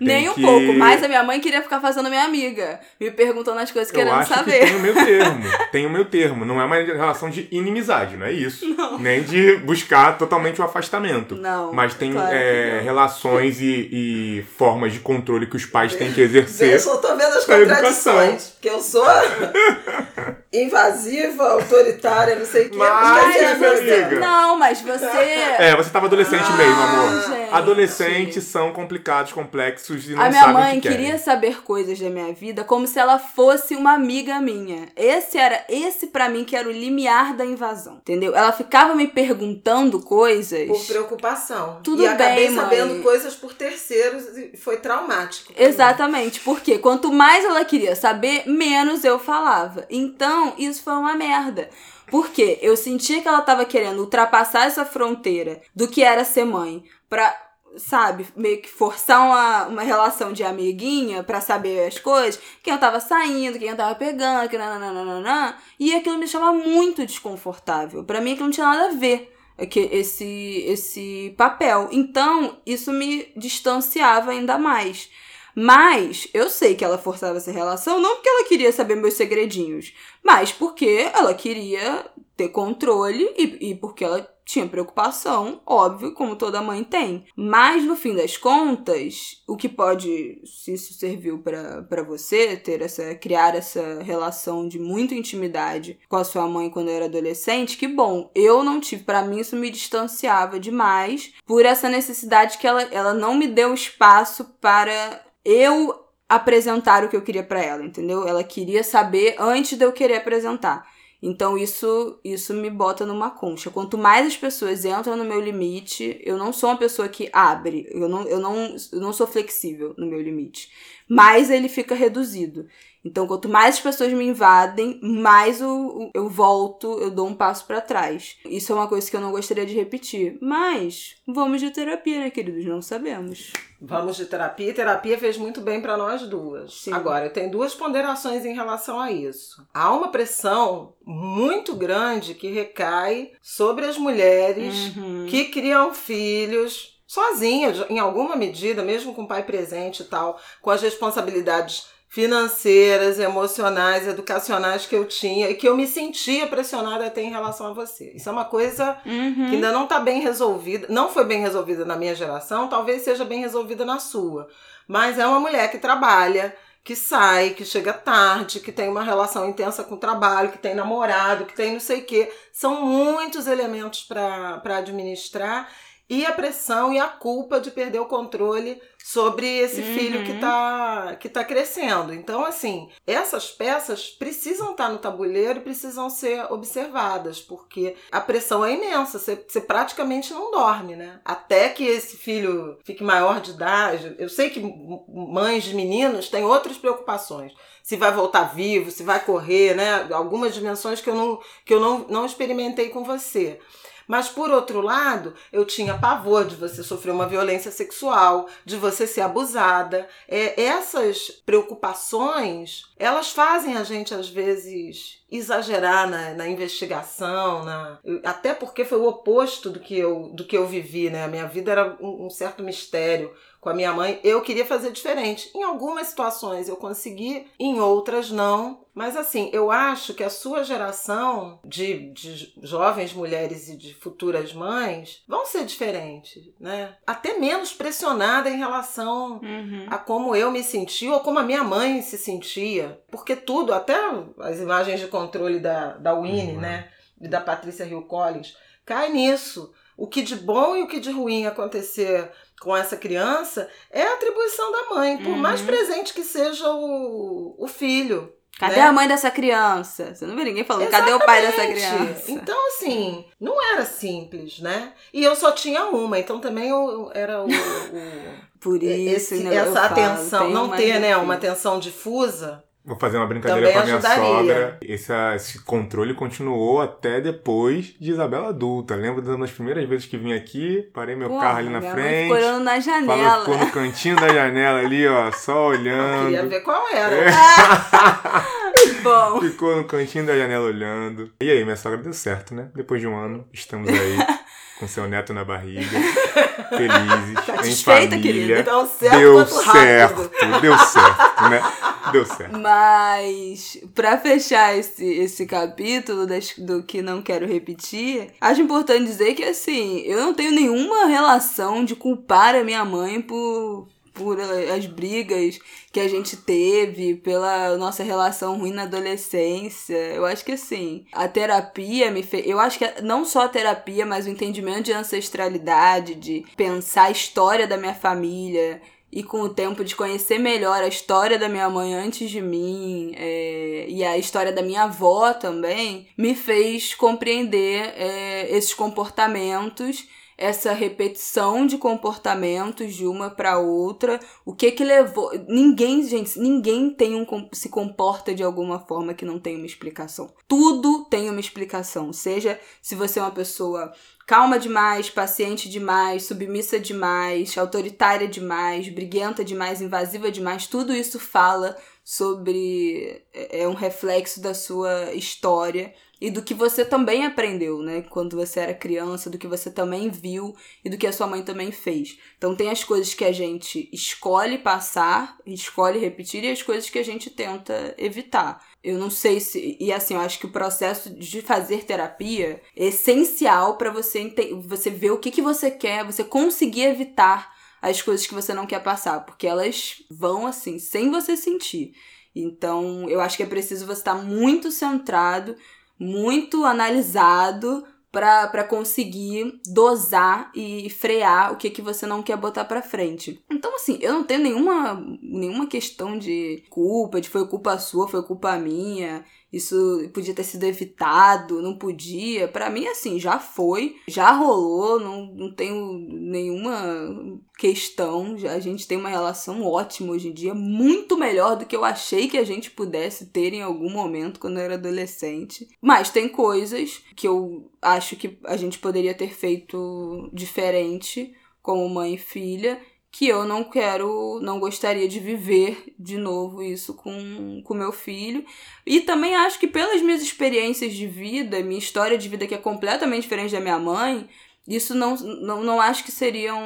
Nem 0.00 0.28
um 0.28 0.34
que... 0.34 0.42
pouco, 0.42 0.72
mas 0.74 1.02
a 1.02 1.08
minha 1.08 1.22
mãe 1.24 1.40
queria 1.40 1.60
ficar 1.60 1.80
fazendo 1.80 2.08
minha 2.08 2.24
amiga, 2.24 2.78
me 3.00 3.10
perguntando 3.10 3.58
as 3.58 3.70
coisas, 3.70 3.92
Eu 3.92 3.98
querendo 3.98 4.14
acho 4.20 4.32
saber. 4.32 4.60
que 4.60 4.66
tem 4.66 4.76
o 4.76 4.80
meu 4.80 4.94
termo. 5.04 5.44
Tem 5.72 5.86
o 5.86 5.90
meu 5.90 6.04
termo. 6.04 6.44
Não 6.44 6.60
é 6.60 6.64
uma 6.64 6.76
relação 6.76 7.28
de 7.28 7.48
inimizade, 7.50 8.16
não 8.16 8.24
é 8.26 8.32
isso. 8.32 8.64
Nem 9.00 9.22
de 9.22 9.56
buscar 9.56 10.16
totalmente 10.16 10.60
o 10.60 10.64
afastamento. 10.64 11.34
Não. 11.34 11.72
Mas 11.72 11.94
tem 11.94 12.12
claro 12.12 12.28
que 12.28 12.34
é, 12.34 12.76
não. 12.76 12.84
relações 12.84 13.60
e, 13.60 13.88
e 13.92 14.44
formas 14.56 14.92
de 14.92 15.00
controle 15.00 15.46
que 15.46 15.56
os 15.56 15.66
pais 15.66 15.94
têm 15.96 16.12
que 16.12 16.20
Eu 16.20 16.24
exercer. 16.26 16.80
só 16.80 16.98
tô 16.98 17.08
vendo 17.16 17.36
as 17.36 17.44
contradições. 17.44 18.48
Porque 18.50 18.68
eu 18.70 18.80
sou 18.80 19.04
invasiva, 20.52 21.44
autoritária, 21.54 22.36
não 22.36 22.44
sei 22.46 22.66
o 22.66 22.70
quê. 22.70 22.76
Mas, 22.76 23.36
é 23.36 23.54
minha 23.54 23.54
você. 23.74 23.94
amiga. 23.94 24.20
Não, 24.20 24.58
mas 24.58 24.80
você. 24.80 25.06
É, 25.06 25.74
você 25.76 25.90
tava 25.90 26.06
adolescente 26.06 26.44
Ah, 26.46 26.56
mesmo, 26.56 26.82
amor. 26.82 27.22
gente. 27.36 27.54
Adolescentes 27.54 28.44
são 28.44 28.72
complicados, 28.72 29.32
complexos 29.32 29.71
e 30.08 30.14
não 30.14 30.22
A 30.22 30.28
minha 30.28 30.40
sabem 30.40 30.54
mãe 30.54 30.74
que 30.74 30.80
querem. 30.82 30.96
queria 30.98 31.18
saber 31.18 31.62
coisas 31.62 31.98
da 31.98 32.08
minha 32.10 32.32
vida 32.32 32.64
como 32.64 32.86
se 32.86 32.98
ela 32.98 33.18
fosse 33.18 33.74
uma 33.74 33.92
amiga 33.92 34.40
minha. 34.40 34.88
Esse 34.96 35.38
era, 35.38 35.64
esse 35.68 36.08
para 36.08 36.28
mim 36.28 36.44
que 36.44 36.54
era 36.56 36.68
o 36.68 36.72
limiar 36.72 37.34
da 37.36 37.44
invasão, 37.44 37.96
entendeu? 37.96 38.34
Ela 38.34 38.52
ficava 38.52 38.94
me 38.94 39.06
perguntando 39.06 40.00
coisas. 40.00 40.66
Por 40.68 40.84
preocupação. 40.86 41.80
Tudo 41.82 42.02
e 42.02 42.06
acabei 42.06 42.46
bem, 42.46 42.50
mãe. 42.50 42.64
sabendo 42.64 43.02
coisas 43.02 43.34
por 43.34 43.52
terceiros 43.54 44.36
e 44.36 44.56
foi 44.56 44.76
traumático. 44.78 45.52
pra 45.52 45.62
mim. 45.62 45.68
Exatamente, 45.68 46.40
porque 46.40 46.78
quanto 46.78 47.12
mais 47.12 47.44
ela 47.44 47.64
queria 47.64 47.94
saber, 47.96 48.44
menos 48.46 49.04
eu 49.04 49.18
falava. 49.18 49.86
Então, 49.90 50.54
isso 50.58 50.82
foi 50.82 50.94
uma 50.94 51.14
merda. 51.14 51.68
Porque 52.10 52.58
eu 52.60 52.76
sentia 52.76 53.22
que 53.22 53.28
ela 53.28 53.40
tava 53.40 53.64
querendo 53.64 54.00
ultrapassar 54.00 54.66
essa 54.66 54.84
fronteira 54.84 55.62
do 55.74 55.88
que 55.88 56.02
era 56.02 56.24
ser 56.24 56.44
mãe 56.44 56.84
pra, 57.08 57.34
sabe, 57.76 58.26
meio 58.36 58.60
que 58.60 58.68
forçar 58.68 59.24
uma, 59.26 59.66
uma 59.66 59.82
relação 59.82 60.32
de 60.32 60.44
amiguinha 60.44 61.22
pra 61.22 61.40
saber 61.40 61.86
as 61.86 61.98
coisas, 61.98 62.40
quem 62.62 62.72
eu 62.72 62.80
tava 62.80 63.00
saindo, 63.00 63.58
quem 63.58 63.68
eu 63.68 63.76
tava 63.76 63.94
pegando, 63.94 64.48
que 64.48 64.58
nananana, 64.58 65.56
e 65.78 65.94
aquilo 65.94 66.14
me 66.14 66.20
deixava 66.20 66.52
muito 66.52 67.04
desconfortável. 67.06 68.04
Pra 68.04 68.20
mim 68.20 68.32
aquilo 68.32 68.46
não 68.46 68.52
tinha 68.52 68.66
nada 68.66 68.88
a 68.88 68.92
ver 68.92 69.32
é 69.56 69.66
que 69.66 69.80
esse 69.80 70.64
esse 70.66 71.34
papel. 71.36 71.88
Então, 71.92 72.60
isso 72.66 72.92
me 72.92 73.32
distanciava 73.36 74.30
ainda 74.30 74.58
mais. 74.58 75.10
Mas 75.54 76.26
eu 76.32 76.48
sei 76.48 76.74
que 76.74 76.84
ela 76.84 76.96
forçava 76.96 77.36
essa 77.36 77.52
relação 77.52 78.00
não 78.00 78.14
porque 78.14 78.28
ela 78.28 78.48
queria 78.48 78.72
saber 78.72 78.96
meus 78.96 79.14
segredinhos, 79.14 79.92
mas 80.22 80.50
porque 80.50 81.10
ela 81.14 81.34
queria 81.34 82.06
ter 82.36 82.48
controle 82.48 83.30
e, 83.36 83.70
e 83.70 83.74
porque 83.74 84.02
ela 84.02 84.26
tinha 84.52 84.66
preocupação, 84.66 85.60
óbvio, 85.66 86.12
como 86.12 86.36
toda 86.36 86.62
mãe 86.62 86.84
tem. 86.84 87.24
Mas 87.34 87.84
no 87.84 87.96
fim 87.96 88.14
das 88.14 88.36
contas, 88.36 89.42
o 89.48 89.56
que 89.56 89.68
pode, 89.68 90.40
se 90.44 90.74
isso 90.74 90.94
serviu 90.94 91.38
pra 91.38 92.02
você 92.06 92.56
ter 92.56 92.82
essa 92.82 93.14
criar 93.14 93.54
essa 93.54 94.02
relação 94.02 94.68
de 94.68 94.78
muita 94.78 95.14
intimidade 95.14 95.98
com 96.08 96.16
a 96.16 96.24
sua 96.24 96.46
mãe 96.46 96.70
quando 96.70 96.88
eu 96.88 96.94
era 96.94 97.04
adolescente, 97.06 97.76
que 97.76 97.88
bom. 97.88 98.30
Eu 98.34 98.62
não 98.62 98.80
tive, 98.80 99.02
Pra 99.02 99.22
mim 99.22 99.40
isso 99.40 99.56
me 99.56 99.70
distanciava 99.70 100.60
demais 100.60 101.32
por 101.46 101.64
essa 101.64 101.88
necessidade 101.88 102.58
que 102.58 102.66
ela 102.66 102.82
ela 102.92 103.14
não 103.14 103.34
me 103.34 103.46
deu 103.46 103.74
espaço 103.74 104.44
para 104.60 105.24
eu 105.44 106.02
apresentar 106.28 107.04
o 107.04 107.08
que 107.08 107.16
eu 107.16 107.22
queria 107.22 107.42
pra 107.42 107.62
ela, 107.62 107.84
entendeu? 107.84 108.26
Ela 108.26 108.42
queria 108.42 108.82
saber 108.82 109.36
antes 109.38 109.76
de 109.76 109.84
eu 109.84 109.92
querer 109.92 110.16
apresentar. 110.16 110.86
Então 111.22 111.56
isso 111.56 112.18
isso 112.24 112.52
me 112.52 112.68
bota 112.68 113.06
numa 113.06 113.30
concha. 113.30 113.70
Quanto 113.70 113.96
mais 113.96 114.26
as 114.26 114.36
pessoas 114.36 114.84
entram 114.84 115.16
no 115.16 115.24
meu 115.24 115.40
limite, 115.40 116.20
eu 116.24 116.36
não 116.36 116.52
sou 116.52 116.68
uma 116.68 116.76
pessoa 116.76 117.08
que 117.08 117.30
abre, 117.32 117.86
eu 117.92 118.08
não, 118.08 118.22
eu 118.26 118.40
não, 118.40 118.76
eu 118.92 119.00
não 119.00 119.12
sou 119.12 119.26
flexível 119.26 119.94
no 119.96 120.06
meu 120.06 120.20
limite. 120.20 120.70
Mais 121.08 121.48
ele 121.48 121.68
fica 121.68 121.94
reduzido. 121.94 122.66
Então, 123.04 123.26
quanto 123.26 123.48
mais 123.48 123.74
as 123.76 123.80
pessoas 123.80 124.12
me 124.12 124.24
invadem, 124.24 125.00
mais 125.02 125.60
o- 125.60 126.10
eu 126.14 126.28
volto, 126.28 126.98
eu 127.00 127.10
dou 127.10 127.26
um 127.26 127.34
passo 127.34 127.66
pra 127.66 127.80
trás. 127.80 128.36
Isso 128.44 128.70
é 128.72 128.74
uma 128.76 128.86
coisa 128.86 129.10
que 129.10 129.16
eu 129.16 129.20
não 129.20 129.32
gostaria 129.32 129.66
de 129.66 129.74
repetir. 129.74 130.38
Mas 130.40 131.16
vamos 131.26 131.60
de 131.60 131.70
terapia, 131.70 132.20
né, 132.20 132.30
queridos? 132.30 132.64
Não 132.64 132.80
sabemos. 132.80 133.52
Vamos 133.80 134.16
de 134.16 134.26
terapia. 134.26 134.72
Terapia 134.72 135.18
fez 135.18 135.36
muito 135.36 135.60
bem 135.60 135.80
para 135.80 135.96
nós 135.96 136.22
duas. 136.22 136.74
Sim. 136.82 136.92
Agora, 136.92 137.26
eu 137.26 137.32
tenho 137.32 137.50
duas 137.50 137.74
ponderações 137.74 138.44
em 138.44 138.54
relação 138.54 139.00
a 139.00 139.10
isso. 139.10 139.66
Há 139.74 139.92
uma 139.92 140.12
pressão 140.12 140.94
muito 141.04 141.74
grande 141.74 142.34
que 142.34 142.46
recai 142.52 143.32
sobre 143.42 143.84
as 143.86 143.98
mulheres 143.98 144.94
Uhum. 144.96 145.26
que 145.28 145.46
criam 145.46 145.92
filhos 145.92 146.92
sozinhas, 147.04 147.84
em 147.90 147.98
alguma 147.98 148.36
medida, 148.36 148.82
mesmo 148.82 149.12
com 149.14 149.24
o 149.24 149.28
pai 149.28 149.42
presente 149.42 150.00
e 150.02 150.06
tal, 150.06 150.38
com 150.62 150.70
as 150.70 150.80
responsabilidades 150.80 151.86
financeiras, 152.12 153.18
emocionais, 153.18 154.06
educacionais 154.06 154.84
que 154.84 154.94
eu 154.94 155.06
tinha 155.06 155.48
e 155.48 155.54
que 155.54 155.66
eu 155.66 155.74
me 155.74 155.86
sentia 155.86 156.46
pressionada 156.46 157.06
a 157.06 157.10
ter 157.10 157.22
em 157.22 157.30
relação 157.30 157.68
a 157.68 157.72
você. 157.72 158.12
Isso 158.14 158.28
é 158.28 158.32
uma 158.32 158.44
coisa 158.44 158.98
Uhum. 159.06 159.48
que 159.48 159.54
ainda 159.54 159.72
não 159.72 159.84
está 159.84 159.98
bem 159.98 160.20
resolvida, 160.20 160.86
não 160.90 161.08
foi 161.08 161.24
bem 161.24 161.40
resolvida 161.40 161.86
na 161.86 161.96
minha 161.96 162.14
geração, 162.14 162.68
talvez 162.68 163.00
seja 163.02 163.24
bem 163.24 163.40
resolvida 163.40 163.84
na 163.86 163.98
sua. 163.98 164.46
Mas 164.86 165.18
é 165.18 165.26
uma 165.26 165.40
mulher 165.40 165.70
que 165.70 165.78
trabalha, 165.78 166.54
que 166.84 166.94
sai, 166.94 167.50
que 167.50 167.64
chega 167.64 167.94
tarde, 167.94 168.60
que 168.60 168.72
tem 168.72 168.90
uma 168.90 169.02
relação 169.02 169.48
intensa 169.48 169.82
com 169.82 169.94
o 169.94 169.98
trabalho, 169.98 170.50
que 170.52 170.58
tem 170.58 170.74
namorado, 170.74 171.46
que 171.46 171.54
tem 171.54 171.72
não 171.72 171.80
sei 171.80 172.00
o 172.00 172.04
quê. 172.04 172.30
São 172.52 172.84
muitos 172.84 173.46
elementos 173.46 174.02
para 174.02 174.60
administrar 174.76 175.66
e 176.12 176.26
a 176.26 176.32
pressão 176.32 176.92
e 176.92 177.00
a 177.00 177.08
culpa 177.08 177.58
de 177.58 177.70
perder 177.70 177.98
o 177.98 178.04
controle 178.04 178.78
sobre 179.02 179.46
esse 179.46 179.80
Uhum. 179.80 179.94
filho 179.94 180.24
que 180.24 180.38
tá, 180.38 181.16
que 181.18 181.26
tá 181.26 181.42
crescendo. 181.42 182.12
Então, 182.12 182.44
assim, 182.44 182.90
essas 183.06 183.50
peças 183.50 184.10
precisam 184.10 184.72
estar 184.72 184.90
no 184.90 184.98
tabuleiro 184.98 185.58
e 185.58 185.62
precisam 185.62 186.10
ser 186.10 186.52
observadas, 186.52 187.40
porque 187.40 187.96
a 188.12 188.20
pressão 188.20 188.62
é 188.62 188.74
imensa, 188.74 189.18
você, 189.18 189.42
você 189.48 189.62
praticamente 189.62 190.34
não 190.34 190.50
dorme, 190.50 190.94
né? 190.96 191.18
Até 191.24 191.70
que 191.70 191.82
esse 191.84 192.18
filho 192.18 192.76
fique 192.84 193.02
maior 193.02 193.40
de 193.40 193.52
idade. 193.52 194.14
Eu 194.18 194.28
sei 194.28 194.50
que 194.50 194.60
mães 195.08 195.64
de 195.64 195.74
meninos 195.74 196.28
têm 196.28 196.44
outras 196.44 196.76
preocupações. 196.76 197.52
Se 197.82 197.96
vai 197.96 198.12
voltar 198.12 198.54
vivo, 198.54 198.90
se 198.90 199.02
vai 199.02 199.18
correr, 199.24 199.74
né? 199.74 200.06
Algumas 200.12 200.54
dimensões 200.54 201.00
que 201.00 201.08
eu 201.08 201.14
não, 201.14 201.40
que 201.64 201.72
eu 201.72 201.80
não, 201.80 202.00
não 202.08 202.26
experimentei 202.26 202.90
com 202.90 203.02
você. 203.02 203.58
Mas, 204.06 204.28
por 204.28 204.50
outro 204.50 204.80
lado, 204.80 205.34
eu 205.52 205.64
tinha 205.64 205.98
pavor 205.98 206.44
de 206.44 206.56
você 206.56 206.82
sofrer 206.82 207.12
uma 207.12 207.28
violência 207.28 207.70
sexual, 207.70 208.48
de 208.64 208.76
você 208.76 209.06
ser 209.06 209.20
abusada. 209.20 210.08
É, 210.28 210.62
essas 210.62 211.30
preocupações, 211.44 212.84
elas 212.98 213.30
fazem 213.30 213.76
a 213.76 213.84
gente, 213.84 214.14
às 214.14 214.28
vezes, 214.28 215.22
exagerar 215.30 216.08
na, 216.08 216.34
na 216.34 216.48
investigação, 216.48 217.64
na, 217.64 217.98
até 218.24 218.52
porque 218.52 218.84
foi 218.84 218.98
o 218.98 219.08
oposto 219.08 219.70
do 219.70 219.80
que 219.80 219.98
eu, 219.98 220.30
do 220.34 220.44
que 220.44 220.56
eu 220.56 220.66
vivi, 220.66 221.08
né? 221.08 221.24
A 221.24 221.28
minha 221.28 221.46
vida 221.46 221.72
era 221.72 221.96
um, 222.00 222.26
um 222.26 222.30
certo 222.30 222.62
mistério 222.62 223.32
com 223.60 223.70
a 223.70 223.74
minha 223.74 223.92
mãe. 223.92 224.20
Eu 224.22 224.42
queria 224.42 224.66
fazer 224.66 224.90
diferente. 224.90 225.50
Em 225.54 225.62
algumas 225.62 226.08
situações 226.08 226.68
eu 226.68 226.76
consegui, 226.76 227.46
em 227.58 227.80
outras 227.80 228.30
não. 228.30 228.81
Mas 228.94 229.16
assim, 229.16 229.48
eu 229.54 229.70
acho 229.70 230.12
que 230.12 230.22
a 230.22 230.28
sua 230.28 230.62
geração 230.62 231.60
de, 231.64 232.10
de 232.12 232.52
jovens 232.62 233.14
mulheres 233.14 233.68
e 233.70 233.76
de 233.76 233.94
futuras 233.94 234.52
mães 234.52 235.22
vão 235.26 235.46
ser 235.46 235.64
diferentes, 235.64 236.42
né? 236.60 236.94
Até 237.06 237.38
menos 237.38 237.72
pressionada 237.72 238.50
em 238.50 238.58
relação 238.58 239.40
Uhum. 239.42 239.86
a 239.88 239.96
como 239.96 240.36
eu 240.36 240.50
me 240.50 240.62
senti 240.62 241.08
ou 241.08 241.20
como 241.20 241.38
a 241.38 241.42
minha 241.42 241.64
mãe 241.64 242.02
se 242.02 242.18
sentia. 242.18 243.00
Porque 243.10 243.34
tudo, 243.34 243.72
até 243.72 243.96
as 244.40 244.58
imagens 244.60 245.00
de 245.00 245.06
controle 245.08 245.58
da, 245.58 245.96
da 245.96 246.12
Winnie, 246.14 246.54
Uhum. 246.54 246.60
né? 246.60 246.88
E 247.20 247.26
da 247.28 247.40
Patrícia 247.40 247.84
Hill 247.84 248.02
Collins, 248.02 248.54
cai 248.84 249.08
nisso. 249.10 249.72
O 249.96 250.06
que 250.06 250.20
de 250.22 250.36
bom 250.36 250.76
e 250.76 250.82
o 250.82 250.86
que 250.88 251.00
de 251.00 251.10
ruim 251.10 251.46
acontecer 251.46 252.30
com 252.60 252.76
essa 252.76 252.96
criança 252.96 253.68
é 253.90 254.02
a 254.02 254.14
atribuição 254.14 254.70
da 254.70 254.94
mãe, 254.94 255.16
por 255.18 255.28
Uhum. 255.28 255.38
mais 255.38 255.62
presente 255.62 256.12
que 256.12 256.22
seja 256.24 256.70
o, 256.72 257.54
o 257.58 257.66
filho. 257.68 258.34
Cadê 258.58 258.76
né? 258.76 258.82
a 258.82 258.92
mãe 258.92 259.08
dessa 259.08 259.30
criança? 259.30 260.14
Você 260.14 260.26
não 260.26 260.36
vê 260.36 260.44
ninguém 260.44 260.62
falando, 260.64 260.88
cadê 260.90 261.12
o 261.12 261.18
pai 261.18 261.40
dessa 261.42 261.64
Exatamente. 261.64 262.04
criança? 262.04 262.30
Então, 262.30 262.68
assim, 262.68 263.24
não 263.40 263.60
era 263.72 263.84
simples, 263.84 264.60
né? 264.60 264.92
E 265.12 265.24
eu 265.24 265.34
só 265.34 265.50
tinha 265.52 265.86
uma, 265.86 266.18
então 266.18 266.38
também 266.38 266.68
eu 266.68 267.10
era 267.14 267.42
o- 267.42 267.46
o 267.46 268.34
Por 268.60 268.80
isso, 268.82 269.34
esse- 269.34 269.42
né, 269.44 269.54
essa 269.56 269.72
falo, 269.72 269.86
atenção, 269.86 270.44
tem 270.44 270.54
não 270.54 270.68
ter, 270.70 271.00
né, 271.00 271.16
uma 271.16 271.34
atenção 271.34 271.80
difusa. 271.80 272.62
Vou 272.84 272.98
fazer 272.98 273.16
uma 273.16 273.26
brincadeira 273.28 273.60
Também 273.68 273.72
com 273.74 273.78
a 273.80 273.84
minha 273.84 273.96
ajudaria. 273.96 274.24
sogra. 274.24 274.78
Esse, 274.82 275.12
esse 275.36 275.62
controle 275.62 276.14
continuou 276.14 276.80
até 276.80 277.20
depois 277.20 277.94
de 278.00 278.10
Isabela 278.10 278.48
adulta. 278.48 278.96
Lembro 278.96 279.22
das 279.22 279.50
primeiras 279.52 279.88
vezes 279.88 280.06
que 280.06 280.16
vim 280.16 280.32
aqui, 280.32 280.90
parei 280.92 281.14
meu 281.14 281.28
Porra, 281.28 281.42
carro 281.42 281.58
ali 281.58 281.68
na 281.68 281.80
frente. 281.80 282.22
ficou 282.24 282.36
olhando 282.36 282.64
na 282.64 282.82
Falou, 282.82 283.06
janela. 283.16 283.44
ficou 283.44 283.58
no 283.58 283.70
cantinho 283.70 284.16
da 284.16 284.28
janela 284.28 284.80
ali, 284.80 285.06
ó, 285.06 285.30
só 285.30 285.72
Eu 285.72 285.78
queria 285.78 285.94
olhando. 286.26 286.48
ver 286.50 286.60
qual 286.62 286.88
era. 286.92 287.14
É. 287.14 287.30
Bom, 289.02 289.40
Ficou 289.40 289.76
no 289.76 289.84
cantinho 289.84 290.26
da 290.26 290.36
janela 290.36 290.64
olhando. 290.66 291.30
E 291.40 291.50
aí, 291.50 291.62
minha 291.64 291.76
sogra 291.76 291.98
deu 291.98 292.12
certo, 292.12 292.54
né? 292.54 292.68
Depois 292.74 293.00
de 293.00 293.06
um 293.06 293.16
ano, 293.16 293.46
estamos 293.52 293.88
aí 293.88 294.16
com 294.82 294.88
seu 294.88 295.08
neto 295.08 295.32
na 295.32 295.44
barriga, 295.44 295.86
felizes, 296.70 297.30
em 297.30 297.34
Satisfeita, 297.46 298.10
família. 298.16 298.20
querida? 298.20 298.64
Tão 298.64 298.84
certo 298.84 299.16
Deu 299.18 299.46
certo, 299.46 300.30
deu 300.60 300.76
certo, 300.78 301.48
né? 301.50 301.62
Deu 302.10 302.26
certo. 302.26 302.58
Mas, 302.58 303.78
pra 303.94 304.18
fechar 304.18 304.76
esse, 304.76 305.04
esse 305.04 305.46
capítulo 305.46 306.26
das- 306.26 306.54
do 306.58 306.82
que 306.82 307.00
não 307.00 307.22
quero 307.22 307.46
repetir, 307.46 308.32
acho 308.40 308.60
importante 308.60 309.04
dizer 309.04 309.34
que, 309.34 309.44
assim, 309.44 310.00
eu 310.00 310.18
não 310.20 310.34
tenho 310.34 310.50
nenhuma 310.50 311.06
relação 311.06 311.84
de 311.84 311.94
culpar 311.94 312.56
a 312.56 312.64
minha 312.64 312.84
mãe 312.84 313.20
por, 313.20 313.86
por 314.12 314.38
as 314.40 314.86
brigas 314.86 315.58
que 315.90 316.00
a 316.00 316.08
gente 316.08 316.36
teve, 316.36 317.16
pela 317.16 317.76
nossa 317.76 318.02
relação 318.02 318.58
ruim 318.58 318.72
na 318.72 318.82
adolescência. 318.82 319.96
Eu 319.96 320.24
acho 320.24 320.44
que, 320.44 320.52
assim, 320.52 321.04
a 321.12 321.28
terapia 321.28 322.10
me 322.10 322.22
fez. 322.22 322.46
Eu 322.46 322.58
acho 322.58 322.78
que 322.78 323.02
não 323.02 323.24
só 323.24 323.42
a 323.42 323.48
terapia, 323.48 324.04
mas 324.04 324.26
o 324.26 324.30
entendimento 324.30 324.84
de 324.84 324.92
ancestralidade, 324.92 326.14
de 326.14 326.44
pensar 326.56 327.04
a 327.04 327.10
história 327.10 327.66
da 327.66 327.76
minha 327.76 327.94
família 327.94 328.80
e 329.12 329.22
com 329.22 329.42
o 329.42 329.48
tempo 329.48 329.84
de 329.84 329.94
conhecer 329.94 330.38
melhor 330.38 330.82
a 330.82 330.88
história 330.88 331.38
da 331.38 331.48
minha 331.48 331.68
mãe 331.68 331.92
antes 331.92 332.30
de 332.30 332.40
mim 332.40 333.12
é, 333.14 333.84
e 333.86 334.02
a 334.02 334.16
história 334.16 334.50
da 334.50 334.62
minha 334.62 334.84
avó 334.84 335.34
também, 335.34 336.08
me 336.16 336.34
fez 336.34 336.94
compreender 336.94 337.92
é, 337.94 338.56
esses 338.56 338.72
comportamentos, 338.72 340.08
essa 340.42 340.72
repetição 340.72 341.64
de 341.64 341.78
comportamentos 341.78 342.94
de 342.94 343.06
uma 343.06 343.30
para 343.30 343.60
outra, 343.60 344.18
o 344.44 344.52
que 344.52 344.72
que 344.72 344.82
levou. 344.82 345.30
Ninguém, 345.46 346.04
gente, 346.04 346.36
ninguém 346.36 346.90
tem 346.90 347.14
um, 347.14 347.24
se 347.52 347.68
comporta 347.68 348.34
de 348.34 348.42
alguma 348.42 348.80
forma 348.80 349.14
que 349.14 349.24
não 349.24 349.38
tem 349.38 349.54
uma 349.54 349.66
explicação. 349.66 350.34
Tudo 350.48 351.04
tem 351.04 351.30
uma 351.30 351.38
explicação, 351.38 352.12
seja 352.12 352.58
se 352.80 352.96
você 352.96 353.20
é 353.20 353.22
uma 353.22 353.30
pessoa 353.30 353.92
calma 354.26 354.58
demais, 354.58 355.08
paciente 355.08 355.68
demais, 355.68 356.24
submissa 356.24 356.80
demais, 356.80 357.56
autoritária 357.56 358.26
demais, 358.26 358.88
briguenta 358.88 359.44
demais, 359.44 359.80
invasiva 359.80 360.28
demais, 360.28 360.66
tudo 360.66 360.92
isso 360.92 361.20
fala 361.20 361.76
sobre 362.04 363.22
é 363.32 363.60
é 363.62 363.68
um 363.68 363.74
reflexo 363.74 364.40
da 364.40 364.54
sua 364.54 365.12
história 365.12 365.94
e 366.22 366.30
do 366.30 366.40
que 366.40 366.54
você 366.54 366.84
também 366.84 367.26
aprendeu, 367.26 367.82
né, 367.82 368.02
quando 368.02 368.36
você 368.36 368.60
era 368.60 368.72
criança, 368.72 369.28
do 369.28 369.36
que 369.36 369.48
você 369.48 369.68
também 369.68 370.08
viu 370.08 370.54
e 370.84 370.88
do 370.88 370.96
que 370.96 371.08
a 371.08 371.12
sua 371.12 371.26
mãe 371.26 371.42
também 371.42 371.72
fez. 371.72 372.16
Então 372.38 372.54
tem 372.54 372.70
as 372.70 372.84
coisas 372.84 373.12
que 373.12 373.24
a 373.24 373.32
gente 373.32 373.88
escolhe 373.92 374.56
passar, 374.56 375.36
escolhe 375.44 375.98
repetir 375.98 376.44
e 376.44 376.52
as 376.52 376.62
coisas 376.62 376.88
que 376.88 377.00
a 377.00 377.04
gente 377.04 377.28
tenta 377.28 377.92
evitar. 377.98 378.64
Eu 378.84 379.00
não 379.00 379.10
sei 379.10 379.40
se. 379.40 379.76
E 379.80 379.92
assim, 379.92 380.14
eu 380.14 380.20
acho 380.20 380.38
que 380.38 380.46
o 380.46 380.52
processo 380.52 381.10
de 381.10 381.42
fazer 381.42 381.82
terapia 381.82 382.62
é 382.76 382.86
essencial 382.86 383.76
para 383.76 383.90
você, 383.90 384.32
você 384.64 384.90
ver 384.90 385.10
o 385.10 385.18
que, 385.18 385.32
que 385.32 385.42
você 385.42 385.72
quer, 385.72 386.04
você 386.04 386.22
conseguir 386.22 386.82
evitar 386.82 387.52
as 387.80 388.00
coisas 388.00 388.28
que 388.28 388.34
você 388.34 388.54
não 388.54 388.64
quer 388.64 388.80
passar, 388.80 389.26
porque 389.26 389.44
elas 389.44 390.04
vão 390.08 390.46
assim, 390.46 390.78
sem 390.78 391.10
você 391.10 391.36
sentir. 391.36 391.94
Então, 392.34 393.08
eu 393.10 393.20
acho 393.20 393.36
que 393.36 393.42
é 393.42 393.46
preciso 393.46 393.86
você 393.86 394.00
estar 394.00 394.14
muito 394.14 394.70
centrado, 394.70 395.54
muito 396.02 396.64
analisado 396.64 397.84
para 398.10 398.64
conseguir 398.64 399.58
dosar 399.66 400.52
e 400.54 400.90
frear 400.90 401.50
o 401.50 401.56
que, 401.56 401.70
que 401.70 401.80
você 401.80 402.04
não 402.06 402.22
quer 402.22 402.36
botar 402.36 402.66
pra 402.66 402.82
frente. 402.82 403.42
Então, 403.50 403.74
assim, 403.74 403.98
eu 404.02 404.12
não 404.12 404.22
tenho 404.22 404.42
nenhuma, 404.42 405.02
nenhuma 405.22 405.66
questão 405.66 406.18
de 406.18 406.62
culpa, 406.68 407.22
de 407.22 407.30
foi 407.30 407.48
culpa 407.48 407.78
sua, 407.78 408.06
foi 408.06 408.22
culpa 408.22 408.58
minha, 408.58 409.24
isso 409.52 410.08
podia 410.14 410.32
ter 410.32 410.44
sido 410.44 410.64
evitado, 410.64 411.60
não 411.60 411.76
podia. 411.76 412.48
Pra 412.48 412.70
mim, 412.70 412.86
assim, 412.86 413.20
já 413.20 413.38
foi, 413.38 413.96
já 414.08 414.32
rolou, 414.32 414.98
não, 414.98 415.26
não 415.26 415.54
tenho 415.54 415.98
nenhuma 416.08 417.38
questão. 417.58 418.34
A 418.48 418.58
gente 418.58 418.88
tem 418.88 418.96
uma 418.96 419.10
relação 419.10 419.62
ótima 419.62 420.12
hoje 420.12 420.28
em 420.28 420.32
dia, 420.32 420.54
muito 420.54 421.18
melhor 421.18 421.56
do 421.56 421.66
que 421.66 421.76
eu 421.76 421.84
achei 421.84 422.28
que 422.28 422.38
a 422.38 422.44
gente 422.44 422.70
pudesse 422.70 423.26
ter 423.26 423.52
em 423.52 423.62
algum 423.62 423.90
momento 423.90 424.40
quando 424.40 424.56
eu 424.56 424.62
era 424.62 424.74
adolescente. 424.74 425.68
Mas 425.82 426.08
tem 426.08 426.28
coisas 426.28 427.02
que 427.14 427.28
eu 427.28 427.70
acho 427.82 428.16
que 428.16 428.38
a 428.44 428.56
gente 428.56 428.78
poderia 428.78 429.12
ter 429.12 429.34
feito 429.34 430.30
diferente 430.32 431.34
como 431.60 431.88
mãe 431.88 432.14
e 432.14 432.18
filha 432.18 432.80
que 433.12 433.28
eu 433.28 433.44
não 433.44 433.62
quero, 433.62 434.40
não 434.40 434.58
gostaria 434.58 435.06
de 435.06 435.20
viver 435.20 435.94
de 435.98 436.16
novo 436.16 436.62
isso 436.62 436.94
com 436.94 437.62
com 437.62 437.74
meu 437.74 437.92
filho. 437.92 438.42
E 438.86 439.00
também 439.00 439.36
acho 439.36 439.60
que 439.60 439.66
pelas 439.68 440.00
minhas 440.00 440.22
experiências 440.22 440.94
de 440.94 441.06
vida, 441.06 441.62
minha 441.62 441.78
história 441.78 442.16
de 442.16 442.26
vida 442.26 442.46
que 442.46 442.54
é 442.54 442.58
completamente 442.58 443.24
diferente 443.24 443.52
da 443.52 443.60
minha 443.60 443.78
mãe, 443.78 444.26
isso 444.66 444.94
não, 444.94 445.16
não, 445.16 445.62
não 445.64 445.80
acho 445.80 446.04
que 446.04 446.12
seriam 446.12 446.62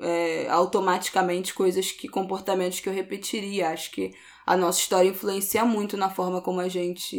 é, 0.00 0.48
automaticamente 0.50 1.54
coisas 1.54 1.90
que, 1.90 2.06
comportamentos 2.06 2.80
que 2.80 2.88
eu 2.88 2.92
repetiria. 2.92 3.70
Acho 3.70 3.90
que 3.90 4.12
a 4.44 4.56
nossa 4.56 4.80
história 4.80 5.08
influencia 5.08 5.64
muito 5.64 5.96
na 5.96 6.10
forma 6.10 6.42
como 6.42 6.60
a 6.60 6.68
gente 6.68 7.16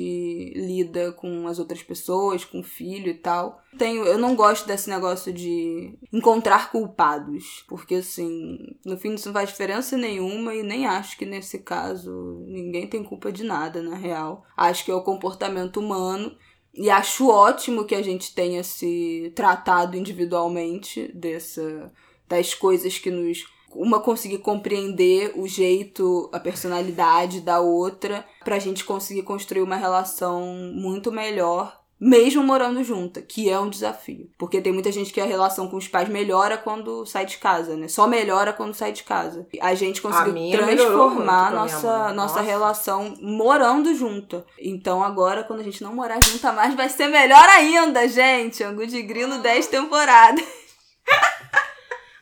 lida 0.55 1.11
com 1.13 1.47
as 1.47 1.57
outras 1.57 1.81
pessoas, 1.81 2.45
com 2.45 2.59
o 2.59 2.63
filho 2.63 3.09
e 3.09 3.15
tal. 3.15 3.63
Tenho, 3.77 4.05
eu 4.05 4.19
não 4.19 4.35
gosto 4.35 4.67
desse 4.67 4.89
negócio 4.89 5.33
de 5.33 5.97
encontrar 6.11 6.69
culpados, 6.69 7.65
porque 7.67 7.95
assim, 7.95 8.59
no 8.85 8.97
fim 8.97 9.15
isso 9.15 9.29
não 9.29 9.33
faz 9.33 9.49
diferença 9.49 9.97
nenhuma 9.97 10.53
e 10.53 10.61
nem 10.61 10.85
acho 10.85 11.17
que 11.17 11.25
nesse 11.25 11.59
caso 11.59 12.43
ninguém 12.45 12.87
tem 12.87 13.03
culpa 13.03 13.31
de 13.31 13.43
nada, 13.43 13.81
na 13.81 13.95
real. 13.95 14.45
Acho 14.55 14.85
que 14.85 14.91
é 14.91 14.95
o 14.95 15.01
comportamento 15.01 15.79
humano 15.79 16.37
E 16.73 16.89
acho 16.89 17.29
ótimo 17.29 17.85
que 17.85 17.93
a 17.93 18.01
gente 18.01 18.33
tenha 18.33 18.63
se 18.63 19.31
tratado 19.35 19.95
individualmente 19.95 21.11
dessa, 21.13 21.91
das 22.27 22.53
coisas 22.53 22.97
que 22.97 23.11
nos. 23.11 23.45
Uma 23.75 23.99
conseguir 23.99 24.37
compreender 24.37 25.33
o 25.35 25.47
jeito, 25.47 26.29
a 26.31 26.39
personalidade 26.39 27.41
da 27.41 27.59
outra, 27.59 28.23
pra 28.43 28.59
gente 28.59 28.83
conseguir 28.83 29.23
construir 29.23 29.63
uma 29.63 29.75
relação 29.75 30.45
muito 30.75 31.11
melhor 31.11 31.82
mesmo 32.03 32.43
morando 32.43 32.83
junta, 32.83 33.21
que 33.21 33.49
é 33.49 33.57
um 33.57 33.69
desafio. 33.69 34.29
Porque 34.37 34.59
tem 34.59 34.73
muita 34.73 34.91
gente 34.91 35.13
que 35.13 35.21
a 35.21 35.25
relação 35.25 35.69
com 35.69 35.77
os 35.77 35.87
pais 35.87 36.09
melhora 36.09 36.57
quando 36.57 37.05
sai 37.05 37.25
de 37.25 37.37
casa, 37.37 37.77
né? 37.77 37.87
Só 37.87 38.05
melhora 38.05 38.51
quando 38.51 38.73
sai 38.73 38.91
de 38.91 39.03
casa. 39.03 39.47
A 39.61 39.73
gente 39.73 40.01
conseguiu 40.01 40.51
transformar 40.51 41.47
a 41.47 41.51
minha 41.51 41.61
nossa, 41.61 42.13
nossa 42.13 42.13
Nossa. 42.13 42.41
relação 42.41 43.13
morando 43.21 43.95
junta. 43.95 44.45
Então 44.59 45.01
agora, 45.01 45.43
quando 45.43 45.61
a 45.61 45.63
gente 45.63 45.81
não 45.81 45.95
morar 45.95 46.19
junta 46.21 46.51
mais, 46.51 46.75
vai 46.75 46.89
ser 46.89 47.07
melhor 47.07 47.47
ainda, 47.47 48.05
gente. 48.07 48.63
Angu 48.63 48.85
de 48.85 49.01
Grilo 49.01 49.37
10 49.37 49.67
temporadas. 49.67 50.43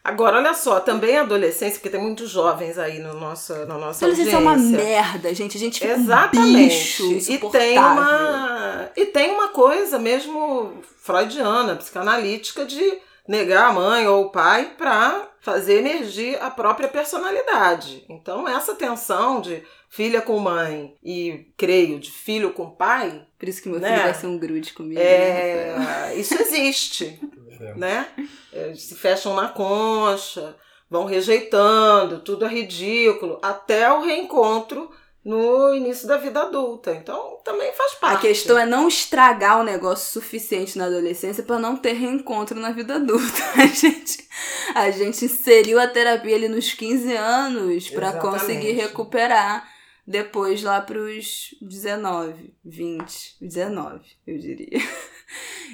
Agora, 0.03 0.37
olha 0.37 0.53
só, 0.55 0.79
também 0.79 1.15
a 1.17 1.21
adolescência, 1.21 1.77
porque 1.79 1.89
tem 1.89 2.01
muitos 2.01 2.29
jovens 2.29 2.77
aí 2.79 2.97
no 2.99 3.13
nosso, 3.19 3.53
na 3.67 3.77
nossa 3.77 4.03
Adolescência 4.05 4.35
audiência. 4.35 4.35
é 4.35 4.39
uma 4.39 4.55
merda, 4.57 5.33
gente. 5.35 5.57
A 5.57 5.59
gente 5.59 5.79
fica 5.79 5.93
um 5.95 6.01
Exatamente. 6.01 6.67
bicho 7.03 7.11
e 7.31 7.37
tem 7.51 7.77
uma 7.77 8.89
e 8.95 9.05
tem 9.05 9.31
uma 9.31 9.49
coisa 9.49 9.99
mesmo 9.99 10.73
freudiana, 11.03 11.75
psicanalítica 11.75 12.65
de 12.65 12.97
negar 13.27 13.69
a 13.69 13.73
mãe 13.73 14.07
ou 14.07 14.25
o 14.25 14.29
pai 14.31 14.73
para 14.77 15.29
fazer 15.39 15.79
emergir 15.79 16.37
a 16.41 16.49
própria 16.49 16.87
personalidade. 16.87 18.03
Então 18.09 18.47
essa 18.47 18.73
tensão 18.75 19.39
de 19.39 19.63
filha 19.89 20.21
com 20.21 20.39
mãe 20.39 20.95
e 21.03 21.47
creio 21.57 21.99
de 21.99 22.11
filho 22.11 22.51
com 22.53 22.69
pai, 22.71 23.25
Por 23.37 23.47
isso 23.49 23.61
que 23.61 23.69
meu 23.69 23.79
Né? 23.79 23.89
filho 23.89 24.03
vai 24.03 24.13
ser 24.13 24.27
um 24.27 24.37
grude 24.37 24.73
comigo. 24.73 24.99
né? 24.99 25.05
é, 25.05 26.13
isso 26.15 26.33
existe, 26.41 27.19
né? 27.75 28.07
É, 28.51 28.73
se 28.75 28.95
fecham 28.95 29.35
na 29.35 29.47
concha, 29.47 30.55
vão 30.89 31.05
rejeitando, 31.05 32.19
tudo 32.19 32.45
é 32.45 32.49
ridículo, 32.49 33.39
até 33.41 33.91
o 33.91 34.01
reencontro 34.01 34.91
no 35.23 35.73
início 35.73 36.07
da 36.07 36.17
vida 36.17 36.41
adulta. 36.41 36.91
Então 36.91 37.39
também 37.43 37.71
faz 37.73 37.93
parte. 37.93 38.17
A 38.17 38.19
questão 38.19 38.57
é 38.57 38.65
não 38.65 38.87
estragar 38.87 39.59
o 39.59 39.63
negócio 39.63 40.11
suficiente 40.11 40.77
na 40.77 40.85
adolescência 40.85 41.43
pra 41.43 41.59
não 41.59 41.77
ter 41.77 41.93
reencontro 41.93 42.59
na 42.59 42.71
vida 42.71 42.95
adulta. 42.95 43.41
A 43.55 43.65
gente, 43.67 44.27
a 44.73 44.91
gente 44.91 45.25
inseriu 45.25 45.79
a 45.79 45.87
terapia 45.87 46.35
ali 46.35 46.47
nos 46.47 46.73
15 46.73 47.15
anos 47.15 47.91
Exatamente. 47.91 48.19
conseguir 48.19 48.71
recuperar 48.71 49.70
depois 50.05 50.63
lá 50.63 50.81
pros 50.81 51.55
19, 51.61 52.53
20, 52.63 53.37
19, 53.41 54.01
eu 54.25 54.37
diria. 54.37 54.79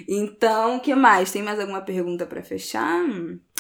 Então, 0.08 0.78
o 0.78 0.80
que 0.80 0.94
mais? 0.94 1.32
Tem 1.32 1.42
mais 1.42 1.60
alguma 1.60 1.82
pergunta 1.82 2.28
pra 2.28 2.44
fechar? 2.44 3.04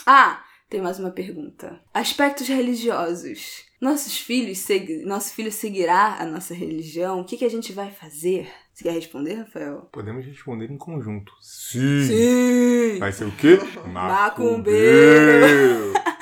Ah, 0.06 0.44
tem 0.70 0.80
mais 0.80 1.00
uma 1.00 1.10
pergunta. 1.10 1.80
Aspectos 1.92 2.48
religiosos. 2.48 3.66
Nossos 3.82 4.18
filhos 4.20 4.60
segui... 4.60 5.04
Nosso 5.04 5.34
filho 5.34 5.52
seguirá 5.52 6.18
a 6.20 6.26
nossa 6.26 6.54
religião? 6.54 7.22
O 7.22 7.26
que, 7.26 7.38
que 7.38 7.46
a 7.46 7.50
gente 7.50 7.74
vai 7.74 7.90
fazer? 7.90 8.48
Você 8.74 8.84
quer 8.84 8.92
responder, 8.92 9.36
Rafael? 9.36 9.90
Podemos 9.92 10.26
responder 10.26 10.70
em 10.70 10.78
conjunto. 10.78 11.32
Sim. 11.42 12.06
Sim! 12.06 13.00
Vai 13.00 13.12
ser 13.12 13.26
o 13.26 13.32
quê? 13.32 13.58
Macumbeiro. 13.92 14.68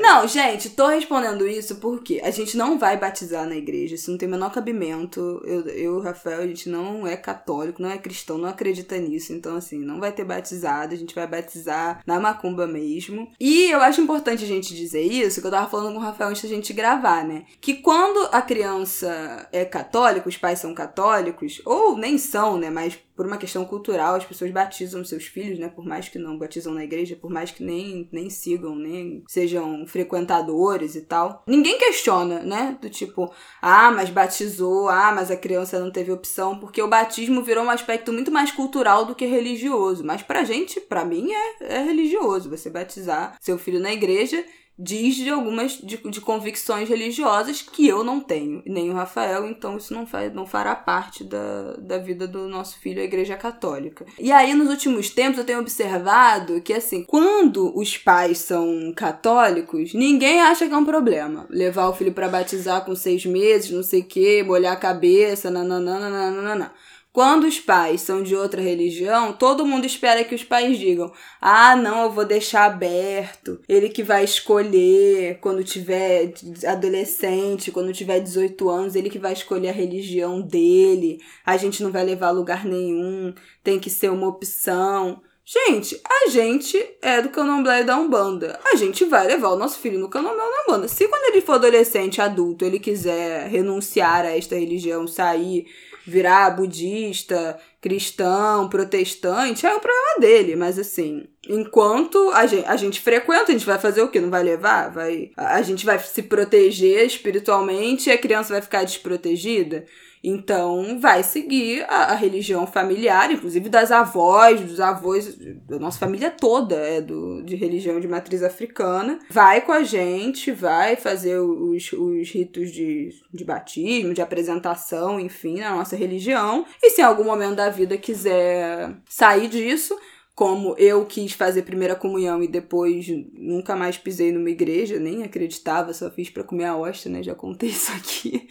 Não, 0.00 0.26
gente, 0.26 0.70
tô 0.70 0.86
respondendo 0.88 1.46
isso 1.46 1.76
porque 1.76 2.20
a 2.22 2.30
gente 2.30 2.56
não 2.56 2.78
vai 2.78 2.96
batizar 2.96 3.46
na 3.46 3.56
igreja, 3.56 3.94
isso 3.94 4.10
não 4.10 4.18
tem 4.18 4.28
o 4.28 4.30
menor 4.30 4.52
cabimento. 4.52 5.42
Eu, 5.44 5.66
eu 5.68 6.00
Rafael, 6.00 6.40
a 6.40 6.46
gente 6.46 6.68
não 6.68 7.06
é 7.06 7.16
católico, 7.16 7.82
não 7.82 7.90
é 7.90 7.98
cristão, 7.98 8.38
não 8.38 8.48
acredita 8.48 8.96
nisso. 8.98 9.32
Então, 9.32 9.56
assim, 9.56 9.78
não 9.78 10.00
vai 10.00 10.12
ter 10.12 10.24
batizado, 10.24 10.94
a 10.94 10.98
gente 10.98 11.14
vai 11.14 11.26
batizar 11.26 12.02
na 12.06 12.18
macumba 12.18 12.66
mesmo. 12.66 13.30
E 13.38 13.70
eu 13.70 13.80
acho 13.80 14.00
importante 14.00 14.44
a 14.44 14.48
gente 14.48 14.74
dizer 14.74 15.02
isso, 15.02 15.40
que 15.40 15.46
eu 15.46 15.50
tava 15.50 15.68
falando 15.68 15.94
com 15.94 16.00
o 16.00 16.02
Rafael 16.02 16.30
antes 16.30 16.42
da 16.42 16.48
gente 16.48 16.72
gravar, 16.72 17.24
né? 17.24 17.44
Que 17.60 17.74
quando 17.74 18.28
a 18.32 18.42
criança 18.42 19.48
é 19.52 19.64
católica, 19.64 20.28
os 20.28 20.36
pais 20.36 20.58
são 20.58 20.74
católicos, 20.74 21.60
ou 21.64 21.96
nem 21.96 22.18
são, 22.18 22.56
né? 22.56 22.70
Mas 22.70 22.98
por 23.22 23.28
uma 23.28 23.36
questão 23.36 23.64
cultural, 23.64 24.16
as 24.16 24.24
pessoas 24.24 24.50
batizam 24.50 25.04
seus 25.04 25.26
filhos, 25.26 25.56
né? 25.56 25.68
Por 25.68 25.84
mais 25.84 26.08
que 26.08 26.18
não 26.18 26.36
batizam 26.36 26.74
na 26.74 26.82
igreja, 26.82 27.14
por 27.14 27.30
mais 27.30 27.52
que 27.52 27.62
nem, 27.62 28.08
nem 28.10 28.28
sigam, 28.28 28.74
nem 28.74 29.22
sejam 29.28 29.86
frequentadores 29.86 30.96
e 30.96 31.02
tal. 31.02 31.44
Ninguém 31.46 31.78
questiona, 31.78 32.40
né? 32.40 32.76
Do 32.82 32.90
tipo, 32.90 33.32
ah, 33.60 33.92
mas 33.92 34.10
batizou, 34.10 34.88
ah, 34.88 35.12
mas 35.14 35.30
a 35.30 35.36
criança 35.36 35.78
não 35.78 35.92
teve 35.92 36.10
opção, 36.10 36.58
porque 36.58 36.82
o 36.82 36.88
batismo 36.88 37.44
virou 37.44 37.62
um 37.62 37.70
aspecto 37.70 38.12
muito 38.12 38.32
mais 38.32 38.50
cultural 38.50 39.04
do 39.04 39.14
que 39.14 39.24
religioso. 39.24 40.02
Mas 40.04 40.20
pra 40.20 40.42
gente, 40.42 40.80
pra 40.80 41.04
mim, 41.04 41.30
é, 41.30 41.76
é 41.76 41.84
religioso. 41.84 42.50
Você 42.50 42.70
batizar 42.70 43.36
seu 43.40 43.56
filho 43.56 43.78
na 43.78 43.92
igreja 43.92 44.44
diz 44.82 45.14
de 45.14 45.30
algumas 45.30 45.72
de, 45.78 45.96
de 45.96 46.20
convicções 46.20 46.88
religiosas 46.88 47.62
que 47.62 47.86
eu 47.86 48.02
não 48.02 48.20
tenho, 48.20 48.62
nem 48.66 48.90
o 48.90 48.94
Rafael, 48.94 49.46
então 49.46 49.76
isso 49.76 49.94
não, 49.94 50.04
faz, 50.04 50.34
não 50.34 50.44
fará 50.44 50.74
parte 50.74 51.22
da, 51.22 51.74
da 51.78 51.98
vida 51.98 52.26
do 52.26 52.48
nosso 52.48 52.78
filho, 52.80 53.00
a 53.00 53.04
igreja 53.04 53.36
católica. 53.36 54.04
E 54.18 54.32
aí, 54.32 54.52
nos 54.54 54.68
últimos 54.68 55.10
tempos, 55.10 55.38
eu 55.38 55.44
tenho 55.44 55.60
observado 55.60 56.60
que, 56.60 56.72
assim, 56.72 57.04
quando 57.04 57.76
os 57.78 57.96
pais 57.96 58.38
são 58.38 58.92
católicos, 58.94 59.94
ninguém 59.94 60.40
acha 60.40 60.66
que 60.66 60.74
é 60.74 60.76
um 60.76 60.84
problema. 60.84 61.46
Levar 61.48 61.88
o 61.88 61.94
filho 61.94 62.12
para 62.12 62.28
batizar 62.28 62.84
com 62.84 62.94
seis 62.96 63.24
meses, 63.24 63.70
não 63.70 63.82
sei 63.82 64.00
o 64.00 64.04
quê, 64.04 64.42
molhar 64.42 64.72
a 64.72 64.76
cabeça, 64.76 65.50
nananana, 65.50 66.10
nananana. 66.10 66.72
Quando 67.12 67.44
os 67.44 67.60
pais 67.60 68.00
são 68.00 68.22
de 68.22 68.34
outra 68.34 68.62
religião, 68.62 69.34
todo 69.34 69.66
mundo 69.66 69.84
espera 69.84 70.24
que 70.24 70.34
os 70.34 70.42
pais 70.42 70.78
digam: 70.78 71.12
ah, 71.40 71.76
não, 71.76 72.04
eu 72.04 72.10
vou 72.10 72.24
deixar 72.24 72.64
aberto. 72.64 73.60
Ele 73.68 73.90
que 73.90 74.02
vai 74.02 74.24
escolher 74.24 75.38
quando 75.40 75.62
tiver 75.62 76.32
adolescente, 76.66 77.70
quando 77.70 77.92
tiver 77.92 78.18
18 78.18 78.68
anos, 78.70 78.96
ele 78.96 79.10
que 79.10 79.18
vai 79.18 79.34
escolher 79.34 79.68
a 79.68 79.72
religião 79.72 80.40
dele. 80.40 81.20
A 81.44 81.58
gente 81.58 81.82
não 81.82 81.92
vai 81.92 82.02
levar 82.02 82.28
a 82.28 82.32
lugar 82.32 82.64
nenhum, 82.64 83.34
tem 83.62 83.78
que 83.78 83.90
ser 83.90 84.10
uma 84.10 84.28
opção. 84.28 85.20
Gente, 85.44 86.00
a 86.08 86.30
gente 86.30 86.78
é 87.02 87.20
do 87.20 87.28
candomblé 87.28 87.80
e 87.80 87.84
da 87.84 87.98
Umbanda. 87.98 88.58
A 88.64 88.76
gente 88.76 89.04
vai 89.04 89.26
levar 89.26 89.50
o 89.50 89.56
nosso 89.56 89.78
filho 89.80 89.98
no 89.98 90.08
candomblé 90.08 90.42
e 90.46 90.50
na 90.50 90.62
Umbanda. 90.62 90.88
Se 90.88 91.06
quando 91.08 91.30
ele 91.30 91.42
for 91.42 91.54
adolescente, 91.54 92.22
adulto, 92.22 92.64
ele 92.64 92.78
quiser 92.78 93.48
renunciar 93.48 94.24
a 94.24 94.34
esta 94.34 94.54
religião, 94.54 95.06
sair, 95.06 95.66
virar 96.06 96.50
budista, 96.50 97.58
cristão, 97.80 98.68
protestante, 98.68 99.66
é 99.66 99.74
o 99.74 99.80
problema 99.80 100.20
dele. 100.20 100.56
Mas 100.56 100.78
assim, 100.78 101.24
enquanto 101.48 102.30
a 102.32 102.46
gente, 102.46 102.66
a 102.66 102.76
gente 102.76 103.00
frequenta, 103.00 103.50
a 103.50 103.52
gente 103.52 103.66
vai 103.66 103.78
fazer 103.78 104.02
o 104.02 104.08
quê? 104.08 104.20
Não 104.20 104.30
vai 104.30 104.42
levar? 104.42 104.90
Vai, 104.90 105.30
a 105.36 105.62
gente 105.62 105.84
vai 105.84 105.98
se 105.98 106.22
proteger 106.22 107.06
espiritualmente 107.06 108.08
e 108.08 108.12
a 108.12 108.18
criança 108.18 108.52
vai 108.52 108.62
ficar 108.62 108.84
desprotegida? 108.84 109.84
Então, 110.22 111.00
vai 111.00 111.22
seguir 111.22 111.84
a, 111.88 112.12
a 112.12 112.14
religião 112.14 112.66
familiar, 112.66 113.30
inclusive 113.30 113.68
das 113.68 113.90
avós, 113.90 114.60
dos 114.60 114.78
avós, 114.78 115.36
da 115.68 115.78
nossa 115.78 115.98
família 115.98 116.30
toda 116.30 116.76
é 116.76 117.00
do, 117.00 117.42
de 117.42 117.56
religião 117.56 117.98
de 117.98 118.06
matriz 118.06 118.42
africana. 118.42 119.18
Vai 119.30 119.60
com 119.60 119.72
a 119.72 119.82
gente, 119.82 120.52
vai 120.52 120.94
fazer 120.96 121.38
os, 121.38 121.92
os 121.92 122.30
ritos 122.30 122.70
de, 122.70 123.10
de 123.32 123.44
batismo, 123.44 124.14
de 124.14 124.22
apresentação, 124.22 125.18
enfim, 125.18 125.58
na 125.58 125.74
nossa 125.74 125.96
religião. 125.96 126.64
E 126.82 126.90
se 126.90 127.00
em 127.00 127.04
algum 127.04 127.24
momento 127.24 127.56
da 127.56 127.68
vida 127.68 127.96
quiser 127.96 128.94
sair 129.08 129.48
disso, 129.48 129.98
como 130.42 130.74
eu 130.76 131.04
quis 131.04 131.34
fazer 131.34 131.62
primeira 131.62 131.94
comunhão 131.94 132.42
e 132.42 132.48
depois 132.48 133.06
nunca 133.32 133.76
mais 133.76 133.96
pisei 133.96 134.32
numa 134.32 134.50
igreja, 134.50 134.98
nem 134.98 135.22
acreditava, 135.22 135.94
só 135.94 136.10
fiz 136.10 136.30
pra 136.30 136.42
comer 136.42 136.64
a 136.64 136.76
hóstia, 136.76 137.12
né? 137.12 137.22
Já 137.22 137.32
contei 137.32 137.68
isso 137.70 137.92
aqui. 137.92 138.48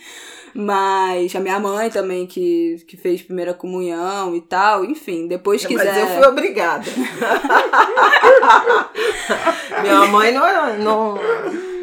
Mas 0.55 1.35
a 1.35 1.41
minha 1.41 1.59
mãe 1.59 1.89
também 1.89 2.26
que, 2.26 2.81
que 2.88 2.95
fez 2.95 3.22
primeira 3.22 3.53
comunhão 3.53 4.34
e 4.34 4.39
tal, 4.39 4.85
enfim, 4.85 5.27
depois 5.27 5.65
quiser. 5.65 5.84
Mas 5.84 5.97
eu 5.97 6.07
fui 6.07 6.27
obrigada. 6.30 6.85
minha 9.84 10.05
mãe 10.05 10.31
não, 10.31 10.80
não, 10.80 11.19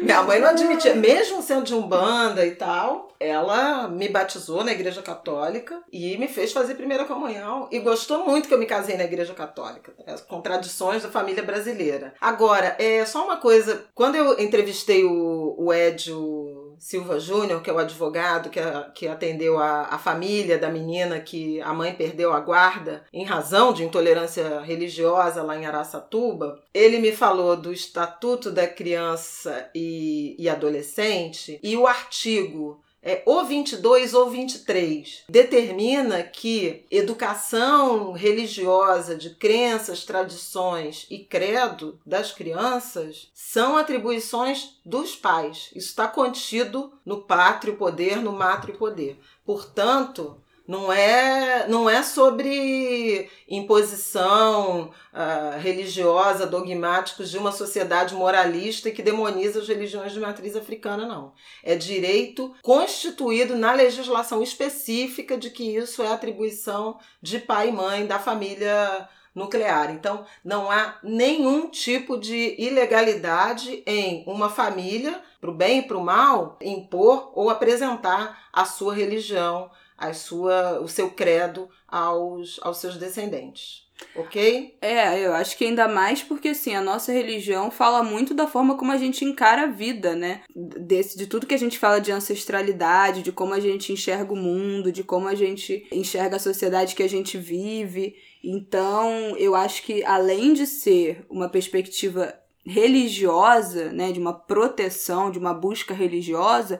minha 0.01 0.23
mãe 0.23 0.39
não 0.39 0.49
admitia, 0.49 0.95
mesmo 0.95 1.41
sendo 1.41 1.63
de 1.63 1.75
umbanda 1.75 2.45
e 2.45 2.51
tal, 2.51 3.09
ela 3.19 3.87
me 3.87 4.07
batizou 4.07 4.63
na 4.63 4.71
igreja 4.71 5.01
católica 5.01 5.81
e 5.91 6.17
me 6.17 6.27
fez 6.27 6.53
fazer 6.53 6.75
primeira 6.75 7.05
comunhão. 7.05 7.67
E 7.71 7.79
gostou 7.79 8.25
muito 8.25 8.47
que 8.47 8.53
eu 8.53 8.59
me 8.59 8.65
casei 8.65 8.95
na 8.97 9.03
igreja 9.03 9.33
católica, 9.33 9.93
as 10.07 10.21
contradições 10.21 11.03
da 11.03 11.09
família 11.09 11.43
brasileira. 11.43 12.13
Agora, 12.19 12.75
é 12.79 13.05
só 13.05 13.25
uma 13.25 13.37
coisa, 13.37 13.85
quando 13.93 14.15
eu 14.15 14.39
entrevistei 14.39 15.03
o, 15.03 15.55
o 15.57 15.73
Edio 15.73 16.58
Silva 16.79 17.19
Júnior, 17.19 17.61
que 17.61 17.69
é 17.69 17.73
o 17.73 17.77
advogado 17.77 18.49
que, 18.49 18.59
a- 18.59 18.89
que 18.95 19.07
atendeu 19.07 19.57
a, 19.59 19.81
a 19.91 19.97
família 19.99 20.57
da 20.57 20.69
menina 20.69 21.19
que 21.19 21.59
a 21.61 21.73
mãe 21.73 21.93
perdeu 21.93 22.31
a 22.33 22.39
guarda 22.39 23.03
em 23.13 23.23
razão 23.25 23.73
de 23.73 23.83
intolerância 23.83 24.61
religiosa 24.61 25.43
lá 25.43 25.57
em 25.57 25.65
Araçatuba, 25.65 26.61
ele 26.73 26.99
me 26.99 27.11
falou 27.11 27.55
do 27.55 27.71
Estatuto 27.73 28.49
da 28.51 28.67
Criança 28.67 29.69
e, 29.75 30.35
e 30.39 30.47
Adolescente 30.49 31.59
e 31.61 31.75
o 31.77 31.85
artigo 31.85 32.81
é 33.01 33.23
ou 33.25 33.45
22 33.45 34.13
ou 34.13 34.29
23, 34.29 35.23
determina 35.29 36.21
que 36.21 36.85
educação 36.91 38.11
religiosa 38.11 39.15
de 39.15 39.31
crenças, 39.31 40.03
tradições 40.03 41.05
e 41.09 41.19
credo 41.19 41.99
das 42.05 42.31
crianças 42.31 43.29
são 43.33 43.77
atribuições 43.77 44.79
dos 44.85 45.15
pais. 45.15 45.69
Isso 45.75 45.89
está 45.89 46.07
contido 46.07 46.91
no 47.05 47.21
pátrio 47.21 47.75
poder, 47.77 48.17
no 48.17 48.31
mátrio 48.31 48.77
poder. 48.77 49.19
Portanto, 49.45 50.37
não 50.69 50.93
é, 50.93 51.67
não 51.67 51.89
é 51.89 52.03
sobre 52.03 53.27
imposição 53.47 54.91
uh, 55.11 55.59
religiosa, 55.59 56.45
dogmáticos 56.45 57.31
de 57.31 57.39
uma 57.39 57.51
sociedade 57.51 58.13
moralista 58.13 58.91
que 58.91 59.01
demoniza 59.01 59.61
as 59.61 59.67
religiões 59.67 60.11
de 60.11 60.19
matriz 60.19 60.55
africana, 60.55 61.07
não. 61.07 61.33
É 61.63 61.75
direito 61.75 62.53
constituído 62.61 63.57
na 63.57 63.73
legislação 63.73 64.43
específica 64.43 65.35
de 65.35 65.49
que 65.49 65.75
isso 65.75 66.03
é 66.03 66.07
atribuição 66.09 66.99
de 67.19 67.39
pai 67.39 67.69
e 67.69 67.71
mãe 67.71 68.05
da 68.05 68.19
família 68.19 69.09
nuclear. 69.33 69.89
Então, 69.89 70.23
não 70.45 70.69
há 70.69 70.99
nenhum 71.01 71.67
tipo 71.67 72.15
de 72.15 72.53
ilegalidade 72.59 73.81
em 73.87 74.23
uma 74.27 74.51
família, 74.51 75.19
para 75.41 75.49
o 75.49 75.53
bem 75.53 75.79
e 75.79 75.81
para 75.81 75.97
o 75.97 76.05
mal, 76.05 76.59
impor 76.61 77.31
ou 77.33 77.49
apresentar 77.49 78.49
a 78.53 78.65
sua 78.65 78.93
religião 78.93 79.71
a 79.99 80.13
sua, 80.13 80.79
o 80.79 80.87
seu 80.87 81.11
credo 81.11 81.69
aos, 81.87 82.59
aos 82.63 82.77
seus 82.77 82.97
descendentes. 82.97 83.87
Ok? 84.15 84.77
É, 84.81 85.19
eu 85.19 85.33
acho 85.33 85.57
que 85.57 85.65
ainda 85.65 85.85
mais 85.85 86.23
porque 86.23 86.49
assim, 86.49 86.73
a 86.73 86.81
nossa 86.81 87.11
religião 87.11 87.69
fala 87.69 88.01
muito 88.01 88.33
da 88.33 88.47
forma 88.47 88.77
como 88.77 88.93
a 88.93 88.97
gente 88.97 89.25
encara 89.25 89.63
a 89.63 89.67
vida, 89.67 90.15
né? 90.15 90.41
Desse, 90.55 91.17
de 91.17 91.27
tudo 91.27 91.45
que 91.45 91.53
a 91.53 91.59
gente 91.59 91.77
fala 91.77 91.99
de 91.99 92.09
ancestralidade, 92.09 93.21
de 93.21 93.33
como 93.33 93.53
a 93.53 93.59
gente 93.59 93.91
enxerga 93.91 94.31
o 94.31 94.37
mundo, 94.37 94.89
de 94.89 95.03
como 95.03 95.27
a 95.27 95.35
gente 95.35 95.85
enxerga 95.91 96.37
a 96.37 96.39
sociedade 96.39 96.95
que 96.95 97.03
a 97.03 97.09
gente 97.09 97.37
vive. 97.37 98.15
Então, 98.41 99.35
eu 99.37 99.53
acho 99.53 99.83
que 99.83 100.01
além 100.05 100.53
de 100.53 100.65
ser 100.65 101.25
uma 101.29 101.49
perspectiva 101.49 102.33
religiosa, 102.65 103.91
né, 103.91 104.13
de 104.13 104.19
uma 104.19 104.33
proteção, 104.33 105.29
de 105.29 105.39
uma 105.39 105.53
busca 105.53 105.93
religiosa, 105.93 106.79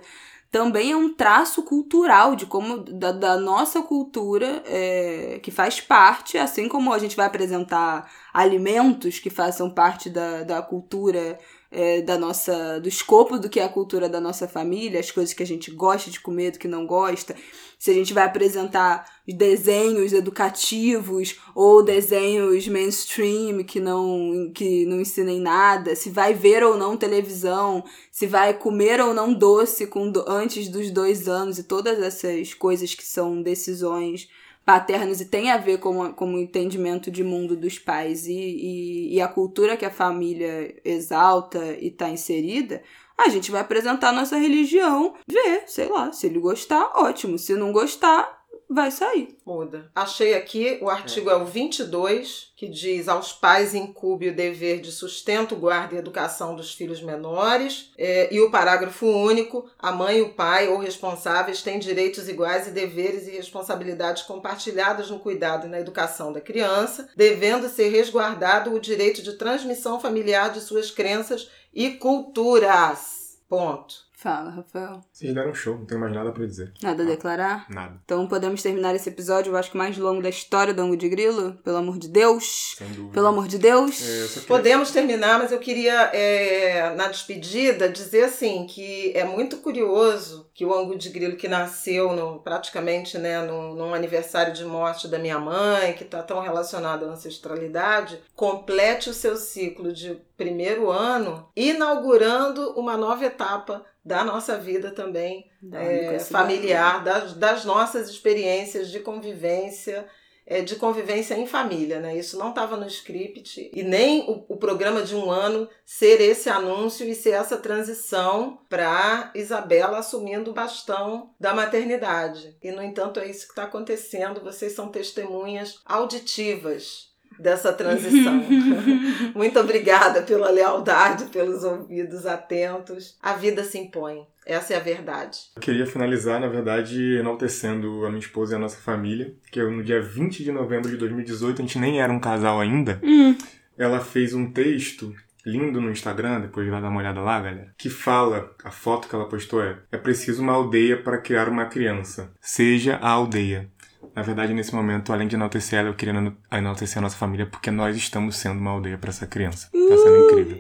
também 0.52 0.92
é 0.92 0.98
um 0.98 1.14
traço 1.14 1.62
cultural 1.64 2.36
de 2.36 2.46
como 2.46 2.80
da, 2.80 3.12
da 3.12 3.38
nossa 3.38 3.84
cultura 3.84 4.64
é, 4.66 5.40
que 5.44 5.52
faz 5.52 5.80
parte, 5.80 6.38
assim 6.38 6.68
como 6.68 6.92
a 6.92 6.98
gente 6.98 7.16
vai 7.16 7.28
apresentar 7.28 8.10
alimentos 8.34 9.20
que 9.20 9.30
façam 9.30 9.70
parte 9.70 10.10
da, 10.10 10.44
da 10.44 10.62
cultura 10.62 11.38
é, 11.72 12.02
da 12.02 12.18
nossa 12.18 12.80
do 12.80 12.90
escopo 12.90 13.38
do 13.38 13.50
que 13.50 13.60
é 13.60 13.64
a 13.64 13.70
cultura 13.70 14.10
da 14.10 14.20
nossa 14.20 14.48
família, 14.48 15.00
as 15.00 15.12
coisas 15.12 15.34
que 15.34 15.44
a 15.44 15.46
gente 15.46 15.70
gosta 15.72 16.10
de 16.10 16.20
comer, 16.20 16.52
do 16.52 16.60
que 16.60 16.68
não 16.68 16.86
gosta. 16.86 17.36
Se 17.78 17.92
a 17.92 17.94
gente 17.94 18.14
vai 18.14 18.26
apresentar 18.26 19.06
desenhos 19.28 20.12
educativos 20.12 21.40
ou 21.56 21.84
desenhos 21.84 22.68
mainstream 22.68 23.64
que 23.64 23.80
não 23.80 24.52
que 24.54 24.86
não 24.86 25.00
ensinem 25.00 25.40
nada, 25.40 25.96
se 25.96 26.10
vai 26.10 26.34
ver 26.34 26.64
ou 26.64 26.76
não 26.76 26.98
televisão, 26.98 27.84
se 28.12 28.26
vai 28.26 28.54
comer 28.54 29.00
ou 29.00 29.14
não 29.14 29.34
doce 29.34 29.88
com 29.88 30.12
antes 30.28 30.68
dos 30.70 30.92
dois 30.92 31.28
anos 31.28 31.60
e 31.60 31.64
todas 31.64 32.00
essas 32.00 32.54
coisas 32.54 32.96
que 32.96 33.06
são 33.06 33.42
decisões 33.42 34.28
paternos 34.70 35.20
e 35.20 35.26
tem 35.26 35.50
a 35.50 35.58
ver 35.58 35.80
com, 35.80 36.14
com 36.14 36.36
o 36.36 36.38
entendimento 36.38 37.10
de 37.10 37.24
mundo 37.24 37.56
dos 37.56 37.80
pais 37.80 38.28
e, 38.28 38.34
e, 38.34 39.16
e 39.16 39.20
a 39.20 39.28
cultura 39.28 39.76
que 39.76 39.84
a 39.84 39.90
família 39.90 40.80
exalta 40.86 41.58
e 41.82 41.88
está 41.88 42.08
inserida, 42.08 42.84
a 43.18 43.30
gente 43.30 43.50
vai 43.50 43.62
apresentar 43.62 44.12
nossa 44.12 44.38
religião, 44.38 45.16
ver, 45.28 45.64
sei 45.66 45.90
lá, 45.90 46.12
se 46.12 46.28
ele 46.28 46.38
gostar, 46.38 46.92
ótimo. 46.94 47.40
Se 47.40 47.56
não 47.56 47.72
gostar, 47.72 48.39
vai 48.70 48.92
sair. 48.92 49.36
Muda. 49.44 49.90
Achei 49.96 50.36
aqui, 50.36 50.78
o 50.82 50.90
artigo 50.90 51.30
é, 51.30 51.34
é 51.34 51.36
o 51.36 51.46
22, 51.46 52.52
que 52.56 52.68
diz 52.68 53.10
aos 53.10 53.34
pais 53.34 53.74
incube 53.74 54.30
o 54.30 54.36
dever 54.36 54.80
de 54.80 54.92
sustento, 54.92 55.56
guarda 55.56 55.96
e 55.96 55.98
educação 55.98 56.56
dos 56.56 56.74
filhos 56.74 57.02
menores. 57.02 57.92
É, 57.98 58.32
e 58.32 58.40
o 58.40 58.52
parágrafo 58.52 59.08
único, 59.08 59.68
a 59.80 59.92
mãe 59.92 60.20
e 60.20 60.22
o 60.22 60.34
pai 60.34 60.68
ou 60.68 60.78
responsáveis 60.78 61.64
têm 61.64 61.80
direitos 61.80 62.30
iguais 62.30 62.68
e 62.68 62.72
deveres 62.72 63.28
e 63.28 63.32
responsabilidades 63.32 64.24
compartilhadas 64.24 65.10
no 65.10 65.20
cuidado 65.20 65.66
e 65.66 65.70
na 65.70 65.80
educação 65.80 66.32
da 66.32 66.40
criança, 66.40 67.10
devendo 67.16 67.68
ser 67.70 67.90
resguardado 67.90 68.74
o 68.74 68.80
direito 68.80 69.24
de 69.24 69.34
transmissão 69.34 70.00
familiar 70.00 70.52
de 70.52 70.62
suas 70.62 70.92
crenças 70.92 71.50
e 71.74 71.92
culturas. 71.92 73.40
Ponto. 73.48 74.09
Fala, 74.22 74.50
Rafael. 74.50 75.00
Vocês 75.14 75.34
deram 75.34 75.52
um 75.52 75.56
show, 75.56 75.78
não 75.78 75.86
tenho 75.86 76.02
mais 76.02 76.14
nada 76.14 76.30
para 76.34 76.46
dizer. 76.46 76.74
Nada 76.84 77.04
a 77.04 77.06
declarar? 77.06 77.66
Nada. 77.70 78.02
Então 78.04 78.28
podemos 78.28 78.62
terminar 78.62 78.94
esse 78.94 79.08
episódio, 79.08 79.54
eu 79.54 79.56
acho 79.56 79.72
que 79.72 79.78
mais 79.78 79.98
longo 79.98 80.22
da 80.22 80.28
história 80.28 80.74
do 80.74 80.82
Ango 80.82 80.98
de 80.98 81.08
Grilo? 81.08 81.54
Pelo 81.64 81.78
amor 81.78 81.98
de 81.98 82.10
Deus. 82.10 82.76
Sem 82.78 82.90
dúvida. 82.90 83.14
Pelo 83.14 83.28
amor 83.28 83.48
de 83.48 83.58
Deus. 83.58 84.02
É, 84.02 84.28
queria- 84.28 84.48
Podemos 84.48 84.92
terminar, 84.92 85.40
mas 85.40 85.54
eu 85.54 85.60
queria, 85.60 85.94
é, 86.14 86.94
na 86.96 87.08
despedida, 87.08 87.88
dizer 87.88 88.26
assim 88.26 88.68
que 88.68 89.14
é 89.16 89.24
muito 89.24 89.56
curioso 89.60 90.50
que 90.54 90.66
o 90.66 90.74
Angu 90.74 90.98
de 90.98 91.10
Grilo, 91.12 91.38
que 91.38 91.48
nasceu 91.48 92.12
no, 92.12 92.40
praticamente 92.42 93.18
né, 93.18 93.42
num, 93.44 93.74
num 93.74 93.94
aniversário 93.94 94.52
de 94.54 94.66
morte 94.66 95.08
da 95.08 95.18
minha 95.18 95.40
mãe, 95.40 95.94
que 95.94 96.04
está 96.04 96.22
tão 96.22 96.42
relacionado 96.42 97.06
à 97.06 97.08
ancestralidade, 97.14 98.20
complete 98.36 99.10
o 99.10 99.14
seu 99.14 99.38
ciclo 99.38 99.94
de 99.94 100.20
primeiro 100.40 100.90
ano, 100.90 101.52
inaugurando 101.54 102.72
uma 102.80 102.96
nova 102.96 103.26
etapa 103.26 103.86
da 104.04 104.24
nossa 104.24 104.58
vida 104.58 104.90
também 104.90 105.52
Da 105.62 105.84
é, 105.84 106.18
familiar, 106.20 107.04
das, 107.04 107.34
das 107.34 107.66
nossas 107.66 108.10
experiências 108.10 108.90
de 108.90 109.02
convivência, 109.02 110.08
é, 110.48 110.62
de 110.62 110.78
convivência 110.78 111.36
em 111.36 111.46
família, 111.46 112.00
né? 112.00 112.18
Isso 112.18 112.40
não 112.40 112.52
estava 112.52 112.78
no 112.78 112.88
script 112.88 113.70
e 113.74 113.84
nem 113.84 114.22
o, 114.30 114.46
o 114.54 114.56
programa 114.56 115.02
de 115.02 115.14
um 115.14 115.30
ano 115.30 115.68
ser 115.86 116.22
esse 116.22 116.50
anúncio 116.50 117.06
e 117.06 117.14
ser 117.14 117.32
essa 117.32 117.58
transição 117.58 118.62
para 118.70 119.34
Isabela 119.36 119.98
assumindo 119.98 120.52
o 120.52 120.54
bastão 120.54 121.32
da 121.38 121.54
maternidade. 121.54 122.58
E 122.64 122.72
no 122.72 122.82
entanto 122.82 123.20
é 123.20 123.30
isso 123.30 123.46
que 123.46 123.52
está 123.52 123.64
acontecendo. 123.64 124.42
Vocês 124.42 124.72
são 124.72 124.88
testemunhas 124.88 125.82
auditivas 125.86 127.09
dessa 127.40 127.72
transição. 127.74 128.44
Muito 129.34 129.60
obrigada 129.60 130.22
pela 130.22 130.50
lealdade, 130.52 131.26
pelos 131.26 131.64
ouvidos 131.64 132.26
atentos. 132.26 133.18
A 133.22 133.34
vida 133.34 133.64
se 133.64 133.78
impõe. 133.78 134.28
Essa 134.46 134.74
é 134.74 134.78
a 134.78 134.82
verdade. 134.82 135.38
Eu 135.56 135.62
queria 135.62 135.86
finalizar, 135.86 136.40
na 136.40 136.48
verdade, 136.48 137.18
enaltecendo 137.18 138.06
a 138.06 138.10
minha 138.10 138.20
esposa 138.20 138.54
e 138.54 138.56
a 138.56 138.60
nossa 138.60 138.78
família, 138.78 139.34
que 139.52 139.62
no 139.62 139.84
dia 139.84 140.02
20 140.02 140.44
de 140.44 140.52
novembro 140.52 140.90
de 140.90 140.98
2018, 140.98 141.62
a 141.62 141.66
gente 141.66 141.78
nem 141.78 142.02
era 142.02 142.12
um 142.12 142.20
casal 142.20 142.60
ainda, 142.60 143.00
Hum. 143.04 143.36
ela 143.78 144.00
fez 144.00 144.34
um 144.34 144.52
texto 144.52 145.14
lindo 145.46 145.80
no 145.80 145.90
Instagram, 145.92 146.42
depois 146.42 146.68
vai 146.68 146.82
dar 146.82 146.90
uma 146.90 147.00
olhada 147.00 147.22
lá, 147.22 147.40
galera, 147.40 147.74
que 147.78 147.90
fala, 147.90 148.52
a 148.64 148.72
foto 148.72 149.08
que 149.08 149.16
ela 149.16 149.30
postou 149.30 149.64
é, 149.64 149.78
é 149.92 149.98
preciso 149.98 150.42
uma 150.42 150.54
aldeia 150.54 150.98
para 151.02 151.18
criar 151.20 151.48
uma 151.48 151.66
criança. 151.66 152.32
Seja 152.42 152.96
a 153.02 153.10
aldeia. 153.10 153.70
Na 154.16 154.22
verdade, 154.22 154.54
nesse 154.54 154.74
momento, 154.74 155.12
além 155.14 155.28
de 155.28 155.36
enaltecer 155.36 155.80
ela, 155.80 155.90
eu 155.90 155.94
queria 155.94 156.14
ena- 156.14 156.36
enaltecer 156.52 156.98
a 156.98 157.02
nossa 157.02 157.16
família, 157.18 157.46
porque 157.46 157.70
nós 157.72 157.96
estamos 157.96 158.36
sendo 158.38 158.60
uma 158.60 158.72
aldeia 158.72 158.98
para 158.98 159.10
essa 159.10 159.28
criança. 159.28 159.70
Tá 159.72 159.98
sendo 159.98 160.26
incrível. 160.26 160.58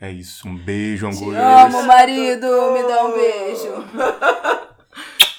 É 0.00 0.10
isso. 0.10 0.48
Um 0.48 0.56
beijo, 0.56 1.08
Te 1.08 1.16
Angolas. 1.16 1.74
amo, 1.74 1.82
marido. 1.86 2.46
Me 2.72 2.82
dá 2.82 3.04
um 3.06 3.12
beijo. 3.12 3.72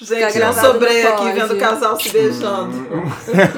Gente, 0.00 0.38
eu 0.38 0.52
sobrei 0.52 1.06
aqui 1.06 1.32
vendo 1.32 1.54
o 1.54 1.58
casal 1.58 1.98
se 1.98 2.08
beijando. 2.10 2.72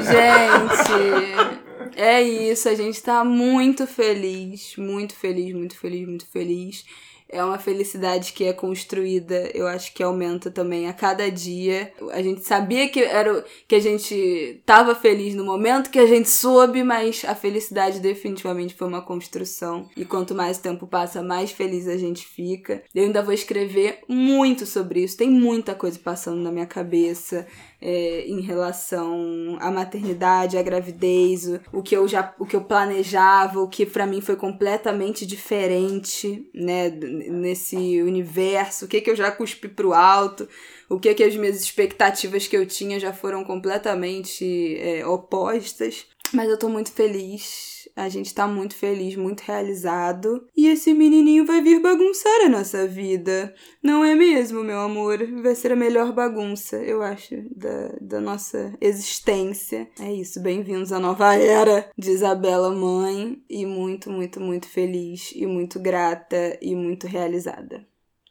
Gente, 0.05 1.97
é 1.97 2.23
isso. 2.23 2.69
A 2.69 2.75
gente 2.75 3.03
tá 3.03 3.25
muito 3.25 3.87
feliz, 3.87 4.75
muito 4.77 5.15
feliz, 5.15 5.55
muito 5.55 5.77
feliz, 5.79 6.07
muito 6.07 6.27
feliz. 6.31 6.85
É 7.29 7.43
uma 7.43 7.59
felicidade 7.59 8.33
que 8.33 8.45
é 8.45 8.53
construída, 8.53 9.51
eu 9.53 9.67
acho 9.67 9.93
que 9.93 10.03
aumenta 10.03 10.51
também 10.51 10.89
a 10.89 10.93
cada 10.93 11.31
dia. 11.31 11.93
A 12.13 12.23
gente 12.23 12.43
sabia 12.43 12.89
que 12.89 13.01
era 13.03 13.45
que 13.67 13.75
a 13.75 13.81
gente 13.81 14.63
tava 14.65 14.95
feliz 14.95 15.35
no 15.35 15.45
momento 15.45 15.91
que 15.91 15.99
a 15.99 16.07
gente 16.07 16.29
soube, 16.29 16.83
mas 16.83 17.25
a 17.27 17.35
felicidade 17.35 18.01
definitivamente 18.01 18.75
foi 18.75 18.87
uma 18.87 19.03
construção. 19.03 19.89
E 19.97 20.05
quanto 20.05 20.35
mais 20.35 20.59
tempo 20.59 20.87
passa, 20.87 21.23
mais 21.23 21.51
feliz 21.51 21.89
a 21.89 21.97
gente 21.97 22.27
fica. 22.27 22.83
Eu 22.95 23.05
ainda 23.05 23.23
vou 23.23 23.35
escrever 23.35 24.01
muito 24.09 24.65
sobre 24.65 25.03
isso. 25.03 25.17
Tem 25.17 25.29
muita 25.29 25.75
coisa 25.75 25.99
passando 25.99 26.41
na 26.41 26.53
minha 26.53 26.67
cabeça 26.67 27.47
é, 27.89 28.25
em 28.27 28.41
relação 28.41 29.57
à 29.61 29.71
maternidade, 29.71 30.59
à 30.59 30.63
gravidez, 30.63 31.47
o, 31.47 31.61
o 31.75 31.83
que 31.85 31.97
eu 31.97 32.09
já, 32.09 32.35
o 32.37 32.45
que 32.45 32.57
eu 32.57 32.65
planejava, 32.65 33.61
o 33.61 33.69
que 33.69 33.87
pra 33.87 34.05
mim 34.05 34.21
foi 34.21 34.35
completamente 34.35 35.25
diferente, 35.25 36.51
né, 36.53 36.91
nesse 36.91 38.03
universo, 38.03 38.87
o 38.87 38.89
que 38.89 39.01
que 39.01 39.09
eu 39.09 39.15
já 39.15 39.31
cuspi 39.31 39.69
pro 39.69 39.95
alto, 39.95 40.49
o 40.89 40.99
que 40.99 41.15
que 41.15 41.23
as 41.23 41.37
minhas 41.37 41.61
expectativas 41.61 42.49
que 42.49 42.57
eu 42.57 42.67
tinha 42.67 42.99
já 42.99 43.13
foram 43.13 43.45
completamente 43.45 44.77
é, 44.81 45.07
opostas. 45.07 46.07
Mas 46.33 46.49
eu 46.49 46.59
tô 46.59 46.69
muito 46.69 46.91
feliz. 46.91 47.76
A 47.97 48.11
gente 48.11 48.35
tá 48.35 48.47
muito 48.47 48.77
feliz, 48.77 49.17
muito 49.17 49.41
realizado. 49.41 50.47
E 50.55 50.69
esse 50.69 50.93
menininho 50.93 51.47
vai 51.47 51.63
vir 51.63 51.81
bagunçar 51.81 52.43
a 52.45 52.49
nossa 52.51 52.87
vida. 52.87 53.55
Não 53.83 54.05
é 54.05 54.15
mesmo, 54.15 54.63
meu 54.63 54.81
amor? 54.81 55.19
Vai 55.43 55.55
ser 55.55 55.73
a 55.73 55.77
melhor 55.77 56.13
bagunça, 56.13 56.77
eu 56.77 57.03
acho, 57.03 57.35
da, 57.57 57.89
da 57.99 58.21
nossa 58.21 58.75
existência. 58.83 59.89
É 59.99 60.13
isso, 60.13 60.43
bem-vindos 60.43 60.93
à 60.93 61.01
nova 61.01 61.35
era 61.37 61.91
de 61.97 62.11
Isabela 62.11 62.71
Mãe. 62.71 63.43
E 63.49 63.65
muito, 63.65 64.11
muito, 64.11 64.43
muito 64.43 64.69
feliz 64.69 65.33
e 65.35 65.47
muito 65.47 65.81
grata 65.81 66.59
e 66.61 66.75
muito 66.75 67.07
realizada. 67.07 67.87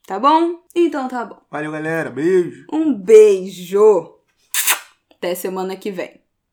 Tá 0.06 0.20
bom? 0.20 0.60
Então 0.76 1.08
tá 1.08 1.26
bom. 1.26 1.42
Valeu, 1.50 1.72
galera. 1.72 2.12
Beijo. 2.12 2.68
Um 2.72 2.94
beijo! 2.94 4.20
Até 5.12 5.34
semana 5.34 5.76
que 5.76 5.90
vem. 5.90 6.25